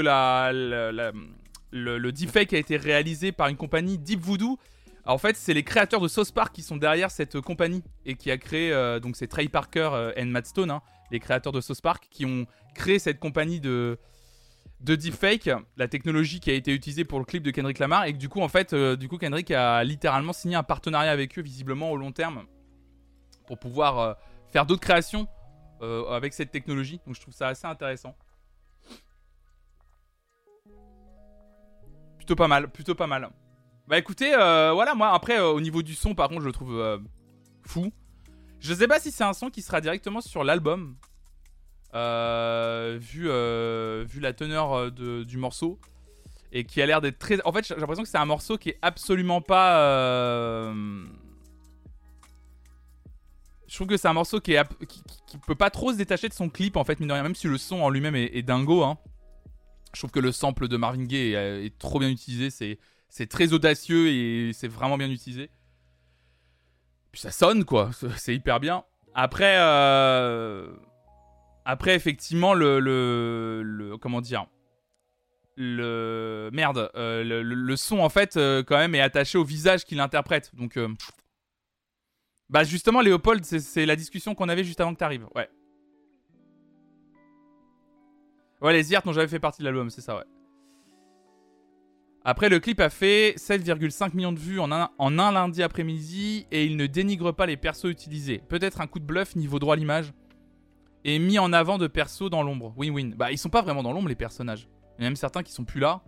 le, 1.72 2.12
deepfake 2.12 2.54
a 2.54 2.58
été 2.58 2.78
réalisé 2.78 3.32
par 3.32 3.48
une 3.48 3.58
compagnie 3.58 3.98
Deep 3.98 4.20
Voodoo. 4.22 4.58
En 5.06 5.18
fait, 5.18 5.36
c'est 5.36 5.54
les 5.54 5.64
créateurs 5.64 6.02
de 6.02 6.08
South 6.08 6.32
Park 6.32 6.54
qui 6.54 6.62
sont 6.62 6.78
derrière 6.78 7.10
cette 7.10 7.42
compagnie 7.42 7.84
et 8.06 8.16
qui 8.16 8.32
a 8.32 8.38
créé, 8.38 8.72
euh, 8.72 9.00
donc 9.00 9.16
c'est 9.16 9.28
Trey 9.28 9.48
Parker 9.48 9.90
euh, 9.94 10.12
et 10.16 10.24
Matt 10.26 10.46
Stone, 10.46 10.70
hein, 10.70 10.82
les 11.10 11.20
créateurs 11.20 11.54
de 11.54 11.62
South 11.62 11.82
Park, 11.82 12.08
qui 12.12 12.26
ont 12.26 12.46
créé 12.76 13.00
cette 13.00 13.20
compagnie 13.20 13.60
de, 13.60 13.98
de 14.82 14.96
deepfake, 14.96 15.50
la 15.78 15.88
technologie 15.88 16.40
qui 16.40 16.50
a 16.50 16.54
été 16.54 16.74
utilisée 16.74 17.04
pour 17.04 17.20
le 17.20 17.26
clip 17.26 17.44
de 17.44 17.52
Kendrick 17.52 17.80
Lamar, 17.80 18.06
et 18.06 18.14
que 18.14 18.18
du 18.18 18.30
coup, 18.30 18.42
en 18.42 18.48
fait, 18.48 18.74
euh, 18.74 18.96
du 18.96 19.10
coup, 19.10 19.18
Kendrick 19.18 19.52
a 19.52 19.84
littéralement 19.84 20.34
signé 20.34 20.56
un 20.56 20.64
partenariat 20.64 21.12
avec 21.12 21.38
eux, 21.38 21.42
visiblement 21.42 21.92
au 21.92 21.98
long 21.98 22.12
terme, 22.12 22.46
pour 23.46 23.60
pouvoir 23.60 24.00
euh, 24.00 24.14
faire 24.52 24.66
d'autres 24.66 24.82
créations 24.82 25.28
euh, 25.82 26.10
avec 26.10 26.34
cette 26.34 26.52
technologie. 26.52 27.00
Donc 27.06 27.16
je 27.16 27.22
trouve 27.22 27.34
ça 27.34 27.48
assez 27.48 27.68
intéressant. 27.68 28.16
Plutôt 32.18 32.36
pas 32.36 32.48
mal, 32.48 32.70
plutôt 32.70 32.96
pas 32.96 33.08
mal. 33.08 33.30
Bah 33.88 33.98
écoutez, 33.98 34.34
euh, 34.36 34.72
voilà, 34.74 34.94
moi 34.94 35.14
après 35.14 35.40
euh, 35.40 35.48
au 35.52 35.62
niveau 35.62 35.82
du 35.82 35.96
son, 35.96 36.14
par 36.14 36.30
contre, 36.30 36.42
je 36.42 36.46
le 36.48 36.52
trouve 36.52 37.02
fou. 37.66 37.92
Je 38.60 38.74
sais 38.74 38.88
pas 38.88 39.00
si 39.00 39.12
c'est 39.12 39.24
un 39.24 39.34
son 39.34 39.50
qui 39.50 39.62
sera 39.62 39.82
directement 39.82 40.22
sur 40.22 40.44
l'album, 40.44 40.96
vu, 41.94 43.24
vu 43.24 44.20
la 44.20 44.34
teneur 44.34 44.92
de- 44.92 45.24
du 45.24 45.38
morceau, 45.38 45.80
et 46.52 46.66
qui 46.66 46.82
a 46.82 46.86
l'air 46.86 47.00
d'être 47.00 47.18
très. 47.18 47.42
En 47.46 47.54
fait, 47.54 47.66
j'ai 47.66 47.76
l'impression 47.76 48.04
que 48.04 48.10
c'est 48.10 48.18
un 48.18 48.26
morceau 48.26 48.58
qui 48.58 48.70
est 48.70 48.80
absolument 48.82 49.42
pas. 49.42 50.74
Euh, 53.70 53.72
Je 53.72 53.76
trouve 53.76 53.88
que 53.88 53.98
c'est 53.98 54.08
un 54.08 54.14
morceau 54.14 54.40
qui, 54.40 54.54
est 54.54 54.64
peut 55.46 55.56
pas 55.56 55.70
trop 55.70 55.92
se 55.92 55.98
détacher 55.98 56.28
de 56.28 56.34
son 56.34 56.50
clip, 56.50 56.76
en 56.78 56.84
fait, 56.84 57.00
mine 57.00 57.10
de 57.10 57.14
rien, 57.14 57.24
même 57.24 57.36
si 57.36 57.48
le 57.48 57.58
son 57.58 57.82
en 57.82 57.90
lui-même 57.90 58.16
est, 58.16 58.42
dingo. 58.44 58.84
Hein. 58.84 58.98
Je 59.94 60.00
trouve 60.02 60.12
que 60.12 60.20
le 60.20 60.32
sample 60.32 60.68
de 60.68 60.78
Marvin 60.78 61.04
Gaye 61.06 61.34
est, 61.34 61.66
est 61.66 61.78
trop 61.80 62.00
bien 62.00 62.10
utilisé, 62.10 62.50
c'est 63.10 63.28
très 63.28 63.54
audacieux 63.54 64.08
et 64.10 64.52
c'est 64.54 64.68
vraiment 64.68 64.98
bien 64.98 65.10
utilisé. 65.10 65.50
Puis 67.12 67.22
ça 67.22 67.32
sonne 67.32 67.66
quoi, 67.66 67.90
c'est- 68.18 68.36
hyper 68.36 68.60
bien. 68.60 68.84
Après, 69.16 69.56
euh, 69.60 70.72
après 71.66 71.96
effectivement 71.96 72.54
le, 72.54 72.80
le, 72.80 73.98
comment 73.98 74.22
dire, 74.22 74.46
le 75.56 76.50
merde, 76.54 76.90
euh, 76.96 77.24
le, 77.24 77.42
le- 77.42 77.56
le 77.56 77.76
son 77.76 78.00
en 78.00 78.10
fait 78.10 78.38
euh, 78.38 78.64
quand 78.64 78.78
même 78.78 78.94
est 78.96 79.02
attaché 79.02 79.38
au 79.38 79.44
visage 79.44 79.84
qu'il 79.86 80.00
interprète. 80.00 80.52
Donc, 80.56 80.78
euh, 80.78 80.88
bah 82.50 82.64
justement 82.64 83.02
Léopold, 83.02 83.44
c'est- 83.46 83.86
la 83.86 83.96
discussion 83.96 84.36
qu'on 84.36 84.50
avait 84.50 84.64
juste 84.64 84.80
avant 84.82 84.94
que 84.94 85.00
t'arrives. 85.00 85.28
Ouais. 85.36 85.50
Ouais, 88.62 88.74
les 88.74 88.92
IRT 88.92 89.06
n'ont 89.06 89.14
jamais 89.14 89.28
fait 89.28 89.40
partie 89.40 89.60
de 89.62 89.66
l'album, 89.66 89.90
c'est 89.90 90.02
ça, 90.02 90.18
ouais. 90.18 90.24
Après, 92.26 92.50
le 92.50 92.60
clip 92.60 92.82
a 92.82 92.90
fait 92.90 93.34
7,5 93.38 94.14
millions 94.14 94.34
de 94.34 94.40
vues 94.40 94.60
en 94.60 94.72
un, 94.74 94.90
en 94.98 95.18
un 95.18 95.32
lundi 95.32 95.64
après-midi 95.64 96.46
et 96.52 96.66
il 96.66 96.76
ne 96.76 96.86
dénigre 96.86 97.32
pas 97.32 97.46
les 97.46 97.56
persos 97.56 97.86
utilisés. 97.86 98.40
Peut-être 98.50 98.82
un 98.82 98.88
coup 98.88 99.00
de 99.00 99.06
bluff 99.06 99.36
niveau 99.38 99.58
droit 99.58 99.76
à 99.76 99.78
l'image. 99.78 100.14
Et 101.06 101.18
mis 101.18 101.40
en 101.40 101.54
avant 101.54 101.78
de 101.78 101.88
persos 101.88 102.30
dans 102.30 102.44
l'ombre. 102.44 102.74
Win-win. 102.78 103.16
Bah, 103.16 103.32
ils 103.32 103.38
sont 103.38 103.50
pas 103.50 103.62
vraiment 103.62 103.84
dans 103.84 103.94
l'ombre, 103.94 104.10
les 104.10 104.16
personnages. 104.16 104.68
Il 104.98 105.02
y 105.02 105.04
en 105.04 105.08
a 105.08 105.10
même 105.12 105.16
certains 105.16 105.44
qui 105.44 105.54
sont 105.54 105.64
plus 105.64 105.80
là. 105.80 106.02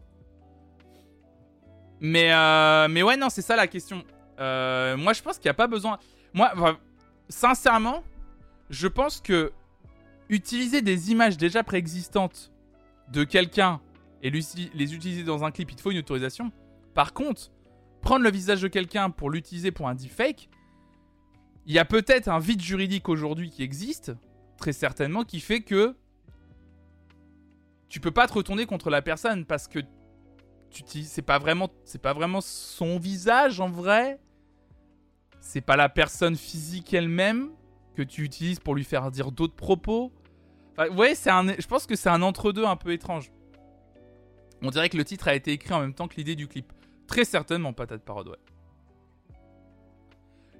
Mais, 2.02 2.34
euh, 2.34 2.90
mais 2.90 3.02
ouais, 3.04 3.16
non, 3.16 3.30
c'est 3.30 3.42
ça 3.42 3.56
la 3.56 3.68
question. 3.68 4.04
Euh, 4.40 4.98
moi, 4.98 5.14
je 5.14 5.22
pense 5.22 5.38
qu'il 5.38 5.46
n'y 5.48 5.52
a 5.52 5.56
pas 5.56 5.68
besoin. 5.68 5.98
Moi, 6.34 6.80
sincèrement, 7.30 8.04
je 8.70 8.88
pense 8.88 9.20
que 9.20 9.52
utiliser 10.30 10.82
des 10.82 11.12
images 11.12 11.38
déjà 11.38 11.64
préexistantes 11.64 12.52
de 13.10 13.24
quelqu'un 13.24 13.82
et 14.24 14.30
les 14.30 14.96
utiliser 14.96 15.24
dans 15.24 15.44
un 15.44 15.52
clip, 15.52 15.72
il 15.72 15.76
te 15.76 15.82
faut 15.82 15.92
une 15.92 15.98
autorisation. 15.98 16.52
Par 16.94 17.14
contre, 17.14 17.52
prendre 18.02 18.24
le 18.24 18.32
visage 18.32 18.62
de 18.62 18.68
quelqu'un 18.68 19.10
pour 19.10 19.30
l'utiliser 19.30 19.72
pour 19.72 19.88
un 19.88 19.96
deepfake, 19.96 20.50
il 21.66 21.74
y 21.74 21.80
a 21.80 21.86
peut-être 21.86 22.28
un 22.28 22.40
vide 22.40 22.62
juridique 22.62 23.10
aujourd'hui 23.10 23.50
qui 23.50 23.64
existe, 23.64 24.14
très 24.58 24.74
certainement, 24.74 25.24
qui 25.24 25.40
fait 25.40 25.62
que 25.62 25.96
tu 27.90 28.00
peux 28.00 28.12
pas 28.12 28.28
te 28.28 28.34
retourner 28.34 28.66
contre 28.66 28.90
la 28.90 29.02
personne 29.02 29.46
parce 29.46 29.68
que 29.68 29.80
c'est 30.70 31.22
pas 31.22 31.40
vraiment 31.40 32.42
son 32.42 33.00
visage 33.00 33.60
en 33.60 33.70
vrai. 33.70 34.20
C'est 35.42 35.60
pas 35.60 35.76
la 35.76 35.90
personne 35.90 36.38
physique 36.38 36.94
elle-même 36.94 37.50
que 37.96 38.04
tu 38.04 38.24
utilises 38.24 38.60
pour 38.60 38.76
lui 38.76 38.86
faire 38.86 39.12
dire 39.12 39.32
d'autres 39.32 39.56
propos. 39.56 40.14
Enfin, 40.72 40.88
vous 40.88 40.96
voyez, 40.96 41.16
je 41.16 41.68
pense 41.68 41.86
que 41.86 41.98
c'est 41.98 42.10
un 42.10 42.22
entre-deux 42.22 42.64
un 42.64 42.78
peu 42.78 42.94
étrange. 42.94 43.32
On 44.62 44.70
dirait 44.70 44.88
que 44.88 44.96
le 44.96 45.04
titre 45.04 45.28
a 45.28 45.36
été 45.36 45.52
écrit 45.52 45.74
en 45.74 45.82
même 45.82 45.94
temps 45.94 46.08
que 46.08 46.16
l'idée 46.16 46.36
du 46.36 46.48
clip. 46.48 46.72
Très 47.08 47.26
certainement 47.26 47.74
pas 47.74 47.86
de 47.88 47.98
parole, 47.98 48.30
ouais. 48.30 48.38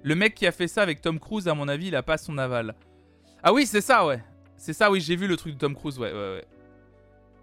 Le 0.02 0.16
mec 0.16 0.34
qui 0.34 0.46
a 0.46 0.52
fait 0.52 0.66
ça 0.66 0.82
avec 0.82 1.00
Tom 1.00 1.20
Cruise, 1.20 1.46
à 1.46 1.54
mon 1.54 1.68
avis, 1.68 1.86
il 1.86 1.96
a 1.96 2.02
pas 2.02 2.18
son 2.18 2.36
aval. 2.36 2.74
Ah 3.42 3.52
oui, 3.52 3.64
c'est 3.66 3.80
ça, 3.80 4.04
ouais. 4.04 4.22
C'est 4.56 4.72
ça, 4.72 4.90
oui, 4.90 5.00
j'ai 5.00 5.14
vu 5.14 5.28
le 5.28 5.36
truc 5.36 5.54
de 5.54 5.58
Tom 5.58 5.74
Cruise, 5.76 5.98
ouais, 5.98 6.12
ouais, 6.12 6.34
ouais. 6.34 6.44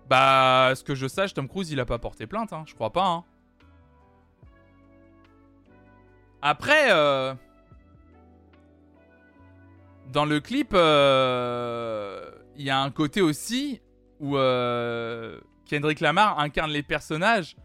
Bah, 0.09 0.73
ce 0.75 0.83
que 0.83 0.93
je 0.93 1.07
sache, 1.07 1.33
Tom 1.33 1.47
Cruise, 1.47 1.71
il 1.71 1.79
a 1.79 1.85
pas 1.85 1.99
porté 1.99 2.27
plainte, 2.27 2.51
hein. 2.51 2.65
Je 2.67 2.75
crois 2.75 2.91
pas, 2.91 3.07
hein. 3.07 3.23
Après, 6.41 6.91
euh... 6.91 7.33
dans 10.11 10.25
le 10.25 10.39
clip, 10.39 10.71
euh, 10.73 12.31
il 12.55 12.63
y 12.63 12.69
a 12.69 12.79
un 12.79 12.91
côté 12.91 13.21
aussi 13.21 13.81
où 14.19 14.37
euh, 14.37 15.39
Kendrick 15.65 15.99
Lamar 15.99 16.39
incarne 16.39 16.71
les 16.71 16.83
personnages. 16.83 17.55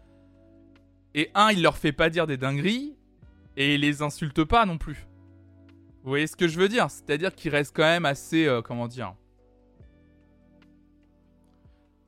Et 1.13 1.31
un, 1.33 1.51
il 1.51 1.61
leur 1.61 1.77
fait 1.77 1.93
pas 1.93 2.09
dire 2.09 2.27
des 2.27 2.37
dingueries. 2.37 2.95
Et 3.57 3.75
il 3.75 3.81
les 3.81 4.01
insulte 4.01 4.43
pas 4.43 4.65
non 4.65 4.77
plus. 4.77 5.07
Vous 6.03 6.09
voyez 6.09 6.27
ce 6.27 6.35
que 6.35 6.47
je 6.47 6.59
veux 6.59 6.67
dire? 6.67 6.91
C'est-à-dire 6.91 7.33
qu'il 7.33 7.51
reste 7.51 7.73
quand 7.73 7.83
même 7.83 8.05
assez, 8.05 8.47
comment 8.65 8.87
dire, 8.87 9.15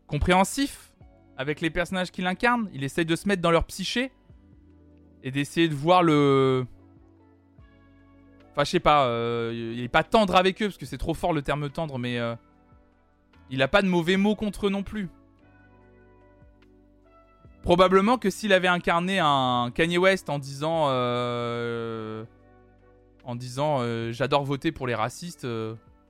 compréhensif 0.08 0.92
avec 1.38 1.62
les 1.62 1.70
personnages 1.70 2.12
qu'il 2.12 2.28
incarne. 2.28 2.70
Il 2.74 2.84
essaye 2.84 3.06
de 3.06 3.16
se 3.16 3.28
mettre 3.30 3.42
dans 3.42 3.52
leur 3.52 3.66
psyché 3.66 4.12
et 5.24 5.32
d'essayer 5.32 5.68
de 5.68 5.76
voir 5.76 6.04
le. 6.04 6.66
Enfin, 8.52 8.64
je 8.64 8.72
sais 8.72 8.80
pas, 8.80 9.06
euh, 9.06 9.52
il 9.76 9.84
est 9.84 9.88
pas 9.88 10.04
tendre 10.04 10.36
avec 10.36 10.62
eux 10.62 10.68
parce 10.68 10.78
que 10.78 10.86
c'est 10.86 10.98
trop 10.98 11.14
fort 11.14 11.34
le 11.34 11.42
terme 11.42 11.70
tendre, 11.70 12.00
mais 12.00 12.18
euh, 12.18 12.36
il 13.50 13.62
a 13.62 13.68
pas 13.68 13.82
de 13.82 13.88
mauvais 13.88 14.18
mots 14.18 14.36
contre 14.36 14.68
eux 14.68 14.70
non 14.70 14.84
plus. 14.84 15.10
Probablement 17.62 18.18
que 18.18 18.30
s'il 18.30 18.54
avait 18.54 18.68
incarné 18.68 19.20
un 19.20 19.72
Kanye 19.74 19.98
West 19.98 20.30
en 20.30 20.40
disant. 20.40 20.86
Euh, 20.90 22.24
en 23.24 23.36
disant 23.36 23.82
j'adore 24.14 24.46
voter 24.46 24.72
pour 24.72 24.88
les 24.88 24.96
racistes, 24.96 25.46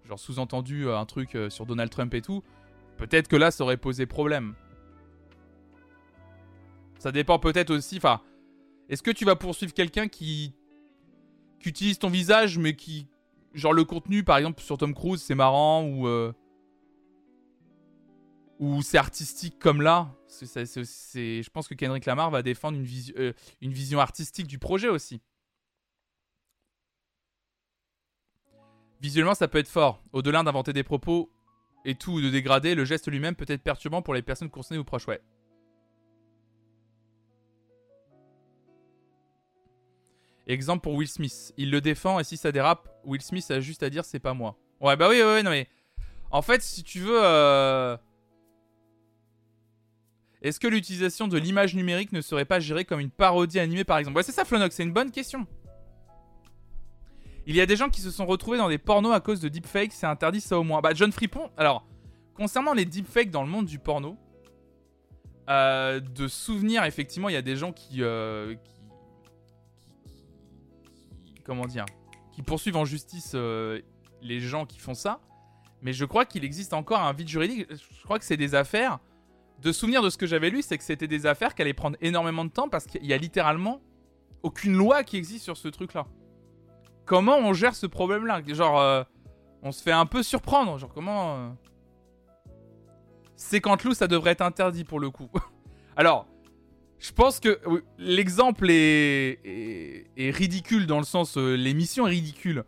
genre 0.08 0.20
sous-entendu 0.20 0.88
un 0.88 1.04
truc 1.06 1.36
sur 1.50 1.66
Donald 1.66 1.90
Trump 1.90 2.14
et 2.14 2.22
tout, 2.22 2.44
peut-être 2.98 3.28
que 3.28 3.36
là 3.36 3.50
ça 3.50 3.64
aurait 3.64 3.78
posé 3.78 4.06
problème. 4.06 4.54
Ça 7.00 7.12
dépend 7.12 7.40
peut-être 7.40 7.72
aussi. 7.72 7.98
Enfin, 7.98 8.22
est-ce 8.90 9.04
que 9.04 9.12
tu 9.12 9.26
vas 9.26 9.36
poursuivre 9.36 9.74
quelqu'un 9.74 10.08
qui. 10.08 10.54
utilise 11.66 12.00
ton 12.00 12.10
visage 12.10 12.58
mais 12.58 12.76
qui. 12.76 13.08
Genre 13.54 13.74
le 13.74 13.84
contenu 13.84 14.24
par 14.24 14.38
exemple 14.38 14.62
sur 14.62 14.78
Tom 14.78 14.94
Cruise 14.94 15.22
c'est 15.22 15.36
marrant 15.36 15.84
ou 15.84 16.08
ou 18.60 18.82
c'est 18.82 18.98
artistique 18.98 19.60
comme 19.60 19.82
là? 19.82 20.14
je 20.30 21.50
pense 21.50 21.68
que 21.68 21.74
Kendrick 21.74 22.06
Lamar 22.06 22.32
va 22.32 22.42
défendre 22.42 22.78
une, 22.78 22.88
euh, 23.18 23.34
une 23.62 23.72
vision 23.72 24.00
artistique 24.00 24.48
du 24.48 24.60
projet 24.60 24.90
aussi. 24.90 25.22
Visuellement, 29.00 29.36
ça 29.36 29.48
peut 29.48 29.60
être 29.60 29.68
fort. 29.68 30.04
Au-delà 30.12 30.44
d'inventer 30.44 30.74
des 30.74 30.84
propos 30.84 31.32
et 31.86 31.96
tout 31.96 32.14
ou 32.14 32.22
de 32.22 32.30
dégrader, 32.30 32.76
le 32.76 32.84
geste 32.84 33.10
lui-même 33.10 33.36
peut 33.36 33.46
être 33.48 33.62
perturbant 33.62 34.02
pour 34.02 34.14
les 34.14 34.22
personnes 34.22 34.50
concernées 34.50 34.80
ou 34.80 34.84
proches. 34.84 35.08
Ouais. 35.08 35.22
Exemple 40.48 40.82
pour 40.82 40.94
Will 40.94 41.08
Smith. 41.08 41.54
Il 41.58 41.72
le 41.72 41.82
défend 41.82 42.20
et 42.20 42.24
si 42.24 42.38
ça 42.38 42.52
dérape, 42.52 42.90
Will 43.04 43.22
Smith 43.22 43.50
a 43.52 43.60
juste 43.60 43.84
à 43.84 43.90
dire 43.90 44.06
c'est 44.06 44.20
pas 44.20 44.34
moi. 44.34 44.58
Ouais, 44.80 44.96
bah 44.96 45.10
oui, 45.10 45.22
ouais, 45.22 45.44
non 45.44 45.52
mais. 45.52 45.68
En 46.32 46.42
fait, 46.42 46.62
si 46.62 46.84
tu 46.84 47.00
veux. 47.00 47.20
Euh, 47.22 47.98
est-ce 50.42 50.60
que 50.60 50.68
l'utilisation 50.68 51.28
de 51.28 51.38
l'image 51.38 51.76
numérique 51.76 52.12
ne 52.12 52.22
serait 52.22 52.46
pas 52.46 52.60
gérée 52.60 52.86
comme 52.86 53.00
une 53.00 53.10
parodie 53.10 53.60
animée 53.60 53.84
par 53.84 53.98
exemple? 53.98 54.18
Ouais, 54.18 54.24
c'est 54.24 54.32
ça, 54.32 54.46
Flonox, 54.46 54.76
c'est 54.76 54.84
une 54.84 54.94
bonne 54.94 55.12
question. 55.12 55.46
Il 57.46 57.56
y 57.56 57.62
a 57.62 57.66
des 57.66 57.78
gens 57.78 57.90
qui 57.90 58.02
se 58.02 58.12
sont 58.12 58.26
retrouvés 58.26 58.58
dans 58.58 58.68
des 58.70 58.78
pornos 58.78 59.14
à 59.14 59.22
cause 59.22 59.40
de 59.40 59.48
deepfakes, 59.48 59.94
c'est 59.94 60.06
interdit 60.06 60.42
ça 60.42 60.60
au 60.60 60.64
moins. 60.64 60.82
Bah, 60.82 60.92
John 60.94 61.12
Fripon, 61.12 61.50
alors, 61.56 61.86
concernant 62.36 62.74
les 62.74 62.86
deepfakes 62.86 63.32
dans 63.32 63.42
le 63.42 63.48
monde 63.48 63.66
du 63.66 63.80
porno, 63.80 64.18
euh, 65.50 66.02
de 66.02 66.28
souvenir, 66.28 66.84
effectivement, 66.84 67.30
il 67.30 67.34
y 67.34 67.38
a 67.38 67.42
des 67.42 67.56
gens 67.56 67.72
qui, 67.72 68.04
euh, 68.04 68.56
Comment 71.48 71.66
dire 71.66 71.86
Qui 72.34 72.44
poursuivent 72.44 72.76
en 72.76 72.86
justice 72.86 73.32
euh, 73.34 73.82
les 74.22 74.42
gens 74.42 74.66
qui 74.66 74.80
font 74.80 74.94
ça. 74.94 75.22
Mais 75.82 75.94
je 75.94 76.04
crois 76.04 76.26
qu'il 76.26 76.44
existe 76.44 76.74
encore 76.74 77.00
un 77.00 77.14
vide 77.14 77.30
juridique. 77.30 77.68
Je 77.72 78.04
crois 78.04 78.20
que 78.20 78.26
c'est 78.26 78.38
des 78.38 78.54
affaires 78.54 79.00
de 79.62 79.72
souvenir 79.72 80.04
de 80.04 80.10
ce 80.10 80.18
que 80.18 80.28
j'avais 80.28 80.50
lu, 80.50 80.62
c'est 80.62 80.78
que 80.78 80.84
c'était 80.84 81.08
des 81.08 81.26
affaires 81.26 81.56
qui 81.56 81.62
allaient 81.62 81.74
prendre 81.74 81.98
énormément 82.02 82.46
de 82.46 82.52
temps 82.52 82.70
parce 82.70 82.86
qu'il 82.86 83.06
y 83.06 83.14
a 83.14 83.18
littéralement 83.18 83.82
aucune 84.44 84.76
loi 84.76 85.04
qui 85.04 85.18
existe 85.18 85.46
sur 85.46 85.58
ce 85.58 85.68
truc-là. 85.68 86.06
Comment 87.06 87.38
on 87.38 87.54
gère 87.54 87.74
ce 87.74 87.88
problème-là? 87.88 88.42
Genre, 88.46 88.80
euh, 88.80 89.04
on 89.64 89.72
se 89.72 89.82
fait 89.82 89.94
un 89.94 90.06
peu 90.06 90.22
surprendre. 90.22 90.78
Genre, 90.78 90.94
comment. 90.94 91.36
Euh... 91.36 91.50
C'est 93.36 93.62
quand 93.62 93.94
ça 93.94 94.08
devrait 94.08 94.32
être 94.32 94.42
interdit 94.42 94.84
pour 94.84 95.00
le 95.00 95.10
coup. 95.10 95.30
Alors, 95.96 96.28
je 97.00 97.12
pense 97.12 97.40
que 97.40 97.60
l'exemple 97.98 98.68
est... 98.70 100.08
ridicule 100.18 100.88
dans 100.88 100.98
le 100.98 101.06
sens. 101.06 101.38
Euh, 101.38 101.56
l'émission 101.56 102.08
est 102.08 102.12
ridicule. 102.12 102.64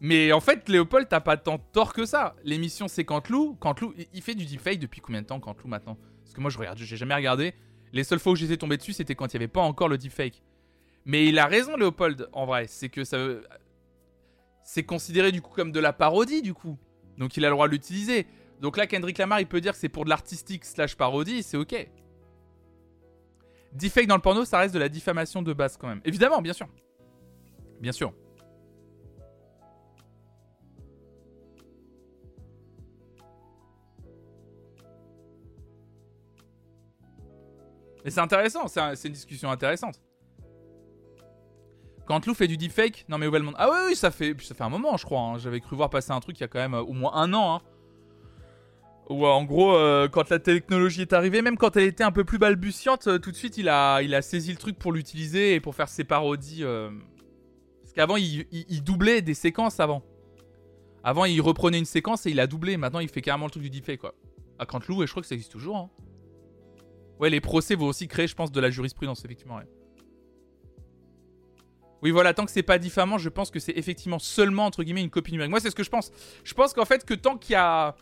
Mais 0.00 0.32
en 0.32 0.40
fait, 0.40 0.68
Léopold, 0.68 1.08
t'as 1.08 1.20
pas 1.20 1.36
tant 1.36 1.58
tort 1.58 1.92
que 1.92 2.06
ça. 2.06 2.34
L'émission, 2.42 2.88
c'est 2.88 3.04
Cantelou. 3.04 3.54
Cantelou, 3.60 3.94
il 4.12 4.22
fait 4.22 4.34
du 4.34 4.46
deepfake 4.46 4.78
depuis 4.78 5.00
combien 5.00 5.22
de 5.22 5.26
temps, 5.26 5.38
Cantelou, 5.40 5.68
maintenant? 5.68 5.98
Parce 6.22 6.34
que 6.34 6.40
moi, 6.40 6.50
je 6.50 6.58
regarde, 6.58 6.78
j'ai 6.78 6.96
jamais 6.96 7.14
regardé. 7.14 7.54
Les 7.92 8.04
seules 8.04 8.18
fois 8.18 8.32
où 8.32 8.36
j'étais 8.36 8.56
tombé 8.56 8.76
dessus, 8.76 8.92
c'était 8.92 9.14
quand 9.14 9.32
il 9.32 9.36
n'y 9.36 9.44
avait 9.44 9.48
pas 9.48 9.60
encore 9.60 9.88
le 9.88 9.98
deepfake. 9.98 10.42
Mais 11.04 11.26
il 11.26 11.38
a 11.38 11.46
raison, 11.46 11.76
Léopold, 11.76 12.28
en 12.32 12.46
vrai. 12.46 12.66
C'est 12.66 12.88
que 12.88 13.04
ça. 13.04 13.18
C'est 14.64 14.84
considéré 14.84 15.32
du 15.32 15.42
coup 15.42 15.52
comme 15.54 15.72
de 15.72 15.80
la 15.80 15.92
parodie, 15.92 16.42
du 16.42 16.54
coup. 16.54 16.78
Donc 17.18 17.36
il 17.36 17.44
a 17.44 17.48
le 17.48 17.54
droit 17.54 17.66
de 17.66 17.72
l'utiliser. 17.72 18.26
Donc 18.60 18.76
là, 18.76 18.86
Kendrick 18.86 19.18
Lamar, 19.18 19.40
il 19.40 19.46
peut 19.46 19.60
dire 19.60 19.72
que 19.72 19.78
c'est 19.78 19.88
pour 19.88 20.04
de 20.04 20.10
l'artistique 20.10 20.64
slash 20.64 20.96
parodie, 20.96 21.42
c'est 21.42 21.56
ok. 21.56 21.88
Deepfake 23.72 24.06
dans 24.06 24.16
le 24.16 24.22
porno, 24.22 24.44
ça 24.44 24.58
reste 24.58 24.74
de 24.74 24.78
la 24.78 24.88
diffamation 24.88 25.42
de 25.42 25.52
base 25.52 25.76
quand 25.76 25.88
même. 25.88 26.00
Évidemment, 26.04 26.42
bien 26.42 26.52
sûr. 26.52 26.66
Bien 27.80 27.92
sûr. 27.92 28.12
Mais 38.04 38.10
c'est 38.10 38.20
intéressant, 38.20 38.66
c'est 38.66 39.08
une 39.08 39.12
discussion 39.12 39.50
intéressante. 39.50 40.00
Quand 42.06 42.26
Lou 42.26 42.34
fait 42.34 42.48
du 42.48 42.56
deepfake, 42.56 43.04
non 43.08 43.18
mais 43.18 43.28
monde 43.28 43.54
Ah 43.56 43.68
oui, 43.70 43.78
oui, 43.88 43.96
ça 43.96 44.10
fait, 44.10 44.34
ça 44.40 44.54
fait 44.54 44.64
un 44.64 44.68
moment, 44.68 44.96
je 44.96 45.04
crois. 45.04 45.20
Hein. 45.20 45.38
J'avais 45.38 45.60
cru 45.60 45.76
voir 45.76 45.90
passer 45.90 46.10
un 46.10 46.18
truc 46.18 46.38
il 46.38 46.40
y 46.40 46.44
a 46.44 46.48
quand 46.48 46.58
même 46.58 46.74
euh, 46.74 46.82
au 46.82 46.92
moins 46.92 47.12
un 47.14 47.32
an. 47.34 47.54
Hein. 47.54 47.60
Où 49.10 49.26
euh, 49.26 49.28
en 49.28 49.44
gros, 49.44 49.74
euh, 49.74 50.08
quand 50.08 50.30
la 50.30 50.38
technologie 50.38 51.02
est 51.02 51.12
arrivée, 51.12 51.42
même 51.42 51.58
quand 51.58 51.76
elle 51.76 51.84
était 51.84 52.04
un 52.04 52.12
peu 52.12 52.24
plus 52.24 52.38
balbutiante, 52.38 53.20
tout 53.20 53.30
de 53.30 53.36
suite 53.36 53.58
il 53.58 53.68
a, 53.68 54.00
il 54.00 54.14
a 54.14 54.22
saisi 54.22 54.52
le 54.52 54.56
truc 54.56 54.78
pour 54.78 54.92
l'utiliser 54.92 55.54
et 55.54 55.60
pour 55.60 55.74
faire 55.74 55.88
ses 55.88 56.04
parodies. 56.04 56.64
Parce 57.90 58.06
qu'avant, 58.06 58.16
il, 58.16 58.84
doublait 58.84 59.20
des 59.20 59.34
séquences 59.34 59.80
avant. 59.80 60.04
Avant, 61.02 61.24
il 61.24 61.40
reprenait 61.40 61.78
une 61.78 61.84
séquence 61.84 62.24
et 62.24 62.30
il 62.30 62.38
a 62.38 62.46
doublé. 62.46 62.76
Maintenant, 62.76 63.00
il 63.00 63.08
fait 63.08 63.20
carrément 63.20 63.46
le 63.46 63.50
truc 63.50 63.64
du 63.64 63.70
deepfake, 63.70 63.98
quoi. 63.98 64.14
À 64.60 64.64
Cantelou, 64.66 65.02
et 65.02 65.08
je 65.08 65.10
crois 65.10 65.22
que 65.22 65.26
ça 65.26 65.34
existe 65.34 65.50
toujours. 65.50 65.76
Hein. 65.76 65.90
Ouais, 67.18 67.30
les 67.30 67.40
procès 67.40 67.74
vont 67.74 67.86
aussi 67.86 68.06
créer, 68.06 68.28
je 68.28 68.36
pense, 68.36 68.52
de 68.52 68.60
la 68.60 68.70
jurisprudence, 68.70 69.24
effectivement. 69.24 69.58
Oui, 72.02 72.12
voilà, 72.12 72.32
tant 72.32 72.44
que 72.44 72.52
c'est 72.52 72.62
pas 72.62 72.78
diffamant, 72.78 73.18
je 73.18 73.28
pense 73.28 73.50
que 73.50 73.58
c'est 73.58 73.76
effectivement 73.76 74.20
seulement, 74.20 74.66
entre 74.66 74.84
guillemets, 74.84 75.02
une 75.02 75.10
copie 75.10 75.32
numérique. 75.32 75.50
Moi, 75.50 75.58
c'est 75.58 75.70
ce 75.70 75.74
que 75.74 75.82
je 75.82 75.90
pense. 75.90 76.12
Je 76.44 76.54
pense 76.54 76.72
qu'en 76.72 76.84
fait, 76.84 77.04
que 77.04 77.14
tant 77.14 77.36
qu'il 77.36 77.54
y 77.54 77.56
a. 77.56 77.96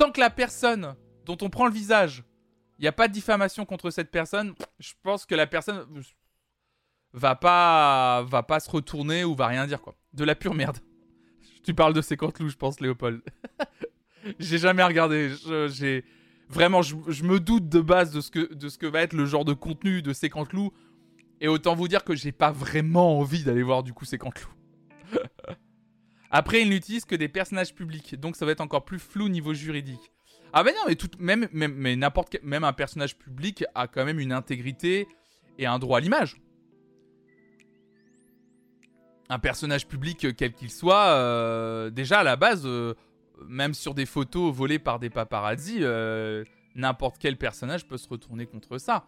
Tant 0.00 0.12
que 0.12 0.20
la 0.20 0.30
personne 0.30 0.94
dont 1.26 1.36
on 1.42 1.50
prend 1.50 1.66
le 1.66 1.72
visage, 1.74 2.24
il 2.78 2.82
n'y 2.82 2.88
a 2.88 2.92
pas 2.92 3.06
de 3.06 3.12
diffamation 3.12 3.66
contre 3.66 3.90
cette 3.90 4.10
personne, 4.10 4.54
je 4.78 4.94
pense 5.02 5.26
que 5.26 5.34
la 5.34 5.46
personne 5.46 5.84
va 7.12 7.34
pas 7.34 8.22
va 8.22 8.42
pas 8.42 8.60
se 8.60 8.70
retourner 8.70 9.24
ou 9.24 9.34
va 9.34 9.48
rien 9.48 9.66
dire 9.66 9.82
quoi. 9.82 9.94
De 10.14 10.24
la 10.24 10.34
pure 10.34 10.54
merde. 10.54 10.78
Tu 11.64 11.74
parles 11.74 11.92
de 11.92 12.00
ces 12.00 12.16
loups, 12.16 12.48
je 12.48 12.56
pense, 12.56 12.80
Léopold. 12.80 13.20
j'ai 14.38 14.56
jamais 14.56 14.82
regardé. 14.82 15.34
J'ai 15.68 16.06
Vraiment, 16.48 16.80
je, 16.80 16.96
me 17.22 17.38
doute 17.38 17.68
de 17.68 17.80
base 17.80 18.10
de 18.10 18.22
ce, 18.22 18.30
que, 18.30 18.54
de 18.54 18.70
ce 18.70 18.78
que 18.78 18.86
va 18.86 19.02
être 19.02 19.12
le 19.12 19.26
genre 19.26 19.44
de 19.44 19.52
contenu 19.52 20.00
de 20.00 20.14
Sécantelou. 20.14 20.72
Et 21.42 21.48
autant 21.48 21.74
vous 21.74 21.88
dire 21.88 22.04
que 22.04 22.16
j'ai 22.16 22.32
pas 22.32 22.52
vraiment 22.52 23.18
envie 23.18 23.44
d'aller 23.44 23.62
voir 23.62 23.82
du 23.82 23.92
coup 23.92 24.06
Sécantelou. 24.06 24.48
Après, 26.30 26.62
il 26.62 26.68
n'utilise 26.68 27.04
que 27.04 27.16
des 27.16 27.28
personnages 27.28 27.74
publics, 27.74 28.14
donc 28.18 28.36
ça 28.36 28.46
va 28.46 28.52
être 28.52 28.60
encore 28.60 28.84
plus 28.84 29.00
flou 29.00 29.28
niveau 29.28 29.52
juridique. 29.52 30.12
Ah 30.52 30.64
bah 30.64 30.70
non, 30.72 30.82
mais 30.88 30.96
tout, 30.96 31.10
même, 31.18 31.48
même, 31.52 31.74
mais 31.74 31.96
n'importe 31.96 32.36
même 32.42 32.64
un 32.64 32.72
personnage 32.72 33.16
public 33.16 33.64
a 33.74 33.86
quand 33.86 34.04
même 34.04 34.18
une 34.18 34.32
intégrité 34.32 35.06
et 35.58 35.66
un 35.66 35.78
droit 35.78 35.98
à 35.98 36.00
l'image. 36.00 36.40
Un 39.28 39.38
personnage 39.38 39.86
public, 39.86 40.24
euh, 40.24 40.32
quel 40.36 40.52
qu'il 40.52 40.70
soit, 40.70 41.10
euh, 41.10 41.90
déjà 41.90 42.20
à 42.20 42.22
la 42.24 42.34
base, 42.34 42.62
euh, 42.64 42.94
même 43.46 43.74
sur 43.74 43.94
des 43.94 44.06
photos 44.06 44.52
volées 44.52 44.80
par 44.80 44.98
des 44.98 45.10
paparazzi, 45.10 45.80
n'importe 46.74 47.16
quel 47.18 47.36
personnage 47.36 47.86
peut 47.86 47.96
se 47.96 48.08
retourner 48.08 48.46
contre 48.46 48.78
ça. 48.78 49.06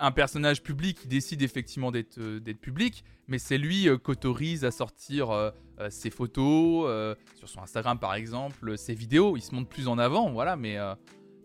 Un 0.00 0.10
personnage 0.10 0.62
public 0.62 1.00
qui 1.00 1.08
décide 1.08 1.42
effectivement 1.42 1.90
d'être 1.90 2.18
euh, 2.18 2.40
public, 2.60 3.04
mais 3.28 3.38
c'est 3.38 3.58
lui 3.58 3.88
euh, 3.88 3.98
qu'autorise 3.98 4.64
à 4.64 4.70
sortir 4.70 5.30
euh, 5.30 5.50
ses 5.90 6.08
photos, 6.08 7.16
sur 7.34 7.48
son 7.48 7.60
Instagram 7.60 7.98
par 7.98 8.14
exemple, 8.14 8.78
ses 8.78 8.94
vidéos. 8.94 9.36
Il 9.36 9.42
se 9.42 9.54
montre 9.54 9.68
plus 9.68 9.88
en 9.88 9.98
avant, 9.98 10.30
voilà, 10.30 10.56
mais, 10.56 10.78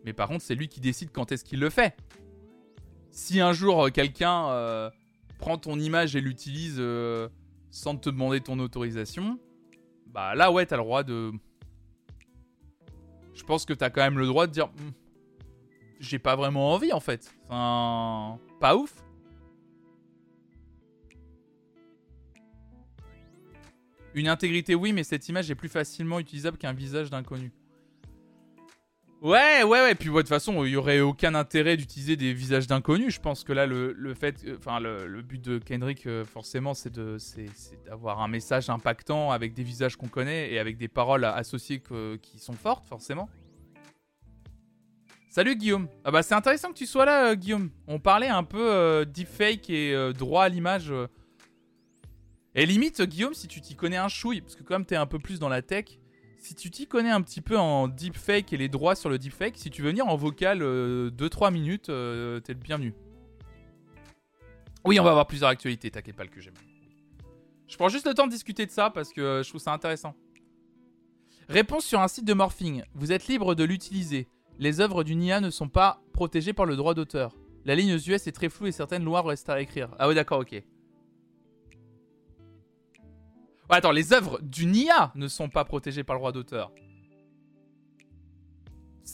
mais 0.05 0.13
par 0.13 0.29
contre, 0.29 0.41
c'est 0.41 0.55
lui 0.55 0.69
qui 0.69 0.79
décide 0.79 1.11
quand 1.11 1.33
est-ce 1.33 1.43
qu'il 1.43 1.59
le 1.59 1.69
fait. 1.69 1.97
Si 3.09 3.41
un 3.41 3.51
jour 3.51 3.91
quelqu'un 3.91 4.89
prend 5.37 5.57
ton 5.57 5.77
image 5.77 6.15
et 6.15 6.21
l'utilise 6.21 6.81
sans 7.71 7.97
te 7.97 8.09
demander 8.09 8.39
ton 8.39 8.57
autorisation, 8.59 9.37
bah 10.07 10.35
là, 10.35 10.51
ouais, 10.51 10.65
t'as 10.65 10.77
le 10.77 10.83
droit 10.83 11.03
de. 11.03 11.31
Je 13.33 13.43
pense 13.43 13.65
que 13.65 13.73
t'as 13.73 13.89
quand 13.89 14.01
même 14.01 14.17
le 14.19 14.27
droit 14.27 14.47
de 14.47 14.51
dire. 14.51 14.67
Hmm, 14.67 14.91
J'ai 16.01 16.19
pas 16.19 16.35
vraiment 16.35 16.73
envie 16.73 16.91
en 16.91 16.99
fait. 16.99 17.33
Enfin. 17.47 18.39
Pas 18.59 18.75
ouf. 18.75 18.91
Une 24.13 24.27
intégrité, 24.27 24.75
oui, 24.75 24.91
mais 24.91 25.03
cette 25.03 25.29
image 25.29 25.49
est 25.49 25.55
plus 25.55 25.69
facilement 25.69 26.19
utilisable 26.19 26.57
qu'un 26.57 26.73
visage 26.73 27.09
d'inconnu. 27.09 27.53
Ouais, 29.21 29.63
ouais, 29.63 29.81
ouais. 29.81 29.95
Puis, 29.95 30.09
de 30.09 30.13
toute 30.15 30.27
façon, 30.27 30.65
il 30.65 30.71
y 30.71 30.75
aurait 30.75 30.99
aucun 30.99 31.35
intérêt 31.35 31.77
d'utiliser 31.77 32.15
des 32.17 32.33
visages 32.33 32.65
d'inconnus. 32.65 33.13
Je 33.13 33.19
pense 33.21 33.43
que 33.43 33.53
là, 33.53 33.67
le, 33.67 33.93
le 33.93 34.13
fait, 34.15 34.43
euh, 34.45 34.57
enfin, 34.57 34.79
le, 34.79 35.21
but 35.21 35.39
de 35.39 35.59
Kendrick, 35.59 36.07
euh, 36.07 36.25
forcément, 36.25 36.73
c'est 36.73 36.91
c'est, 37.19 37.45
d'avoir 37.85 38.21
un 38.21 38.27
message 38.27 38.69
impactant 38.69 39.31
avec 39.31 39.53
des 39.53 39.63
visages 39.63 39.95
qu'on 39.95 40.07
connaît 40.07 40.51
et 40.51 40.57
avec 40.57 40.77
des 40.77 40.87
paroles 40.87 41.23
associées 41.23 41.83
qui 42.21 42.39
sont 42.39 42.53
fortes, 42.53 42.87
forcément. 42.87 43.29
Salut 45.31 45.55
Guillaume. 45.55 45.87
Ah 46.03 46.11
bah 46.11 46.23
c'est 46.23 46.33
intéressant 46.33 46.73
que 46.73 46.77
tu 46.77 46.85
sois 46.85 47.05
là, 47.05 47.29
euh, 47.29 47.35
Guillaume. 47.35 47.69
On 47.87 47.99
parlait 47.99 48.27
un 48.27 48.43
peu 48.43 48.69
euh, 48.69 49.05
deepfake 49.05 49.69
et 49.69 49.95
euh, 49.95 50.11
droit 50.11 50.43
à 50.43 50.49
l'image. 50.49 50.93
Et 52.53 52.65
limite, 52.65 53.01
Guillaume, 53.01 53.33
si 53.33 53.47
tu 53.47 53.61
t'y 53.61 53.77
connais 53.77 53.95
un 53.95 54.09
chouille, 54.09 54.41
parce 54.41 54.57
que 54.57 54.63
comme 54.63 54.85
t'es 54.85 54.97
un 54.97 55.05
peu 55.05 55.19
plus 55.19 55.39
dans 55.39 55.47
la 55.47 55.61
tech, 55.61 55.85
si 56.37 56.53
tu 56.53 56.69
t'y 56.69 56.85
connais 56.85 57.11
un 57.11 57.21
petit 57.21 57.39
peu 57.39 57.57
en 57.57 57.87
deepfake 57.87 58.51
et 58.51 58.57
les 58.57 58.67
droits 58.67 58.93
sur 58.93 59.09
le 59.09 59.17
deepfake, 59.17 59.57
si 59.57 59.69
tu 59.69 59.81
veux 59.83 59.91
venir 59.91 60.05
en 60.05 60.17
vocal 60.17 60.59
2-3 60.59 61.53
minutes, 61.53 61.85
t'es 61.85 61.91
le 62.53 62.59
bienvenu. 62.61 62.93
Oui, 64.83 64.99
on 64.99 65.03
va 65.05 65.11
avoir 65.11 65.27
plusieurs 65.27 65.49
actualités, 65.49 65.91
t'inquiète 65.91 66.17
pas 66.17 66.25
le 66.25 66.29
que 66.29 66.41
j'aime. 66.41 66.55
Je 67.69 67.77
prends 67.77 67.87
juste 67.87 68.05
le 68.05 68.13
temps 68.13 68.25
de 68.27 68.31
discuter 68.33 68.65
de 68.65 68.71
ça 68.71 68.89
parce 68.89 69.13
que 69.13 69.43
je 69.45 69.47
trouve 69.47 69.61
ça 69.61 69.71
intéressant. 69.71 70.13
Réponse 71.47 71.85
sur 71.85 72.01
un 72.01 72.09
site 72.09 72.25
de 72.25 72.33
morphing. 72.33 72.83
Vous 72.95 73.13
êtes 73.13 73.27
libre 73.27 73.55
de 73.55 73.63
l'utiliser. 73.63 74.27
Les 74.59 74.79
œuvres 74.79 75.03
d'une 75.03 75.23
IA 75.23 75.41
ne 75.41 75.49
sont 75.49 75.69
pas 75.69 76.01
protégées 76.13 76.53
par 76.53 76.65
le 76.65 76.75
droit 76.75 76.93
d'auteur. 76.93 77.35
La 77.65 77.75
ligne 77.75 77.91
US 78.07 78.27
est 78.27 78.31
très 78.31 78.49
floue 78.49 78.67
et 78.67 78.71
certaines 78.71 79.03
lois 79.03 79.21
restent 79.21 79.49
à 79.49 79.61
écrire. 79.61 79.89
Ah 79.99 80.07
oui, 80.07 80.15
d'accord, 80.15 80.39
ok. 80.41 80.63
Attends, 83.69 83.91
les 83.91 84.11
œuvres 84.11 84.39
d'une 84.41 84.75
IA 84.75 85.13
ne 85.15 85.27
sont 85.29 85.47
pas 85.47 85.63
protégées 85.63 86.03
par 86.03 86.15
le 86.15 86.19
droit 86.19 86.31
d'auteur. 86.33 86.71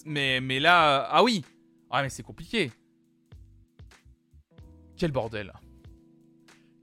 Mais, 0.05 0.41
mais 0.41 0.59
là... 0.59 1.03
euh, 1.03 1.07
Ah 1.11 1.23
oui 1.23 1.43
Ah 1.91 2.01
mais 2.01 2.09
c'est 2.09 2.23
compliqué. 2.23 2.71
Quel 4.95 5.11
bordel. 5.11 5.53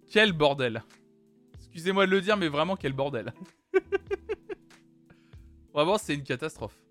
Quel 0.09 0.33
bordel. 0.33 0.85
Excusez-moi 1.59 2.07
de 2.07 2.13
le 2.13 2.21
dire, 2.21 2.37
mais 2.37 2.49
vraiment 2.49 2.77
quel 2.77 2.93
bordel. 2.93 3.33
vraiment, 5.75 5.99
c'est 5.99 6.15
une 6.15 6.23
catastrophe. 6.23 6.84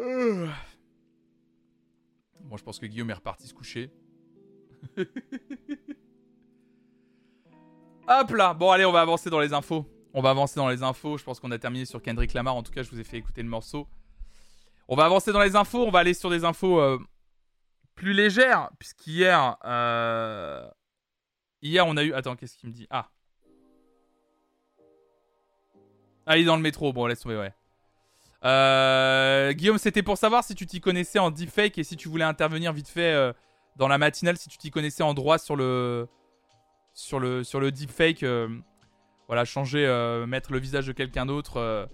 Euh. 0.00 0.48
Bon, 2.40 2.56
je 2.56 2.64
pense 2.64 2.78
que 2.78 2.86
Guillaume 2.86 3.10
est 3.10 3.14
reparti 3.14 3.46
se 3.46 3.54
coucher. 3.54 3.92
Hop 8.08 8.30
là 8.30 8.54
Bon, 8.54 8.70
allez, 8.70 8.84
on 8.84 8.92
va 8.92 9.02
avancer 9.02 9.30
dans 9.30 9.38
les 9.40 9.52
infos. 9.52 9.86
On 10.14 10.22
va 10.22 10.30
avancer 10.30 10.56
dans 10.56 10.68
les 10.68 10.82
infos. 10.82 11.16
Je 11.18 11.24
pense 11.24 11.38
qu'on 11.38 11.50
a 11.52 11.58
terminé 11.58 11.84
sur 11.84 12.02
Kendrick 12.02 12.32
Lamar. 12.32 12.56
En 12.56 12.62
tout 12.62 12.72
cas, 12.72 12.82
je 12.82 12.90
vous 12.90 12.98
ai 12.98 13.04
fait 13.04 13.18
écouter 13.18 13.42
le 13.42 13.48
morceau. 13.48 13.86
On 14.88 14.96
va 14.96 15.04
avancer 15.04 15.30
dans 15.32 15.40
les 15.42 15.54
infos. 15.54 15.84
On 15.86 15.90
va 15.90 16.00
aller 16.00 16.14
sur 16.14 16.30
des 16.30 16.44
infos 16.44 16.80
euh, 16.80 16.98
plus 17.94 18.12
légères. 18.12 18.70
Puisqu'hier. 18.78 19.56
euh, 19.64 20.68
Hier, 21.62 21.86
on 21.86 21.96
a 21.96 22.02
eu. 22.02 22.12
Attends, 22.14 22.34
qu'est-ce 22.34 22.56
qu'il 22.56 22.70
me 22.70 22.74
dit? 22.74 22.86
Ah. 22.90 23.08
Ah, 26.26 26.36
il 26.38 26.42
est 26.42 26.46
dans 26.46 26.56
le 26.56 26.62
métro. 26.62 26.92
Bon, 26.92 27.06
laisse 27.06 27.20
tomber, 27.20 27.36
ouais. 27.36 27.52
Euh, 28.44 29.52
Guillaume, 29.52 29.78
c'était 29.78 30.02
pour 30.02 30.16
savoir 30.16 30.44
si 30.44 30.54
tu 30.54 30.66
t'y 30.66 30.80
connaissais 30.80 31.18
en 31.18 31.30
deepfake 31.30 31.76
et 31.78 31.84
si 31.84 31.96
tu 31.96 32.08
voulais 32.08 32.24
intervenir 32.24 32.72
vite 32.72 32.88
fait 32.88 33.12
euh, 33.12 33.32
dans 33.76 33.88
la 33.88 33.98
matinale, 33.98 34.36
si 34.36 34.48
tu 34.48 34.56
t'y 34.56 34.70
connaissais 34.70 35.02
en 35.02 35.14
droit 35.14 35.38
sur 35.38 35.56
le 35.56 36.08
sur 36.94 37.20
le 37.20 37.44
sur 37.44 37.60
le 37.60 37.70
deepfake. 37.70 38.22
euh, 38.22 38.48
voilà, 39.28 39.44
changer, 39.44 39.86
euh, 39.86 40.26
mettre 40.26 40.52
le 40.52 40.58
visage 40.58 40.88
de 40.88 40.92
quelqu'un 40.92 41.24
d'autre 41.24 41.88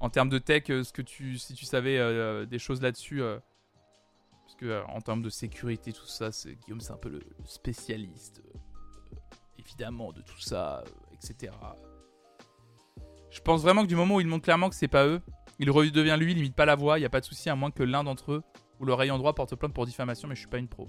en 0.00 0.10
termes 0.10 0.28
de 0.28 0.38
tech. 0.38 0.64
ce 0.66 0.92
que 0.92 1.02
tu 1.02 1.38
si 1.38 1.54
tu 1.54 1.66
savais 1.66 2.46
des 2.46 2.58
choses 2.58 2.82
là-dessus, 2.82 3.22
parce 3.22 4.56
que 4.56 4.82
en 4.88 5.00
termes 5.00 5.22
de 5.22 5.30
sécurité, 5.30 5.92
tout 5.92 6.06
ça, 6.06 6.32
c'est 6.32 6.56
Guillaume, 6.56 6.80
c'est 6.80 6.92
un 6.92 6.96
peu 6.96 7.10
le, 7.10 7.20
spécialiste, 7.44 8.42
évidemment, 9.56 10.12
de 10.12 10.20
tout 10.22 10.40
ça, 10.40 10.82
etc. 11.12 11.52
Je 13.30 13.40
pense 13.40 13.62
vraiment 13.62 13.82
que 13.82 13.88
du 13.88 13.96
moment 13.96 14.16
où 14.16 14.20
il 14.20 14.26
montre 14.26 14.42
clairement 14.44 14.68
que 14.68 14.74
c'est 14.74 14.88
pas 14.88 15.06
eux, 15.06 15.20
il 15.58 15.70
redevient 15.70 16.16
lui, 16.18 16.32
il 16.32 16.36
limite 16.36 16.54
pas 16.54 16.64
la 16.64 16.74
voix, 16.74 16.98
y 16.98 17.04
a 17.04 17.10
pas 17.10 17.20
de 17.20 17.24
souci, 17.24 17.48
à 17.50 17.54
moins 17.54 17.70
que 17.70 17.82
l'un 17.82 18.04
d'entre 18.04 18.32
eux 18.32 18.42
ou 18.80 18.84
leur 18.84 19.00
ayant 19.02 19.18
droit 19.18 19.34
porte 19.34 19.54
plainte 19.54 19.72
pour 19.72 19.86
diffamation, 19.86 20.28
mais 20.28 20.34
je 20.34 20.40
suis 20.40 20.48
pas 20.48 20.58
une 20.58 20.68
pro. 20.68 20.88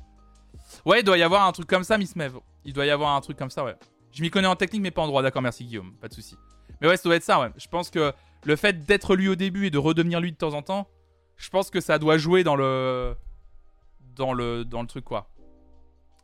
Ouais, 0.86 1.02
il 1.02 1.04
doit 1.04 1.18
y 1.18 1.24
avoir 1.24 1.46
un 1.46 1.52
truc 1.52 1.68
comme 1.68 1.84
ça, 1.84 1.98
Miss 1.98 2.16
Mev. 2.16 2.38
Il 2.64 2.74
doit 2.74 2.86
y 2.86 2.90
avoir 2.90 3.16
un 3.16 3.22
truc 3.22 3.38
comme 3.38 3.50
ça, 3.50 3.64
ouais. 3.64 3.76
Je 4.12 4.22
m'y 4.22 4.30
connais 4.30 4.48
en 4.48 4.56
technique, 4.56 4.82
mais 4.82 4.92
pas 4.92 5.02
en 5.02 5.08
droit. 5.08 5.22
D'accord, 5.22 5.42
merci 5.42 5.66
Guillaume, 5.66 5.94
pas 5.98 6.08
de 6.08 6.14
souci. 6.14 6.36
Mais 6.82 6.88
ouais, 6.88 6.98
ça 6.98 7.04
doit 7.04 7.16
être 7.16 7.24
ça, 7.24 7.40
ouais. 7.40 7.52
Je 7.58 7.68
pense 7.68 7.90
que 7.90 8.14
le 8.44 8.56
fait 8.56 8.86
d'être 8.86 9.16
lui 9.16 9.28
au 9.28 9.36
début 9.36 9.68
et 9.68 9.70
de 9.70 9.78
redevenir 9.78 10.20
lui 10.20 10.32
de 10.32 10.38
temps 10.38 10.54
en 10.54 10.62
temps, 10.62 10.88
je 11.38 11.50
pense 11.50 11.70
que 11.70 11.82
ça 11.82 12.00
doit 12.00 12.18
jouer 12.18 12.44
dans 12.44 12.56
le. 12.56 13.16
dans 14.16 14.34
le, 14.34 14.66
dans 14.66 14.82
le 14.82 14.88
truc, 14.88 15.04
quoi. 15.04 15.30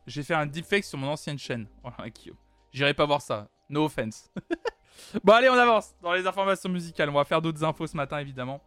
J'ai 0.06 0.22
fait 0.22 0.34
un 0.34 0.46
deepfake 0.46 0.84
sur 0.84 0.98
mon 0.98 1.08
ancienne 1.08 1.38
chaîne. 1.38 1.68
Voilà, 1.82 2.10
Guillaume. 2.10 2.36
J'irai 2.72 2.94
pas 2.94 3.06
voir 3.06 3.20
ça. 3.20 3.48
No 3.68 3.84
offense. 3.84 4.30
bon, 5.24 5.32
allez, 5.32 5.48
on 5.48 5.54
avance 5.54 5.94
dans 6.02 6.12
les 6.12 6.26
informations 6.26 6.68
musicales. 6.68 7.08
On 7.08 7.14
va 7.14 7.24
faire 7.24 7.42
d'autres 7.42 7.64
infos 7.64 7.86
ce 7.86 7.96
matin, 7.96 8.18
évidemment. 8.18 8.60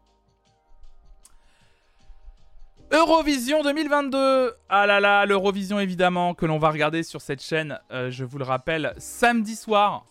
Eurovision 2.92 3.64
2022 3.64 4.54
Ah 4.70 4.86
là 4.86 5.00
là, 5.00 5.26
l'Eurovision 5.26 5.80
évidemment 5.80 6.36
que 6.36 6.46
l'on 6.46 6.60
va 6.60 6.70
regarder 6.70 7.02
sur 7.02 7.20
cette 7.20 7.42
chaîne, 7.42 7.80
euh, 7.92 8.12
je 8.12 8.24
vous 8.24 8.38
le 8.38 8.46
rappelle, 8.46 8.94
samedi 8.98 9.56
soir. 9.56 10.06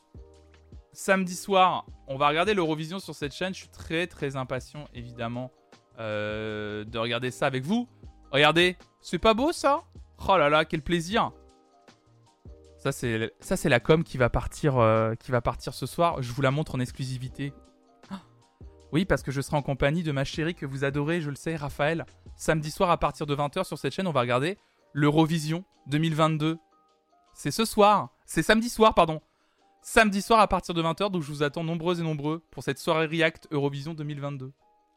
Samedi 0.92 1.34
soir, 1.34 1.86
on 2.08 2.16
va 2.16 2.28
regarder 2.28 2.52
l'Eurovision 2.52 2.98
sur 2.98 3.14
cette 3.14 3.32
chaîne. 3.32 3.54
Je 3.54 3.60
suis 3.60 3.68
très 3.68 4.06
très 4.06 4.36
impatient 4.36 4.86
évidemment 4.92 5.50
euh, 5.98 6.84
de 6.84 6.98
regarder 6.98 7.30
ça 7.30 7.46
avec 7.46 7.64
vous. 7.64 7.88
Regardez, 8.32 8.76
c'est 9.00 9.18
pas 9.18 9.34
beau 9.34 9.52
ça? 9.52 9.80
Oh 10.28 10.36
là 10.36 10.48
là, 10.48 10.64
quel 10.64 10.82
plaisir 10.82 11.30
Ça 12.84 12.92
c'est 12.92 13.32
ça 13.40 13.56
c'est 13.56 13.70
la 13.70 13.80
com 13.80 14.04
qui 14.04 14.18
va 14.18 14.28
partir 14.28 14.76
euh, 14.76 15.14
qui 15.14 15.30
va 15.30 15.40
partir 15.40 15.72
ce 15.72 15.86
soir. 15.86 16.20
Je 16.20 16.30
vous 16.34 16.42
la 16.42 16.50
montre 16.50 16.74
en 16.74 16.80
exclusivité. 16.80 17.54
Ah. 18.10 18.20
Oui, 18.92 19.06
parce 19.06 19.22
que 19.22 19.32
je 19.32 19.40
serai 19.40 19.56
en 19.56 19.62
compagnie 19.62 20.02
de 20.02 20.12
ma 20.12 20.24
chérie 20.24 20.54
que 20.54 20.66
vous 20.66 20.84
adorez, 20.84 21.22
je 21.22 21.30
le 21.30 21.36
sais, 21.36 21.56
Raphaël 21.56 22.04
samedi 22.36 22.70
soir 22.70 22.90
à 22.90 22.98
partir 22.98 23.24
de 23.24 23.34
20h 23.34 23.64
sur 23.64 23.78
cette 23.78 23.94
chaîne, 23.94 24.06
on 24.06 24.12
va 24.12 24.20
regarder 24.20 24.58
l'Eurovision 24.92 25.64
2022. 25.86 26.58
C'est 27.32 27.50
ce 27.50 27.64
soir, 27.64 28.10
c'est 28.26 28.42
samedi 28.42 28.68
soir, 28.68 28.92
pardon. 28.92 29.22
Samedi 29.80 30.20
soir 30.20 30.40
à 30.40 30.46
partir 30.46 30.74
de 30.74 30.82
20h, 30.82 31.10
donc 31.10 31.22
je 31.22 31.28
vous 31.32 31.42
attends 31.42 31.64
nombreux 31.64 32.00
et 32.00 32.02
nombreux 32.02 32.42
pour 32.50 32.62
cette 32.62 32.78
soirée 32.78 33.06
React 33.06 33.48
Eurovision 33.50 33.94
2022. 33.94 34.52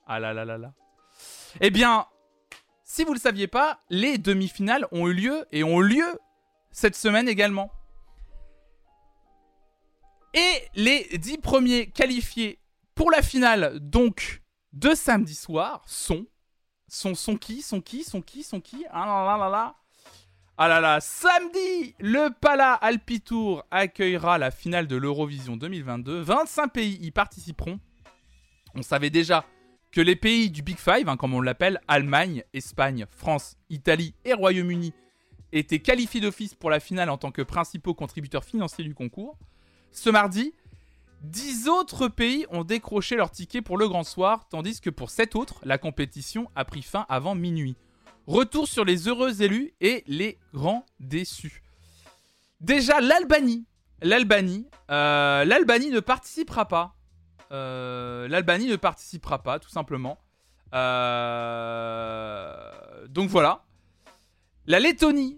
Ah 0.08 0.20
là 0.20 0.34
là 0.34 0.44
là 0.44 0.58
là. 0.58 0.74
Eh 1.62 1.70
bien, 1.70 2.06
si 2.84 3.06
vous 3.06 3.12
ne 3.12 3.16
le 3.16 3.22
saviez 3.22 3.48
pas, 3.48 3.80
les 3.90 4.18
demi-finales 4.18 4.88
ont 4.92 5.08
eu 5.08 5.14
lieu 5.14 5.46
et 5.54 5.64
ont 5.64 5.80
lieu 5.80 6.20
cette 6.72 6.98
semaine 6.98 7.30
également. 7.30 7.72
Et 10.34 10.62
les 10.76 11.18
10 11.18 11.38
premiers 11.38 11.88
qualifiés 11.88 12.60
pour 12.96 13.12
la 13.12 13.22
finale, 13.22 13.80
donc, 13.80 14.42
de 14.74 14.94
samedi 14.94 15.36
soir, 15.36 15.82
sont 15.86 16.26
sont, 16.88 17.16
sont 17.16 17.36
qui 17.36 17.62
Sont 17.62 17.82
qui 17.82 18.04
Sont 18.04 18.22
qui 18.22 18.44
Sont 18.44 18.62
qui? 18.62 18.86
Ah 18.92 19.06
là 19.06 19.26
là 19.26 19.38
là 19.38 19.50
là 19.50 19.76
Ah 20.58 20.68
là 20.68 20.80
là, 20.80 21.00
samedi, 21.02 21.96
le 22.00 22.30
Pala 22.30 22.74
Alpitour 22.74 23.66
accueillera 23.72 24.38
la 24.38 24.52
finale 24.52 24.88
de 24.88 24.96
l'Eurovision 24.96 25.58
2022. 25.58 26.22
25 26.22 26.68
pays 26.70 26.98
y 27.02 27.12
participeront. 27.12 27.80
On 28.74 28.82
savait 28.82 29.10
déjà 29.10 29.46
que 29.92 30.02
les 30.02 30.16
pays 30.16 30.50
du 30.50 30.62
Big 30.62 30.78
Five, 30.78 31.10
hein, 31.10 31.18
comme 31.18 31.34
on 31.34 31.42
l'appelle, 31.42 31.82
Allemagne, 31.88 32.44
Espagne, 32.54 33.06
France, 33.10 33.58
Italie 33.70 34.14
et 34.24 34.34
Royaume-Uni, 34.34 34.94
étaient 35.52 35.80
qualifiés 35.80 36.22
d'office 36.22 36.54
pour 36.54 36.70
la 36.70 36.80
finale 36.80 37.10
en 37.10 37.18
tant 37.18 37.32
que 37.32 37.42
principaux 37.42 37.94
contributeurs 37.94 38.44
financiers 38.44 38.84
du 38.84 38.94
concours. 38.94 39.38
Ce 39.92 40.10
mardi, 40.10 40.54
10 41.24 41.68
autres 41.68 42.08
pays 42.08 42.46
ont 42.52 42.64
décroché 42.64 43.16
leur 43.16 43.32
ticket 43.32 43.62
pour 43.62 43.78
le 43.78 43.88
grand 43.88 44.04
soir, 44.04 44.48
tandis 44.50 44.80
que 44.82 44.90
pour 44.90 45.10
7 45.10 45.36
autres, 45.36 45.60
la 45.64 45.78
compétition 45.78 46.50
a 46.56 46.64
pris 46.66 46.82
fin 46.84 47.06
avant 47.10 47.36
minuit. 47.36 47.76
Retour 48.28 48.68
sur 48.68 48.86
les 48.86 49.08
heureux 49.08 49.42
élus 49.42 49.74
et 49.82 50.04
les 50.08 50.38
grands 50.54 50.86
déçus. 51.00 51.64
Déjà, 52.60 53.00
l'Albanie. 53.02 53.66
L'Albanie. 54.02 54.68
euh, 54.92 55.46
L'Albanie 55.46 55.90
ne 55.92 56.00
participera 56.02 56.68
pas. 56.68 56.94
Euh, 57.52 58.28
L'Albanie 58.28 58.68
ne 58.68 58.76
participera 58.76 59.42
pas, 59.42 59.60
tout 59.60 59.70
simplement. 59.70 60.18
Euh, 61.68 63.08
Donc 63.08 63.30
voilà. 63.30 63.64
La 64.66 64.80
Lettonie 64.80 65.38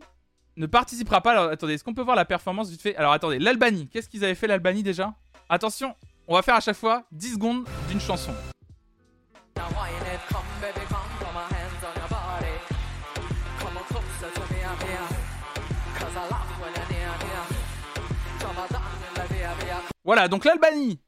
ne 0.60 0.68
participera 0.68 1.22
pas. 1.22 1.32
Alors 1.32 1.46
attendez, 1.46 1.74
est-ce 1.74 1.84
qu'on 1.84 1.94
peut 1.94 2.04
voir 2.04 2.16
la 2.16 2.26
performance 2.26 2.70
vite 2.70 2.82
fait? 2.82 2.96
Alors 2.98 3.14
attendez, 3.14 3.40
l'Albanie. 3.40 3.88
Qu'est-ce 3.88 4.10
qu'ils 4.10 4.24
avaient 4.24 4.36
fait 4.36 4.48
l'Albanie 4.48 4.84
déjà? 4.84 5.16
Attention, 5.48 5.96
on 6.28 6.36
va 6.36 6.42
faire 6.42 6.56
à 6.56 6.60
chaque 6.60 6.76
fois 6.76 7.06
10 7.14 7.34
secondes 7.34 7.66
d'une 7.88 8.02
chanson. 8.02 8.34
Voilà, 20.04 20.28
donc 20.28 20.44
l'Albanie. 20.44 21.00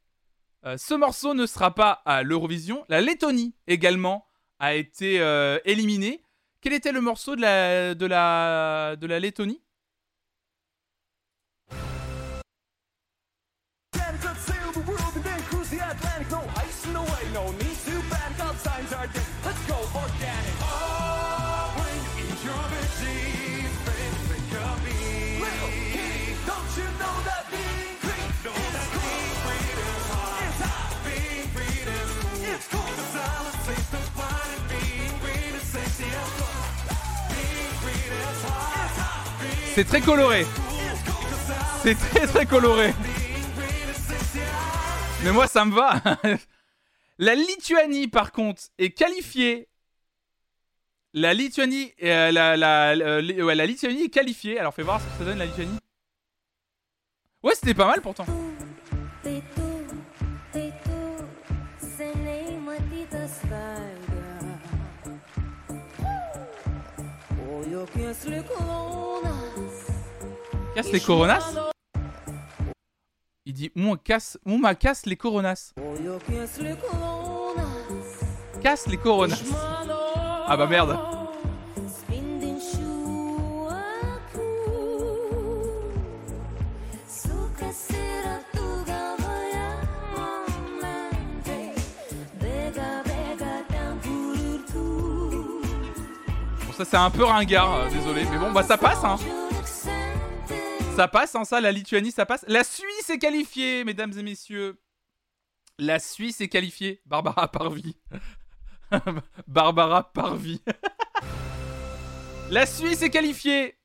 euh, 0.66 0.78
ce 0.78 0.94
morceau 0.94 1.34
ne 1.34 1.46
sera 1.46 1.74
pas 1.74 2.02
à 2.06 2.24
l'Eurovision. 2.24 2.86
La 2.88 3.02
Lettonie 3.02 3.56
également 3.68 4.28
a 4.60 4.76
été 4.76 5.20
euh, 5.20 5.60
éliminée. 5.66 6.22
Quel 6.62 6.74
était 6.74 6.92
le 6.92 7.02
morceau 7.02 7.36
de 7.36 7.42
la, 7.42 7.96
de 7.96 8.06
la, 8.06 8.96
de 8.96 9.08
la 9.08 9.20
Lettonie? 9.20 9.62
C'est 39.82 39.88
très 39.88 40.02
coloré. 40.02 40.46
C'est 41.82 41.96
très 41.96 42.28
très 42.28 42.46
coloré. 42.46 42.94
Mais 45.24 45.32
moi, 45.32 45.48
ça 45.48 45.66
me 45.66 45.74
va. 45.74 46.00
la 47.18 47.34
Lituanie, 47.34 48.08
par 48.08 48.32
contre, 48.32 48.62
est 48.78 48.92
qualifiée. 48.92 49.70
La 51.14 51.34
Lituanie, 51.34 51.94
euh, 52.04 52.30
la, 52.32 53.44
ouais, 53.44 53.56
la 53.56 53.66
Lituanie 53.66 54.04
est 54.04 54.10
qualifiée. 54.10 54.60
Alors, 54.60 54.72
fais 54.72 54.84
voir 54.84 55.02
ce 55.02 55.06
que 55.06 55.18
ça 55.18 55.26
donne 55.26 55.40
la 55.40 55.48
Lituanie. 55.48 55.80
Ouais, 57.42 57.54
c'était 57.56 57.74
pas 57.74 57.88
mal 57.88 58.02
pourtant. 58.02 58.28
Casse 70.74 70.92
les 70.94 71.02
coronas 71.02 71.54
Il 73.46 73.54
dit 73.54 73.72
on 73.76 73.98
casse, 73.98 74.38
m'a 74.46 74.74
casse 74.74 75.06
les 75.06 75.18
coronas. 75.18 75.74
Casse 78.62 78.88
les 78.88 78.98
coronas. 78.98 79.42
Ah 80.48 80.56
bah 80.56 80.68
merde. 80.68 80.98
Bon, 96.66 96.72
ça 96.72 96.86
c'est 96.86 96.98
un 96.98 97.10
peu 97.10 97.26
ringard, 97.26 97.74
euh, 97.74 97.90
désolé. 97.90 98.26
Mais 98.32 98.38
bon, 98.38 98.52
bah 98.54 98.64
ça 98.64 98.78
passe, 98.78 99.04
hein. 99.04 99.18
Ça 100.96 101.08
passe, 101.08 101.36
hein, 101.36 101.46
ça, 101.46 101.62
la 101.62 101.72
Lituanie, 101.72 102.12
ça 102.12 102.26
passe. 102.26 102.44
La 102.48 102.64
Suisse 102.64 103.10
est 103.10 103.18
qualifiée, 103.18 103.84
mesdames 103.86 104.12
et 104.18 104.24
messieurs. 104.24 104.80
La 105.78 106.00
Suisse 106.00 106.42
est 106.42 106.50
qualifiée. 106.50 107.02
Barbara 107.06 107.48
Parvi. 107.50 107.96
Barbara 109.48 110.12
Parvi. 110.12 110.62
la 112.52 112.66
Suisse 112.66 113.02
est 113.02 113.10
qualifiée. 113.10 113.78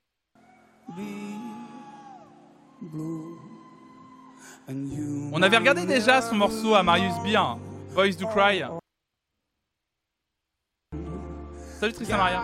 On 5.32 5.42
avait 5.42 5.56
regardé 5.56 5.86
déjà 5.86 6.20
son 6.20 6.34
morceau 6.34 6.74
à 6.74 6.82
Marius 6.82 7.14
Beer, 7.22 7.56
Voice 7.90 8.16
do 8.16 8.26
Cry. 8.26 8.62
Salut 11.78 11.92
Tristan 11.92 12.16
Maria. 12.16 12.42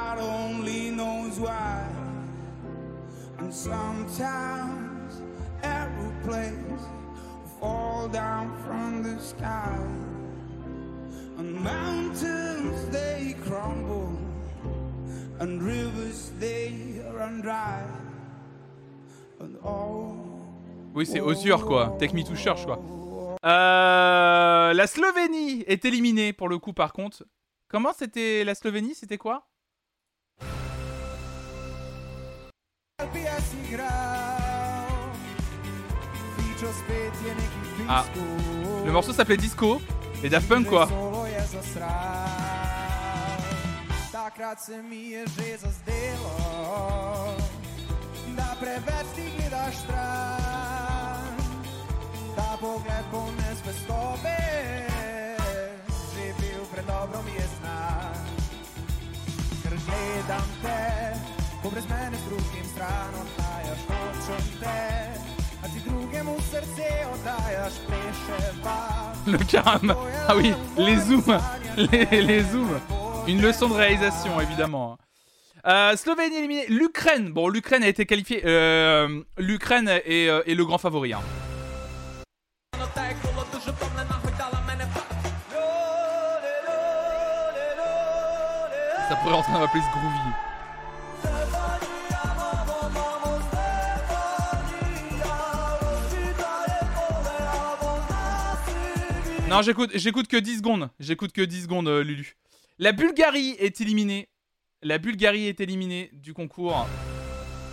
Sometimes 3.53 5.21
aeroplanes 5.63 6.81
fall 7.61 8.09
down 8.09 8.51
from 8.65 9.03
the 9.03 9.21
sky. 9.23 9.79
And 11.39 11.55
mountains 11.63 12.89
they 12.91 13.37
crumble. 13.45 14.17
And 15.39 15.63
rivers 15.63 16.33
they 16.41 16.73
run 17.15 17.43
dry. 17.43 17.83
And 19.41 19.57
all 19.63 20.17
Oui, 20.95 21.07
c'est 21.07 21.21
Ozure, 21.21 21.65
quoi. 21.65 21.97
Take 21.99 22.15
me 22.15 22.25
to 22.25 22.35
church, 22.35 22.65
quoi. 22.65 22.79
Euh, 23.45 24.73
la 24.73 24.87
Slovénie 24.87 25.65
est 25.67 25.85
éliminée, 25.85 26.33
pour 26.33 26.49
le 26.49 26.59
coup, 26.59 26.73
par 26.73 26.93
contre. 26.93 27.25
Comment 27.69 27.93
c'était 27.93 28.45
la 28.45 28.55
Slovénie? 28.55 28.95
C'était 28.95 29.19
quoi? 29.19 29.47
Ah. 37.89 38.05
Le 38.85 38.93
morceau 38.93 39.13
s'appelait 39.13 39.37
Disco. 39.37 39.81
Et 40.23 40.29
Daft 40.29 40.49
Punk, 40.49 40.69
quoi. 40.69 40.89
Mene 61.63 62.17
drugim 62.29 62.65
stran 62.75 63.15
odhajaš, 63.23 63.79
hočem 63.89 64.47
te, 64.61 64.81
a 65.63 65.69
ti 65.69 65.81
drugemu 65.87 66.35
srce 66.51 66.89
oddajaš. 67.15 67.73
Le 69.27 69.39
caram. 69.47 69.95
Ah 70.29 70.35
oui, 70.37 70.53
les 70.77 70.97
zooms. 70.97 71.41
Les, 71.77 72.21
les 72.23 72.43
zooms. 72.43 72.81
Une 73.29 73.41
leçon 73.41 73.69
de 73.69 73.75
réalisation, 73.75 74.41
évidemment. 74.41 74.99
Euh, 75.67 75.97
Slovénie 75.97 76.37
éliminée. 76.37 76.67
L'Ukraine. 76.69 77.33
Bon, 77.33 77.49
l'Ukraine 77.49 77.85
a 77.85 77.89
été 77.89 78.07
qualifiée. 78.07 78.43
Euh, 78.45 79.23
L'Ukraine 79.39 79.89
est, 79.89 80.29
euh, 80.29 80.43
est 80.47 80.55
le 80.55 80.65
grand 80.65 80.79
favori. 80.79 81.13
hein. 81.13 81.21
Ça 89.09 89.17
pourrait 89.17 89.35
rentrer 89.35 89.53
dans 89.53 89.61
ma 89.61 89.69
playlist 89.69 89.91
groovy. 89.93 90.52
Non, 99.53 99.61
j'écoute, 99.61 99.91
j'écoute 99.93 100.29
que 100.29 100.39
10 100.39 100.57
secondes. 100.57 100.89
J'écoute 100.99 101.31
que 101.33 101.43
10 101.43 101.65
secondes, 101.65 101.87
euh, 101.87 102.03
Lulu. 102.03 102.37
La 102.79 102.93
Bulgarie 102.93 103.55
est 103.59 103.83
éliminée. 103.83 104.31
La 104.81 104.97
Bulgarie 104.97 105.47
est 105.47 105.61
éliminée 105.61 106.09
du 106.15 106.33
concours. 106.33 106.89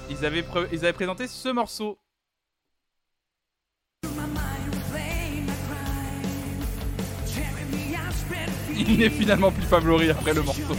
ils 0.09 0.25
avaient, 0.25 0.43
ils 0.73 0.79
avaient 0.79 0.91
présenté 0.91 1.25
ce 1.27 1.47
morceau. 1.47 1.97
Il 8.77 8.97
n'est 8.97 9.09
finalement 9.09 9.49
plus 9.49 9.63
favori 9.63 10.09
après 10.09 10.33
le 10.33 10.41
morceau. 10.41 10.75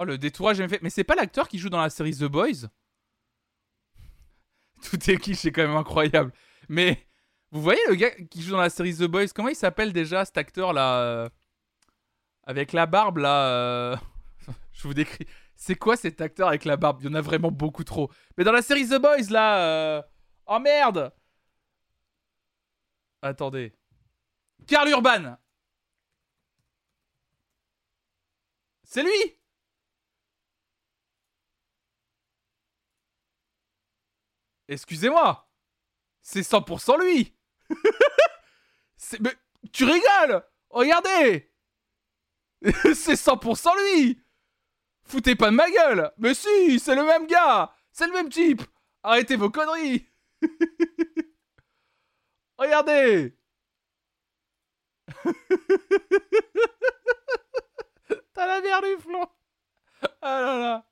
Oh, 0.00 0.04
le 0.04 0.16
détourage, 0.16 0.56
j'ai 0.56 0.66
fait. 0.66 0.80
Mais 0.80 0.88
c'est 0.88 1.04
pas 1.04 1.14
l'acteur 1.14 1.46
qui 1.46 1.58
joue 1.58 1.68
dans 1.68 1.80
la 1.80 1.90
série 1.90 2.16
The 2.16 2.24
Boys? 2.24 2.68
Tout 4.90 5.10
est 5.10 5.18
qui, 5.18 5.36
c'est 5.36 5.52
quand 5.52 5.60
même 5.60 5.76
incroyable. 5.76 6.32
Mais 6.70 7.06
vous 7.50 7.60
voyez 7.60 7.80
le 7.86 7.96
gars 7.96 8.10
qui 8.30 8.40
joue 8.40 8.52
dans 8.52 8.60
la 8.62 8.70
série 8.70 8.94
The 8.94 9.04
Boys? 9.04 9.26
Comment 9.34 9.50
il 9.50 9.56
s'appelle 9.56 9.92
déjà 9.92 10.24
cet 10.24 10.38
acteur 10.38 10.72
là 10.72 11.02
euh, 11.02 11.28
Avec 12.44 12.72
la 12.72 12.86
barbe 12.86 13.18
là 13.18 13.46
euh, 13.48 13.96
Je 14.72 14.88
vous 14.88 14.94
décris. 14.94 15.26
C'est 15.60 15.74
quoi 15.76 15.94
cet 15.94 16.22
acteur 16.22 16.48
avec 16.48 16.64
la 16.64 16.78
barbe? 16.78 17.00
Il 17.02 17.06
y 17.06 17.10
en 17.10 17.14
a 17.14 17.20
vraiment 17.20 17.50
beaucoup 17.50 17.84
trop. 17.84 18.10
Mais 18.38 18.44
dans 18.44 18.52
la 18.52 18.62
série 18.62 18.88
The 18.88 18.94
Boys 18.94 19.30
là. 19.30 19.98
euh, 19.98 20.02
Oh 20.46 20.58
merde! 20.58 21.14
Attendez. 23.20 23.76
Karl 24.66 24.88
Urban! 24.88 25.36
C'est 28.84 29.02
lui! 29.02 29.38
Excusez-moi! 34.66 35.46
C'est 36.22 36.40
100% 36.40 37.04
lui! 37.04 37.36
Mais 39.20 39.36
tu 39.72 39.84
rigoles! 39.84 40.42
Regardez! 40.70 41.52
C'est 42.94 43.14
100% 43.14 43.76
lui 43.76 44.22
Foutez 45.10 45.34
pas 45.34 45.50
de 45.50 45.56
ma 45.56 45.68
gueule. 45.68 46.12
Mais 46.18 46.34
si, 46.34 46.78
c'est 46.78 46.94
le 46.94 47.02
même 47.02 47.26
gars. 47.26 47.74
C'est 47.90 48.06
le 48.06 48.12
même 48.12 48.28
type. 48.28 48.62
Arrêtez 49.02 49.34
vos 49.34 49.50
conneries. 49.50 50.06
Regardez. 52.58 53.36
T'as 58.34 58.46
la 58.46 58.60
berluflon 58.60 59.26
Ah 60.22 60.40
là 60.40 60.58
là. 60.58 60.84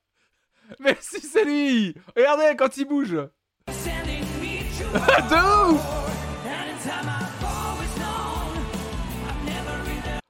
Mais 0.81 0.97
si 1.01 1.21
c'est 1.21 1.45
lui. 1.45 1.95
Regardez 2.17 2.57
quand 2.59 2.77
il 2.77 2.87
bouge. 2.87 3.13
De 3.69 5.73
ouf. 5.73 5.81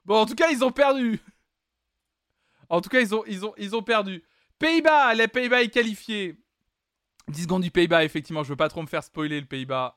Bon, 0.04 0.20
en 0.20 0.26
tout 0.26 0.34
cas, 0.34 0.50
ils 0.50 0.62
ont 0.62 0.72
perdu. 0.72 1.18
En 2.68 2.80
tout 2.80 2.88
cas, 2.88 3.00
ils 3.00 3.74
ont, 3.74 3.82
perdu. 3.82 4.22
Pays-Bas, 4.58 5.14
les 5.14 5.28
Pays-Bas 5.28 5.62
est 5.62 5.68
qualifié. 5.68 6.36
10 7.28 7.42
secondes 7.42 7.62
du 7.62 7.70
Pays-Bas, 7.70 8.04
effectivement, 8.04 8.42
je 8.42 8.50
veux 8.50 8.56
pas 8.56 8.68
trop 8.68 8.82
me 8.82 8.86
faire 8.86 9.04
spoiler 9.04 9.40
le 9.40 9.46
Pays-Bas. 9.46 9.96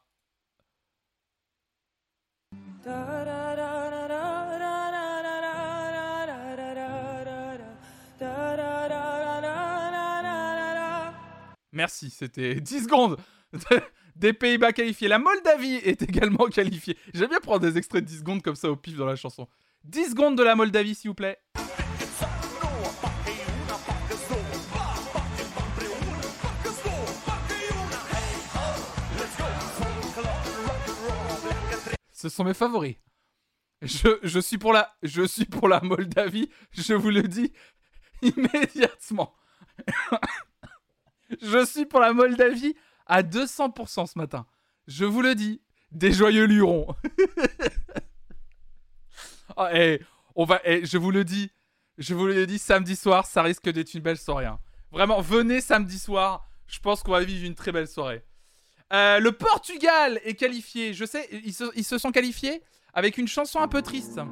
Merci, 11.74 12.10
c'était 12.10 12.56
10 12.62 12.84
secondes 12.84 13.18
des 14.16 14.34
Pays-Bas 14.34 14.74
qualifiés. 14.74 15.08
La 15.08 15.20
Moldavie 15.20 15.76
est 15.76 16.02
également 16.02 16.46
qualifiée. 16.52 16.98
J'aime 17.14 17.30
bien 17.30 17.40
prendre 17.40 17.62
des 17.62 17.78
extraits 17.78 18.04
de 18.04 18.10
10 18.10 18.20
secondes 18.20 18.42
comme 18.42 18.56
ça 18.56 18.70
au 18.70 18.76
pif 18.76 18.96
dans 18.96 19.06
la 19.06 19.16
chanson. 19.16 19.48
10 19.86 20.12
secondes 20.12 20.38
de 20.38 20.44
la 20.44 20.56
Moldavie, 20.56 20.96
s'il 20.96 21.10
vous 21.10 21.16
plaît. 21.16 21.40
Ce 32.22 32.30
sont 32.30 32.44
mes 32.44 32.54
favoris. 32.54 32.98
Je, 33.82 34.40
suis 34.40 34.60
pour 34.60 34.74
la, 34.74 34.96
je 35.02 35.24
suis 35.26 35.46
pour 35.46 35.68
la 35.68 35.82
Moldavie. 35.82 36.52
Je 36.72 36.94
vous 36.94 37.10
le 37.10 37.24
dis 37.24 37.52
immédiatement. 38.22 39.34
je 41.42 41.66
suis 41.66 41.88
pour 41.88 42.00
la 42.00 42.14
Moldavie 42.14 42.76
à 43.08 43.24
200% 43.24 44.06
ce 44.06 44.20
matin. 44.20 44.46
Je 44.86 45.04
vous 45.04 45.24
le 45.24 45.34
dis. 45.34 45.64
Des 45.90 46.12
joyeux 46.12 46.46
lurons. 46.46 46.88
Eh, 49.74 50.00
on 50.36 50.46
va, 50.46 50.60
eh, 50.64 50.86
je 50.86 50.98
vous 50.98 51.12
le 51.12 51.24
dis. 51.24 51.52
Je 51.98 52.16
vous 52.16 52.26
le 52.26 52.48
dis, 52.48 52.58
samedi 52.58 52.96
soir, 52.96 53.26
ça 53.28 53.44
risque 53.44 53.70
d'être 53.70 53.94
une 53.94 54.02
belle 54.02 54.18
soirée. 54.18 54.46
hein. 54.46 54.60
Vraiment, 54.92 55.22
venez 55.22 55.60
samedi 55.60 56.00
soir. 56.00 56.48
Je 56.68 56.80
pense 56.80 57.04
qu'on 57.04 57.12
va 57.12 57.24
vivre 57.24 57.46
une 57.46 57.54
très 57.54 57.72
belle 57.72 57.88
soirée. 57.88 58.24
Euh, 58.92 59.20
le 59.20 59.32
Portugal 59.32 60.20
est 60.24 60.36
qualifié. 60.36 60.94
Je 60.94 61.06
sais, 61.06 61.28
ils 61.46 61.54
se, 61.54 61.64
ils 61.76 61.86
se 61.86 61.98
sont 61.98 62.12
qualifiés 62.12 62.62
avec 62.94 63.18
une 63.18 63.28
chanson 63.28 63.60
un 63.60 63.68
peu 63.68 63.82
triste. 63.82 64.20
Oh. 64.20 64.28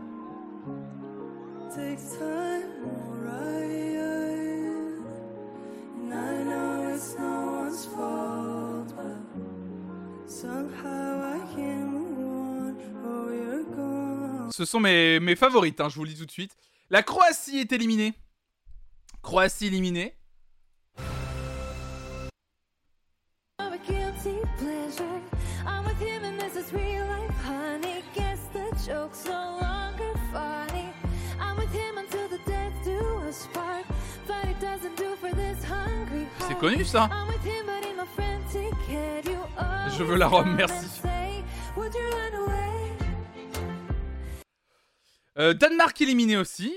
Ce 14.52 14.66
sont 14.66 14.82
mes, 14.82 15.22
mes 15.22 15.38
favorites, 15.38 15.80
hein, 15.80 15.88
je 15.88 15.96
vous 15.96 16.04
le 16.04 16.10
dis 16.10 16.18
tout 16.18 16.26
de 16.26 16.32
suite. 16.32 16.54
La 16.90 17.02
Croatie 17.02 17.60
est 17.60 17.72
éliminée. 17.72 18.14
Croatie 19.22 19.68
éliminée. 19.68 20.19
Head, 38.90 39.26
you 39.26 39.38
Je 39.98 40.04
veux 40.04 40.18
la 40.18 40.28
come 40.30 40.56
merci. 40.56 40.88
Euh, 45.38 45.54
Danemark 45.54 46.00
éliminé 46.02 46.36
aussi. 46.38 46.74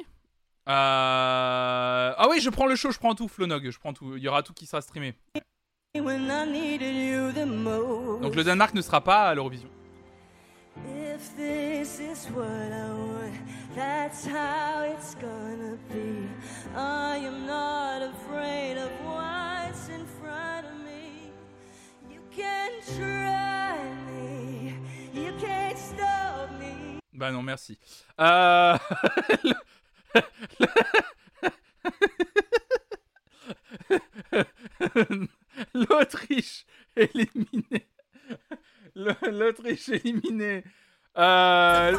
Euh, 0.68 2.14
Ah 2.16 2.26
oui, 2.30 2.40
je 2.40 2.48
prends 2.50 2.66
le 2.66 2.76
show, 2.76 2.92
je 2.92 2.98
prends 2.98 3.14
tout, 3.16 3.26
Flonog, 3.26 3.68
je 3.70 3.78
prends 3.78 3.92
tout. 3.92 4.16
Il 4.16 4.22
y 4.22 4.28
aura 4.28 4.42
tout 4.44 4.52
qui 4.52 4.66
sera 4.66 4.80
streamé. 4.80 5.14
Donc 5.94 6.04
le 8.36 8.44
Danemark 8.44 8.74
ne 8.74 8.82
sera 8.82 9.00
pas 9.02 9.24
à 9.24 9.34
l'Eurovision. 9.34 9.68
What's 19.82 19.94
in 19.94 20.06
front 20.06 20.64
of 20.64 20.74
me. 20.84 21.32
You 22.08 22.20
can 22.30 22.70
try 22.96 23.78
me, 24.06 24.76
you 25.12 25.32
can't 25.40 25.76
stop 25.76 26.50
me. 26.60 27.00
Bah 27.12 27.32
non, 27.32 27.42
merci. 27.42 27.76
Euh... 28.20 28.78
L'Autriche 35.74 36.64
éliminée. 36.94 37.88
L'Autriche 38.94 39.88
éliminée. 39.88 40.62
Euh... 41.18 41.98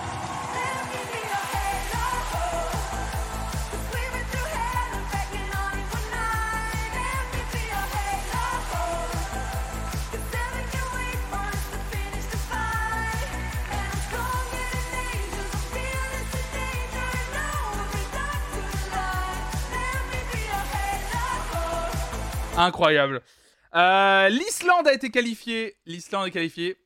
Incroyable. 22.57 23.21
Euh, 23.75 24.29
L'Islande 24.29 24.87
a 24.87 24.93
été 24.93 25.09
qualifiée. 25.09 25.77
L'Islande 25.85 26.27
est 26.27 26.31
qualifiée. 26.31 26.77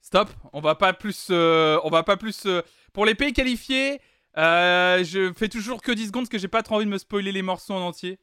Stop. 0.00 0.30
On 0.52 0.60
va 0.60 0.74
pas 0.74 0.92
plus. 0.92 1.28
euh, 1.30 1.78
on 1.84 1.90
va 1.90 2.02
pas 2.02 2.16
plus. 2.16 2.46
euh, 2.46 2.62
Pour 2.92 3.04
les 3.04 3.14
pays 3.14 3.32
qualifiés, 3.32 4.00
euh, 4.38 5.04
je 5.04 5.32
fais 5.34 5.48
toujours 5.48 5.82
que 5.82 5.92
10 5.92 6.06
secondes 6.06 6.22
parce 6.22 6.30
que 6.30 6.38
j'ai 6.38 6.48
pas 6.48 6.62
trop 6.62 6.76
envie 6.76 6.84
de 6.84 6.90
me 6.90 6.98
spoiler 6.98 7.32
les 7.32 7.42
morceaux 7.42 7.74
en 7.74 7.80
entier. 7.80 8.18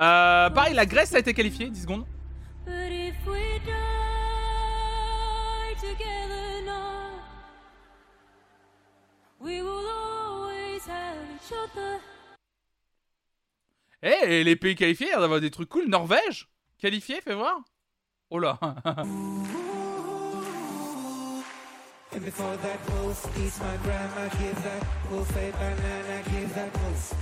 Euh, 0.00 0.50
pareil, 0.50 0.74
la 0.74 0.86
Grèce 0.86 1.14
a 1.14 1.18
été 1.18 1.34
qualifiée. 1.34 1.68
10 1.68 1.82
secondes. 1.82 2.06
But 2.64 2.90
if 2.90 3.14
we 3.26 3.60
die 3.64 3.74
together 5.80 6.62
now, 6.64 7.20
we 9.40 9.62
will 9.62 9.86
always 9.88 10.86
have 10.88 11.16
each 11.34 11.52
other. 11.52 12.00
Eh, 14.02 14.40
et 14.40 14.44
les 14.44 14.56
pays 14.56 14.74
qualifiés, 14.74 15.06
il 15.08 15.10
y 15.10 15.14
a 15.14 15.20
d'avoir 15.20 15.40
des 15.40 15.50
trucs 15.50 15.68
cool. 15.68 15.88
Norvège 15.88 16.48
Qualifié, 16.78 17.20
fais 17.22 17.34
voir. 17.34 17.58
Oh 18.30 18.38
là. 18.38 18.58
And 22.16 22.24
before 22.24 22.56
that 22.56 22.78
wolf 22.90 23.38
eats 23.38 23.60
my 23.60 23.76
grandma, 23.84 24.28
give 24.40 24.62
that 24.64 24.86
wolf 25.10 25.30
a 25.36 25.50
banana, 25.52 26.22
give 26.30 26.54
that 26.54 26.72
wolf. 26.80 27.12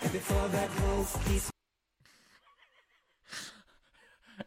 And 0.00 0.12
before 0.12 0.48
that 0.48 0.70
wolf 0.80 1.30
eats 1.30 1.50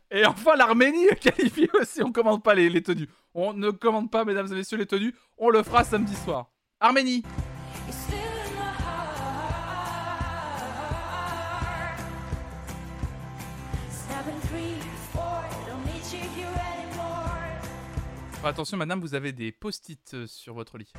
Et 0.10 0.26
enfin, 0.26 0.56
l'Arménie 0.56 1.06
est 1.06 1.20
qualifiée 1.20 1.70
aussi. 1.80 2.02
On 2.02 2.12
commande 2.12 2.42
pas 2.42 2.56
les 2.56 2.82
tenues. 2.82 3.10
On 3.36 3.54
ne 3.54 3.70
commande 3.70 4.10
pas, 4.10 4.26
mesdames 4.26 4.48
et 4.52 4.56
messieurs, 4.56 4.78
les 4.78 4.88
tenues. 4.88 5.14
On 5.38 5.50
le 5.50 5.62
fera 5.62 5.84
samedi 5.84 6.16
soir. 6.16 6.50
Arménie. 6.80 7.22
Attention, 18.48 18.78
madame, 18.78 19.00
vous 19.00 19.16
avez 19.16 19.32
des 19.32 19.52
post-it 19.52 20.14
euh, 20.14 20.28
sur 20.28 20.54
votre 20.54 20.78
lit. 20.78 20.94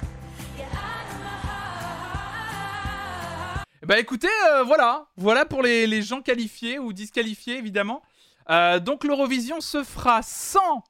Bah 3.82 4.01
écoutez, 4.01 4.28
euh, 4.51 4.64
voilà. 4.64 5.07
Voilà 5.16 5.44
pour 5.44 5.62
les, 5.62 6.03
gens 6.03 6.22
qualifiés 6.22 6.80
ou 6.80 6.92
disqualifiés, 6.92 7.57
évidemment. 7.57 8.03
Euh, 8.51 8.80
donc 8.80 9.05
l'Eurovision 9.05 9.61
se 9.61 9.84
fera 9.84 10.22
sans, 10.22 10.82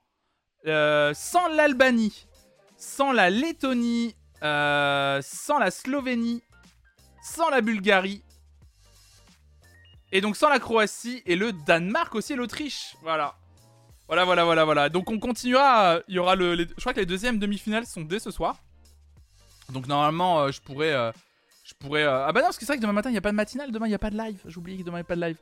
sans 0.65 1.49
l'Albanie, 1.49 2.27
sans 2.79 3.13
la 3.13 3.29
Lettonie, 3.29 4.17
sans 4.41 5.59
la 5.59 5.71
Slovénie, 5.71 6.43
sans 7.23 7.51
la 7.51 7.61
Bulgarie, 7.61 8.23
et 10.11 10.23
donc 10.23 10.39
sans 10.39 10.49
la 10.49 10.59
Croatie, 10.59 11.23
et 11.27 11.37
le 11.37 11.53
Danemark 11.53 12.15
aussi, 12.15 12.33
et 12.33 12.37
l'Autriche. 12.37 12.97
Voilà. 13.03 13.37
Voilà, 14.09 14.25
voilà, 14.25 14.45
voilà, 14.45 14.65
voilà. 14.65 14.89
Donc 14.89 15.11
on 15.11 15.19
continuera. 15.19 16.01
Il 16.09 16.15
y 16.15 16.19
aura 16.19 16.37
le. 16.37 16.55
les- 16.55 16.67
je 16.69 16.81
crois 16.81 16.93
que 16.95 17.01
les 17.01 17.07
deuxièmes 17.07 17.39
demi-finales 17.39 17.87
sont 17.87 18.03
dès 18.03 18.19
ce 18.19 18.31
soir. 18.31 18.57
Donc 19.73 19.87
normalement, 19.89 20.41
euh, 20.41 20.53
je 20.53 20.61
pourrais. 20.61 20.93
euh, 20.93 21.11
je 21.65 21.75
pourrais. 21.75 22.05
euh, 22.05 22.27
Ah 22.27 22.33
bah 22.33 22.41
non, 22.41 22.47
parce 22.47 22.57
que 22.59 22.65
c'est 22.65 22.73
vrai 22.73 22.77
que 22.77 22.83
demain 22.83 22.93
matin, 22.93 23.09
il 23.11 23.13
n'y 23.13 23.19
a 23.19 23.23
pas 23.23 23.33
de 23.33 23.37
matinale. 23.37 23.73
Demain, 23.73 23.87
il 23.87 23.91
n'y 23.91 23.95
a 23.97 23.99
pas 23.99 24.11
de 24.11 24.17
live. 24.17 24.39
J'oublie 24.47 24.79
que 24.79 24.83
demain, 24.85 24.99
il 24.99 25.01
n'y 25.01 25.03
a 25.03 25.05
pas 25.05 25.17
de 25.17 25.21
live. 25.23 25.37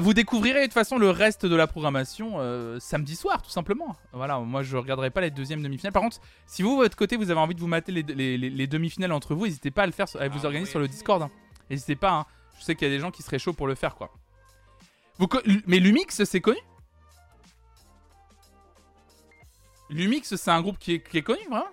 Vous 0.00 0.14
découvrirez 0.14 0.60
de 0.60 0.64
toute 0.64 0.72
façon 0.72 0.96
le 0.96 1.10
reste 1.10 1.44
de 1.44 1.54
la 1.54 1.66
programmation 1.66 2.38
samedi 2.80 3.14
soir, 3.14 3.42
tout 3.42 3.50
simplement. 3.50 3.94
Voilà, 4.14 4.38
moi, 4.38 4.62
je 4.62 4.78
regarderai 4.78 5.10
pas 5.10 5.20
les 5.20 5.30
deuxièmes 5.30 5.62
demi-finales. 5.62 5.92
Par 5.92 6.00
contre, 6.02 6.20
si 6.46 6.62
vous, 6.62 6.70
de 6.70 6.76
votre 6.84 6.96
côté, 6.96 7.16
vous 7.18 7.30
avez 7.30 7.38
envie 7.38 7.54
de 7.54 7.60
vous 7.60 7.66
mater 7.66 7.92
les, 7.92 8.02
les- 8.02 8.38
les- 8.38 8.48
les 8.48 8.66
demi-finales 8.66 9.12
entre 9.12 9.34
vous, 9.34 9.44
n'hésitez 9.44 9.70
pas 9.70 9.82
à 9.82 9.86
le 9.86 9.92
faire, 9.92 10.06
à 10.18 10.26
vous 10.28 10.38
Ah, 10.42 10.46
organiser 10.46 10.64
oui, 10.64 10.70
sur 10.70 10.78
le. 10.80 10.88
Discord. 10.88 11.22
hein. 11.22 11.30
N'hésitez 11.68 11.96
pas. 11.96 12.12
hein. 12.12 12.26
Je 12.58 12.64
sais 12.64 12.74
qu'il 12.74 12.88
y 12.88 12.90
a 12.90 12.94
des 12.94 12.98
gens 13.00 13.10
qui 13.10 13.22
seraient 13.22 13.38
chauds 13.38 13.52
pour 13.52 13.66
le 13.66 13.74
faire, 13.74 13.94
quoi. 13.94 14.10
Vous 15.18 15.28
co- 15.28 15.42
Mais 15.66 15.78
Lumix, 15.80 16.24
c'est 16.24 16.40
connu? 16.40 16.58
Lumix, 19.94 20.34
c'est 20.34 20.50
un 20.50 20.60
groupe 20.60 20.76
qui 20.80 20.94
est, 20.94 21.22
connu, 21.22 21.44
vraiment 21.48 21.68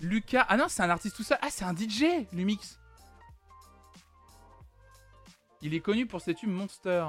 Lucas. 0.00 0.44
Ah 0.48 0.56
non, 0.56 0.66
c'est 0.68 0.82
un 0.82 0.90
artiste 0.90 1.14
tout 1.14 1.22
seul. 1.22 1.38
Ah, 1.42 1.48
c'est 1.48 1.64
un 1.64 1.76
DJ, 1.76 2.26
Lumix. 2.32 2.80
Il 5.62 5.74
est 5.74 5.80
connu 5.80 6.06
pour 6.06 6.20
ses 6.20 6.34
tubes 6.34 6.50
Monster. 6.50 7.06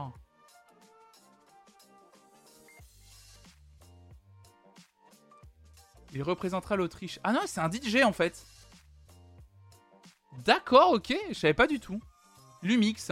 Il 6.14 6.22
représentera 6.22 6.76
l'Autriche. 6.76 7.20
Ah 7.24 7.34
non, 7.34 7.42
c'est 7.48 7.62
un 7.62 7.72
DJ 7.72 8.04
en 8.04 8.14
fait. 8.14 8.46
D'accord, 10.46 10.92
ok, 10.92 11.16
je 11.30 11.34
savais 11.34 11.56
pas 11.56 11.66
du 11.66 11.80
tout. 11.80 12.00
Lumix. 12.64 13.12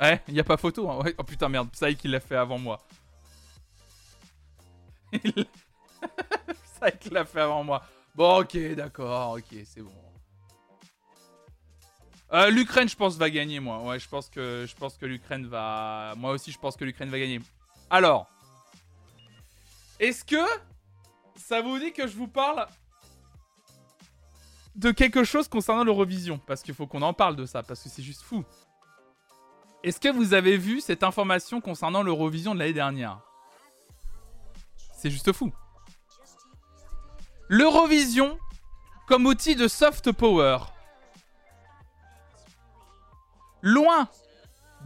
Ouais, 0.00 0.22
y 0.28 0.40
a 0.40 0.44
pas 0.44 0.56
photo. 0.56 0.90
Hein. 0.90 1.12
Oh 1.18 1.24
putain, 1.24 1.48
merde, 1.48 1.68
ça 1.74 1.88
y 1.88 1.92
est 1.92 1.96
qu'il 1.96 2.10
l'a 2.10 2.20
fait 2.20 2.36
avant 2.36 2.58
moi. 2.58 2.80
Il- 5.12 5.46
ça 6.78 6.88
y 6.88 6.92
est 6.92 6.98
qu'il 6.98 7.12
l'a 7.12 7.24
fait 7.24 7.40
avant 7.40 7.64
moi. 7.64 7.82
Bon, 8.14 8.40
ok, 8.40 8.56
d'accord, 8.74 9.36
ok, 9.38 9.56
c'est 9.64 9.80
bon. 9.82 9.92
Euh, 12.32 12.50
L'Ukraine, 12.50 12.88
je 12.88 12.96
pense, 12.96 13.16
va 13.16 13.30
gagner, 13.30 13.60
moi. 13.60 13.82
Ouais, 13.84 13.98
je 13.98 14.08
pense 14.08 14.28
que, 14.28 14.66
je 14.68 14.74
pense 14.74 14.96
que 14.96 15.06
l'Ukraine 15.06 15.46
va. 15.46 16.12
Moi 16.16 16.32
aussi, 16.32 16.50
je 16.50 16.58
pense 16.58 16.76
que 16.76 16.84
l'Ukraine 16.84 17.08
va 17.08 17.18
gagner. 17.18 17.40
Alors, 17.88 18.26
est-ce 20.00 20.24
que 20.24 20.44
ça 21.36 21.60
vous 21.62 21.78
dit 21.78 21.92
que 21.92 22.06
je 22.08 22.16
vous 22.16 22.26
parle 22.26 22.66
de 24.76 24.90
quelque 24.90 25.24
chose 25.24 25.48
concernant 25.48 25.84
l'Eurovision 25.84 26.38
Parce 26.46 26.62
qu'il 26.62 26.74
faut 26.74 26.86
qu'on 26.86 27.02
en 27.02 27.12
parle 27.12 27.36
de 27.36 27.46
ça, 27.46 27.62
parce 27.62 27.82
que 27.82 27.88
c'est 27.88 28.02
juste 28.02 28.22
fou. 28.22 28.44
Est-ce 29.82 30.00
que 30.00 30.08
vous 30.08 30.34
avez 30.34 30.56
vu 30.56 30.80
cette 30.80 31.02
information 31.02 31.60
concernant 31.60 32.02
l'Eurovision 32.02 32.54
de 32.54 32.60
l'année 32.60 32.72
dernière? 32.72 33.20
C'est 34.96 35.10
juste 35.10 35.32
fou. 35.32 35.52
L'Eurovision 37.48 38.38
comme 39.06 39.26
outil 39.26 39.54
de 39.54 39.68
soft 39.68 40.10
power. 40.12 40.58
Loin 43.62 44.08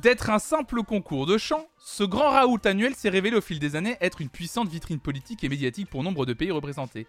d'être 0.00 0.30
un 0.30 0.38
simple 0.38 0.82
concours 0.82 1.26
de 1.26 1.38
chant, 1.38 1.66
ce 1.78 2.04
grand 2.04 2.30
raout 2.30 2.64
annuel 2.64 2.94
s'est 2.94 3.08
révélé 3.08 3.36
au 3.36 3.40
fil 3.40 3.58
des 3.58 3.76
années 3.76 3.96
être 4.00 4.20
une 4.20 4.28
puissante 4.28 4.68
vitrine 4.68 5.00
politique 5.00 5.42
et 5.44 5.48
médiatique 5.48 5.88
pour 5.88 6.02
nombre 6.02 6.26
de 6.26 6.32
pays 6.32 6.50
représentés. 6.50 7.06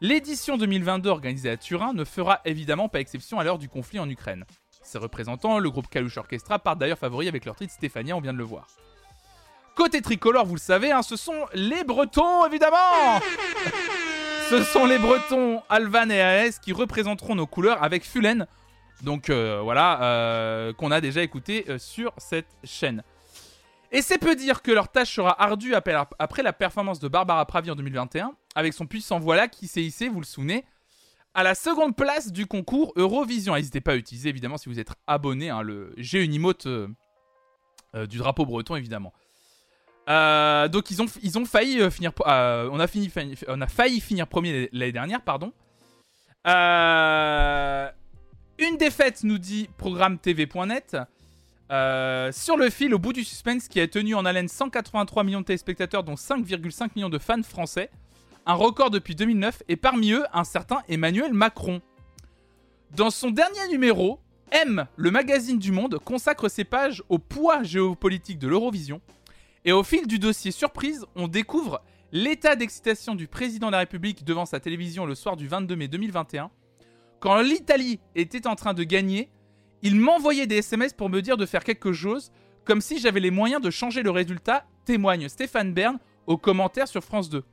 L'édition 0.00 0.56
2022 0.56 1.10
organisée 1.10 1.50
à 1.50 1.56
Turin 1.56 1.92
ne 1.92 2.04
fera 2.04 2.40
évidemment 2.44 2.88
pas 2.88 3.00
exception 3.00 3.40
à 3.40 3.44
l'heure 3.44 3.58
du 3.58 3.68
conflit 3.68 3.98
en 3.98 4.08
Ukraine. 4.08 4.44
Ses 4.80 4.98
représentants, 4.98 5.58
le 5.58 5.70
groupe 5.70 5.88
Kalush 5.88 6.16
Orchestra, 6.18 6.60
partent 6.60 6.78
d'ailleurs 6.78 6.98
favoris 6.98 7.28
avec 7.28 7.44
leur 7.44 7.56
titre 7.56 7.72
Stéphania, 7.72 8.16
on 8.16 8.20
vient 8.20 8.32
de 8.32 8.38
le 8.38 8.44
voir. 8.44 8.68
Côté 9.74 10.00
tricolore, 10.00 10.46
vous 10.46 10.54
le 10.54 10.60
savez, 10.60 10.92
hein, 10.92 11.02
ce 11.02 11.16
sont 11.16 11.46
les 11.52 11.82
Bretons, 11.82 12.46
évidemment 12.46 13.20
Ce 14.48 14.62
sont 14.62 14.86
les 14.86 14.98
Bretons, 14.98 15.62
Alvan 15.68 16.10
et 16.10 16.20
AS, 16.20 16.60
qui 16.60 16.72
représenteront 16.72 17.34
nos 17.34 17.48
couleurs 17.48 17.82
avec 17.82 18.04
Fulen, 18.04 18.46
donc 19.02 19.30
euh, 19.30 19.60
voilà, 19.64 20.00
euh, 20.02 20.72
qu'on 20.74 20.92
a 20.92 21.00
déjà 21.00 21.22
écouté 21.22 21.64
euh, 21.68 21.78
sur 21.78 22.12
cette 22.18 22.56
chaîne. 22.62 23.02
Et 23.90 24.00
c'est 24.00 24.18
peu 24.18 24.36
dire 24.36 24.62
que 24.62 24.70
leur 24.70 24.90
tâche 24.90 25.12
sera 25.14 25.42
ardue 25.42 25.74
après 25.74 26.42
la 26.44 26.52
performance 26.52 27.00
de 27.00 27.08
Barbara 27.08 27.44
Pravi 27.46 27.70
en 27.72 27.74
2021, 27.74 28.34
avec 28.58 28.74
son 28.74 28.86
puissant 28.86 29.20
voilà 29.20 29.46
qui 29.46 29.68
s'est 29.68 29.84
hissé, 29.84 30.08
vous 30.08 30.18
le 30.18 30.26
souvenez, 30.26 30.64
à 31.32 31.44
la 31.44 31.54
seconde 31.54 31.94
place 31.94 32.32
du 32.32 32.46
concours 32.46 32.92
Eurovision. 32.96 33.54
N'hésitez 33.54 33.80
pas 33.80 33.92
à 33.92 33.94
utiliser, 33.94 34.30
évidemment, 34.30 34.58
si 34.58 34.68
vous 34.68 34.80
êtes 34.80 34.90
abonné, 35.06 35.48
hein, 35.48 35.62
le 35.62 35.94
J'ai 35.96 36.24
une 36.24 36.34
emote 36.34 36.66
euh, 36.66 36.88
euh, 37.94 38.06
du 38.06 38.18
drapeau 38.18 38.44
breton, 38.44 38.74
évidemment. 38.74 39.12
Euh, 40.08 40.66
donc 40.66 40.90
ils 40.90 41.00
ont, 41.00 41.06
failli 41.44 41.88
finir. 41.92 42.10
on, 42.26 42.80
a 42.80 42.88
failli 43.68 44.00
finir 44.00 44.26
premier 44.26 44.68
l'année 44.72 44.90
dernière, 44.90 45.22
pardon. 45.22 45.52
Une 46.44 47.92
défaite, 48.76 49.22
nous 49.22 49.38
dit 49.38 49.70
programme 49.76 50.18
TV.net. 50.18 50.96
Sur 52.32 52.56
le 52.56 52.70
fil, 52.70 52.92
au 52.92 52.98
bout 52.98 53.12
du 53.12 53.22
suspense, 53.22 53.68
qui 53.68 53.80
a 53.80 53.86
tenu 53.86 54.16
en 54.16 54.24
haleine 54.24 54.48
183 54.48 55.22
millions 55.22 55.42
de 55.42 55.46
téléspectateurs, 55.46 56.02
dont 56.02 56.14
5,5 56.14 56.90
millions 56.96 57.08
de 57.08 57.18
fans 57.18 57.44
français. 57.44 57.88
Un 58.50 58.54
record 58.54 58.88
depuis 58.88 59.14
2009, 59.14 59.62
et 59.68 59.76
parmi 59.76 60.12
eux, 60.12 60.24
un 60.32 60.42
certain 60.42 60.80
Emmanuel 60.88 61.34
Macron. 61.34 61.82
Dans 62.96 63.10
son 63.10 63.30
dernier 63.30 63.68
numéro, 63.70 64.20
M, 64.52 64.86
le 64.96 65.10
magazine 65.10 65.58
du 65.58 65.70
Monde, 65.70 65.98
consacre 65.98 66.48
ses 66.48 66.64
pages 66.64 67.02
au 67.10 67.18
poids 67.18 67.62
géopolitique 67.62 68.38
de 68.38 68.48
l'Eurovision 68.48 69.02
Et 69.66 69.72
au 69.72 69.82
fil 69.82 70.06
du 70.06 70.18
dossier 70.18 70.50
surprise, 70.50 71.04
on 71.14 71.28
découvre 71.28 71.82
l'état 72.10 72.56
d'excitation 72.56 73.14
du 73.14 73.28
président 73.28 73.66
de 73.66 73.72
la 73.72 73.80
République 73.80 74.24
devant 74.24 74.46
sa 74.46 74.60
télévision 74.60 75.04
le 75.04 75.14
soir 75.14 75.36
du 75.36 75.46
22 75.46 75.76
mai 75.76 75.88
2021. 75.88 76.50
Quand 77.20 77.42
l'Italie 77.42 78.00
était 78.14 78.46
en 78.46 78.54
train 78.54 78.72
de 78.72 78.82
gagner, 78.82 79.28
il 79.82 79.94
m'envoyait 79.94 80.46
des 80.46 80.56
SMS 80.56 80.94
pour 80.94 81.10
me 81.10 81.20
dire 81.20 81.36
de 81.36 81.44
faire 81.44 81.64
quelque 81.64 81.92
chose, 81.92 82.32
comme 82.64 82.80
si 82.80 82.98
j'avais 82.98 83.20
les 83.20 83.30
moyens 83.30 83.60
de 83.60 83.68
changer 83.68 84.02
le 84.02 84.10
résultat, 84.10 84.64
témoigne 84.86 85.28
Stéphane 85.28 85.74
Bern 85.74 85.98
aux 86.26 86.38
commentaires 86.38 86.88
sur 86.88 87.04
France 87.04 87.28
2. 87.28 87.44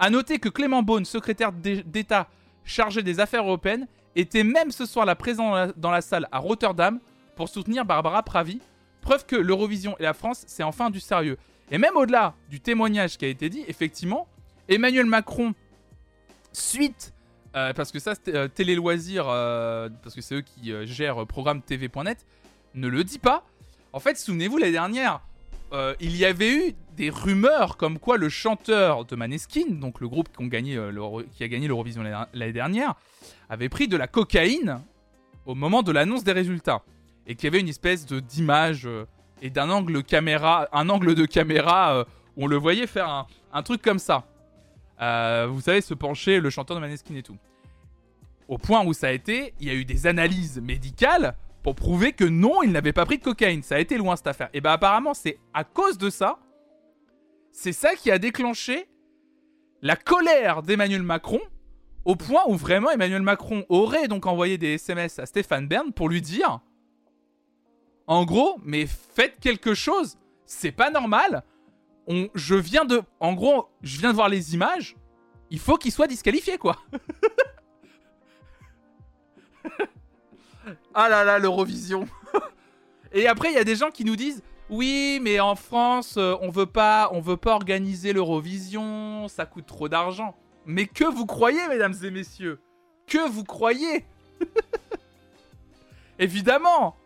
A 0.00 0.10
noter 0.10 0.38
que 0.38 0.48
Clément 0.48 0.82
Beaune, 0.82 1.04
secrétaire 1.04 1.52
d'É- 1.52 1.82
d'État 1.84 2.28
chargé 2.64 3.02
des 3.02 3.20
affaires 3.20 3.44
européennes, 3.44 3.86
était 4.16 4.42
même 4.44 4.70
ce 4.72 4.86
soir 4.86 5.06
là 5.06 5.14
présent 5.14 5.68
dans 5.76 5.90
la, 5.90 5.96
la 5.98 6.00
salle 6.02 6.26
à 6.32 6.38
Rotterdam 6.38 6.98
pour 7.36 7.48
soutenir 7.48 7.84
Barbara 7.84 8.22
Pravi, 8.22 8.60
preuve 9.02 9.24
que 9.26 9.36
l'Eurovision 9.36 9.96
et 9.98 10.02
la 10.02 10.12
France, 10.14 10.42
c'est 10.46 10.62
enfin 10.64 10.90
du 10.90 10.98
sérieux. 11.00 11.36
Et 11.70 11.78
même 11.78 11.96
au-delà 11.96 12.34
du 12.48 12.60
témoignage 12.60 13.16
qui 13.18 13.24
a 13.24 13.28
été 13.28 13.48
dit, 13.48 13.64
effectivement, 13.68 14.26
Emmanuel 14.68 15.06
Macron, 15.06 15.54
suite, 16.52 17.12
euh, 17.56 17.72
parce 17.72 17.92
que 17.92 17.98
ça, 17.98 18.14
euh, 18.28 18.48
Télé 18.48 18.74
Loisirs, 18.74 19.26
euh, 19.28 19.88
parce 20.02 20.14
que 20.14 20.20
c'est 20.20 20.34
eux 20.36 20.40
qui 20.42 20.72
euh, 20.72 20.86
gèrent 20.86 21.26
programme 21.26 21.62
TV.net, 21.62 22.26
ne 22.74 22.88
le 22.88 23.04
dit 23.04 23.18
pas. 23.18 23.44
En 23.92 24.00
fait, 24.00 24.16
souvenez-vous, 24.18 24.58
l'année 24.58 24.72
dernière, 24.72 25.20
euh, 25.72 25.94
il 26.00 26.16
y 26.16 26.24
avait 26.24 26.52
eu 26.52 26.74
des 26.96 27.10
rumeurs 27.10 27.76
comme 27.76 27.98
quoi 27.98 28.16
le 28.16 28.28
chanteur 28.28 29.04
de 29.04 29.14
Maneskin, 29.14 29.70
donc 29.70 30.00
le 30.00 30.08
groupe 30.08 30.28
qui, 30.36 30.76
euh, 30.76 31.22
a 31.40 31.48
gagné 31.48 31.68
l'Eurovision 31.68 32.02
l'année 32.02 32.52
dernière, 32.52 32.94
avait 33.48 33.68
pris 33.68 33.86
de 33.86 33.96
la 33.96 34.06
cocaïne 34.06 34.80
au 35.46 35.54
moment 35.54 35.82
de 35.82 35.92
l'annonce 35.92 36.24
des 36.24 36.32
résultats. 36.32 36.82
Et 37.26 37.36
qu'il 37.36 37.44
y 37.44 37.48
avait 37.48 37.60
une 37.60 37.68
espèce 37.68 38.06
de 38.06 38.18
d'image 38.18 38.86
euh, 38.86 39.06
et 39.42 39.50
d'un 39.50 39.70
angle 39.70 40.02
caméra, 40.02 40.68
un 40.72 40.88
angle 40.88 41.14
de 41.14 41.24
caméra 41.24 42.04
où 42.36 42.44
on 42.44 42.46
le 42.46 42.56
voyait 42.56 42.86
faire 42.86 43.08
un, 43.08 43.26
un 43.52 43.62
truc 43.62 43.80
comme 43.80 43.98
ça. 43.98 44.26
Vous 45.48 45.62
savez, 45.62 45.80
se 45.80 45.94
pencher, 45.94 46.40
le 46.40 46.50
chanteur 46.50 46.76
de 46.76 46.80
Maneskin 46.80 47.14
et 47.14 47.22
tout. 47.22 47.38
Au 48.48 48.58
point 48.58 48.84
où 48.84 48.92
ça 48.92 49.06
a 49.06 49.12
été, 49.12 49.54
il 49.60 49.68
y 49.68 49.70
a 49.70 49.74
eu 49.74 49.86
des 49.86 50.06
analyses 50.06 50.60
médicales 50.60 51.34
pour 51.62 51.74
prouver 51.74 52.12
que 52.12 52.24
non, 52.24 52.62
il 52.62 52.72
n'avait 52.72 52.92
pas 52.92 53.04
pris 53.04 53.18
de 53.18 53.22
cocaïne. 53.24 53.62
Ça 53.62 53.76
a 53.76 53.78
été 53.78 53.98
loin 53.98 54.16
cette 54.16 54.26
affaire. 54.26 54.48
Et 54.54 54.60
bah 54.60 54.72
apparemment, 54.72 55.14
c'est 55.14 55.38
à 55.52 55.64
cause 55.64 55.98
de 55.98 56.10
ça, 56.10 56.38
c'est 57.52 57.72
ça 57.72 57.94
qui 57.94 58.10
a 58.10 58.18
déclenché 58.18 58.88
la 59.82 59.96
colère 59.96 60.62
d'Emmanuel 60.62 61.02
Macron, 61.02 61.40
au 62.04 62.16
point 62.16 62.42
où 62.46 62.54
vraiment 62.54 62.90
Emmanuel 62.90 63.22
Macron 63.22 63.64
aurait 63.68 64.08
donc 64.08 64.26
envoyé 64.26 64.58
des 64.58 64.74
SMS 64.74 65.18
à 65.18 65.26
Stéphane 65.26 65.68
Bern 65.68 65.92
pour 65.92 66.08
lui 66.08 66.22
dire, 66.22 66.60
en 68.06 68.24
gros, 68.24 68.58
mais 68.64 68.86
faites 68.86 69.38
quelque 69.40 69.74
chose, 69.74 70.18
c'est 70.46 70.72
pas 70.72 70.90
normal. 70.90 71.44
On, 72.06 72.28
je 72.34 72.54
viens 72.54 72.84
de, 72.84 73.02
en 73.20 73.34
gros, 73.34 73.68
je 73.82 73.98
viens 74.00 74.10
de 74.10 74.14
voir 74.14 74.28
les 74.28 74.54
images. 74.54 74.96
Il 75.50 75.58
faut 75.58 75.76
qu'il 75.76 75.92
soit 75.92 76.06
disqualifié, 76.06 76.58
quoi. 76.58 76.76
ah 80.94 81.08
là 81.08 81.24
là, 81.24 81.38
l'Eurovision. 81.38 82.06
Et 83.12 83.26
après, 83.26 83.50
il 83.50 83.54
y 83.54 83.58
a 83.58 83.64
des 83.64 83.76
gens 83.76 83.90
qui 83.90 84.04
nous 84.04 84.16
disent 84.16 84.42
oui, 84.70 85.18
mais 85.20 85.40
en 85.40 85.56
France, 85.56 86.14
euh, 86.16 86.36
on 86.42 86.50
veut 86.50 86.66
pas, 86.66 87.10
on 87.12 87.20
veut 87.20 87.36
pas 87.36 87.54
organiser 87.54 88.12
l'Eurovision, 88.12 89.26
ça 89.26 89.44
coûte 89.44 89.66
trop 89.66 89.88
d'argent. 89.88 90.36
Mais 90.64 90.86
que 90.86 91.04
vous 91.04 91.26
croyez, 91.26 91.66
mesdames 91.68 91.94
et 92.04 92.10
messieurs? 92.10 92.60
Que 93.06 93.28
vous 93.28 93.42
croyez? 93.42 94.04
Évidemment 96.20 96.96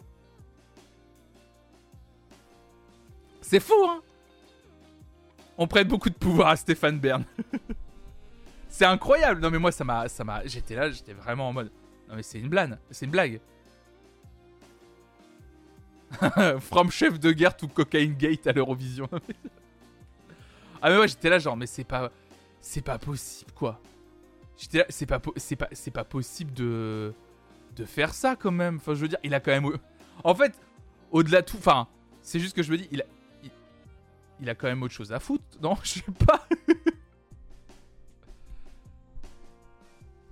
C'est 3.40 3.60
fou, 3.60 3.74
hein? 3.88 4.02
On 5.56 5.66
prête 5.66 5.86
beaucoup 5.86 6.10
de 6.10 6.14
pouvoir 6.14 6.48
à 6.48 6.56
Stéphane 6.56 6.98
Bern. 6.98 7.24
c'est 8.68 8.84
incroyable. 8.84 9.40
Non 9.40 9.50
mais 9.50 9.58
moi 9.58 9.70
ça 9.70 9.84
m'a, 9.84 10.08
ça 10.08 10.24
m'a, 10.24 10.44
j'étais 10.46 10.74
là, 10.74 10.90
j'étais 10.90 11.12
vraiment 11.12 11.48
en 11.48 11.52
mode. 11.52 11.70
Non 12.14 12.18
mais 12.18 12.22
c'est 12.22 12.38
une 12.38 12.48
blague, 12.48 12.78
c'est 12.92 13.06
une 13.06 13.10
blague. 13.10 13.40
From 16.60 16.92
chef 16.92 17.18
de 17.18 17.32
guerre 17.32 17.56
to 17.56 17.66
cocaine 17.66 18.14
gate 18.14 18.46
à 18.46 18.52
l'Eurovision. 18.52 19.08
ah 20.80 20.90
mais 20.90 20.98
ouais 20.98 21.08
j'étais 21.08 21.28
là 21.28 21.40
genre 21.40 21.56
mais 21.56 21.66
c'est 21.66 21.82
pas, 21.82 22.12
c'est 22.60 22.82
pas 22.82 22.98
possible 22.98 23.50
quoi. 23.50 23.80
J'étais 24.56 24.78
là, 24.78 24.84
c'est 24.90 25.06
pas, 25.06 25.20
c'est 25.36 25.56
pas, 25.56 25.68
c'est 25.72 25.90
pas 25.90 26.04
possible 26.04 26.52
de, 26.52 27.12
de 27.74 27.84
faire 27.84 28.14
ça 28.14 28.36
quand 28.36 28.52
même. 28.52 28.76
Enfin 28.76 28.94
je 28.94 29.00
veux 29.00 29.08
dire 29.08 29.18
il 29.24 29.34
a 29.34 29.40
quand 29.40 29.50
même, 29.50 29.68
en 30.22 30.34
fait 30.36 30.54
au-delà 31.10 31.40
de 31.40 31.46
tout, 31.46 31.56
enfin 31.56 31.88
c'est 32.22 32.38
juste 32.38 32.54
que 32.54 32.62
je 32.62 32.70
me 32.70 32.78
dis 32.78 32.86
il 32.92 33.02
a, 33.02 33.06
il, 33.42 33.50
il 34.38 34.48
a 34.48 34.54
quand 34.54 34.68
même 34.68 34.84
autre 34.84 34.94
chose 34.94 35.10
à 35.10 35.18
foutre, 35.18 35.42
non? 35.60 35.76
Je 35.82 35.94
sais 35.94 36.12
pas. 36.24 36.46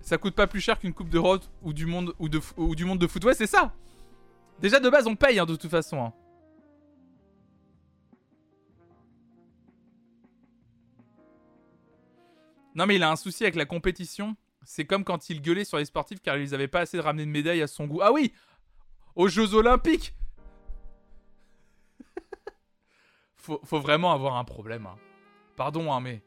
Ça 0.03 0.19
coûte 0.19 0.35
pas 0.35 0.47
plus 0.47 0.61
cher 0.61 0.79
qu'une 0.79 0.93
coupe 0.93 1.09
de 1.09 1.21
ou 1.63 1.73
du 1.73 1.87
monde 1.87 2.15
ou 2.19 2.29
de 2.29 2.41
ou 2.57 2.75
du 2.75 2.85
monde 2.85 2.99
de 2.99 3.07
foot. 3.07 3.25
Ouais, 3.25 3.35
c'est 3.35 3.47
ça. 3.47 3.73
Déjà 4.61 4.81
de 4.81 4.91
base 4.91 5.07
on 5.07 5.17
paye 5.17 5.39
hein, 5.39 5.47
de 5.47 5.57
toute 5.57 5.71
façon. 5.71 6.03
hein. 6.03 6.13
Non 12.75 12.87
mais 12.87 12.97
il 12.97 13.03
a 13.03 13.11
un 13.11 13.17
souci 13.17 13.45
avec 13.45 13.55
la 13.55 13.67
compétition. 13.67 14.37
C'est 14.65 14.85
comme 14.85 15.05
quand 15.05 15.29
il 15.29 15.43
gueulait 15.43 15.65
sur 15.65 15.79
les 15.79 15.85
sportifs 15.85 16.21
car 16.21 16.37
ils 16.37 16.55
avaient 16.55 16.69
pas 16.69 16.81
assez 16.81 16.97
de 16.97 17.03
ramener 17.03 17.27
de 17.27 17.31
médailles 17.31 17.63
à 17.63 17.67
son 17.67 17.87
goût. 17.87 18.01
Ah 18.03 18.13
oui, 18.13 18.33
aux 19.15 19.29
Jeux 19.29 19.55
Olympiques. 19.55 20.15
faut, 23.37 23.61
faut 23.65 23.81
vraiment 23.81 24.13
avoir 24.13 24.37
un 24.37 24.45
problème. 24.45 24.87
hein. 24.87 24.97
Pardon, 25.57 25.93
hein, 25.93 26.01
mais 26.01 26.23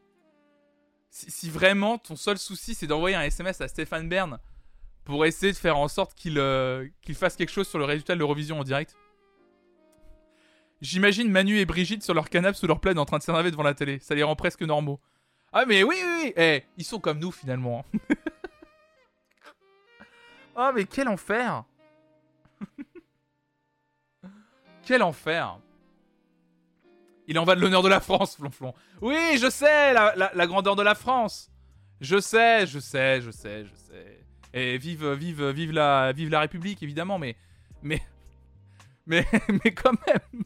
si, 1.16 1.48
vraiment 1.48 1.98
ton 1.98 2.16
seul 2.16 2.38
souci 2.38 2.74
c'est 2.74 2.86
d'envoyer 2.86 3.16
un 3.16 3.22
SMS 3.22 3.60
à 3.60 3.68
Stéphane 3.68 4.08
Bern 4.08 4.38
pour 5.04 5.24
essayer 5.24 5.52
de 5.52 5.56
faire 5.56 5.78
en 5.78 5.88
sorte 5.88 6.14
qu'il 6.14 6.38
euh, 6.38 6.86
qu'il 7.00 7.14
fasse 7.14 7.36
quelque 7.36 7.52
chose 7.52 7.68
sur 7.68 7.78
le 7.78 7.84
résultat 7.84 8.14
de 8.14 8.18
l'Eurovision 8.18 8.60
en 8.60 8.64
direct. 8.64 8.96
J'imagine 10.82 11.30
Manu 11.30 11.58
et 11.58 11.64
Brigitte 11.64 12.02
sur 12.02 12.12
leur 12.12 12.28
canapé 12.28 12.58
sous 12.58 12.66
leur 12.66 12.80
plaid 12.80 12.98
en 12.98 13.06
train 13.06 13.16
de 13.16 13.22
s'énerver 13.22 13.50
devant 13.50 13.62
la 13.62 13.72
télé. 13.72 13.98
Ça 14.00 14.14
les 14.14 14.22
rend 14.22 14.36
presque 14.36 14.60
normaux. 14.60 15.00
Ah 15.52 15.64
mais 15.64 15.82
oui, 15.82 15.96
oui, 16.04 16.22
oui. 16.24 16.32
Eh, 16.36 16.64
ils 16.76 16.84
sont 16.84 17.00
comme 17.00 17.18
nous 17.18 17.32
finalement. 17.32 17.84
oh 20.54 20.70
mais 20.74 20.84
quel 20.84 21.08
enfer. 21.08 21.64
quel 24.84 25.02
enfer. 25.02 25.58
Il 27.28 27.38
en 27.38 27.44
va 27.44 27.56
de 27.56 27.60
l'honneur 27.60 27.82
de 27.82 27.88
la 27.88 28.00
France, 28.00 28.36
Flonflon. 28.36 28.72
Oui, 29.00 29.38
je 29.40 29.50
sais, 29.50 29.92
la, 29.92 30.46
grandeur 30.46 30.76
de 30.76 30.82
la 30.82 30.94
France. 30.94 31.50
Je 32.00 32.20
sais, 32.20 32.66
je 32.66 32.78
sais, 32.78 33.20
je 33.20 33.30
sais, 33.30 33.64
je 33.64 33.74
sais. 33.74 34.20
Et 34.52 34.78
vive, 34.78 35.06
vive, 35.12 35.44
vive 35.48 35.72
la, 35.72 36.12
vive 36.12 36.30
la 36.30 36.40
République, 36.40 36.82
évidemment, 36.82 37.18
mais, 37.18 37.36
mais, 37.82 38.00
mais, 39.06 39.26
mais 39.48 39.72
quand 39.72 39.92
même. 40.06 40.44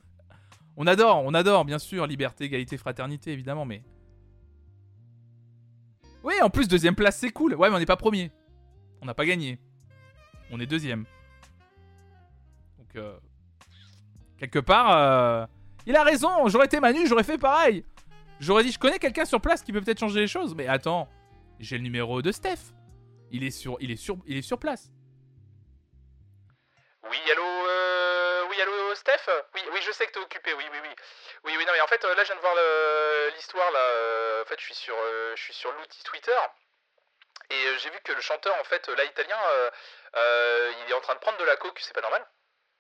On 0.77 0.87
adore, 0.87 1.23
on 1.25 1.35
adore, 1.35 1.65
bien 1.65 1.79
sûr, 1.79 2.07
liberté, 2.07 2.45
égalité, 2.45 2.79
fraternité, 2.79 3.33
évidemment, 3.33 3.67
mais. 3.67 3.83
Oui, 6.23 6.35
en 6.43 6.51
plus, 6.51 6.69
deuxième 6.69 6.95
place, 6.95 7.19
c'est 7.19 7.31
cool. 7.31 7.55
Ouais, 7.55 7.69
mais 7.69 7.77
on 7.77 7.79
n'est 7.79 7.87
pas 7.87 7.97
premier. 7.97 8.31
On 9.03 9.07
n'a 9.07 9.15
pas 9.15 9.27
gagné. 9.27 9.59
On 10.51 10.61
est 10.61 10.67
deuxième. 10.67 11.05
Donc, 12.79 12.97
euh, 12.97 13.19
quelque 14.39 14.59
part, 14.59 14.91
euh, 14.97 15.47
il 15.87 15.97
a 15.97 16.03
raison. 16.03 16.49
J'aurais 16.49 16.67
été 16.67 16.81
Manu, 16.81 17.07
j'aurais 17.07 17.25
fait 17.25 17.39
pareil. 17.39 17.85
J'aurais 18.41 18.63
dit, 18.63 18.73
je 18.73 18.79
connais 18.79 18.99
quelqu'un 18.99 19.25
sur 19.25 19.41
place 19.41 19.63
qui 19.63 19.73
peut 19.73 19.81
peut-être 19.81 20.01
changer 20.01 20.21
les 20.21 20.29
choses. 20.29 20.55
Mais 20.55 20.67
attends, 20.67 21.09
j'ai 21.59 21.77
le 21.77 21.83
numéro 21.83 22.23
de 22.23 22.33
Steph. 22.33 22.73
Il 23.31 23.45
est 23.45 23.51
sur, 23.51 23.77
il 23.81 23.91
est 23.91 23.97
sur, 23.97 24.17
il 24.27 24.39
est 24.39 24.43
sur 24.43 24.59
place. 24.59 24.91
Oui, 27.05 27.19
allô, 27.33 27.43
euh, 27.43 28.45
oui, 28.51 28.61
allô, 28.61 28.95
Steph? 28.95 29.29
Oui, 29.55 29.61
oui, 29.73 29.81
je 29.83 29.93
sais 29.93 30.07
que 30.07 30.13
t'es 30.13 30.21
occupé, 30.21 30.53
oui, 30.55 30.65
oui, 30.71 30.79
oui. 30.83 30.89
Oui, 31.45 31.53
oui, 31.57 31.65
non, 31.65 31.73
mais 31.73 31.81
en 31.81 31.87
fait, 31.87 32.05
euh, 32.05 32.15
là, 32.15 32.23
je 32.23 32.29
viens 32.29 32.37
de 32.37 32.41
voir 32.41 32.55
l'histoire, 33.37 33.71
là. 33.71 33.79
euh, 33.79 34.43
en 34.43 34.45
fait, 34.47 34.59
je 34.59 34.65
suis 34.65 34.75
sur, 34.75 34.95
euh, 34.95 35.33
je 35.37 35.43
suis 35.43 35.55
sur 35.55 35.73
l'outil 35.73 36.03
Twitter. 36.05 36.39
Et 37.51 37.55
euh, 37.55 37.79
j'ai 37.79 37.91
vu 37.91 37.99
que 38.05 38.13
le 38.13 38.21
chanteur, 38.21 38.55
en 38.61 38.65
fait, 38.65 38.89
là, 38.89 39.05
italien, 39.05 39.39
il 40.15 40.91
est 40.91 40.95
en 40.95 41.01
train 41.01 41.15
de 41.15 41.21
prendre 41.21 41.39
de 41.39 41.45
la 41.45 41.57
coke, 41.57 41.79
c'est 41.81 41.95
pas 41.95 42.01
normal. 42.01 42.27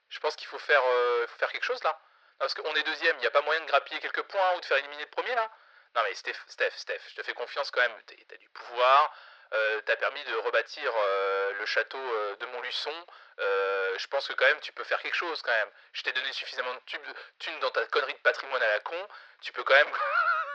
Je 0.08 0.18
pense 0.20 0.36
qu'il 0.36 0.48
faut 0.48 0.58
faire, 0.58 0.82
faut 1.28 1.38
faire 1.38 1.52
quelque 1.52 1.64
chose, 1.64 1.82
là. 1.84 1.98
Parce 2.40 2.54
qu'on 2.54 2.74
est 2.74 2.82
deuxième, 2.82 3.16
il 3.18 3.20
n'y 3.20 3.26
a 3.26 3.30
pas 3.30 3.42
moyen 3.42 3.60
de 3.60 3.66
grappiller 3.66 4.00
quelques 4.00 4.22
points 4.22 4.56
ou 4.56 4.60
de 4.60 4.64
faire 4.64 4.78
éliminer 4.78 5.02
le 5.04 5.10
premier, 5.10 5.34
là 5.34 5.48
Non, 5.94 6.00
mais 6.04 6.14
Steph, 6.14 6.36
Steph, 6.48 6.72
Steph, 6.74 7.00
je 7.10 7.14
te 7.16 7.22
fais 7.22 7.34
confiance 7.34 7.70
quand 7.70 7.82
même. 7.82 7.92
T'as 8.06 8.36
du 8.38 8.48
pouvoir, 8.48 9.14
euh, 9.52 9.80
t'as 9.84 9.96
permis 9.96 10.24
de 10.24 10.34
rebâtir 10.36 10.90
euh, 10.96 11.52
le 11.58 11.66
château 11.66 11.98
euh, 11.98 12.36
de 12.36 12.46
Montluçon. 12.46 12.94
Je 13.38 14.06
pense 14.06 14.26
que 14.26 14.32
quand 14.32 14.46
même 14.46 14.60
tu 14.60 14.72
peux 14.72 14.84
faire 14.84 15.00
quelque 15.02 15.14
chose 15.16 15.42
quand 15.42 15.52
même. 15.52 15.68
Je 15.92 16.02
t'ai 16.02 16.12
donné 16.12 16.32
suffisamment 16.32 16.72
de 16.72 16.80
tubes- 16.86 17.14
thunes 17.38 17.58
dans 17.60 17.70
ta 17.70 17.84
connerie 17.86 18.14
de 18.14 18.18
patrimoine 18.18 18.62
à 18.62 18.68
la 18.68 18.80
con. 18.80 18.96
Tu 19.42 19.52
peux 19.52 19.62
quand 19.62 19.74
même. 19.74 19.92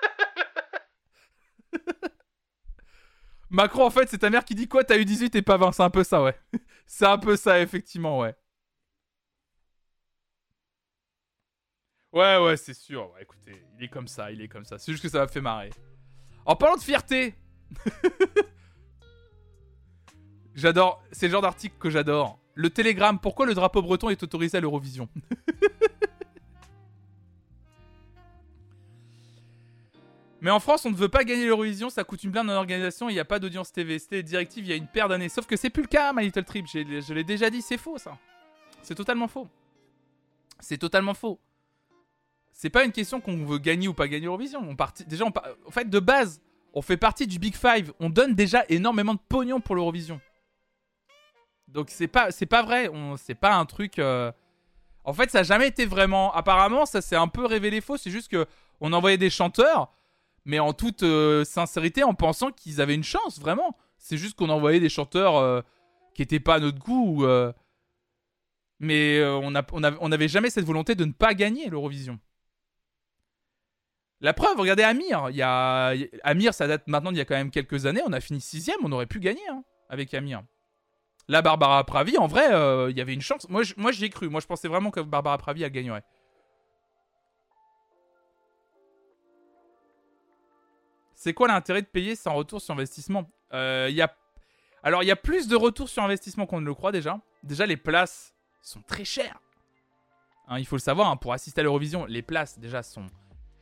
Macron, 3.51 3.85
en 3.85 3.91
fait, 3.91 4.09
c'est 4.09 4.17
ta 4.17 4.29
mère 4.31 4.43
qui 4.43 4.55
dit 4.55 4.67
quoi? 4.67 4.83
T'as 4.83 4.97
eu 4.97 5.05
18 5.05 5.35
et 5.35 5.41
pas 5.43 5.57
20. 5.57 5.71
C'est 5.73 5.83
un 5.83 5.89
peu 5.91 6.03
ça, 6.03 6.21
ouais. 6.23 6.37
c'est 6.87 7.05
un 7.05 7.19
peu 7.19 7.35
ça, 7.35 7.59
effectivement, 7.59 8.19
ouais. 8.19 8.35
Ouais, 12.15 12.37
ouais, 12.37 12.55
c'est 12.55 12.73
sûr. 12.73 13.11
Écoutez, 13.19 13.61
il 13.77 13.83
est 13.83 13.89
comme 13.89 14.07
ça, 14.07 14.31
il 14.31 14.39
est 14.39 14.47
comme 14.47 14.63
ça. 14.63 14.77
C'est 14.77 14.93
juste 14.93 15.03
que 15.03 15.09
ça 15.09 15.19
m'a 15.19 15.27
fait 15.27 15.41
marrer. 15.41 15.71
En 16.45 16.55
parlant 16.55 16.77
de 16.77 16.81
fierté, 16.81 17.35
j'adore. 20.55 21.03
C'est 21.11 21.27
le 21.27 21.33
genre 21.33 21.41
d'article 21.41 21.75
que 21.77 21.89
j'adore. 21.89 22.39
Le 22.53 22.69
Télégramme. 22.69 23.19
Pourquoi 23.19 23.45
le 23.45 23.53
drapeau 23.53 23.81
breton 23.81 24.09
est 24.09 24.23
autorisé 24.23 24.57
à 24.57 24.61
l'Eurovision? 24.61 25.09
Mais 30.39 30.51
en 30.51 30.61
France, 30.61 30.85
on 30.85 30.91
ne 30.91 30.95
veut 30.95 31.09
pas 31.09 31.25
gagner 31.25 31.47
l'Eurovision, 31.47 31.89
ça 31.89 32.05
coûte 32.05 32.23
une 32.23 32.29
blinde 32.29 32.49
en 32.49 32.53
organisation, 32.53 33.09
il 33.09 33.13
n'y 33.13 33.19
a 33.19 33.25
pas 33.25 33.39
d'audience 33.39 33.73
TV. 33.73 33.99
C'était 33.99 34.23
directive 34.23 34.63
il 34.63 34.69
y 34.69 34.73
a 34.73 34.77
une 34.77 34.87
paire 34.87 35.09
d'années. 35.09 35.27
Sauf 35.27 35.47
que 35.47 35.57
c'est 35.57 35.69
plus 35.69 35.81
le 35.81 35.89
cas, 35.89 36.13
My 36.13 36.23
Little 36.23 36.45
Trip. 36.45 36.65
Je 36.67 37.13
l'ai 37.13 37.25
déjà 37.25 37.49
dit, 37.49 37.61
c'est 37.61 37.77
faux 37.77 37.97
ça. 37.97 38.17
C'est 38.83 38.95
totalement 38.95 39.27
faux. 39.27 39.49
C'est 40.61 40.77
totalement 40.77 41.13
faux. 41.13 41.41
C'est 42.57 42.69
pas 42.69 42.85
une 42.85 42.93
question 42.93 43.19
qu'on 43.19 43.35
veut 43.45 43.57
gagner 43.57 43.89
ou 43.89 43.93
pas 43.93 44.07
gagner 44.07 44.23
l'Eurovision. 44.23 44.61
On 44.65 44.77
partit 44.77 45.03
déjà, 45.03 45.25
en 45.25 45.71
fait, 45.71 45.89
de 45.89 45.99
base, 45.99 46.41
on 46.73 46.81
fait 46.81 46.95
partie 46.95 47.27
du 47.27 47.37
Big 47.37 47.53
Five. 47.53 47.91
On 47.99 48.09
donne 48.09 48.33
déjà 48.33 48.63
énormément 48.69 49.13
de 49.13 49.19
pognon 49.27 49.59
pour 49.59 49.75
l'Eurovision. 49.75 50.21
Donc 51.67 51.89
c'est 51.89 52.07
pas, 52.07 52.31
c'est 52.31 52.45
pas 52.45 52.63
vrai. 52.63 52.87
On, 52.87 53.17
c'est 53.17 53.35
pas 53.35 53.55
un 53.55 53.65
truc. 53.65 53.99
euh, 53.99 54.31
En 55.03 55.11
fait, 55.11 55.29
ça 55.31 55.39
a 55.39 55.43
jamais 55.43 55.67
été 55.67 55.85
vraiment. 55.85 56.33
Apparemment, 56.33 56.85
ça 56.85 57.01
s'est 57.01 57.17
un 57.17 57.27
peu 57.27 57.45
révélé 57.45 57.81
faux. 57.81 57.97
C'est 57.97 58.09
juste 58.09 58.31
que 58.31 58.45
on 58.79 58.93
envoyait 58.93 59.17
des 59.17 59.29
chanteurs, 59.29 59.91
mais 60.45 60.59
en 60.59 60.71
toute 60.71 61.03
euh, 61.03 61.43
sincérité, 61.43 62.05
en 62.05 62.13
pensant 62.13 62.51
qu'ils 62.51 62.79
avaient 62.79 62.95
une 62.95 63.03
chance, 63.03 63.37
vraiment. 63.37 63.75
C'est 63.97 64.17
juste 64.17 64.37
qu'on 64.37 64.49
envoyait 64.49 64.79
des 64.79 64.87
chanteurs 64.87 65.35
euh, 65.35 65.59
qui 66.13 66.21
étaient 66.21 66.39
pas 66.39 66.55
à 66.55 66.59
notre 66.61 66.79
goût. 66.79 67.25
Mais 68.79 69.21
on, 69.25 69.55
a, 69.55 69.65
on, 69.73 69.83
on 69.83 70.27
jamais 70.27 70.49
cette 70.49 70.65
volonté 70.65 70.95
de 70.95 71.03
ne 71.03 71.11
pas 71.11 71.33
gagner 71.33 71.69
l'Eurovision. 71.69 72.17
La 74.21 74.33
preuve, 74.33 74.57
regardez 74.59 74.83
Amir. 74.83 75.27
Il 75.29 75.35
y 75.35 75.41
a... 75.41 75.93
Amir, 76.23 76.53
ça 76.53 76.67
date 76.67 76.87
maintenant 76.87 77.11
d'il 77.11 77.17
y 77.17 77.21
a 77.21 77.25
quand 77.25 77.35
même 77.35 77.51
quelques 77.51 77.85
années. 77.85 78.01
On 78.05 78.13
a 78.13 78.21
fini 78.21 78.41
sixième, 78.41 78.77
on 78.83 78.91
aurait 78.91 79.05
pu 79.05 79.19
gagner 79.19 79.47
hein, 79.49 79.63
avec 79.89 80.13
Amir. 80.13 80.41
Là, 81.27 81.41
Barbara 81.41 81.83
Pravi, 81.83 82.17
en 82.17 82.27
vrai, 82.27 82.53
euh, 82.53 82.91
il 82.91 82.97
y 82.97 83.01
avait 83.01 83.13
une 83.13 83.21
chance. 83.21 83.47
Moi, 83.49 83.91
j'y 83.91 84.05
ai 84.05 84.09
cru. 84.09 84.29
Moi, 84.29 84.41
je 84.41 84.47
pensais 84.47 84.67
vraiment 84.67 84.91
que 84.91 84.99
Barbara 84.99 85.37
Pravi, 85.37 85.63
elle 85.63 85.71
gagnerait. 85.71 86.03
C'est 91.15 91.33
quoi 91.33 91.47
l'intérêt 91.47 91.81
de 91.81 91.87
payer 91.87 92.15
sans 92.15 92.35
retour 92.35 92.61
sur 92.61 92.73
investissement? 92.73 93.29
Euh, 93.53 93.89
y. 93.91 94.05
Alors, 94.83 95.01
il 95.01 95.07
y 95.07 95.11
a 95.11 95.15
plus 95.15 95.47
de 95.47 95.55
retour 95.55 95.89
sur 95.89 96.03
investissement 96.03 96.45
qu'on 96.45 96.61
ne 96.61 96.65
le 96.65 96.75
croit 96.75 96.91
déjà. 96.91 97.19
Déjà, 97.41 97.65
les 97.65 97.77
places 97.77 98.35
sont 98.61 98.81
très 98.81 99.03
chères. 99.03 99.39
Hein, 100.47 100.59
il 100.59 100.67
faut 100.67 100.75
le 100.75 100.81
savoir, 100.81 101.09
hein, 101.09 101.17
pour 101.17 101.33
assister 101.33 101.61
à 101.61 101.63
l'Eurovision, 101.63 102.05
les 102.05 102.21
places 102.21 102.59
déjà 102.59 102.83
sont 102.83 103.07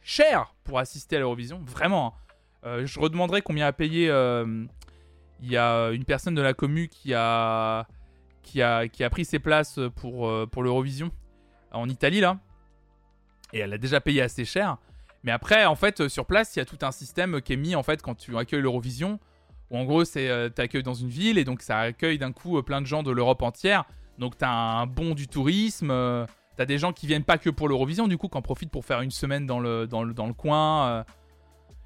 chères 0.03 0.53
pour 0.63 0.79
assister 0.79 1.15
à 1.15 1.19
l'Eurovision. 1.19 1.61
Vraiment. 1.65 2.07
hein. 2.07 2.19
Euh, 2.65 2.85
je 2.85 2.99
redemanderai 2.99 3.41
combien 3.41 3.67
a 3.67 3.73
payé. 3.73 4.09
euh, 4.09 4.65
Il 5.41 5.51
y 5.51 5.57
a 5.57 5.89
une 5.89 6.05
personne 6.05 6.35
de 6.35 6.41
la 6.41 6.53
commu 6.53 6.87
qui 6.87 7.13
a, 7.13 7.85
qui 8.41 8.61
a, 8.61 8.87
qui 8.87 9.03
a 9.03 9.09
pris 9.09 9.25
ses 9.25 9.39
places 9.39 9.79
pour, 9.95 10.27
euh, 10.27 10.45
pour 10.45 10.63
l'Eurovision 10.63 11.11
en 11.71 11.89
Italie, 11.89 12.21
là. 12.21 12.37
Et 13.51 13.59
elle 13.59 13.73
a 13.73 13.77
déjà 13.77 13.99
payé 13.99 14.21
assez 14.21 14.45
cher. 14.45 14.77
Mais 15.23 15.31
après, 15.31 15.65
en 15.65 15.75
fait, 15.75 16.07
sur 16.07 16.25
place, 16.25 16.55
il 16.55 16.59
y 16.59 16.61
a 16.61 16.65
tout 16.65 16.79
un 16.81 16.91
système 16.91 17.41
qui 17.41 17.53
est 17.53 17.57
mis 17.57 17.75
en 17.75 17.83
fait 17.83 18.01
quand 18.01 18.15
tu 18.15 18.37
accueilles 18.37 18.61
l'Eurovision. 18.61 19.19
Où 19.69 19.77
en 19.77 19.85
gros, 19.85 20.05
c'est 20.05 20.51
t'accueilles 20.53 20.83
dans 20.83 20.93
une 20.93 21.09
ville 21.09 21.37
et 21.37 21.43
donc 21.43 21.61
ça 21.61 21.79
accueille 21.79 22.17
d'un 22.17 22.31
coup 22.31 22.61
plein 22.63 22.81
de 22.81 22.85
gens 22.85 23.03
de 23.03 23.11
l'Europe 23.11 23.41
entière. 23.41 23.85
Donc 24.19 24.37
t'as 24.37 24.49
un 24.49 24.85
bon 24.85 25.15
du 25.15 25.27
tourisme. 25.27 25.91
Euh, 26.53 26.57
t'as 26.57 26.65
des 26.65 26.77
gens 26.77 26.93
qui 26.93 27.07
viennent 27.07 27.23
pas 27.23 27.37
que 27.37 27.49
pour 27.49 27.67
l'Eurovision, 27.67 28.07
du 28.07 28.17
coup, 28.17 28.27
qui 28.27 28.37
en 28.37 28.41
profitent 28.41 28.71
pour 28.71 28.85
faire 28.85 29.01
une 29.01 29.11
semaine 29.11 29.45
dans 29.45 29.59
le, 29.59 29.87
dans 29.87 30.03
le, 30.03 30.13
dans 30.13 30.27
le 30.27 30.33
coin. 30.33 30.87
euh. 30.87 31.03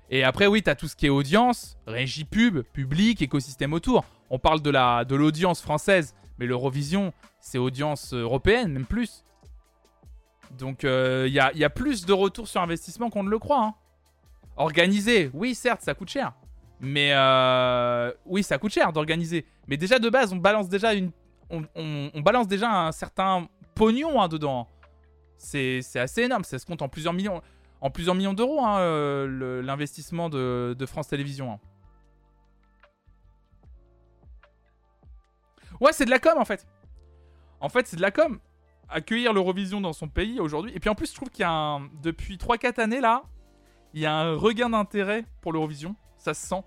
Et 0.09 0.23
après, 0.23 0.47
oui, 0.47 0.63
t'as 0.63 0.75
tout 0.75 0.87
ce 0.87 0.95
qui 0.95 1.05
est 1.05 1.09
audience, 1.09 1.77
régie 1.85 2.23
pub, 2.23 2.61
public, 2.73 3.21
écosystème 3.21 3.73
autour. 3.73 4.05
On 4.29 4.39
parle 4.39 4.61
de 4.61 4.69
la 4.69 5.03
de 5.03 5.15
l'audience 5.15 5.61
française, 5.61 6.15
mais 6.39 6.45
l'Eurovision, 6.45 7.11
c'est 7.41 7.57
audience 7.57 8.13
européenne, 8.13 8.71
même 8.71 8.85
plus. 8.85 9.25
Donc 10.57 10.83
il 10.83 11.27
y, 11.33 11.39
a, 11.39 11.51
y 11.53 11.63
a 11.65 11.69
plus 11.69 12.05
de 12.05 12.13
retour 12.13 12.47
sur 12.47 12.61
investissement 12.61 13.09
qu'on 13.09 13.23
ne 13.23 13.29
le 13.29 13.37
croit. 13.39 13.63
hein. 13.65 13.73
Organisé, 14.55 15.29
oui, 15.33 15.53
certes, 15.55 15.81
ça 15.81 15.93
coûte 15.93 16.09
cher. 16.09 16.33
Mais 16.79 17.11
euh, 17.13 18.11
oui, 18.25 18.43
ça 18.43 18.57
coûte 18.57 18.71
cher 18.71 18.93
d'organiser. 18.93 19.45
Mais 19.67 19.77
déjà 19.77 19.99
de 19.99 20.09
base, 20.09 20.31
on 20.31 20.37
balance 20.37 20.69
déjà 20.69 20.93
une, 20.93 21.11
on- 21.49 21.65
on 22.13 22.21
balance 22.21 22.47
déjà 22.47 22.69
un 22.69 22.91
certain 22.91 23.47
pognon 23.77 24.21
hein, 24.21 24.27
dedans. 24.27 24.67
C'est 25.37 25.81
assez 25.95 26.23
énorme. 26.23 26.43
Ça 26.43 26.59
se 26.59 26.65
compte 26.65 26.81
en 26.81 26.89
plusieurs 26.89 27.13
millions, 27.13 27.41
en 27.81 27.89
plusieurs 27.89 28.15
millions 28.15 28.33
d'euros 28.33 28.63
hein, 28.63 28.79
euh, 28.79 29.61
l'investissement 29.61 30.29
de, 30.29 30.85
France 30.87 31.07
Télévisions. 31.07 31.53
hein. 31.53 31.59
Ouais, 35.79 35.93
c'est 35.93 36.05
de 36.05 36.09
la 36.09 36.19
com 36.19 36.37
en 36.37 36.45
fait. 36.45 36.67
En 37.59 37.69
fait, 37.69 37.87
c'est 37.87 37.97
de 37.97 38.01
la 38.01 38.11
com. 38.11 38.39
Accueillir 38.89 39.33
l'Eurovision 39.33 39.81
dans 39.81 39.93
son 39.93 40.07
pays 40.07 40.39
aujourd'hui. 40.39 40.71
Et 40.73 40.79
puis 40.79 40.89
en 40.89 40.95
plus, 40.95 41.09
je 41.11 41.15
trouve 41.15 41.29
qu'il 41.29 41.41
y 41.41 41.45
a 41.45 41.51
un. 41.51 41.87
Depuis 42.01 42.37
3-4 42.37 42.79
années 42.81 43.01
là, 43.01 43.23
il 43.93 44.01
y 44.01 44.05
a 44.05 44.13
un 44.13 44.35
regain 44.35 44.69
d'intérêt 44.69 45.25
pour 45.41 45.53
l'Eurovision. 45.53 45.95
Ça 46.17 46.33
se 46.33 46.47
sent. 46.47 46.63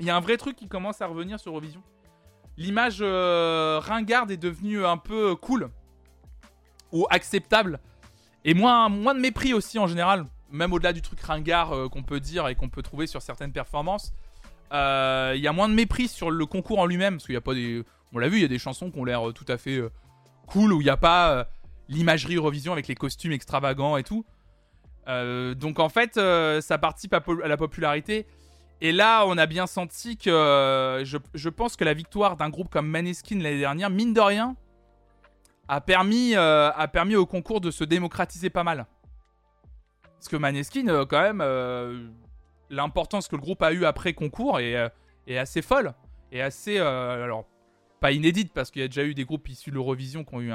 Il 0.00 0.06
y 0.06 0.10
a 0.10 0.16
un 0.16 0.20
vrai 0.20 0.36
truc 0.36 0.56
qui 0.56 0.68
commence 0.68 1.00
à 1.02 1.06
revenir 1.06 1.38
sur 1.38 1.52
Eurovision. 1.52 1.82
L'image 2.56 2.98
euh, 3.00 3.78
ringarde 3.80 4.30
est 4.30 4.36
devenue 4.36 4.84
un 4.84 4.96
peu 4.96 5.36
cool. 5.36 5.70
Ou 6.92 7.06
acceptable. 7.10 7.80
Et 8.44 8.54
moins, 8.54 8.88
moins 8.88 9.14
de 9.14 9.20
mépris 9.20 9.52
aussi 9.52 9.78
en 9.78 9.86
général. 9.86 10.24
Même 10.50 10.72
au-delà 10.72 10.92
du 10.92 11.02
truc 11.02 11.20
ringard 11.20 11.72
euh, 11.72 11.88
qu'on 11.88 12.02
peut 12.02 12.20
dire 12.20 12.48
et 12.48 12.54
qu'on 12.54 12.68
peut 12.68 12.82
trouver 12.82 13.06
sur 13.06 13.20
certaines 13.20 13.52
performances. 13.52 14.12
Euh, 14.72 15.34
Il 15.36 15.42
y 15.42 15.48
a 15.48 15.52
moins 15.52 15.68
de 15.68 15.74
mépris 15.74 16.08
sur 16.08 16.30
le 16.30 16.46
concours 16.46 16.78
en 16.78 16.86
lui-même. 16.86 17.16
Parce 17.16 17.26
qu'il 17.26 17.34
n'y 17.34 17.38
a 17.38 17.42
pas 17.42 17.54
des. 17.54 17.84
On 18.12 18.18
l'a 18.18 18.28
vu, 18.28 18.38
il 18.38 18.42
y 18.42 18.46
a 18.46 18.48
des 18.48 18.58
chansons 18.58 18.90
qui 18.90 18.98
ont 18.98 19.04
l'air 19.04 19.28
euh, 19.28 19.32
tout 19.32 19.44
à 19.48 19.58
fait 19.58 19.80
cool. 20.46 20.72
Où 20.72 20.80
il 20.80 20.84
n'y 20.84 20.90
a 20.90 20.96
pas 20.96 21.46
l'imagerie 21.88 22.36
Eurovision 22.36 22.72
avec 22.72 22.88
les 22.88 22.94
costumes 22.94 23.32
extravagants 23.32 23.96
et 23.96 24.02
tout. 24.02 24.24
Donc 25.06 25.78
en 25.78 25.88
fait, 25.88 26.20
ça 26.60 26.78
participe 26.78 27.14
à, 27.14 27.22
la 27.46 27.56
popularité. 27.56 28.26
Et 28.80 28.92
là, 28.92 29.24
on 29.26 29.36
a 29.36 29.46
bien 29.46 29.66
senti 29.66 30.16
que 30.16 31.02
je, 31.04 31.18
je 31.34 31.48
pense 31.48 31.76
que 31.76 31.84
la 31.84 31.94
victoire 31.94 32.36
d'un 32.36 32.50
groupe 32.50 32.68
comme 32.68 32.88
Maneskin 32.88 33.36
l'année 33.36 33.58
dernière, 33.58 33.90
mine 33.90 34.12
de 34.12 34.20
rien, 34.20 34.54
a 35.68 35.80
permis, 35.80 36.34
euh, 36.34 36.70
a 36.72 36.88
permis 36.88 37.14
au 37.14 37.26
concours 37.26 37.60
de 37.60 37.70
se 37.70 37.84
démocratiser 37.84 38.50
pas 38.50 38.64
mal. 38.64 38.86
Parce 40.02 40.28
que 40.28 40.36
Maneskin, 40.36 40.88
euh, 40.88 41.04
quand 41.04 41.20
même, 41.20 41.40
euh, 41.42 42.08
l'importance 42.70 43.28
que 43.28 43.36
le 43.36 43.42
groupe 43.42 43.62
a 43.62 43.72
eu 43.72 43.84
après 43.84 44.14
concours 44.14 44.58
est, 44.58 44.90
assez 45.36 45.62
folle. 45.62 45.94
Et 46.32 46.42
assez. 46.42 46.78
alors, 46.78 47.46
pas 48.00 48.12
inédite, 48.12 48.52
parce 48.52 48.70
qu'il 48.70 48.82
y 48.82 48.84
a 48.84 48.88
déjà 48.88 49.04
eu 49.04 49.14
des 49.14 49.24
groupes 49.24 49.48
issus 49.48 49.70
de 49.70 49.74
l'Eurovision 49.74 50.24
qui 50.24 50.34
ont 50.34 50.40
eu 50.40 50.52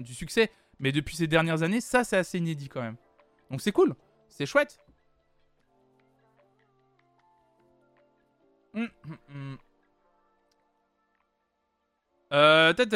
du 0.00 0.14
succès. 0.14 0.50
Mais 0.80 0.90
depuis 0.90 1.16
ces 1.16 1.28
dernières 1.28 1.62
années, 1.62 1.80
ça, 1.80 2.02
c'est 2.02 2.16
assez 2.16 2.38
inédit 2.38 2.68
quand 2.68 2.82
même. 2.82 2.96
Donc 3.50 3.60
c'est 3.60 3.72
cool. 3.72 3.94
C'est 4.28 4.46
chouette. 4.46 4.78
Hum, 8.74 8.88
hum, 9.04 9.18
hum. 9.28 9.58
Euh, 12.32 12.72
ta. 12.72 12.86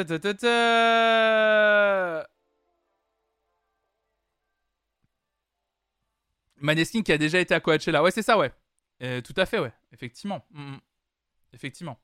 Maneskin 6.59 7.03
qui 7.03 7.13
a 7.13 7.19
déjà 7.19 7.39
été 7.39 7.55
à 7.55 7.61
Coachella. 7.61 8.03
Ouais, 8.03 8.11
c'est 8.11 8.23
ça, 8.23 8.39
ouais. 8.39 8.51
Euh, 9.03 9.21
tout 9.21 9.35
à 9.37 9.45
fait, 9.45 9.59
ouais. 9.59 9.73
Effectivement. 9.93 10.47
Hum, 10.55 10.75
hum. 10.75 10.81
Effectivement. 11.53 11.99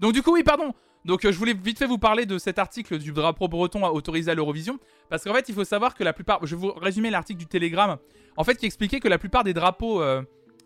Donc 0.00 0.12
du 0.12 0.22
coup, 0.22 0.32
oui, 0.32 0.42
pardon. 0.42 0.74
Donc 1.04 1.24
euh, 1.24 1.32
je 1.32 1.38
voulais 1.38 1.54
vite 1.54 1.78
fait 1.78 1.86
vous 1.86 1.98
parler 1.98 2.26
de 2.26 2.38
cet 2.38 2.58
article 2.58 2.98
du 2.98 3.12
drapeau 3.12 3.48
breton 3.48 3.86
autorisé 3.86 4.30
à 4.30 4.34
l'Eurovision. 4.34 4.78
Parce 5.08 5.22
qu'en 5.22 5.34
fait, 5.34 5.48
il 5.48 5.54
faut 5.54 5.64
savoir 5.64 5.94
que 5.94 6.02
la 6.02 6.12
plupart... 6.12 6.44
Je 6.44 6.56
vais 6.56 6.60
vous 6.60 6.72
résumer 6.72 7.10
l'article 7.10 7.38
du 7.38 7.46
Télégramme. 7.46 7.98
En 8.36 8.44
fait, 8.44 8.56
qui 8.56 8.66
expliquait 8.66 8.98
que 8.98 9.08
la 9.08 9.18
plupart 9.18 9.44
des 9.44 9.54
drapeaux... 9.54 10.02
euh, 10.02 10.22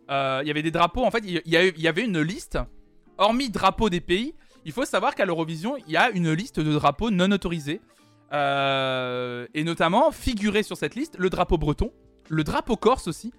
Il 0.08 0.46
y 0.46 0.50
avait 0.50 0.62
des 0.62 0.70
drapeaux... 0.70 1.04
En 1.04 1.10
fait, 1.10 1.22
il 1.24 1.40
y, 1.46 1.88
avait 1.88 2.04
une 2.04 2.20
liste. 2.20 2.58
Hormis 3.16 3.48
drapeaux 3.48 3.90
des 3.90 4.00
pays, 4.00 4.34
il 4.64 4.72
faut 4.72 4.84
savoir 4.84 5.14
qu'à 5.14 5.24
l'Eurovision, 5.24 5.76
il 5.76 5.92
y 5.92 5.96
a 5.96 6.10
une 6.10 6.32
liste 6.32 6.58
de 6.60 6.72
drapeaux 6.72 7.10
non 7.10 7.30
autorisés. 7.30 7.80
Euh, 8.32 9.46
et 9.54 9.62
notamment, 9.62 10.10
figurait 10.10 10.62
sur 10.62 10.76
cette 10.76 10.94
liste 10.94 11.16
le 11.18 11.30
drapeau 11.30 11.58
breton, 11.58 11.92
le 12.28 12.42
drapeau 12.42 12.76
corse 12.76 13.06
aussi. 13.06 13.32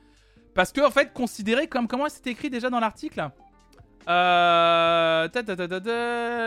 Parce 0.53 0.71
que, 0.71 0.81
en 0.81 0.91
fait, 0.91 1.11
considéré 1.13 1.67
comme... 1.67 1.87
Comment 1.87 2.07
c'était 2.07 2.31
écrit 2.31 2.49
déjà 2.49 2.69
dans 2.69 2.79
l'article? 2.79 3.29
Euh, 4.07 5.27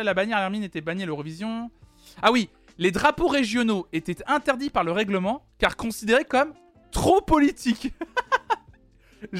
la 0.03 0.15
bannière 0.15 0.39
Hermine 0.39 0.63
était 0.63 0.81
bannie 0.81 1.03
à 1.03 1.07
l'Eurovision. 1.07 1.71
Ah 2.23 2.33
oui, 2.33 2.49
les 2.79 2.91
drapeaux 2.91 3.27
régionaux 3.27 3.87
étaient 3.93 4.17
interdits 4.27 4.71
par 4.71 4.85
le 4.85 4.93
règlement 4.93 5.45
car 5.59 5.77
considérés 5.77 6.25
comme 6.25 6.55
trop 6.93 7.21
politiques. 7.21 7.93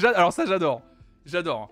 Alors 0.03 0.33
ça 0.33 0.45
j'adore, 0.45 0.81
j'adore. 1.25 1.71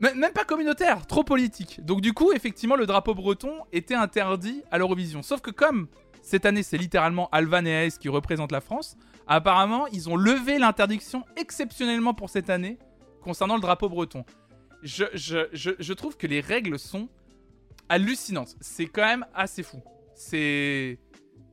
Même 0.00 0.32
pas 0.32 0.44
communautaire, 0.44 1.06
trop 1.06 1.24
politique. 1.24 1.84
Donc 1.84 2.00
du 2.00 2.12
coup, 2.12 2.32
effectivement, 2.32 2.76
le 2.76 2.86
drapeau 2.86 3.14
breton 3.14 3.64
était 3.72 3.96
interdit 3.96 4.62
à 4.70 4.78
l'Eurovision. 4.78 5.22
Sauf 5.22 5.40
que 5.40 5.50
comme 5.50 5.88
cette 6.22 6.46
année, 6.46 6.62
c'est 6.62 6.78
littéralement 6.78 7.28
Alvan 7.32 7.64
et 7.64 7.86
Aes 7.86 7.98
qui 7.98 8.08
représentent 8.08 8.52
la 8.52 8.60
France, 8.60 8.96
apparemment, 9.26 9.86
ils 9.88 10.08
ont 10.08 10.16
levé 10.16 10.58
l'interdiction 10.58 11.24
exceptionnellement 11.36 12.14
pour 12.14 12.30
cette 12.30 12.48
année 12.48 12.78
concernant 13.22 13.56
le 13.56 13.60
drapeau 13.60 13.88
breton. 13.88 14.24
Je, 14.82 15.04
je, 15.14 15.48
je, 15.52 15.70
je 15.78 15.92
trouve 15.92 16.16
que 16.16 16.28
les 16.28 16.40
règles 16.40 16.78
sont 16.78 17.08
hallucinantes. 17.88 18.54
C'est 18.60 18.86
quand 18.86 19.04
même 19.04 19.26
assez 19.34 19.64
fou. 19.64 19.82
C'est... 20.14 21.00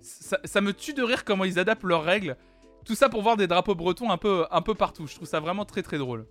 Ça, 0.01 0.39
ça 0.43 0.61
me 0.61 0.71
tue 0.71 0.93
de 0.93 1.01
rire 1.01 1.25
comment 1.25 1.45
ils 1.45 1.57
adaptent 1.57 1.83
leurs 1.83 2.03
règles. 2.03 2.37
Tout 2.85 2.95
ça 2.95 3.09
pour 3.09 3.23
voir 3.23 3.35
des 3.35 3.47
drapeaux 3.47 3.75
bretons 3.75 4.11
un 4.11 4.17
peu, 4.17 4.45
un 4.51 4.61
peu 4.61 4.75
partout. 4.75 5.07
Je 5.07 5.15
trouve 5.15 5.27
ça 5.27 5.39
vraiment 5.39 5.65
très 5.65 5.81
très 5.81 5.97
drôle. 5.97 6.27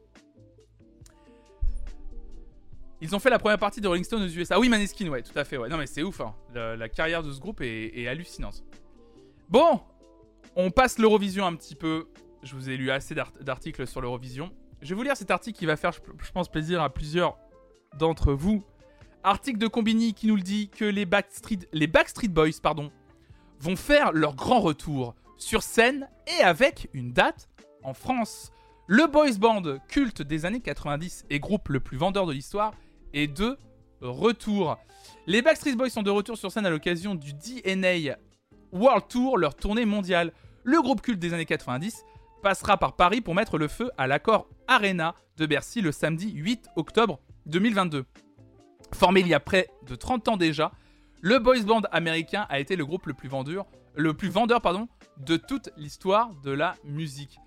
Ils 3.01 3.14
ont 3.14 3.18
fait 3.18 3.28
la 3.28 3.39
première 3.39 3.59
partie 3.59 3.81
de 3.81 3.89
Rolling 3.89 4.05
Stone 4.05 4.22
aux 4.22 4.28
USA. 4.28 4.55
Ah 4.55 4.60
oui, 4.60 4.68
Maneskin, 4.68 5.09
ouais, 5.09 5.20
tout 5.20 5.36
à 5.36 5.44
fait, 5.44 5.59
ouais. 5.59 5.68
Non 5.68 5.76
mais 5.76 5.86
c'est 5.86 6.02
ouf, 6.02 6.20
hein. 6.20 6.35
La, 6.55 6.89
carrière 6.89 7.22
de 7.22 7.32
ce 7.32 7.40
groupe 7.40 7.60
est, 7.60 8.06
hallucinante. 8.06 8.64
Bon, 9.48 9.81
on 10.56 10.70
passe 10.70 10.98
l'Eurovision 10.98 11.44
un 11.44 11.55
petit 11.55 11.74
peu. 11.74 12.06
Je 12.43 12.55
vous 12.55 12.70
ai 12.70 12.76
lu 12.76 12.90
assez 12.90 13.14
d'art- 13.14 13.32
d'articles 13.40 13.86
sur 13.86 14.01
l'Eurovision. 14.01 14.51
Je 14.81 14.90
vais 14.90 14.94
vous 14.94 15.02
lire 15.02 15.16
cet 15.16 15.31
article 15.31 15.59
qui 15.59 15.66
va 15.66 15.76
faire, 15.76 15.93
je 15.93 16.32
pense, 16.32 16.48
plaisir 16.48 16.81
à 16.82 16.89
plusieurs 16.89 17.36
d'entre 17.98 18.32
vous. 18.32 18.62
Article 19.22 19.59
de 19.59 19.66
Combini 19.66 20.14
qui 20.14 20.26
nous 20.26 20.36
le 20.36 20.43
dit 20.43 20.68
que 20.68 20.85
les 20.85 21.05
Backstreet, 21.05 21.60
les 21.72 21.86
Backstreet 21.86 22.28
Boys 22.28 22.60
pardon, 22.62 22.93
vont 23.59 23.76
faire 23.76 24.12
leur 24.12 24.35
grand 24.35 24.60
retour 24.60 25.14
sur 25.36 25.62
scène 25.62 26.09
et 26.39 26.43
avec 26.43 26.89
une 26.93 27.12
date 27.12 27.48
en 27.82 27.94
France. 27.94 28.52
Le 28.86 29.06
boys 29.06 29.39
band 29.39 29.62
culte 29.89 30.23
des 30.23 30.44
années 30.44 30.61
90 30.61 31.24
et 31.31 31.40
groupe 31.40 31.69
le 31.69 31.81
plus 31.81 31.97
vendeur 31.97 32.27
de 32.27 32.32
l'histoire 32.32 32.74
est 33.12 33.28
de 33.28 33.59
retour. 34.01 34.77
Les 35.27 35.43
Backstreet 35.43 35.77
Boys 35.77 35.90
sont 35.90 36.02
de 36.02 36.11
retour 36.11 36.36
sur 36.36 36.52
scène 36.52 36.66
à 36.66 36.70
l'occasion 36.70 37.15
du 37.15 37.32
DNA 37.32 38.16
World 38.73 39.09
Tour, 39.09 39.39
leur 39.39 39.55
tournée 39.55 39.85
mondiale. 39.85 40.32
Le 40.65 40.81
groupe 40.82 41.01
culte 41.01 41.19
des 41.19 41.32
années 41.32 41.47
90 41.47 42.05
passera 42.43 42.77
par 42.77 42.94
Paris 42.94 43.20
pour 43.20 43.35
mettre 43.35 43.56
le 43.56 43.69
feu 43.69 43.90
à 43.97 44.06
l'accord 44.06 44.48
Arena 44.69 45.15
de 45.36 45.47
Bercy 45.47 45.81
le 45.81 45.93
samedi 45.93 46.32
8 46.32 46.69
octobre 46.77 47.20
2022. 47.47 48.05
Formé 48.93 49.20
il 49.20 49.28
y 49.28 49.35
a 49.35 49.40
près 49.40 49.69
de 49.86 49.94
30 49.94 50.28
ans 50.28 50.36
déjà, 50.36 50.73
le 51.20 51.39
boys 51.39 51.62
band 51.62 51.82
américain 51.90 52.47
a 52.51 52.61
été 52.61 52.77
le 52.77 52.85
groupe 52.85 53.06
le 53.06 53.15
plus 53.15 53.28
vendeur, 53.28 53.66
le 53.94 54.12
plus 54.15 54.28
vendeur 54.28 54.61
pardon, 54.61 54.89
de 55.19 55.36
toute 55.36 55.70
l'histoire 55.77 56.35
de 56.43 56.51
la 56.51 56.77
musique. 56.85 57.39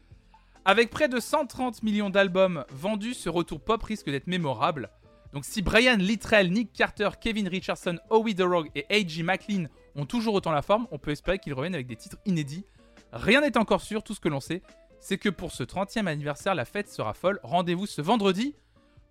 Avec 0.66 0.90
près 0.90 1.08
de 1.08 1.20
130 1.20 1.84
millions 1.84 2.10
d'albums 2.10 2.66
vendus, 2.72 3.14
ce 3.14 3.30
retour 3.30 3.62
pop 3.62 3.82
risque 3.84 4.10
d'être 4.10 4.28
mémorable. 4.28 4.90
Donc 5.34 5.46
si 5.46 5.62
Brian 5.62 5.98
Littrell, 5.98 6.52
Nick 6.52 6.74
Carter, 6.74 7.10
Kevin 7.20 7.48
Richardson, 7.48 8.00
Howie 8.10 8.36
The 8.36 8.42
Rogue 8.42 8.72
et 8.76 8.86
A.G. 8.90 9.24
McLean 9.24 9.68
ont 9.96 10.06
toujours 10.06 10.34
autant 10.34 10.52
la 10.52 10.62
forme, 10.62 10.88
on 10.92 10.98
peut 10.98 11.12
espérer 11.12 11.40
qu'ils 11.40 11.54
reviennent 11.54 11.76
avec 11.76 11.88
des 11.88 11.96
titres 11.96 12.18
inédits. 12.26 12.66
Rien 13.12 13.42
n'est 13.42 13.58
encore 13.58 13.82
sûr, 13.82 14.04
tout 14.04 14.14
ce 14.14 14.20
que 14.20 14.30
l'on 14.30 14.40
sait, 14.40 14.62
c'est 15.00 15.18
que 15.18 15.30
pour 15.30 15.52
ce 15.52 15.64
30e 15.64 16.08
anniversaire, 16.08 16.56
la 16.56 16.66
fête 16.66 16.90
sera 16.90 17.14
folle. 17.14 17.40
Rendez-vous 17.44 17.86
ce 17.86 18.02
vendredi 18.02 18.56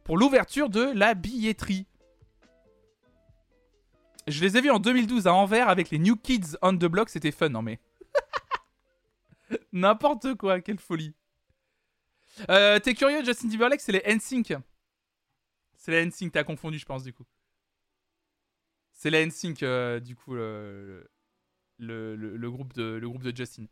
pour 0.05 0.19
l'ouverture 0.19 0.69
de 0.69 0.93
la 0.95 1.15
billetterie. 1.15 1.87
Je 4.27 4.43
les 4.43 4.57
ai 4.57 4.61
vus 4.61 4.71
en 4.71 4.79
2012 4.79 5.27
à 5.27 5.35
Anvers 5.35 5.69
avec 5.69 5.91
les 5.91 5.99
New 5.99 6.17
Kids 6.17 6.57
on 6.63 6.77
the 6.77 6.87
Block, 6.87 7.09
c'était 7.09 7.31
fun, 7.31 7.49
non 7.49 7.63
mais... 7.63 7.79
N'importe 9.73 10.35
quoi, 10.35 10.61
quelle 10.61 10.79
folie. 10.79 11.15
Euh, 12.51 12.79
T'es 12.79 12.95
curieux, 12.95 13.25
Justin 13.25 13.49
Timberlake, 13.49 13.81
c'est 13.81 13.93
les 13.93 14.03
NSYNC. 14.15 14.57
C'est 15.77 15.93
les 15.93 16.05
NSYNC, 16.07 16.33
t'as 16.33 16.45
confondu, 16.45 16.79
je 16.79 16.85
pense, 16.85 17.03
du 17.03 17.13
coup. 17.13 17.25
C'est 18.93 19.11
les 19.11 19.25
NSYNC, 19.25 19.63
euh, 19.63 20.01
du 20.01 20.17
coup, 20.17 20.35
le, 20.35 21.09
groupe 21.79 22.75
de 22.75 23.33
Justin. 23.35 23.67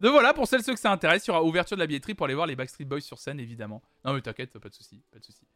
Donc 0.00 0.12
voilà, 0.12 0.34
pour 0.34 0.46
celles 0.46 0.62
ceux 0.62 0.74
que 0.74 0.80
ça 0.80 0.92
intéresse, 0.92 1.26
il 1.26 1.28
y 1.28 1.30
aura 1.30 1.42
ouverture 1.42 1.76
de 1.76 1.80
la 1.80 1.86
billetterie 1.86 2.14
pour 2.14 2.26
aller 2.26 2.34
voir 2.34 2.46
les 2.46 2.56
Backstreet 2.56 2.84
Boys 2.84 3.00
sur 3.00 3.18
scène, 3.18 3.40
évidemment. 3.40 3.82
Non 4.04 4.12
mais 4.12 4.20
t'inquiète, 4.20 4.58
pas 4.58 4.68
de 4.68 4.74
souci, 4.74 5.02
pas 5.10 5.18
de 5.18 5.24
souci. 5.24 5.46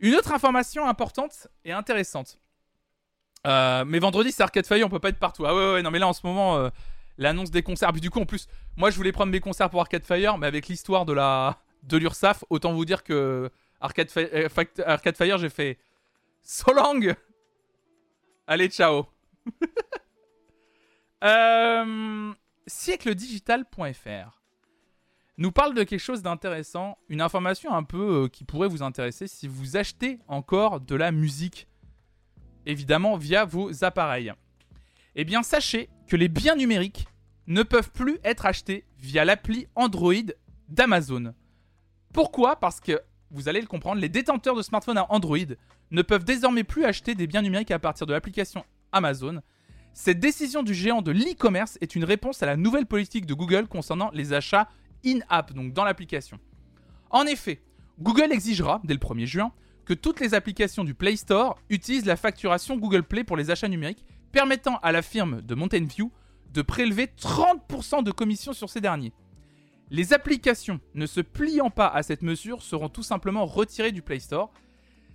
Une 0.00 0.14
autre 0.14 0.32
information 0.32 0.86
importante 0.86 1.48
et 1.64 1.72
intéressante. 1.72 2.38
Euh, 3.46 3.84
mais 3.86 3.98
vendredi, 3.98 4.32
c'est 4.32 4.42
Arcade 4.42 4.66
Fire, 4.66 4.84
on 4.84 4.90
peut 4.90 4.98
pas 4.98 5.08
être 5.08 5.18
partout. 5.18 5.46
Ah 5.46 5.54
ouais, 5.54 5.72
ouais, 5.74 5.82
non, 5.82 5.90
mais 5.90 5.98
là 5.98 6.08
en 6.08 6.12
ce 6.12 6.26
moment, 6.26 6.58
euh, 6.58 6.68
l'annonce 7.18 7.50
des 7.50 7.62
concerts. 7.62 7.92
Puis 7.92 8.00
du 8.00 8.10
coup, 8.10 8.20
en 8.20 8.26
plus, 8.26 8.46
moi 8.76 8.90
je 8.90 8.96
voulais 8.96 9.12
prendre 9.12 9.32
mes 9.32 9.40
concerts 9.40 9.70
pour 9.70 9.80
Arcade 9.80 10.04
Fire, 10.04 10.38
mais 10.38 10.46
avec 10.46 10.68
l'histoire 10.68 11.04
de 11.04 11.12
la 11.12 11.58
de 11.82 11.96
l'URSAF, 11.96 12.44
autant 12.50 12.72
vous 12.72 12.84
dire 12.84 13.04
que 13.04 13.50
Arcade, 13.80 14.08
euh, 14.16 14.48
Arcade 14.84 15.16
Fire, 15.16 15.38
j'ai 15.38 15.50
fait 15.50 15.78
so 16.42 16.72
long. 16.72 17.00
Allez, 18.46 18.68
ciao. 18.68 19.06
euh, 21.24 22.32
siècledigital.fr 22.66 24.42
nous 25.38 25.52
parle 25.52 25.74
de 25.74 25.82
quelque 25.82 26.00
chose 26.00 26.22
d'intéressant, 26.22 26.96
une 27.08 27.20
information 27.20 27.74
un 27.74 27.82
peu 27.82 28.24
euh, 28.24 28.28
qui 28.28 28.44
pourrait 28.44 28.68
vous 28.68 28.82
intéresser 28.82 29.28
si 29.28 29.46
vous 29.46 29.76
achetez 29.76 30.18
encore 30.28 30.80
de 30.80 30.96
la 30.96 31.12
musique 31.12 31.68
évidemment 32.64 33.16
via 33.16 33.44
vos 33.44 33.84
appareils. 33.84 34.32
Eh 35.18 35.24
bien, 35.24 35.42
sachez 35.42 35.88
que 36.06 36.14
les 36.14 36.28
biens 36.28 36.56
numériques 36.56 37.06
ne 37.46 37.62
peuvent 37.62 37.90
plus 37.90 38.18
être 38.22 38.44
achetés 38.44 38.84
via 38.98 39.24
l'appli 39.24 39.66
Android 39.74 40.12
d'Amazon. 40.68 41.32
Pourquoi? 42.12 42.56
Parce 42.56 42.80
que, 42.80 43.00
vous 43.30 43.48
allez 43.48 43.62
le 43.62 43.66
comprendre, 43.66 43.98
les 43.98 44.10
détenteurs 44.10 44.54
de 44.54 44.60
smartphones 44.60 44.98
à 44.98 45.10
Android 45.10 45.38
ne 45.90 46.02
peuvent 46.02 46.24
désormais 46.24 46.64
plus 46.64 46.84
acheter 46.84 47.14
des 47.14 47.26
biens 47.26 47.40
numériques 47.40 47.70
à 47.70 47.78
partir 47.78 48.06
de 48.06 48.12
l'application 48.12 48.62
Amazon. 48.92 49.40
Cette 49.94 50.20
décision 50.20 50.62
du 50.62 50.74
géant 50.74 51.00
de 51.00 51.12
l'e-commerce 51.12 51.78
est 51.80 51.96
une 51.96 52.04
réponse 52.04 52.42
à 52.42 52.46
la 52.46 52.58
nouvelle 52.58 52.84
politique 52.84 53.24
de 53.24 53.32
Google 53.32 53.68
concernant 53.68 54.10
les 54.12 54.34
achats 54.34 54.68
in-app, 55.02 55.54
donc 55.54 55.72
dans 55.72 55.84
l'application. 55.84 56.38
En 57.08 57.24
effet, 57.24 57.62
Google 57.98 58.32
exigera, 58.32 58.82
dès 58.84 58.92
le 58.92 59.00
1er 59.00 59.24
juin, 59.24 59.52
que 59.86 59.94
toutes 59.94 60.20
les 60.20 60.34
applications 60.34 60.84
du 60.84 60.92
Play 60.92 61.16
Store 61.16 61.56
utilisent 61.70 62.04
la 62.04 62.16
facturation 62.16 62.76
Google 62.76 63.04
Play 63.04 63.24
pour 63.24 63.38
les 63.38 63.50
achats 63.50 63.68
numériques, 63.68 64.04
permettant 64.36 64.76
à 64.82 64.92
la 64.92 65.00
firme 65.00 65.40
de 65.40 65.54
Mountain 65.54 65.86
View 65.86 66.12
de 66.52 66.60
prélever 66.60 67.06
30% 67.06 68.04
de 68.04 68.10
commission 68.10 68.52
sur 68.52 68.68
ces 68.68 68.82
derniers. 68.82 69.14
Les 69.88 70.12
applications 70.12 70.78
ne 70.94 71.06
se 71.06 71.22
pliant 71.22 71.70
pas 71.70 71.88
à 71.88 72.02
cette 72.02 72.20
mesure 72.20 72.60
seront 72.60 72.90
tout 72.90 73.02
simplement 73.02 73.46
retirées 73.46 73.92
du 73.92 74.02
Play 74.02 74.18
Store. 74.18 74.52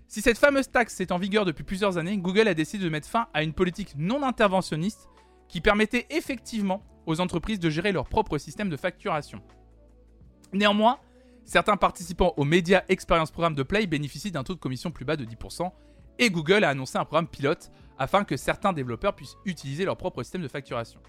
Si 0.07 0.23
cette 0.23 0.39
fameuse 0.39 0.71
taxe 0.71 0.99
est 1.01 1.11
en 1.11 1.19
vigueur 1.19 1.45
depuis 1.45 1.63
plusieurs 1.63 1.99
années, 1.99 2.17
Google 2.17 2.47
a 2.47 2.55
décidé 2.55 2.83
de 2.83 2.89
mettre 2.89 3.07
fin 3.07 3.27
à 3.35 3.43
une 3.43 3.53
politique 3.53 3.93
non 3.95 4.23
interventionniste 4.23 5.07
qui 5.47 5.61
permettait 5.61 6.07
effectivement 6.09 6.81
aux 7.05 7.21
entreprises 7.21 7.59
de 7.59 7.69
gérer 7.69 7.91
leur 7.91 8.07
propre 8.09 8.39
système 8.39 8.69
de 8.69 8.75
facturation. 8.75 9.39
Néanmoins, 10.51 10.97
certains 11.45 11.77
participants 11.77 12.33
au 12.37 12.43
Media 12.43 12.83
Experience 12.89 13.29
Programme 13.29 13.53
de 13.53 13.61
Play 13.61 13.85
bénéficient 13.85 14.31
d'un 14.31 14.43
taux 14.43 14.55
de 14.55 14.59
commission 14.59 14.89
plus 14.89 15.05
bas 15.05 15.15
de 15.15 15.25
10%, 15.25 15.71
et 16.21 16.29
Google 16.29 16.63
a 16.63 16.69
annoncé 16.69 16.97
un 16.97 17.03
programme 17.03 17.27
pilote 17.27 17.71
afin 17.97 18.23
que 18.23 18.37
certains 18.37 18.73
développeurs 18.73 19.15
puissent 19.15 19.35
utiliser 19.43 19.85
leur 19.85 19.97
propre 19.97 20.21
système 20.21 20.43
de 20.43 20.47
facturation. 20.47 21.01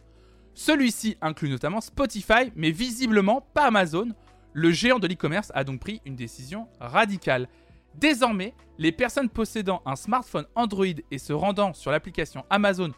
Celui-ci 0.55 1.17
inclut 1.21 1.51
notamment 1.51 1.81
Spotify, 1.81 2.51
mais 2.57 2.71
visiblement 2.71 3.43
pas 3.55 3.67
Amazon. 3.67 4.09
Le 4.55 4.71
géant 4.71 4.99
de 4.99 5.07
l'e-commerce 5.07 5.53
a 5.55 5.65
donc 5.65 5.81
pris 5.81 6.01
une 6.07 6.17
décision 6.17 6.67
radicale. 6.81 7.49
Désormais, 7.95 8.55
les 8.79 8.91
personnes 8.91 9.29
possédant 9.29 9.83
un 9.85 9.97
smartphone 9.97 10.47
Android 10.55 10.87
et 11.11 11.19
se 11.19 11.35
rendant 11.35 11.75
sur 11.75 11.91
l'application 11.91 12.45
Amazon, 12.49 12.91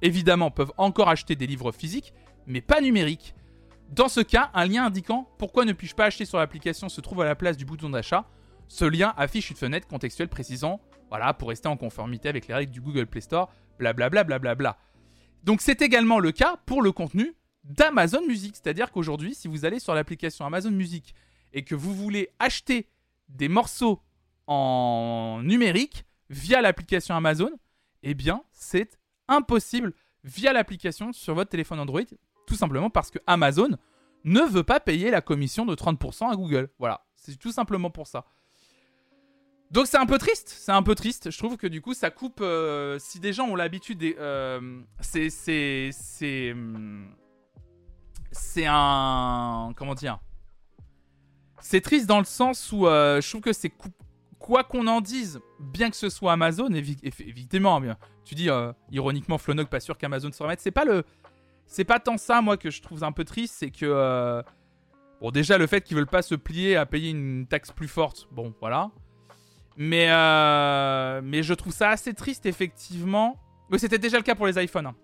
évidemment, 0.00 0.52
peuvent 0.52 0.72
encore 0.76 1.08
acheter 1.08 1.34
des 1.34 1.46
livres 1.48 1.72
physiques, 1.72 2.14
mais 2.46 2.60
pas 2.60 2.80
numériques. 2.80 3.34
Dans 3.90 4.08
ce 4.08 4.20
cas, 4.20 4.50
un 4.54 4.64
lien 4.64 4.84
indiquant 4.84 5.28
pourquoi 5.38 5.64
ne 5.64 5.72
puis-je 5.72 5.96
pas 5.96 6.04
acheter 6.04 6.24
sur 6.24 6.38
l'application 6.38 6.88
se 6.88 7.00
trouve 7.00 7.22
à 7.22 7.24
la 7.24 7.34
place 7.34 7.56
du 7.56 7.64
bouton 7.64 7.90
d'achat. 7.90 8.26
Ce 8.68 8.84
lien 8.84 9.12
affiche 9.16 9.50
une 9.50 9.56
fenêtre 9.56 9.88
contextuelle 9.88 10.28
précisant, 10.28 10.80
voilà, 11.08 11.34
pour 11.34 11.48
rester 11.48 11.68
en 11.68 11.76
conformité 11.76 12.28
avec 12.28 12.48
les 12.48 12.54
règles 12.54 12.72
du 12.72 12.80
Google 12.80 13.06
Play 13.06 13.20
Store, 13.20 13.50
blablabla. 13.78 14.24
Bla 14.24 14.38
bla 14.38 14.54
bla. 14.54 14.78
Donc 15.44 15.60
c'est 15.60 15.82
également 15.82 16.18
le 16.18 16.32
cas 16.32 16.56
pour 16.66 16.82
le 16.82 16.92
contenu 16.92 17.34
d'Amazon 17.64 18.26
Music. 18.26 18.56
C'est-à-dire 18.56 18.90
qu'aujourd'hui, 18.90 19.34
si 19.34 19.48
vous 19.48 19.64
allez 19.64 19.78
sur 19.78 19.94
l'application 19.94 20.44
Amazon 20.44 20.70
Music 20.70 21.14
et 21.52 21.64
que 21.64 21.74
vous 21.74 21.94
voulez 21.94 22.30
acheter 22.38 22.88
des 23.28 23.48
morceaux 23.48 24.02
en 24.46 25.40
numérique 25.42 26.04
via 26.30 26.60
l'application 26.60 27.14
Amazon, 27.14 27.50
eh 28.02 28.14
bien 28.14 28.42
c'est 28.52 28.98
impossible 29.28 29.92
via 30.24 30.52
l'application 30.52 31.12
sur 31.12 31.34
votre 31.34 31.50
téléphone 31.50 31.80
Android, 31.80 32.02
tout 32.46 32.54
simplement 32.54 32.90
parce 32.90 33.10
que 33.10 33.18
Amazon 33.26 33.70
ne 34.24 34.40
veut 34.40 34.64
pas 34.64 34.80
payer 34.80 35.10
la 35.10 35.20
commission 35.20 35.64
de 35.64 35.74
30% 35.74 36.30
à 36.30 36.36
Google. 36.36 36.70
Voilà, 36.78 37.06
c'est 37.16 37.38
tout 37.38 37.52
simplement 37.52 37.90
pour 37.90 38.06
ça. 38.06 38.24
Donc 39.70 39.86
c'est 39.86 39.98
un 39.98 40.06
peu 40.06 40.16
triste, 40.16 40.48
c'est 40.48 40.72
un 40.72 40.82
peu 40.82 40.94
triste. 40.94 41.30
Je 41.30 41.36
trouve 41.38 41.56
que 41.56 41.66
du 41.66 41.82
coup 41.82 41.92
ça 41.92 42.10
coupe. 42.10 42.40
euh, 42.40 42.98
si 42.98 43.20
des 43.20 43.32
gens 43.34 43.46
ont 43.48 43.54
l'habitude, 43.54 44.02
euh, 44.02 44.80
c'est 45.00 45.28
c'est 45.28 45.90
c'est 45.92 46.54
c'est 48.32 48.64
un 48.66 49.72
comment 49.76 49.94
dire? 49.94 50.20
C'est 51.60 51.82
triste 51.82 52.06
dans 52.06 52.18
le 52.18 52.24
sens 52.24 52.72
où 52.72 52.86
euh, 52.86 53.20
je 53.20 53.28
trouve 53.28 53.42
que 53.42 53.52
c'est 53.52 53.72
quoi 54.38 54.64
qu'on 54.64 54.86
en 54.86 55.02
dise, 55.02 55.40
bien 55.60 55.90
que 55.90 55.96
ce 55.96 56.08
soit 56.08 56.32
Amazon, 56.32 56.72
évidemment, 56.72 57.80
bien, 57.80 57.98
tu 58.24 58.34
dis 58.34 58.48
euh, 58.48 58.72
ironiquement 58.90 59.36
Flonog, 59.36 59.66
pas 59.66 59.80
sûr 59.80 59.98
qu'Amazon 59.98 60.32
se 60.32 60.42
remette. 60.42 60.60
C'est 60.60 60.70
pas 60.70 60.84
le, 60.84 61.04
c'est 61.66 61.84
pas 61.84 61.98
tant 61.98 62.16
ça 62.16 62.40
moi 62.40 62.56
que 62.56 62.70
je 62.70 62.80
trouve 62.80 63.04
un 63.04 63.12
peu 63.12 63.24
triste, 63.24 63.56
c'est 63.58 63.70
que 63.70 64.42
bon 65.20 65.30
déjà 65.30 65.58
le 65.58 65.66
fait 65.66 65.82
qu'ils 65.82 65.96
veulent 65.96 66.06
pas 66.06 66.22
se 66.22 66.36
plier 66.36 66.76
à 66.76 66.86
payer 66.86 67.10
une 67.10 67.46
taxe 67.46 67.70
plus 67.70 67.88
forte, 67.88 68.28
bon 68.30 68.54
voilà. 68.60 68.90
Mais 69.80 70.10
euh, 70.10 71.20
mais 71.22 71.44
je 71.44 71.54
trouve 71.54 71.72
ça 71.72 71.90
assez 71.90 72.12
triste 72.12 72.46
effectivement. 72.46 73.36
Mais 73.70 73.78
c'était 73.78 73.98
déjà 73.98 74.16
le 74.16 74.24
cas 74.24 74.34
pour 74.34 74.46
les 74.46 74.62
iPhones. 74.62 74.86
hein. 74.86 74.96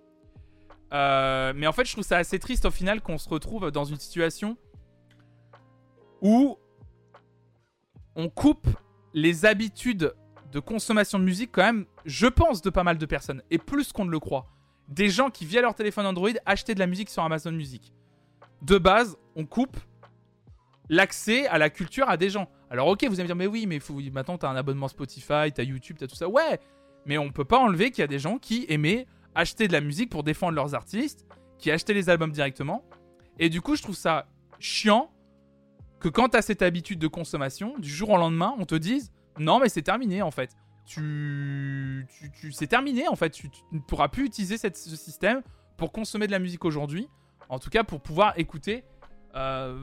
Euh, 0.92 1.52
mais 1.54 1.66
en 1.66 1.72
fait, 1.72 1.84
je 1.84 1.92
trouve 1.92 2.04
ça 2.04 2.18
assez 2.18 2.38
triste 2.38 2.64
au 2.66 2.70
final 2.70 3.00
qu'on 3.00 3.18
se 3.18 3.28
retrouve 3.28 3.70
dans 3.70 3.84
une 3.84 3.98
situation 3.98 4.56
où 6.20 6.58
on 8.16 8.28
coupe 8.28 8.68
les 9.12 9.44
habitudes 9.44 10.14
de 10.50 10.60
consommation 10.60 11.18
de 11.18 11.24
musique 11.24 11.50
quand 11.52 11.64
même, 11.64 11.86
je 12.04 12.26
pense, 12.26 12.62
de 12.62 12.70
pas 12.70 12.84
mal 12.84 12.98
de 12.98 13.06
personnes. 13.06 13.42
Et 13.50 13.58
plus 13.58 13.92
qu'on 13.92 14.04
ne 14.04 14.10
le 14.10 14.20
croit. 14.20 14.46
Des 14.88 15.08
gens 15.08 15.30
qui, 15.30 15.46
via 15.46 15.60
leur 15.62 15.74
téléphone 15.74 16.06
Android, 16.06 16.30
achetaient 16.46 16.74
de 16.74 16.78
la 16.80 16.86
musique 16.86 17.10
sur 17.10 17.22
Amazon 17.22 17.52
Music. 17.52 17.92
De 18.62 18.78
base, 18.78 19.16
on 19.36 19.46
coupe 19.46 19.76
l'accès 20.88 21.46
à 21.46 21.58
la 21.58 21.70
culture 21.70 22.08
à 22.08 22.16
des 22.16 22.30
gens. 22.30 22.48
Alors 22.74 22.88
ok, 22.88 23.04
vous 23.08 23.14
allez 23.20 23.22
me 23.22 23.26
dire, 23.28 23.36
mais 23.36 23.46
oui, 23.46 23.66
mais 23.66 23.78
faut, 23.78 24.00
maintenant 24.12 24.36
t'as 24.36 24.48
un 24.50 24.56
abonnement 24.56 24.88
Spotify, 24.88 25.52
t'as 25.54 25.62
YouTube, 25.62 25.96
t'as 25.98 26.08
tout 26.08 26.16
ça. 26.16 26.28
Ouais, 26.28 26.58
mais 27.06 27.18
on 27.18 27.30
peut 27.30 27.44
pas 27.44 27.58
enlever 27.58 27.90
qu'il 27.92 28.00
y 28.00 28.04
a 28.04 28.08
des 28.08 28.18
gens 28.18 28.38
qui 28.38 28.66
aimaient 28.68 29.06
acheter 29.36 29.68
de 29.68 29.72
la 29.72 29.80
musique 29.80 30.10
pour 30.10 30.24
défendre 30.24 30.54
leurs 30.54 30.74
artistes, 30.74 31.24
qui 31.58 31.70
achetaient 31.70 31.94
les 31.94 32.10
albums 32.10 32.32
directement. 32.32 32.84
Et 33.38 33.48
du 33.48 33.60
coup, 33.60 33.76
je 33.76 33.82
trouve 33.82 33.94
ça 33.94 34.26
chiant 34.58 35.10
que 36.00 36.08
quand 36.08 36.30
t'as 36.30 36.42
cette 36.42 36.62
habitude 36.62 36.98
de 36.98 37.06
consommation, 37.06 37.78
du 37.78 37.88
jour 37.88 38.10
au 38.10 38.16
lendemain, 38.16 38.54
on 38.58 38.64
te 38.64 38.74
dise 38.74 39.12
non, 39.38 39.60
mais 39.60 39.68
c'est 39.68 39.82
terminé 39.82 40.20
en 40.22 40.30
fait. 40.32 40.50
Tu, 40.84 42.06
tu, 42.18 42.30
tu- 42.32 42.52
c'est 42.52 42.66
terminé 42.66 43.06
en 43.08 43.16
fait. 43.16 43.30
Tu, 43.30 43.50
ne 43.72 43.78
pourras 43.78 44.08
plus 44.08 44.26
utiliser 44.26 44.58
ce 44.58 44.68
système 44.96 45.42
pour 45.76 45.92
consommer 45.92 46.26
de 46.26 46.32
la 46.32 46.38
musique 46.40 46.64
aujourd'hui. 46.64 47.08
En 47.48 47.58
tout 47.58 47.70
cas, 47.70 47.84
pour 47.84 48.00
pouvoir 48.00 48.38
écouter 48.38 48.84
euh, 49.34 49.78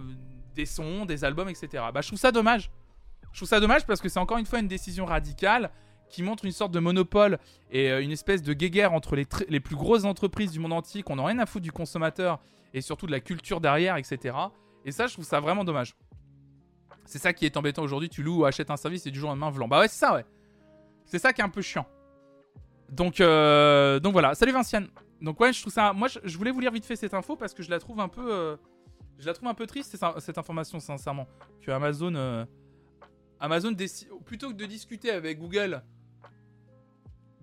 des 0.56 0.66
sons, 0.66 1.06
des 1.06 1.24
albums, 1.24 1.50
etc. 1.50 1.84
Bah, 1.94 2.02
je 2.02 2.08
trouve 2.08 2.20
ça 2.20 2.32
dommage. 2.32 2.70
Je 3.32 3.40
trouve 3.40 3.50
ça 3.50 3.60
dommage 3.60 3.86
parce 3.86 4.02
que 4.02 4.10
c'est 4.10 4.20
encore 4.20 4.38
une 4.38 4.46
fois 4.46 4.60
une 4.60 4.68
décision 4.68 5.06
radicale 5.06 5.70
qui 6.10 6.24
montre 6.24 6.46
une 6.46 6.52
sorte 6.52 6.72
de 6.72 6.80
monopole 6.80 7.40
et 7.72 7.90
euh, 7.90 8.04
une 8.04 8.12
espèce 8.12 8.42
de 8.42 8.54
guéguerre 8.54 8.94
entre 8.94 9.16
les, 9.16 9.26
les 9.48 9.60
plus 9.60 9.76
grosses 9.76 10.04
entreprises 10.04 10.52
du 10.52 10.60
monde 10.60 10.74
entier 10.74 11.04
qu'on 11.04 11.16
n'a 11.16 11.26
rien 11.26 11.40
à 11.40 11.46
foutre 11.46 11.64
du 11.64 11.72
consommateur 11.72 12.40
et 12.74 12.82
surtout 12.82 13.06
de 13.06 13.12
la 13.12 13.20
culture 13.20 13.62
derrière, 13.62 13.98
etc. 13.98 14.36
Et 14.86 14.92
ça, 14.92 15.08
je 15.08 15.14
trouve 15.14 15.26
ça 15.26 15.40
vraiment 15.40 15.64
dommage. 15.64 15.96
C'est 17.06 17.20
ça 17.20 17.34
qui 17.34 17.46
est 17.46 17.58
embêtant 17.58 17.84
aujourd'hui. 17.84 18.10
Tu 18.10 18.24
loues 18.24 18.42
ou 18.42 18.46
achètes 18.46 18.72
un 18.72 18.78
service 18.78 19.06
et 19.06 19.12
du 19.12 19.20
jour 19.20 19.30
au 19.30 19.34
lendemain, 19.34 19.50
vlan. 19.50 19.68
Bah 19.68 19.80
ouais, 19.80 19.88
c'est 19.88 20.00
ça, 20.00 20.14
ouais. 20.14 20.26
C'est 21.06 21.20
ça 21.20 21.34
qui 21.34 21.42
est 21.42 21.44
un 21.44 21.50
peu 21.50 21.62
chiant. 21.62 21.86
Donc, 22.90 23.22
euh, 23.22 24.00
donc 24.00 24.14
voilà. 24.14 24.36
Salut 24.36 24.52
Vinciane. 24.52 24.88
Donc 25.22 25.40
ouais, 25.40 25.54
je 25.54 25.62
trouve 25.62 25.74
ça. 25.74 25.94
Moi, 25.94 26.08
je, 26.08 26.38
voulais 26.38 26.52
vous 26.52 26.60
lire 26.60 26.72
vite 26.72 26.86
fait 26.86 26.96
cette 26.96 27.14
info 27.14 27.36
parce 27.36 27.54
que 27.54 27.64
je 27.64 27.70
la 27.70 27.80
trouve 27.80 28.00
un 28.00 28.08
peu, 28.08 28.34
euh, 28.34 28.56
je 29.18 29.26
la 29.26 29.34
trouve 29.34 29.50
un 29.50 29.54
peu 29.54 29.68
triste 29.68 29.96
cette, 29.96 30.20
cette 30.20 30.38
information, 30.38 30.80
sincèrement, 30.80 31.28
que 31.62 31.72
Amazon, 31.72 32.16
euh, 32.16 32.46
Amazon 33.42 33.76
plutôt 34.24 34.50
que 34.50 34.54
de 34.56 34.66
discuter 34.66 35.10
avec 35.10 35.40
Google, 35.40 35.84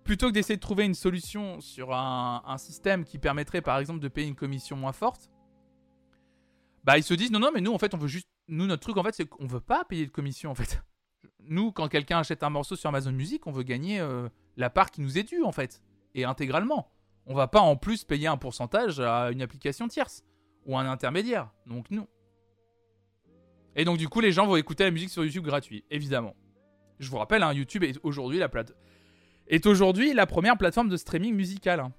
plutôt 0.05 0.29
que 0.29 0.33
d'essayer 0.33 0.57
de 0.57 0.61
trouver 0.61 0.85
une 0.85 0.95
solution 0.95 1.61
sur 1.61 1.93
un, 1.93 2.57
système 2.57 3.05
qui 3.05 3.19
permettrait, 3.19 3.61
par 3.61 3.79
exemple, 3.79 4.01
de 4.01 4.09
payer 4.09 4.29
une 4.29 4.37
commission 4.37 4.77
moins 4.77 4.93
forte, 4.93 5.29
bah 6.85 6.97
ils 6.97 7.03
se 7.03 7.13
disent 7.13 7.33
non 7.33 7.41
non 7.41 7.51
mais 7.53 7.61
nous 7.61 7.75
en 7.75 7.79
fait 7.79 7.93
on 7.93 7.99
veut 7.99 8.09
juste 8.09 8.29
nous 8.47 8.65
notre 8.65 8.81
truc 8.81 8.97
en 8.97 9.03
fait 9.03 9.15
c'est 9.15 9.27
qu'on 9.27 9.47
veut 9.47 9.61
pas 9.61 9.85
payer 9.85 10.07
de 10.07 10.11
commission 10.11 10.51
en 10.51 10.55
fait. 10.55 10.81
Nous 11.41 11.73
quand 11.73 11.89
quelqu'un 11.89 12.21
achète 12.21 12.43
un 12.43 12.49
morceau 12.49 12.77
sur 12.77 12.89
Amazon 12.89 13.13
Music, 13.13 13.47
on 13.47 13.51
veut 13.51 13.65
gagner 13.65 14.01
euh, 14.01 14.29
la 14.57 14.71
part 14.71 14.91
qui 14.91 15.03
nous 15.03 15.19
est 15.19 15.25
due 15.25 15.43
en 15.43 15.53
fait 15.53 15.83
et 16.15 16.25
intégralement. 16.25 16.91
On 17.27 17.35
va 17.35 17.49
pas 17.49 17.61
en 17.61 17.77
plus 17.77 18.05
payer 18.05 18.29
un 18.29 18.39
pourcentage 18.39 19.01
à 19.01 19.31
une 19.33 19.43
application 19.43 19.89
tierce 19.89 20.23
ou 20.65 20.79
à 20.79 20.81
un 20.81 20.89
intermédiaire. 20.89 21.51
Donc 21.67 21.91
non. 21.91 22.07
Et 23.77 23.85
donc 23.85 23.99
du 23.99 24.09
coup 24.09 24.21
les 24.21 24.33
gens 24.33 24.47
vont 24.47 24.57
écouter 24.57 24.85
la 24.85 24.91
musique 24.91 25.11
sur 25.11 25.25
YouTube 25.25 25.45
gratuit, 25.45 25.85
évidemment. 25.91 26.35
Je 26.99 27.09
vous 27.11 27.19
rappelle, 27.19 27.43
hein, 27.43 27.53
YouTube 27.53 27.85
est 27.85 27.99
aujourd'hui 28.03 28.39
la 28.39 28.49
plate 28.49 28.75
est 29.51 29.65
aujourd'hui 29.67 30.13
la 30.13 30.27
première 30.27 30.59
plateforme 30.59 30.89
de 30.89 30.97
streaming 30.97 31.35
musical. 31.35 31.81
hein. 31.81 31.93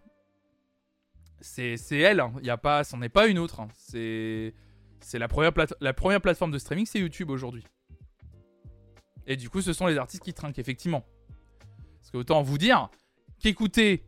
C'est 1.42 1.78
elle, 1.92 2.24
il 2.42 2.46
y 2.46 2.50
a 2.50 2.58
pas, 2.58 2.84
c'en 2.84 3.02
est 3.02 3.10
pas 3.10 3.28
une 3.28 3.40
autre. 3.40 3.62
hein. 3.62 3.68
C'est 3.76 4.54
la 5.14 5.28
première 5.28 5.52
la 5.80 5.94
première 5.94 6.22
plateforme 6.22 6.52
de 6.52 6.60
streaming, 6.60 6.86
c'est 6.86 7.00
YouTube 7.00 7.30
aujourd'hui. 7.30 7.64
Et 9.26 9.36
du 9.36 9.50
coup, 9.50 9.62
ce 9.62 9.74
sont 9.74 9.88
les 9.88 9.98
artistes 9.98 10.24
qui 10.24 10.34
trinquent 10.34 10.60
effectivement. 10.60 11.06
Parce 12.00 12.12
que 12.12 12.18
autant 12.18 12.42
vous 12.42 12.58
dire 12.58 12.90
qu'écouter 13.40 14.06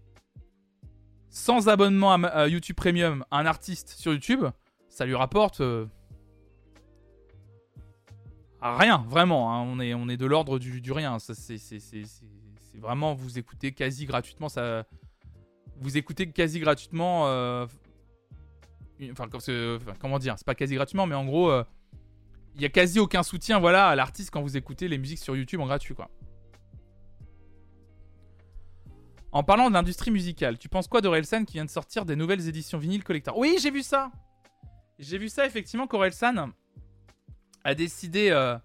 sans 1.29 1.69
abonnement 1.69 2.11
à 2.11 2.47
YouTube 2.47 2.75
Premium 2.75 3.23
un 3.31 3.45
artiste 3.45 3.89
sur 3.89 4.13
YouTube, 4.13 4.45
ça 4.89 5.05
lui 5.05 5.15
rapporte 5.15 5.61
euh, 5.61 5.85
rien, 8.61 9.05
vraiment. 9.09 9.53
hein. 9.53 9.61
On, 9.61 9.79
est, 10.09 10.17
de 10.17 10.25
l'ordre 10.25 10.59
du, 10.59 10.91
rien. 10.91 11.17
C'est, 11.19 11.57
vraiment, 12.75 13.13
vous 13.13 13.37
écoutez 13.37 13.71
quasi 13.73 14.05
gratuitement. 14.05 14.49
Ça, 14.49 14.85
vous 15.77 15.97
écoutez 15.97 16.29
quasi 16.31 16.59
gratuitement. 16.59 17.27
euh, 17.27 17.65
enfin, 19.11 19.27
comment 19.99 20.19
dire 20.19 20.35
C'est 20.37 20.45
pas 20.45 20.55
quasi 20.55 20.75
gratuitement, 20.75 21.07
mais 21.07 21.15
en 21.15 21.25
gros, 21.25 21.49
euh, 21.49 21.63
il 22.55 22.61
y 22.61 22.65
a 22.65 22.69
quasi 22.69 22.99
aucun 22.99 23.23
soutien 23.23 23.59
voilà, 23.59 23.87
à 23.87 23.95
l'artiste 23.95 24.31
quand 24.31 24.41
vous 24.41 24.57
écoutez 24.57 24.87
les 24.87 24.97
musiques 24.97 25.19
sur 25.19 25.35
YouTube 25.35 25.61
en 25.61 25.65
gratuit. 25.65 25.95
En 29.31 29.43
parlant 29.43 29.69
de 29.69 29.73
l'industrie 29.73 30.11
musicale, 30.11 30.57
tu 30.57 30.67
penses 30.67 30.87
quoi 30.87 30.99
d'Orelsan 30.99 31.45
qui 31.45 31.53
vient 31.53 31.65
de 31.65 31.69
sortir 31.69 32.05
des 32.05 32.17
nouvelles 32.17 32.47
éditions 32.49 32.77
vinyle 32.77 33.03
collector? 33.03 33.37
Oui, 33.37 33.57
j'ai 33.61 33.71
vu 33.71 33.81
ça 33.81 34.11
J'ai 34.99 35.17
vu 35.17 35.29
ça, 35.29 35.45
effectivement, 35.45 35.87
qu'Orelsan 35.87 36.51
a 37.63 37.75
décidé, 37.75 38.29
euh, 38.31 38.57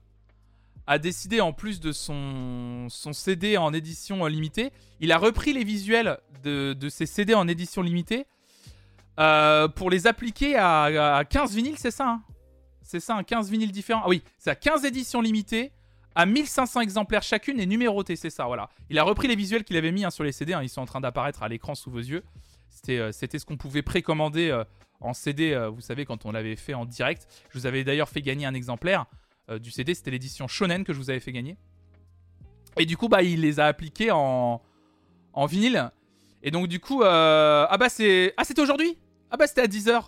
a 0.87 0.99
décidé, 0.99 1.41
en 1.41 1.53
plus 1.53 1.81
de 1.81 1.93
son, 1.93 2.87
son 2.89 3.13
CD 3.13 3.57
en 3.57 3.73
édition 3.73 4.27
limitée, 4.27 4.73
il 5.01 5.13
a 5.13 5.19
repris 5.19 5.53
les 5.53 5.65
visuels 5.65 6.19
de, 6.43 6.73
de 6.73 6.89
ses 6.89 7.07
CD 7.07 7.35
en 7.35 7.49
édition 7.49 7.83
limitée 7.83 8.27
euh, 9.19 9.69
pour 9.69 9.91
les 9.91 10.07
appliquer 10.07 10.57
à, 10.57 11.17
à 11.17 11.25
15 11.25 11.55
vinyles, 11.55 11.79
c'est 11.79 11.91
ça 11.91 12.09
hein? 12.09 12.23
C'est 12.83 13.01
ça, 13.01 13.17
hein, 13.17 13.25
15 13.25 13.51
vinyles 13.51 13.73
différents. 13.73 14.03
Ah 14.05 14.09
oui, 14.09 14.23
c'est 14.39 14.51
à 14.51 14.55
15 14.55 14.85
éditions 14.85 15.21
limitées 15.21 15.73
à 16.15 16.25
1500 16.25 16.81
exemplaires 16.81 17.23
chacune 17.23 17.61
et 17.61 17.67
numérotées, 17.67 18.17
c'est 18.17 18.31
ça, 18.31 18.47
voilà. 18.47 18.71
Il 18.89 18.99
a 18.99 19.03
repris 19.03 19.29
les 19.29 19.37
visuels 19.37 19.65
qu'il 19.65 19.77
avait 19.77 19.93
mis 19.93 20.05
hein, 20.05 20.11
sur 20.11 20.25
les 20.25 20.33
CD, 20.33 20.55
hein, 20.55 20.63
ils 20.63 20.69
sont 20.69 20.81
en 20.81 20.87
train 20.87 21.01
d'apparaître 21.01 21.43
à 21.43 21.49
l'écran 21.49 21.75
sous 21.75 21.91
vos 21.91 21.99
yeux. 21.99 22.25
C'était 22.71 22.99
euh, 22.99 23.13
ce 23.13 23.45
qu'on 23.45 23.57
pouvait 23.57 23.83
précommander 23.83 24.51
euh, 24.51 24.65
en 25.01 25.13
CD, 25.13 25.53
euh, 25.53 25.69
vous 25.69 25.81
savez, 25.81 26.05
quand 26.05 26.27
on 26.27 26.33
l'avait 26.33 26.57
fait 26.57 26.75
en 26.75 26.85
direct. 26.85 27.27
Je 27.51 27.59
vous 27.59 27.67
avais 27.67 27.85
d'ailleurs 27.85 28.09
fait 28.09 28.23
gagner 28.23 28.47
un 28.47 28.55
exemplaire 28.55 29.07
euh, 29.51 29.59
du 29.59 29.71
CD, 29.71 29.95
c'était 29.95 30.11
l'édition 30.11 30.49
Shonen 30.49 30.85
que 30.85 30.93
je 30.93 30.99
vous 30.99 31.11
avais 31.11 31.21
fait 31.21 31.33
gagner. 31.33 31.57
Et 32.79 32.87
du 32.87 32.97
coup, 32.97 33.09
bah, 33.09 33.23
il 33.23 33.41
les 33.41 33.61
a 33.61 33.67
appliqués 33.67 34.11
en, 34.11 34.61
vinyle. 35.49 35.91
Et 36.43 36.51
donc, 36.51 36.69
du 36.69 36.81
coup, 36.81 37.03
euh, 37.03 37.67
ah 37.69 37.79
bah, 37.79 37.89
c'est. 37.89 38.35
Ah, 38.37 38.45
c'était 38.45 38.61
aujourd'hui? 38.61 38.99
Ah 39.31 39.37
bah, 39.37 39.47
c'était 39.47 39.63
à 39.63 39.67
10h. 39.67 40.05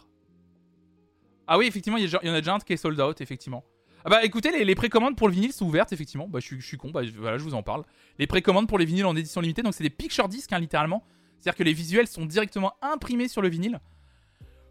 Ah 1.46 1.56
oui, 1.56 1.66
effectivement, 1.66 1.98
il 1.98 2.04
y, 2.04 2.16
en 2.16 2.34
a 2.34 2.40
déjà 2.40 2.54
un 2.54 2.58
qui 2.58 2.74
est 2.74 2.76
sold 2.76 3.00
out, 3.00 3.20
effectivement. 3.20 3.64
Ah 4.04 4.10
bah 4.10 4.24
écoutez, 4.24 4.64
les, 4.64 4.74
précommandes 4.74 5.16
pour 5.16 5.28
le 5.28 5.34
vinyle 5.34 5.52
sont 5.52 5.66
ouvertes, 5.66 5.92
effectivement. 5.92 6.28
Bah 6.28 6.38
je 6.40 6.56
suis, 6.60 6.76
con, 6.76 6.90
bah 6.90 7.02
je 7.04 7.42
vous 7.42 7.54
en 7.54 7.62
parle. 7.62 7.84
Les 8.18 8.26
précommandes 8.26 8.68
pour 8.68 8.78
les 8.78 8.84
vinyles 8.84 9.06
en 9.06 9.16
édition 9.16 9.40
limitée, 9.40 9.62
donc 9.62 9.74
c'est 9.74 9.82
des 9.82 9.90
picture 9.90 10.28
discs, 10.28 10.52
hein, 10.52 10.58
littéralement. 10.58 11.04
C'est-à-dire 11.40 11.56
que 11.56 11.64
les 11.64 11.72
visuels 11.72 12.06
sont 12.06 12.26
directement 12.26 12.74
imprimés 12.82 13.28
sur 13.28 13.42
le 13.42 13.48
vinyle. 13.48 13.80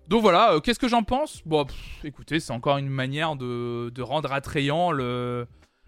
Donc 0.08 0.22
voilà, 0.22 0.54
euh, 0.54 0.60
qu'est-ce 0.62 0.80
que 0.80 0.88
j'en 0.88 1.04
pense? 1.04 1.42
Bon, 1.46 1.68
écoutez, 2.04 2.40
c'est 2.40 2.54
encore 2.54 2.78
une 2.78 2.90
manière 2.90 3.36
de, 3.36 4.02
rendre 4.02 4.32
attrayant 4.32 4.92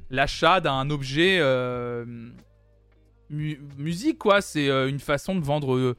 l'achat 0.09 0.59
d'un 0.59 0.89
objet 0.89 1.37
euh, 1.39 2.05
mu- 3.29 3.61
musique, 3.77 4.17
quoi. 4.17 4.41
C'est 4.41 4.69
euh, 4.69 4.89
une 4.89 4.99
façon 4.99 5.35
de 5.35 5.45
vendre, 5.45 5.95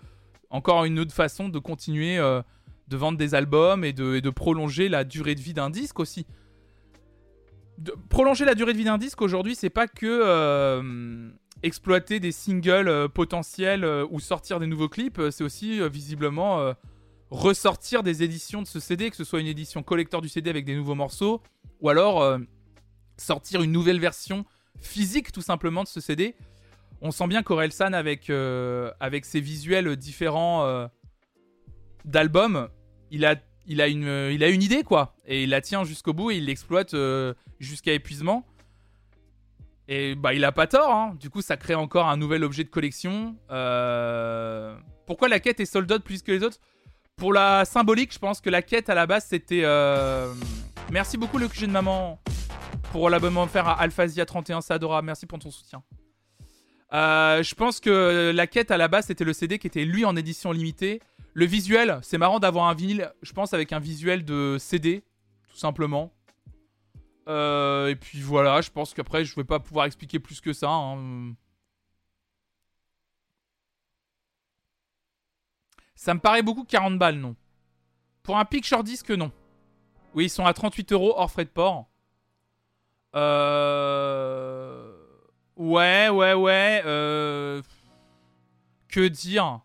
encore 0.50 0.84
une 0.84 0.98
autre 0.98 1.14
façon 1.14 1.48
de 1.48 1.58
continuer 1.58 2.18
de 2.18 2.96
vendre 2.96 3.16
des 3.16 3.34
albums 3.34 3.84
et 3.84 3.92
de, 3.94 4.30
prolonger 4.30 4.88
la 4.90 5.04
durée 5.04 5.34
de 5.34 5.40
vie 5.40 5.54
d'un 5.54 5.70
disque 5.70 6.00
aussi 6.00 6.26
prolonger 8.10 8.44
la 8.44 8.54
durée 8.54 8.74
de 8.74 8.76
vie 8.76 8.84
d'un 8.84 8.98
disque 8.98 9.22
aujourd'hui, 9.22 9.54
c'est 9.54 9.70
pas 9.70 9.88
que 9.88 11.32
exploiter 11.62 12.20
des 12.20 12.30
singles 12.30 13.08
potentiels 13.08 13.86
ou 14.10 14.20
sortir 14.20 14.60
des 14.60 14.66
nouveaux 14.66 14.90
clips, 14.90 15.18
c'est 15.30 15.44
aussi 15.44 15.80
visiblement 15.88 16.74
ressortir 17.30 18.02
des 18.02 18.22
éditions 18.22 18.62
de 18.62 18.66
ce 18.66 18.80
CD, 18.80 19.10
que 19.10 19.16
ce 19.16 19.24
soit 19.24 19.40
une 19.40 19.46
édition 19.46 19.82
collector 19.82 20.20
du 20.20 20.28
CD 20.28 20.50
avec 20.50 20.64
des 20.64 20.74
nouveaux 20.74 20.94
morceaux, 20.94 21.42
ou 21.80 21.88
alors 21.88 22.22
euh, 22.22 22.38
sortir 23.16 23.62
une 23.62 23.72
nouvelle 23.72 24.00
version 24.00 24.44
physique 24.80 25.32
tout 25.32 25.42
simplement 25.42 25.82
de 25.82 25.88
ce 25.88 26.00
CD. 26.00 26.34
On 27.02 27.10
sent 27.10 27.28
bien 27.28 27.42
qu'Orelsan 27.42 27.92
avec, 27.92 28.28
euh, 28.30 28.90
avec 29.00 29.24
ses 29.24 29.40
visuels 29.40 29.96
différents 29.96 30.64
euh, 30.64 30.86
d'albums, 32.04 32.68
il 33.10 33.24
a, 33.24 33.36
il, 33.66 33.80
a 33.80 33.88
une, 33.88 34.30
il 34.32 34.44
a 34.44 34.48
une 34.48 34.62
idée 34.62 34.82
quoi, 34.82 35.14
et 35.26 35.44
il 35.44 35.50
la 35.50 35.60
tient 35.60 35.84
jusqu'au 35.84 36.12
bout 36.12 36.30
et 36.30 36.36
il 36.36 36.46
l'exploite 36.46 36.94
euh, 36.94 37.34
jusqu'à 37.58 37.92
épuisement. 37.92 38.44
Et 39.88 40.14
bah, 40.14 40.34
il 40.34 40.44
a 40.44 40.52
pas 40.52 40.68
tort, 40.68 40.92
hein. 40.92 41.16
Du 41.18 41.30
coup, 41.30 41.42
ça 41.42 41.56
crée 41.56 41.74
encore 41.74 42.08
un 42.08 42.16
nouvel 42.16 42.44
objet 42.44 42.62
de 42.62 42.68
collection. 42.68 43.34
Pourquoi 45.06 45.28
la 45.28 45.40
quête 45.40 45.58
est 45.58 45.64
sold 45.64 45.92
plus 46.04 46.22
que 46.22 46.30
les 46.30 46.44
autres? 46.44 46.58
Pour 47.20 47.32
la 47.34 47.64
symbolique, 47.66 48.12
je 48.14 48.18
pense 48.18 48.40
que 48.40 48.48
la 48.50 48.62
quête 48.62 48.88
à 48.88 48.94
la 48.94 49.06
base 49.06 49.26
c'était. 49.28 49.60
euh, 49.64 50.32
Merci 50.90 51.16
beaucoup, 51.18 51.38
le 51.38 51.46
QG 51.48 51.66
de 51.66 51.70
maman, 51.70 52.18
pour 52.92 53.10
l'abonnement 53.10 53.42
offert 53.44 53.68
à 53.68 53.86
Alphazia31, 53.86 54.60
c'est 54.62 54.72
adorable. 54.72 55.06
Merci 55.06 55.26
pour 55.26 55.38
ton 55.38 55.50
soutien. 55.50 55.82
Euh, 56.92 57.42
je 57.44 57.54
pense 57.54 57.78
que 57.78 58.32
la 58.34 58.46
quête 58.48 58.70
à 58.72 58.76
la 58.76 58.88
base 58.88 59.06
c'était 59.06 59.22
le 59.24 59.32
CD 59.32 59.58
qui 59.60 59.66
était 59.68 59.84
lui 59.84 60.04
en 60.04 60.16
édition 60.16 60.50
limitée. 60.50 61.00
Le 61.34 61.44
visuel, 61.44 61.98
c'est 62.02 62.18
marrant 62.18 62.40
d'avoir 62.40 62.64
un 62.66 62.74
vinyle, 62.74 63.12
je 63.22 63.32
pense, 63.32 63.54
avec 63.54 63.72
un 63.72 63.78
visuel 63.78 64.24
de 64.24 64.56
CD, 64.58 65.04
tout 65.48 65.56
simplement. 65.58 66.12
Euh, 67.28 67.86
et 67.88 67.94
puis 67.94 68.20
voilà, 68.20 68.60
je 68.62 68.70
pense 68.70 68.94
qu'après, 68.94 69.24
je 69.24 69.36
vais 69.36 69.44
pas 69.44 69.60
pouvoir 69.60 69.86
expliquer 69.86 70.18
plus 70.18 70.40
que 70.40 70.52
ça. 70.52 70.68
hein. 70.70 71.34
Ça 76.00 76.14
me 76.14 76.18
paraît 76.18 76.42
beaucoup 76.42 76.64
40 76.64 76.98
balles, 76.98 77.16
non. 77.18 77.36
Pour 78.22 78.38
un 78.38 78.46
picture 78.46 78.82
disque, 78.82 79.10
non. 79.10 79.30
Oui, 80.14 80.24
ils 80.24 80.30
sont 80.30 80.46
à 80.46 80.54
38 80.54 80.92
euros 80.92 81.12
hors 81.14 81.30
frais 81.30 81.44
de 81.44 81.50
port. 81.50 81.90
Euh... 83.14 84.96
Ouais, 85.56 86.08
ouais, 86.08 86.32
ouais. 86.32 86.82
Euh... 86.86 87.60
Que 88.88 89.08
dire 89.08 89.60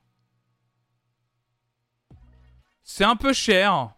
C'est 2.84 3.06
un 3.06 3.16
peu 3.16 3.32
cher. 3.32 3.94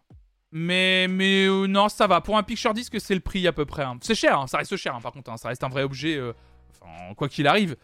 Mais, 0.52 1.08
mais 1.10 1.48
euh, 1.48 1.66
non, 1.66 1.90
ça 1.90 2.06
va. 2.06 2.22
Pour 2.22 2.38
un 2.38 2.44
picture 2.44 2.76
disque, 2.76 3.02
c'est 3.02 3.16
le 3.16 3.20
prix 3.20 3.48
à 3.48 3.52
peu 3.52 3.66
près. 3.66 3.82
hein. 3.82 3.98
C'est 4.02 4.14
cher, 4.14 4.40
hein, 4.40 4.46
ça 4.46 4.60
reste 4.60 4.76
cher, 4.78 4.94
hein, 4.96 5.02
par 5.02 5.12
contre. 5.12 5.32
hein, 5.32 5.38
ça 5.38 5.48
reste 5.48 5.64
un 5.64 5.70
vrai 5.70 5.82
objet, 5.82 6.16
euh, 6.16 6.34
enfin, 6.70 7.16
quoi 7.16 7.30
qu'il 7.30 7.48
arrive. 7.48 7.76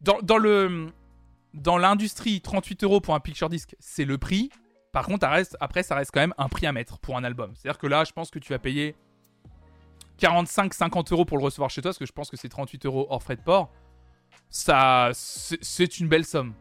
Dans, 0.00 0.18
dans 0.22 0.38
le 0.38 0.88
dans 1.54 1.78
l'industrie, 1.78 2.40
38 2.40 2.84
euros 2.84 3.00
pour 3.00 3.14
un 3.14 3.20
picture 3.20 3.48
disc, 3.48 3.74
c'est 3.78 4.04
le 4.04 4.18
prix. 4.18 4.50
Par 4.92 5.06
contre, 5.06 5.26
après, 5.60 5.82
ça 5.82 5.94
reste 5.94 6.10
quand 6.12 6.20
même 6.20 6.34
un 6.38 6.48
prix 6.48 6.66
à 6.66 6.72
mettre 6.72 6.98
pour 6.98 7.16
un 7.16 7.24
album. 7.24 7.52
C'est-à-dire 7.54 7.78
que 7.78 7.86
là, 7.86 8.04
je 8.04 8.12
pense 8.12 8.30
que 8.30 8.38
tu 8.38 8.52
vas 8.52 8.58
payer 8.58 8.94
45-50 10.20 11.12
euros 11.12 11.24
pour 11.24 11.38
le 11.38 11.44
recevoir 11.44 11.70
chez 11.70 11.80
toi, 11.80 11.90
parce 11.90 11.98
que 11.98 12.06
je 12.06 12.12
pense 12.12 12.30
que 12.30 12.36
c'est 12.36 12.48
38 12.48 12.86
euros 12.86 13.06
hors 13.08 13.22
frais 13.22 13.36
de 13.36 13.42
port. 13.42 13.72
Ça, 14.50 15.10
c'est 15.14 15.62
c'est 15.62 15.98
une 15.98 16.08
belle 16.08 16.24
somme. 16.24 16.54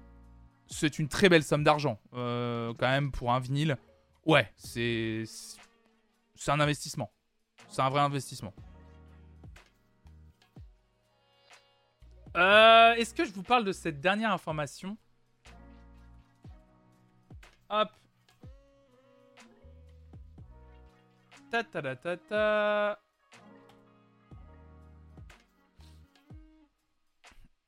C'est 0.67 0.99
une 0.99 1.09
très 1.09 1.27
belle 1.27 1.43
somme 1.43 1.65
d'argent, 1.65 1.99
euh, 2.13 2.73
quand 2.77 2.87
même, 2.87 3.11
pour 3.11 3.33
un 3.33 3.39
vinyle. 3.39 3.77
Ouais, 4.25 4.49
c'est. 4.55 5.23
C'est 6.35 6.51
un 6.51 6.59
investissement. 6.59 7.11
C'est 7.67 7.81
un 7.81 7.89
vrai 7.89 7.99
investissement. 7.99 8.53
Euh, 12.37 12.93
Est-ce 12.93 13.13
que 13.13 13.25
je 13.25 13.31
vous 13.31 13.43
parle 13.43 13.65
de 13.65 13.71
cette 13.71 13.99
dernière 13.99 14.31
information 14.31 14.97
Hop. 17.69 17.89
Ta 21.49 21.63
ta 21.63 21.95
ta. 22.17 22.99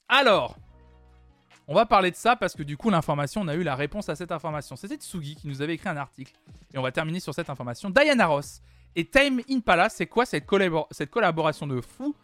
Alors, 0.08 0.58
on 1.68 1.74
va 1.74 1.86
parler 1.86 2.12
de 2.12 2.16
ça 2.16 2.36
parce 2.36 2.54
que 2.54 2.64
du 2.64 2.78
coup, 2.78 2.90
l'information, 2.90 3.42
on 3.42 3.48
a 3.48 3.56
eu 3.56 3.64
la 3.64 3.76
réponse 3.76 4.10
à 4.10 4.16
cette 4.16 4.32
information. 4.32 4.76
C'était 4.76 4.96
Tsugi 4.96 5.36
qui 5.36 5.48
nous 5.48 5.62
avait 5.62 5.74
écrit 5.74 5.90
un 5.90 5.98
article. 5.98 6.34
Et 6.74 6.78
on 6.78 6.82
va 6.82 6.92
terminer 6.92 7.20
sur 7.20 7.34
cette 7.34 7.50
information. 7.50 7.90
Diana 7.90 8.28
Ross 8.28 8.62
et 8.96 9.06
Time 9.10 9.42
Impala, 9.50 9.90
c'est 9.90 10.08
quoi 10.08 10.26
cette 10.26 10.46
collaboration 10.46 11.68
de 11.68 11.82
fou 11.82 12.16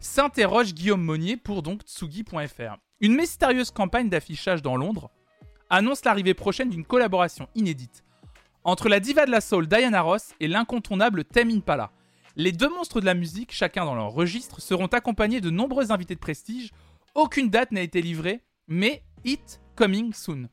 S'interroge 0.00 0.74
Guillaume 0.74 1.02
Monnier 1.02 1.36
pour 1.36 1.62
donc 1.62 1.82
Tsugi.fr. 1.82 2.76
Une 3.00 3.14
mystérieuse 3.14 3.70
campagne 3.70 4.08
d'affichage 4.08 4.62
dans 4.62 4.76
Londres 4.76 5.10
annonce 5.70 6.04
l'arrivée 6.04 6.34
prochaine 6.34 6.70
d'une 6.70 6.84
collaboration 6.84 7.48
inédite 7.54 8.04
entre 8.66 8.88
la 8.88 8.98
diva 8.98 9.26
de 9.26 9.30
la 9.30 9.40
soul 9.40 9.68
Diana 9.68 10.00
Ross 10.00 10.34
et 10.40 10.48
l'incontournable 10.48 11.24
Tame 11.24 11.50
Impala. 11.50 11.92
Les 12.34 12.50
deux 12.50 12.68
monstres 12.68 13.00
de 13.00 13.06
la 13.06 13.14
musique, 13.14 13.52
chacun 13.52 13.84
dans 13.84 13.94
leur 13.94 14.10
registre, 14.10 14.60
seront 14.60 14.86
accompagnés 14.86 15.40
de 15.40 15.50
nombreux 15.50 15.92
invités 15.92 16.16
de 16.16 16.20
prestige. 16.20 16.72
Aucune 17.14 17.48
date 17.48 17.70
n'a 17.70 17.82
été 17.82 18.02
livrée, 18.02 18.42
mais 18.66 19.04
it 19.24 19.60
coming 19.76 20.12
soon. 20.12 20.48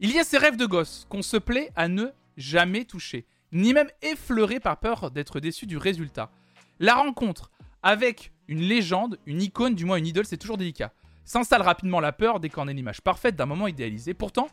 Il 0.00 0.12
y 0.12 0.18
a 0.18 0.24
ces 0.24 0.36
rêves 0.36 0.58
de 0.58 0.66
gosse 0.66 1.06
qu'on 1.08 1.22
se 1.22 1.38
plaît 1.38 1.72
à 1.76 1.88
ne 1.88 2.08
jamais 2.36 2.84
toucher, 2.84 3.26
ni 3.52 3.72
même 3.72 3.90
effleurer 4.02 4.60
par 4.60 4.78
peur 4.78 5.10
d'être 5.10 5.40
déçu 5.40 5.66
du 5.66 5.78
résultat. 5.78 6.30
La 6.78 6.94
rencontre 6.94 7.50
avec 7.84 8.32
une 8.48 8.62
légende, 8.62 9.18
une 9.26 9.42
icône, 9.42 9.74
du 9.74 9.84
moins 9.84 9.98
une 9.98 10.06
idole, 10.06 10.24
c'est 10.24 10.38
toujours 10.38 10.56
délicat. 10.56 10.92
S'installe 11.24 11.62
rapidement 11.62 12.00
la 12.00 12.12
peur 12.12 12.40
est 12.42 12.72
l'image 12.72 13.02
parfaite 13.02 13.36
d'un 13.36 13.46
moment 13.46 13.68
idéalisé. 13.68 14.14
Pourtant, 14.14 14.48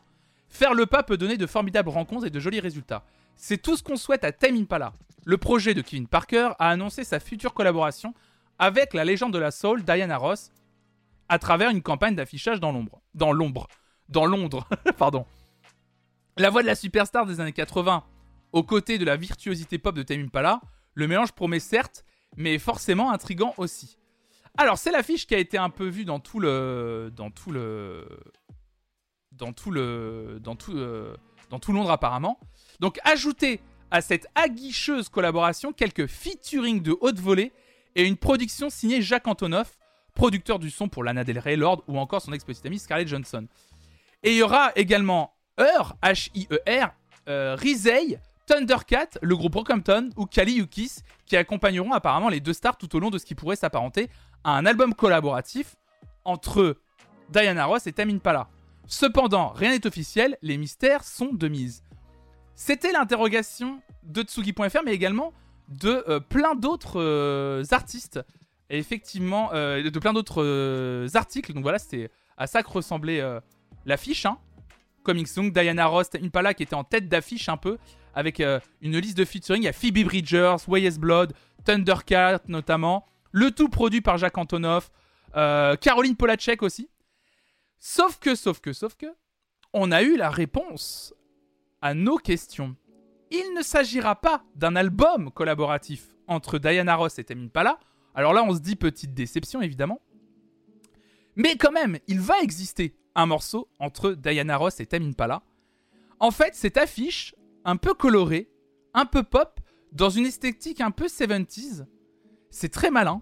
faire 0.50 0.74
le 0.74 0.86
pas 0.86 1.02
peut 1.02 1.18
donner 1.18 1.38
de 1.38 1.48
formidables 1.48 1.90
rencontres 1.90 2.28
et 2.28 2.30
de 2.30 2.40
jolis 2.40 2.60
résultats. 2.60 3.04
C'est 3.38 3.62
tout 3.62 3.78
ce 3.78 3.84
qu'on 3.84 3.96
souhaite 3.96 4.26
à 4.26 4.34
Tame 4.34 4.58
Impala. 4.58 4.94
Le 5.24 5.38
projet 5.38 5.74
de 5.74 5.82
Kevin 5.82 6.08
Parker 6.08 6.50
a 6.60 6.70
annoncé 6.70 7.06
sa 7.06 7.20
future 7.20 7.54
collaboration 7.54 8.14
avec 8.60 8.94
la 8.94 9.06
légende 9.06 9.34
de 9.34 9.40
la 9.40 9.52
soul 9.52 9.82
Diana 9.84 10.18
Ross 10.18 10.52
à 11.30 11.40
travers 11.40 11.70
une 11.70 11.82
campagne 11.82 12.16
d'affichage 12.16 12.60
dans 12.60 12.74
l'ombre. 12.74 13.02
Dans 13.16 13.32
l'ombre. 13.32 13.68
Dans 14.10 14.26
Londres. 14.26 14.68
Pardon. 14.98 15.26
La 16.38 16.50
voix 16.50 16.64
de 16.64 16.68
la 16.68 16.76
superstar 16.76 17.26
des 17.26 17.40
années 17.40 17.54
80 17.54 18.04
aux 18.52 18.64
côtés 18.64 18.98
de 18.98 19.06
la 19.06 19.16
virtuosité 19.16 19.78
pop 19.78 19.96
de 19.96 20.04
Tame 20.04 20.24
Impala, 20.24 20.60
le 20.96 21.08
mélange 21.08 21.32
promet 21.32 21.62
certes, 21.62 22.04
mais 22.38 22.58
forcément 22.60 23.12
intrigant 23.12 23.54
aussi. 23.58 23.98
Alors, 24.58 24.78
c'est 24.78 24.92
l'affiche 24.92 25.28
qui 25.28 25.36
a 25.36 25.38
été 25.38 25.58
un 25.58 25.70
peu 25.70 25.88
vue 25.88 26.06
dans 26.06 26.20
tout 26.20 26.40
le. 26.40 27.12
Dans 27.16 27.32
tout 27.32 27.52
le. 27.52 28.08
Dans 29.32 29.54
tout 29.54 29.72
le. 29.72 30.40
Dans 30.42 30.56
tout, 30.56 30.76
euh, 30.76 31.16
dans 31.50 31.60
tout 31.60 31.72
Londres, 31.72 31.92
apparemment. 31.92 32.40
Donc, 32.80 33.00
ajoutez 33.04 33.62
à 33.92 34.02
cette 34.02 34.28
aguicheuse 34.36 35.10
collaboration 35.10 35.74
quelques 35.74 36.08
featuring 36.08 36.82
de 36.82 36.96
haute 37.02 37.20
volée 37.20 37.52
et 37.96 38.08
une 38.08 38.18
production 38.18 38.70
signée 38.70 39.02
Jacques 39.02 39.28
Antonoff, 39.28 39.78
producteur 40.14 40.60
du 40.60 40.70
son 40.70 40.88
pour 40.88 41.04
Lana 41.04 41.24
Del 41.24 41.40
Rey, 41.40 41.56
Lord 41.56 41.84
ou 41.88 41.98
encore 41.98 42.22
son 42.22 42.32
ex-petite 42.32 42.80
Scarlett 42.80 43.08
Johnson. 43.08 43.48
Et 44.24 44.32
il 44.32 44.38
y 44.38 44.44
aura 44.44 44.72
également 44.76 45.34
Heur, 45.60 45.96
H-I-E-R, 46.02 46.94
euh, 47.28 47.56
Rizei, 47.56 48.20
Thundercat, 48.46 49.20
le 49.22 49.36
groupe 49.36 49.54
Brockhampton 49.54 50.10
ou 50.18 50.26
Kali 50.26 50.54
Yukis 50.54 51.00
qui 51.26 51.38
accompagneront 51.38 51.94
apparemment 51.94 52.30
les 52.30 52.40
deux 52.40 52.54
stars 52.54 52.78
tout 52.78 52.96
au 52.96 53.00
long 53.00 53.10
de 53.10 53.18
ce 53.18 53.26
qui 53.26 53.36
pourrait 53.36 53.56
s'apparenter 53.56 54.10
à 54.44 54.58
un 54.58 54.66
album 54.66 54.94
collaboratif 54.94 55.76
entre 56.26 56.78
Diana 57.30 57.66
Ross 57.66 57.88
et 57.88 57.94
Tamin 57.94 58.18
Pala. 58.18 58.50
Cependant, 58.88 59.50
rien 59.50 59.72
n'est 59.72 59.88
officiel, 59.88 60.38
les 60.42 60.58
mystères 60.58 61.04
sont 61.04 61.34
de 61.34 61.48
mise. 61.48 61.84
C'était 62.56 62.92
l'interrogation 62.92 63.82
de 64.04 64.22
Tsugi.fr, 64.22 64.84
mais 64.84 64.94
également 64.94 65.34
de 65.70 66.04
euh, 66.10 66.20
plein 66.20 66.56
d'autres 66.56 67.02
euh, 67.02 67.64
artistes. 67.72 68.20
Et 68.70 68.78
effectivement, 68.78 69.52
euh, 69.54 69.90
de 69.90 70.00
plein 70.00 70.14
d'autres 70.14 71.08
articles. 71.16 71.54
Donc 71.54 71.64
voilà, 71.64 71.80
c'était 71.80 72.10
à 72.38 72.48
ça 72.48 72.64
que 72.64 72.70
ressemblait 72.70 73.22
l'affiche. 73.86 74.26
Hein. 74.26 74.38
Coming 75.04 75.52
Diana 75.52 75.88
Ross, 75.88 76.08
Impala 76.22 76.54
qui 76.54 76.64
était 76.64 76.76
en 76.76 76.84
tête 76.84 77.10
d'affiche 77.10 77.50
un 77.50 77.58
peu, 77.58 77.78
avec 78.14 78.40
euh, 78.40 78.60
une 78.82 78.98
liste 78.98 79.18
de 79.18 79.26
featuring. 79.26 79.62
Il 79.62 79.66
y 79.66 79.70
a 79.70 79.74
Phoebe 79.74 80.04
Bridgers, 80.06 80.58
Wayes 80.68 80.98
Blood, 80.98 81.34
Thundercat 81.66 82.42
notamment. 82.48 83.06
Le 83.32 83.52
tout 83.52 83.70
produit 83.70 84.02
par 84.02 84.18
Jacques 84.18 84.38
Antonoff, 84.38 84.92
euh, 85.36 85.76
Caroline 85.76 86.16
Polacek 86.16 86.62
aussi. 86.64 86.90
Sauf 87.80 88.20
que, 88.20 88.36
sauf 88.36 88.60
que, 88.60 88.74
sauf 88.74 88.96
que, 88.96 89.08
on 89.74 89.92
a 89.92 90.04
eu 90.04 90.18
la 90.18 90.30
réponse 90.30 91.14
à 91.82 91.94
nos 91.94 92.18
questions. 92.18 92.76
Il 93.32 93.54
ne 93.56 93.62
s'agira 93.62 94.16
pas 94.16 94.44
d'un 94.56 94.76
album 94.76 95.32
collaboratif 95.32 96.08
entre 96.28 96.60
Diana 96.60 96.96
Ross 96.96 97.18
et 97.20 97.24
Tame 97.24 97.46
Impala. 97.46 97.80
Alors 98.14 98.34
là, 98.34 98.44
on 98.44 98.54
se 98.54 98.60
dit 98.60 98.76
petite 98.76 99.14
déception, 99.14 99.62
évidemment. 99.62 100.02
Mais 101.36 101.56
quand 101.56 101.72
même, 101.72 101.98
il 102.08 102.20
va 102.20 102.40
exister 102.42 102.94
un 103.16 103.26
morceau 103.26 103.70
entre 103.80 104.12
Diana 104.12 104.58
Ross 104.58 104.80
et 104.80 104.86
Tame 104.86 105.04
Impala. 105.04 105.42
En 106.20 106.32
fait, 106.32 106.54
cette 106.56 106.78
affiche, 106.78 107.34
un 107.66 107.78
peu 107.78 107.94
colorée, 107.94 108.50
un 108.94 109.06
peu 109.06 109.24
pop, 109.24 109.60
dans 109.92 110.10
une 110.10 110.26
esthétique 110.26 110.82
un 110.82 110.92
peu 110.92 111.08
70s, 111.08 111.86
c'est 112.50 112.70
très 112.70 112.92
malin, 112.92 113.22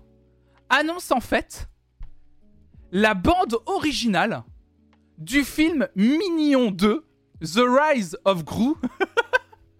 annonce 0.70 1.12
en 1.12 1.20
fait 1.20 1.70
la 2.92 3.14
bande 3.14 3.58
originale 3.66 4.44
du 5.18 5.44
film 5.44 5.88
Minion 5.96 6.72
2, 6.72 7.06
The 7.42 7.60
Rise 7.60 8.18
of 8.26 8.44
Gru. 8.44 8.76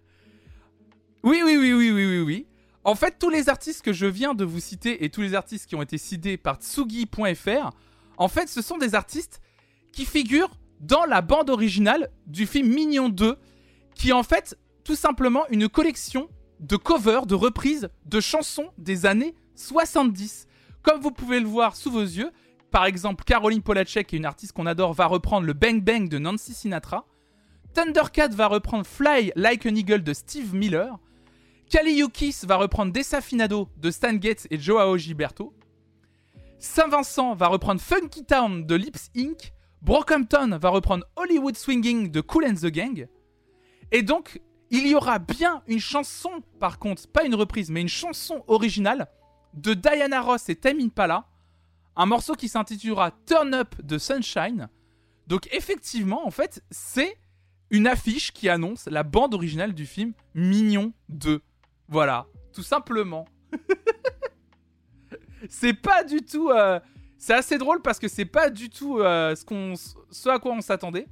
oui, 1.22 1.42
oui, 1.44 1.56
oui, 1.56 1.72
oui, 1.72 1.90
oui, 1.90 2.06
oui, 2.06 2.20
oui. 2.20 2.46
En 2.84 2.94
fait, 2.94 3.18
tous 3.18 3.30
les 3.30 3.48
artistes 3.48 3.82
que 3.82 3.92
je 3.92 4.06
viens 4.06 4.34
de 4.34 4.44
vous 4.44 4.60
citer 4.60 5.04
et 5.04 5.10
tous 5.10 5.20
les 5.20 5.34
artistes 5.34 5.66
qui 5.66 5.74
ont 5.74 5.82
été 5.82 5.98
cités 5.98 6.36
par 6.36 6.56
Tsugi.fr, 6.56 7.70
en 8.16 8.28
fait, 8.28 8.48
ce 8.48 8.62
sont 8.62 8.78
des 8.78 8.94
artistes 8.94 9.40
qui 9.92 10.04
figurent 10.04 10.50
dans 10.80 11.04
la 11.04 11.20
bande 11.20 11.50
originale 11.50 12.10
du 12.26 12.46
film 12.46 12.68
Minion 12.68 13.08
2, 13.08 13.36
qui 14.00 14.08
est 14.08 14.12
en 14.12 14.22
fait 14.22 14.56
tout 14.82 14.94
simplement 14.94 15.44
une 15.50 15.68
collection 15.68 16.30
de 16.58 16.76
covers, 16.76 17.26
de 17.26 17.34
reprises 17.34 17.90
de 18.06 18.18
chansons 18.18 18.70
des 18.78 19.04
années 19.04 19.34
70 19.56 20.46
Comme 20.82 21.02
vous 21.02 21.10
pouvez 21.10 21.38
le 21.38 21.46
voir 21.46 21.76
sous 21.76 21.90
vos 21.90 22.00
yeux, 22.00 22.30
par 22.70 22.86
exemple, 22.86 23.24
Caroline 23.24 23.60
Polacek, 23.60 24.06
qui 24.06 24.16
est 24.16 24.18
une 24.18 24.24
artiste 24.24 24.54
qu'on 24.54 24.64
adore, 24.64 24.94
va 24.94 25.04
reprendre 25.04 25.46
le 25.46 25.52
Bang 25.52 25.82
Bang 25.82 26.08
de 26.08 26.18
Nancy 26.18 26.54
Sinatra. 26.54 27.04
Thundercat 27.74 28.28
va 28.28 28.46
reprendre 28.46 28.86
Fly 28.86 29.32
Like 29.36 29.66
an 29.66 29.74
Eagle 29.74 30.02
de 30.02 30.14
Steve 30.14 30.54
Miller. 30.54 30.96
Kali 31.68 31.96
Yukis 31.96 32.36
va 32.44 32.56
reprendre 32.56 32.92
Desafinado 32.92 33.68
de 33.76 33.90
Stan 33.90 34.18
Getz 34.18 34.46
et 34.50 34.58
Joao 34.58 34.96
Gilberto. 34.96 35.52
Saint-Vincent 36.58 37.34
va 37.34 37.48
reprendre 37.48 37.82
Funky 37.82 38.24
Town 38.24 38.64
de 38.64 38.74
Lips 38.74 39.10
Inc. 39.14 39.52
Brockhampton 39.82 40.56
va 40.56 40.70
reprendre 40.70 41.04
Hollywood 41.16 41.54
Swinging 41.54 42.10
de 42.10 42.22
Cool 42.22 42.46
and 42.46 42.54
the 42.54 42.70
Gang. 42.70 43.06
Et 43.92 44.02
donc, 44.02 44.40
il 44.70 44.86
y 44.86 44.94
aura 44.94 45.18
bien 45.18 45.62
une 45.66 45.80
chanson, 45.80 46.30
par 46.58 46.78
contre, 46.78 47.08
pas 47.08 47.24
une 47.24 47.34
reprise, 47.34 47.70
mais 47.70 47.80
une 47.80 47.88
chanson 47.88 48.44
originale 48.46 49.08
de 49.54 49.74
Diana 49.74 50.20
Ross 50.20 50.48
et 50.48 50.56
Tame 50.56 50.78
Impala. 50.80 51.26
Un 51.96 52.06
morceau 52.06 52.34
qui 52.34 52.48
s'intitulera 52.48 53.10
Turn 53.26 53.52
Up 53.52 53.74
de 53.82 53.98
Sunshine. 53.98 54.68
Donc, 55.26 55.48
effectivement, 55.52 56.26
en 56.26 56.30
fait, 56.30 56.62
c'est 56.70 57.16
une 57.70 57.86
affiche 57.86 58.32
qui 58.32 58.48
annonce 58.48 58.86
la 58.86 59.02
bande 59.02 59.34
originale 59.34 59.74
du 59.74 59.86
film 59.86 60.12
Mignon 60.34 60.92
2. 61.08 61.40
Voilà, 61.88 62.26
tout 62.52 62.62
simplement. 62.62 63.26
c'est 65.48 65.74
pas 65.74 66.04
du 66.04 66.22
tout. 66.22 66.50
euh, 66.50 66.78
C'est 67.18 67.34
assez 67.34 67.58
drôle 67.58 67.82
parce 67.82 67.98
que 67.98 68.08
c'est 68.08 68.24
pas 68.24 68.50
du 68.50 68.70
tout 68.70 68.98
euh, 69.00 69.34
ce 69.36 70.28
à 70.28 70.38
quoi 70.38 70.52
on 70.52 70.60
s'attendait. 70.60 71.06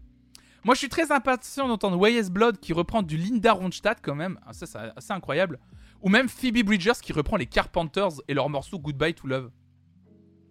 Moi, 0.65 0.75
je 0.75 0.79
suis 0.81 0.89
très 0.89 1.13
impatient 1.13 1.69
d'entendre 1.69 1.97
Way 1.97 2.15
Is 2.15 2.31
Blood 2.31 2.59
qui 2.59 2.73
reprend 2.73 3.03
du 3.03 3.17
Linda 3.17 3.53
Ronstadt 3.53 4.01
quand 4.03 4.15
même. 4.15 4.39
Ah, 4.47 4.53
ça, 4.53 4.67
c'est 4.67 4.79
assez 4.97 5.13
incroyable. 5.13 5.59
Ou 6.03 6.09
même 6.09 6.29
Phoebe 6.29 6.65
Bridgers 6.65 7.01
qui 7.01 7.13
reprend 7.13 7.37
les 7.37 7.47
Carpenters 7.47 8.21
et 8.29 8.35
leur 8.35 8.49
morceau 8.49 8.79
Goodbye 8.79 9.15
to 9.15 9.27
Love. 9.27 9.51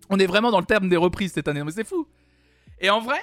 On 0.10 0.18
est 0.20 0.26
vraiment 0.26 0.52
dans 0.52 0.60
le 0.60 0.66
terme 0.66 0.88
des 0.90 0.98
reprises 0.98 1.34
cette 1.34 1.48
année, 1.48 1.64
mais 1.64 1.72
c'est 1.72 1.88
fou. 1.88 2.08
Et 2.80 2.90
en 2.90 3.02
vrai, 3.02 3.20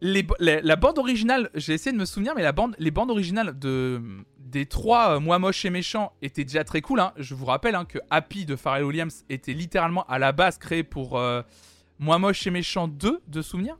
la 0.00 0.76
bande 0.76 0.98
originale, 0.98 1.50
j'ai 1.54 1.74
essayé 1.74 1.92
de 1.92 1.98
me 1.98 2.04
souvenir, 2.04 2.34
mais 2.36 2.42
la 2.42 2.52
bande, 2.52 2.76
les 2.78 2.90
bandes 2.90 3.10
originales 3.10 3.58
de, 3.58 4.00
des 4.38 4.66
trois 4.66 5.16
euh, 5.16 5.20
Moi 5.20 5.38
Moche 5.38 5.64
et 5.64 5.70
Méchant 5.70 6.12
étaient 6.22 6.44
déjà 6.44 6.62
très 6.64 6.80
cool. 6.80 7.00
hein. 7.00 7.12
Je 7.16 7.34
vous 7.34 7.46
rappelle 7.46 7.74
hein, 7.74 7.84
que 7.84 7.98
Happy 8.10 8.44
de 8.44 8.54
Pharrell 8.56 8.84
Williams 8.84 9.24
était 9.28 9.52
littéralement 9.54 10.04
à 10.04 10.18
la 10.18 10.32
base 10.32 10.58
créé 10.58 10.84
pour 10.84 11.18
euh, 11.18 11.42
Moi 11.98 12.18
Moche 12.18 12.46
et 12.46 12.50
Méchant 12.50 12.86
2 12.86 13.22
de 13.26 13.42
souvenirs. 13.42 13.78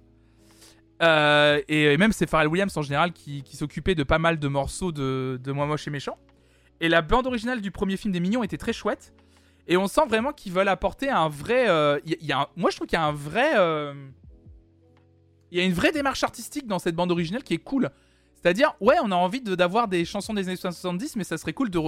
Euh, 1.05 1.61
et, 1.69 1.97
même 1.97 2.13
c'est 2.13 2.29
Pharrell 2.29 2.49
Williams 2.49 2.77
en 2.77 2.83
général 2.83 3.13
qui, 3.13 3.45
s'occupait 3.53 3.95
de 3.95 4.03
pas 4.03 4.19
mal 4.19 4.39
de 4.39 4.49
morceaux 4.49 4.93
de, 4.93 5.39
de 5.43 5.53
Moche 5.53 5.87
et 5.87 5.91
Méchant. 5.91 6.19
Et 6.81 6.89
la 6.89 7.03
bande 7.03 7.27
originale 7.27 7.61
du 7.61 7.71
premier 7.71 7.97
film 7.97 8.13
des 8.13 8.21
Mignons 8.21 8.43
était 8.43 8.57
très 8.57 8.73
chouette. 8.73 9.13
Et 9.67 9.77
on 9.77 9.87
sent 9.87 10.07
vraiment 10.09 10.33
qu'ils 10.33 10.53
veulent 10.53 10.69
apporter 10.69 11.09
un 11.09 11.29
vrai. 11.29 11.69
euh, 11.69 11.99
moi 12.57 12.71
je 12.71 12.77
trouve 12.77 12.87
qu'il 12.87 12.99
y 12.99 13.03
a 13.03 13.05
un 13.05 13.13
vrai. 13.13 13.53
euh, 13.57 13.95
il 15.51 15.59
y 15.59 15.61
a 15.61 15.65
une 15.65 15.73
vraie 15.73 15.93
démarche 15.93 16.25
artistique 16.25 16.67
dans 16.67 16.79
cette 16.79 16.97
bande 16.97 17.13
originale 17.13 17.45
qui 17.45 17.55
est 17.55 17.59
cool. 17.59 17.91
C'est-à-dire, 18.35 18.75
ouais, 18.81 18.97
on 19.03 19.11
a 19.13 19.15
envie 19.15 19.41
d'avoir 19.41 19.89
des 19.89 20.05
chansons 20.05 20.35
des 20.35 20.49
années 20.49 20.57
70, 20.57 21.17
mais 21.17 21.25
ça 21.25 21.39
serait 21.39 21.53
cool 21.53 21.71
de 21.71 21.81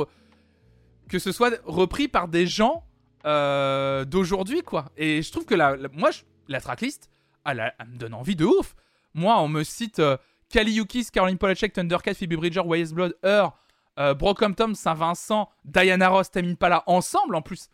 que 1.09 1.19
ce 1.19 1.33
soit 1.33 1.53
repris 1.65 2.07
par 2.07 2.29
des 2.29 2.47
gens 2.47 2.85
d'aujourd'hui, 3.25 4.63
quoi. 4.63 4.87
Et 4.97 5.21
je 5.21 5.33
trouve 5.33 5.45
que 5.45 5.57
la, 5.57 5.77
moi, 5.93 6.11
la 6.47 6.61
tracklist, 6.61 7.11
elle 7.45 7.73
me 7.89 7.99
donne 7.99 8.15
envie 8.15 8.37
de 8.37 8.45
ouf. 8.45 8.77
Moi, 9.17 9.37
on 9.41 9.49
me 9.49 9.65
cite 9.65 9.99
euh, 9.99 10.17
Kali 10.51 10.73
Yukis, 10.75 11.07
Caroline 11.11 11.39
Polachek, 11.39 11.73
Thundercat, 11.73 12.15
Phoebe 12.15 12.35
Bridger, 12.35 12.61
Wise 12.61 12.93
Blood, 12.93 13.17
Heur, 13.25 13.59
euh, 13.99 14.13
Brockhampton, 14.13 14.75
Saint-Vincent, 14.75 15.51
Diana 15.65 16.11
Ross, 16.11 16.31
Tamine 16.31 16.57
Pala, 16.57 16.85
ensemble 16.87 17.35
en 17.35 17.41
plus. 17.43 17.71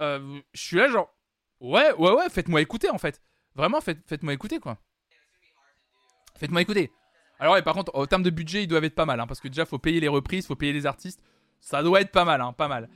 Euh, 0.00 0.38
je 0.54 0.60
suis 0.60 0.76
là, 0.76 0.88
genre, 0.88 1.12
ouais, 1.60 1.92
ouais, 1.94 2.12
ouais, 2.12 2.28
faites-moi 2.30 2.60
écouter 2.60 2.88
en 2.88 2.98
fait. 2.98 3.20
Vraiment, 3.56 3.80
faites, 3.80 3.98
faites-moi 4.06 4.32
écouter, 4.32 4.60
quoi. 4.60 4.78
Faites-moi 6.38 6.62
écouter. 6.62 6.92
Alors, 7.40 7.54
ouais, 7.54 7.62
par 7.62 7.74
contre, 7.74 7.90
en 7.94 8.06
termes 8.06 8.22
de 8.22 8.30
budget, 8.30 8.62
ils 8.62 8.68
doivent 8.68 8.84
être 8.84 8.94
pas 8.94 9.06
mal, 9.06 9.18
hein, 9.18 9.26
parce 9.26 9.40
que 9.40 9.48
déjà, 9.48 9.66
faut 9.66 9.78
payer 9.78 9.98
les 9.98 10.08
reprises, 10.08 10.46
faut 10.46 10.54
payer 10.54 10.72
les 10.72 10.86
artistes. 10.86 11.20
Ça 11.60 11.82
doit 11.82 12.00
être 12.00 12.12
pas 12.12 12.24
mal, 12.24 12.40
hein, 12.40 12.52
pas 12.52 12.68
mal. 12.68 12.88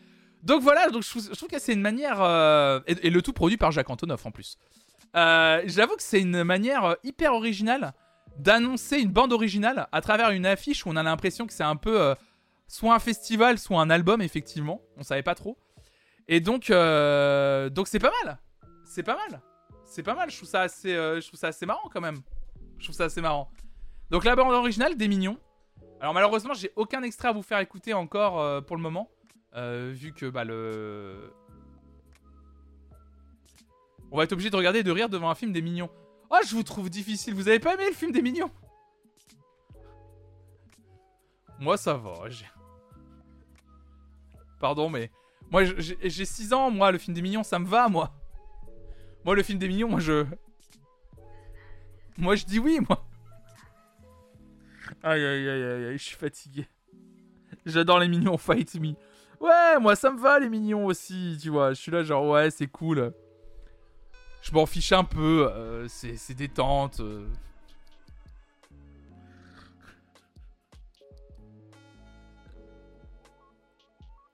Donc 0.43 0.63
voilà, 0.63 0.89
donc 0.91 1.03
je 1.03 1.11
trouve, 1.11 1.25
je 1.25 1.35
trouve 1.35 1.49
que 1.49 1.59
c'est 1.59 1.73
une 1.73 1.81
manière. 1.83 2.23
euh, 2.23 2.81
et, 2.87 3.09
et 3.09 3.11
le 3.11 3.21
tout 3.21 3.33
produit 3.33 3.57
par 3.57 3.73
Jacques 3.73 3.91
Antonoff 3.91 4.25
en 4.27 4.31
plus. 4.31 4.59
Euh, 5.17 5.63
J'avoue 5.67 5.97
que 5.97 6.03
c'est 6.03 6.21
une 6.21 6.45
manière 6.45 6.85
euh, 6.85 6.95
hyper 7.03 7.35
originale 7.35 7.93
d'annoncer 8.39 8.99
une 8.99 9.11
bande 9.11 9.33
originale 9.33 9.89
à 9.93 10.01
travers 10.01 10.31
une 10.31 10.47
affiche 10.47 10.87
où 10.87 10.91
on 10.91 10.97
a 10.97 11.03
l'impression 11.03 11.47
que 11.47 11.53
c'est 11.53 11.65
un 11.65 11.77
peu 11.77 12.01
euh, 12.01 12.15
soit 12.69 12.95
un 12.95 12.99
festival, 12.99 13.59
soit 13.59 13.81
un 13.81 13.91
album, 13.91 14.23
effectivement. 14.23 14.81
On 14.97 15.03
savait 15.03 15.23
pas 15.23 15.35
trop. 15.35 15.59
Et 16.29 16.41
donc, 16.41 16.69
donc 16.69 17.89
c'est 17.89 17.99
pas 17.99 18.13
mal. 18.25 18.39
C'est 18.85 19.03
pas 19.03 19.17
mal. 19.17 19.41
C'est 19.85 20.05
pas 20.05 20.15
mal. 20.15 20.31
Je 20.31 20.37
trouve 20.37 20.49
ça 20.49 20.61
assez, 20.61 20.93
je 20.93 21.27
trouve 21.27 21.41
ça 21.41 21.49
assez 21.49 21.67
marrant 21.67 21.89
quand 21.93 22.01
même. 22.01 22.19
Je 22.79 22.85
trouve 22.85 22.95
ça 22.95 23.05
assez 23.05 23.21
marrant. 23.21 23.51
Donc 24.11 24.25
la 24.25 24.37
bande 24.37 24.53
originale 24.53 24.97
des 24.97 25.09
Mignons. 25.09 25.39
Alors 26.01 26.15
malheureusement, 26.15 26.55
j'ai 26.55 26.71
aucun 26.77 27.03
extrait 27.03 27.29
à 27.29 27.33
vous 27.33 27.43
faire 27.43 27.59
écouter 27.59 27.95
encore 27.95 28.65
pour 28.65 28.77
le 28.77 28.83
moment, 28.83 29.11
vu 29.57 30.13
que 30.13 30.27
bah 30.31 30.45
le. 30.45 31.33
On 34.11 34.17
va 34.17 34.25
être 34.25 34.33
obligé 34.33 34.51
de 34.51 34.57
regarder 34.57 34.81
et 34.81 34.83
de 34.83 34.91
rire 34.91 35.09
devant 35.09 35.31
un 35.31 35.35
film 35.35 35.53
des 35.53 35.63
Mignons. 35.63 35.91
Oh, 36.31 36.39
je 36.47 36.55
vous 36.55 36.63
trouve 36.63 36.91
difficile. 36.91 37.35
Vous 37.35 37.49
avez 37.49 37.59
pas 37.59 37.75
aimé 37.75 37.85
le 37.89 37.95
film 37.95 38.13
des 38.13 38.23
Mignons? 38.23 38.51
Moi, 41.59 41.77
ça 41.77 41.95
va. 41.95 42.15
Pardon, 44.59 44.89
mais 44.89 45.11
moi, 45.51 45.65
j'ai 45.65 46.25
6 46.25 46.53
ans. 46.53 46.71
Moi, 46.71 46.91
le 46.93 46.99
film 46.99 47.15
des 47.15 47.23
Mignons, 47.23 47.43
ça 47.43 47.59
me 47.59 47.67
va, 47.67 47.89
moi. 47.89 48.13
Moi, 49.25 49.35
le 49.35 49.43
film 49.43 49.59
des 49.59 49.69
Mignons, 49.69 49.89
moi, 49.89 50.01
je. 50.01 50.25
Moi, 52.17 52.37
je 52.37 52.45
dis 52.45 52.59
oui, 52.59 52.81
moi. 52.89 53.07
Aïe, 55.03 55.25
aïe, 55.25 55.49
aïe, 55.49 55.63
aïe, 55.63 55.85
aïe, 55.87 55.99
je 55.99 56.03
suis 56.03 56.17
fatigué. 56.17 56.67
J'adore 57.65 57.99
les 57.99 58.09
mignons, 58.09 58.37
fight 58.37 58.75
me. 58.75 58.95
Ouais, 59.41 59.79
moi, 59.81 59.97
ça 59.97 60.11
me 60.11 60.19
va, 60.19 60.39
les 60.39 60.49
mignons 60.49 60.87
aussi, 60.87 61.39
tu 61.41 61.49
vois. 61.49 61.73
Je 61.73 61.81
suis 61.81 61.91
là, 61.91 62.03
genre, 62.03 62.29
ouais, 62.29 62.51
c'est 62.51 62.67
cool. 62.67 63.13
Je 64.43 64.53
m'en 64.53 64.67
fiche 64.67 64.93
un 64.93 65.05
peu, 65.05 65.49
euh, 65.51 65.87
c'est 65.89 66.35
détente. 66.35 67.01
euh. 67.01 67.27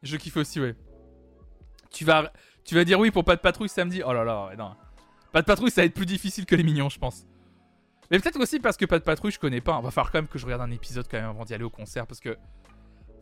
Je 0.03 0.17
kiffe 0.17 0.37
aussi, 0.37 0.61
ouais. 0.61 0.77
Tu 1.91 2.05
vas, 2.05 2.33
tu 2.65 2.75
vas 2.75 2.85
dire 2.85 2.99
oui 3.01 3.11
pour 3.11 3.25
pas 3.25 3.37
de 3.37 3.41
patrouille 3.41 3.69
samedi? 3.69 4.03
Oh 4.05 4.13
là 4.13 4.25
là, 4.25 4.51
non. 4.57 4.77
Pas 5.33 5.43
de 5.43 5.47
patrouille, 5.47 5.71
ça 5.71 5.81
va 5.81 5.87
être 5.87 5.95
plus 5.95 6.07
difficile 6.07 6.47
que 6.47 6.55
les 6.55 6.63
mignons, 6.63 6.89
je 6.89 6.99
pense. 6.99 7.27
Mais 8.11 8.21
peut-être 8.21 8.41
aussi 8.41 8.61
parce 8.61 8.77
que 8.77 8.85
pas 8.85 8.99
de 9.01 9.05
patrouille, 9.05 9.33
je 9.33 9.39
connais 9.41 9.61
pas. 9.61 9.77
On 9.77 9.83
va 9.83 9.91
falloir 9.91 10.13
quand 10.13 10.19
même 10.19 10.29
que 10.29 10.39
je 10.39 10.45
regarde 10.45 10.63
un 10.63 10.71
épisode 10.71 11.07
quand 11.11 11.17
même 11.17 11.31
avant 11.31 11.45
d'y 11.45 11.55
aller 11.55 11.65
au 11.65 11.71
concert 11.71 12.07
parce 12.07 12.21
que 12.21 12.37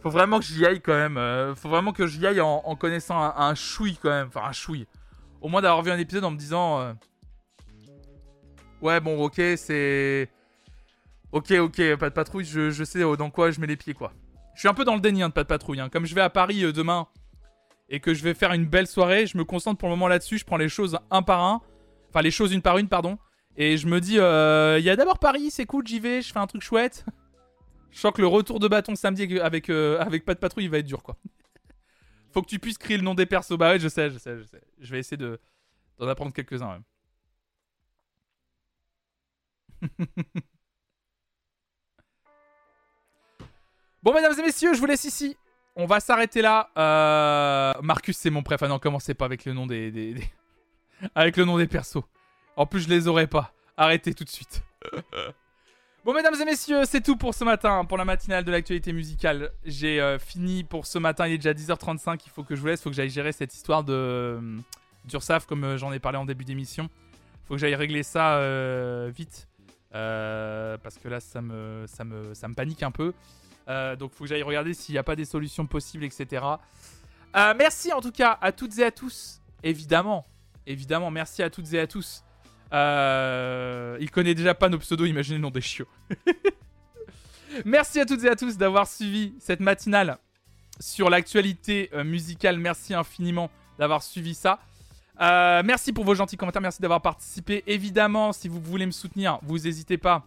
faut 0.01 0.11
vraiment 0.11 0.39
que 0.39 0.45
j'y 0.45 0.67
aille 0.67 0.83
quand 0.83 0.93
même. 0.93 1.17
euh, 1.17 1.55
faut 1.55 1.71
vraiment 1.71 1.93
que 1.93 2.07
j'y 2.07 2.27
aille 2.27 2.41
en, 2.41 2.77
connaissant 2.77 3.19
un, 3.19 3.35
un 3.51 3.55
quand 3.55 4.11
même. 4.11 4.29
Enfin, 4.29 4.43
un 4.45 4.53
chouille. 4.53 4.87
Au 5.45 5.49
moins 5.49 5.61
d'avoir 5.61 5.83
vu 5.83 5.91
un 5.91 5.99
épisode 5.99 6.25
en 6.25 6.31
me 6.31 6.39
disant 6.39 6.81
euh, 6.81 6.95
Ouais, 8.81 8.99
bon, 8.99 9.23
ok, 9.23 9.35
c'est. 9.57 10.31
Ok, 11.33 11.51
ok, 11.51 11.97
pas 11.97 12.09
de 12.09 12.15
patrouille, 12.15 12.47
je, 12.47 12.71
je 12.71 12.83
sais 12.83 13.01
dans 13.01 13.29
quoi 13.29 13.51
je 13.51 13.61
mets 13.61 13.67
les 13.67 13.77
pieds 13.77 13.93
quoi. 13.93 14.15
Je 14.55 14.61
suis 14.61 14.69
un 14.69 14.75
peu 14.75 14.85
dans 14.87 14.95
le 14.95 15.01
déni 15.03 15.23
hein, 15.23 15.29
de 15.29 15.35
pas 15.35 15.43
de 15.43 15.49
patrouille. 15.49 15.81
hein. 15.81 15.91
Comme 15.91 16.07
je 16.07 16.15
vais 16.15 16.23
à 16.23 16.31
Paris 16.31 16.65
euh, 16.65 16.73
demain 16.73 17.09
et 17.91 18.01
que 18.01 18.15
je 18.15 18.23
vais 18.23 18.33
faire 18.33 18.53
une 18.55 18.65
belle 18.65 18.87
soirée, 18.87 19.27
je 19.27 19.37
me 19.37 19.45
concentre 19.45 19.77
pour 19.79 19.91
le 19.91 19.95
moment 19.97 20.09
là-dessus. 20.09 20.39
Je 20.39 20.47
prends 20.47 20.57
les 20.57 20.71
choses 20.71 20.99
un 21.11 21.21
par 21.21 21.43
un. 21.43 21.61
Enfin, 22.09 22.23
les 22.23 22.31
choses 22.31 22.53
une 22.55 22.63
par 22.63 22.79
une, 22.79 22.89
pardon. 22.89 23.19
Et 23.59 23.77
je 23.77 23.87
me 23.87 24.01
dis, 24.01 24.19
euh, 24.19 24.79
il 24.79 24.85
y 24.85 24.89
a 24.91 24.97
d'abord 24.97 25.19
Paris, 25.19 25.51
c'est 25.51 25.67
cool, 25.67 25.87
j'y 25.87 26.01
vais, 26.01 26.23
je 26.23 26.33
fais 26.33 26.39
un 26.39 26.47
truc 26.47 26.63
chouette. 26.63 27.05
Je 27.91 27.99
sens 27.99 28.13
que 28.13 28.23
le 28.23 28.29
retour 28.29 28.61
de 28.61 28.69
bâton 28.69 28.95
samedi 28.95 29.25
avec, 29.25 29.69
avec, 29.69 29.71
avec 29.71 30.25
pas 30.25 30.33
de 30.33 30.39
patrouille, 30.39 30.65
il 30.65 30.71
va 30.71 30.79
être 30.79 30.87
dur, 30.87 31.03
quoi. 31.03 31.17
Faut 32.35 32.43
que 32.43 32.49
tu 32.49 32.59
puisses 32.59 32.77
crier 32.79 32.99
le 32.99 33.05
nom 33.05 33.15
des 33.15 33.27
persos. 33.27 33.57
Bah 33.57 33.71
ouais, 33.71 33.79
je 33.79 33.89
sais, 33.89 34.11
je 34.11 34.19
sais, 34.19 34.37
je 34.39 34.43
sais. 34.45 34.61
Je 34.81 34.91
vais 34.91 34.99
essayer 34.99 35.17
de 35.17 35.41
d'en 35.99 36.09
apprendre 36.09 36.33
quelques-uns, 36.33 36.69
même. 36.69 36.83
bon, 44.03 44.13
mesdames 44.15 44.39
et 44.39 44.43
messieurs, 44.43 44.75
je 44.75 44.81
vous 44.81 44.87
laisse 44.87 45.05
ici. 45.05 45.37
On 45.77 45.87
va 45.87 46.01
s'arrêter 46.01 46.43
là. 46.43 46.71
Euh, 46.79 47.73
Marcus, 47.83 48.17
c'est 48.17 48.31
mon 48.31 48.43
préf. 48.43 48.63
Ah 48.63 48.69
non, 48.69 48.79
commencez 48.79 49.15
pas 49.15 49.25
avec 49.25 49.45
le 49.45 49.53
nom 49.53 49.67
des... 49.67 49.91
des- 49.91 50.15
des- 50.15 50.31
avec 51.15 51.37
le 51.37 51.45
nom 51.45 51.59
des 51.59 51.67
persos. 51.67 52.03
En 52.57 52.67
plus, 52.67 52.81
je 52.81 52.89
les 52.89 53.09
aurais 53.09 53.27
pas. 53.27 53.53
Arrêtez 53.77 54.15
tout 54.15 54.25
de 54.25 54.29
suite. 54.31 54.63
bon, 56.05 56.15
mesdames 56.15 56.35
et 56.41 56.45
messieurs, 56.45 56.85
c'est 56.85 57.01
tout 57.01 57.17
pour 57.17 57.35
ce 57.35 57.45
matin, 57.45 57.85
pour 57.85 57.99
la 57.99 58.05
matinale 58.05 58.45
de 58.45 58.51
l'actualité 58.51 58.93
musicale. 58.93 59.51
J'ai 59.65 60.01
euh, 60.01 60.19
fini 60.19 60.65
pour 60.65 60.87
ce 60.87 60.99
matin. 60.99 61.27
Il 61.27 61.35
est 61.35 61.39
déjà 61.39 61.53
10h35. 61.53 62.21
Il 62.27 62.31
faut 62.31 62.45
que 62.45 62.55
je 62.55 62.61
vous 62.61 62.67
laisse. 62.67 62.81
Il 62.81 62.85
faut 62.85 62.91
que 62.91 62.97
j'aille 62.97 63.11
gérer 63.11 63.33
cette 63.33 63.55
histoire 63.55 63.85
de 63.85 63.93
euh, 63.93 64.59
d'URSAF, 65.07 65.47
comme 65.47 65.65
euh, 65.65 65.77
j'en 65.77 65.93
ai 65.93 65.99
parlé 65.99 66.19
en 66.19 66.25
début 66.25 66.45
d'émission. 66.45 66.89
Il 66.93 67.47
faut 67.47 67.55
que 67.55 67.61
j'aille 67.61 67.75
régler 67.75 68.03
ça 68.03 68.37
euh, 68.37 69.11
vite. 69.15 69.49
Parce 69.93 70.99
que 70.99 71.09
là, 71.09 71.21
ça 71.21 71.41
me, 71.41 71.85
ça 71.87 72.05
me, 72.05 72.35
ça 72.35 72.49
me 72.49 72.55
panique 72.55 72.83
un 72.83 72.91
peu. 72.91 73.13
Donc, 73.67 74.11
il 74.13 74.17
faut 74.17 74.25
que 74.25 74.29
j'aille 74.29 74.43
regarder 74.43 74.75
s'il 74.75 74.95
n'y 74.95 74.99
a 74.99 75.05
pas 75.05 75.17
des 75.17 75.25
solutions 75.25 75.67
possibles, 75.67 76.05
etc. 76.05 76.45
Merci 77.35 77.93
en 77.93 78.01
tout 78.01 78.13
cas 78.13 78.39
à 78.41 78.53
toutes 78.53 78.79
et 78.79 78.85
à 78.85 78.91
tous 78.91 79.41
évidemment. 79.65 80.25
Évidemment, 80.67 81.11
merci 81.11 81.43
à 81.43 81.51
toutes 81.51 81.73
et 81.73 81.81
à 81.81 81.87
tous. 81.87 82.23
Euh, 82.75 83.97
il 84.01 84.11
connaît 84.11 84.35
déjà 84.35 84.55
pas 84.55 84.69
nos 84.69 84.79
pseudos, 84.79 85.07
imaginez 85.07 85.37
le 85.37 85.43
nom 85.43 85.51
des 85.51 85.61
chiots. 85.61 85.89
merci 87.65 88.01
à 88.01 88.07
toutes 88.07 88.25
et 88.25 88.29
à 88.29 88.37
tous 88.37 88.57
d'avoir 88.57 88.89
suivi 88.89 89.35
cette 89.39 89.61
matinale 89.61 90.19
sur 90.81 91.09
l'actualité 91.09 91.89
euh, 91.95 92.03
musicale. 92.03 92.59
Merci 92.59 92.93
infiniment 92.95 93.51
d'avoir 93.79 94.03
suivi 94.03 94.35
ça. 94.35 94.59
Euh, 95.21 95.63
merci 95.65 95.93
pour 95.93 96.05
vos 96.05 96.17
gentils 96.17 96.37
commentaires, 96.37 96.63
merci 96.63 96.83
d'avoir 96.83 97.01
participé. 97.01 97.63
Évidemment, 97.69 98.33
si 98.33 98.49
vous 98.49 98.61
voulez 98.61 98.87
me 98.87 98.91
soutenir, 98.91 99.39
vous 99.43 99.59
n'hésitez 99.61 99.97
pas 99.97 100.27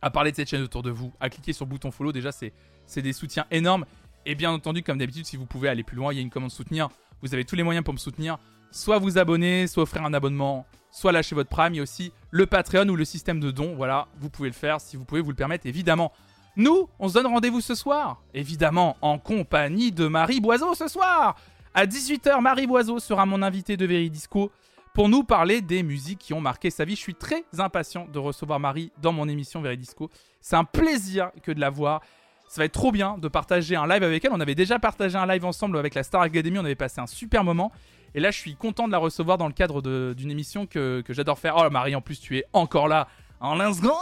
à 0.00 0.10
parler 0.10 0.30
de 0.30 0.36
cette 0.36 0.48
chaîne 0.48 0.62
autour 0.62 0.84
de 0.84 0.90
vous, 0.90 1.12
à 1.18 1.28
cliquer 1.28 1.52
sur 1.52 1.64
le 1.64 1.70
bouton 1.70 1.90
follow. 1.90 2.12
Déjà, 2.12 2.30
c'est 2.30 2.52
c'est 2.86 3.02
des 3.02 3.12
soutiens 3.12 3.46
énormes. 3.50 3.84
Et 4.24 4.34
bien 4.34 4.50
entendu, 4.50 4.82
comme 4.82 4.98
d'habitude, 4.98 5.26
si 5.26 5.36
vous 5.36 5.46
pouvez 5.46 5.68
aller 5.68 5.82
plus 5.82 5.96
loin, 5.96 6.12
il 6.12 6.16
y 6.16 6.18
a 6.18 6.22
une 6.22 6.30
commande 6.30 6.50
soutenir. 6.50 6.88
Vous 7.22 7.34
avez 7.34 7.44
tous 7.44 7.56
les 7.56 7.62
moyens 7.62 7.84
pour 7.84 7.94
me 7.94 7.98
soutenir. 7.98 8.38
Soit 8.70 8.98
vous 8.98 9.18
abonner, 9.18 9.66
soit 9.66 9.84
offrir 9.84 10.04
un 10.04 10.14
abonnement, 10.14 10.66
soit 10.96 11.12
lâcher 11.12 11.34
votre 11.34 11.50
prime. 11.50 11.74
Il 11.74 11.76
y 11.76 11.80
a 11.80 11.82
aussi 11.82 12.10
le 12.30 12.46
Patreon 12.46 12.88
ou 12.88 12.96
le 12.96 13.04
système 13.04 13.38
de 13.38 13.50
dons. 13.50 13.74
Voilà, 13.76 14.08
vous 14.18 14.30
pouvez 14.30 14.48
le 14.48 14.54
faire 14.54 14.80
si 14.80 14.96
vous 14.96 15.04
pouvez 15.04 15.20
vous 15.20 15.30
le 15.30 15.36
permettre, 15.36 15.66
évidemment. 15.66 16.10
Nous, 16.56 16.88
on 16.98 17.08
se 17.08 17.14
donne 17.14 17.26
rendez-vous 17.26 17.60
ce 17.60 17.74
soir, 17.74 18.22
évidemment, 18.32 18.96
en 19.02 19.18
compagnie 19.18 19.92
de 19.92 20.06
Marie 20.06 20.40
Boiseau 20.40 20.74
ce 20.74 20.88
soir. 20.88 21.36
À 21.74 21.84
18h, 21.84 22.40
Marie 22.40 22.66
Boiseau 22.66 22.98
sera 22.98 23.26
mon 23.26 23.42
invitée 23.42 23.76
de 23.76 23.84
Veridisco 23.84 24.50
pour 24.94 25.10
nous 25.10 25.22
parler 25.22 25.60
des 25.60 25.82
musiques 25.82 26.20
qui 26.20 26.32
ont 26.32 26.40
marqué 26.40 26.70
sa 26.70 26.86
vie. 26.86 26.96
Je 26.96 27.00
suis 27.00 27.14
très 27.14 27.44
impatient 27.58 28.06
de 28.10 28.18
recevoir 28.18 28.58
Marie 28.58 28.90
dans 29.02 29.12
mon 29.12 29.28
émission 29.28 29.60
Veridisco. 29.60 30.08
C'est 30.40 30.56
un 30.56 30.64
plaisir 30.64 31.30
que 31.42 31.52
de 31.52 31.60
la 31.60 31.68
voir. 31.68 32.00
Ça 32.48 32.62
va 32.62 32.64
être 32.64 32.72
trop 32.72 32.92
bien 32.92 33.18
de 33.18 33.28
partager 33.28 33.76
un 33.76 33.86
live 33.86 34.02
avec 34.02 34.24
elle. 34.24 34.32
On 34.32 34.40
avait 34.40 34.54
déjà 34.54 34.78
partagé 34.78 35.18
un 35.18 35.26
live 35.26 35.44
ensemble 35.44 35.76
avec 35.76 35.94
la 35.94 36.02
Star 36.02 36.22
Academy. 36.22 36.58
On 36.58 36.64
avait 36.64 36.74
passé 36.74 37.02
un 37.02 37.06
super 37.06 37.44
moment. 37.44 37.70
Et 38.16 38.20
là, 38.20 38.30
je 38.30 38.38
suis 38.38 38.56
content 38.56 38.86
de 38.86 38.92
la 38.92 38.98
recevoir 38.98 39.36
dans 39.36 39.46
le 39.46 39.52
cadre 39.52 39.82
d'une 40.14 40.30
émission 40.30 40.66
que, 40.66 41.04
j'adore 41.10 41.38
faire. 41.38 41.54
Oh, 41.58 41.68
Marie, 41.70 41.94
en 41.94 42.00
plus, 42.00 42.18
tu 42.18 42.38
es 42.38 42.46
encore 42.54 42.88
là. 42.88 43.08
En 43.40 43.54
let's 43.54 43.78
go 43.78 43.92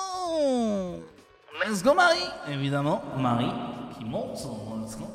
Let's 1.66 1.82
go, 1.82 1.94
Marie 1.94 2.30
Évidemment, 2.48 3.02
Marie 3.18 3.50
qui 3.98 4.04
monte. 4.04 4.38
Let's 4.80 4.96
go. 4.98 5.08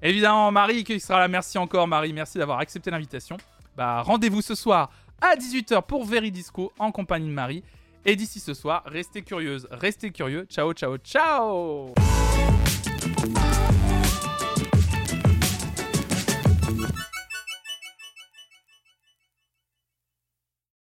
Évidemment, 0.00 0.50
Marie 0.50 0.84
qui 0.84 0.98
sera 1.00 1.20
là. 1.20 1.28
Merci 1.28 1.58
encore, 1.58 1.86
Marie. 1.86 2.14
Merci 2.14 2.38
d'avoir 2.38 2.60
accepté 2.60 2.90
l'invitation. 2.90 3.36
Bah, 3.76 4.00
rendez-vous 4.00 4.40
ce 4.40 4.54
soir 4.54 4.90
à 5.20 5.36
18h 5.36 5.82
pour 5.82 6.06
Veridisco 6.06 6.72
en 6.78 6.92
compagnie 6.92 7.28
de 7.28 7.34
Marie. 7.34 7.62
Et 8.06 8.16
d'ici 8.16 8.40
ce 8.40 8.54
soir, 8.54 8.84
restez 8.86 9.20
curieuse, 9.20 9.68
restez 9.70 10.10
curieux. 10.10 10.46
Ciao, 10.48 10.72
ciao, 10.72 10.96
ciao 10.96 11.92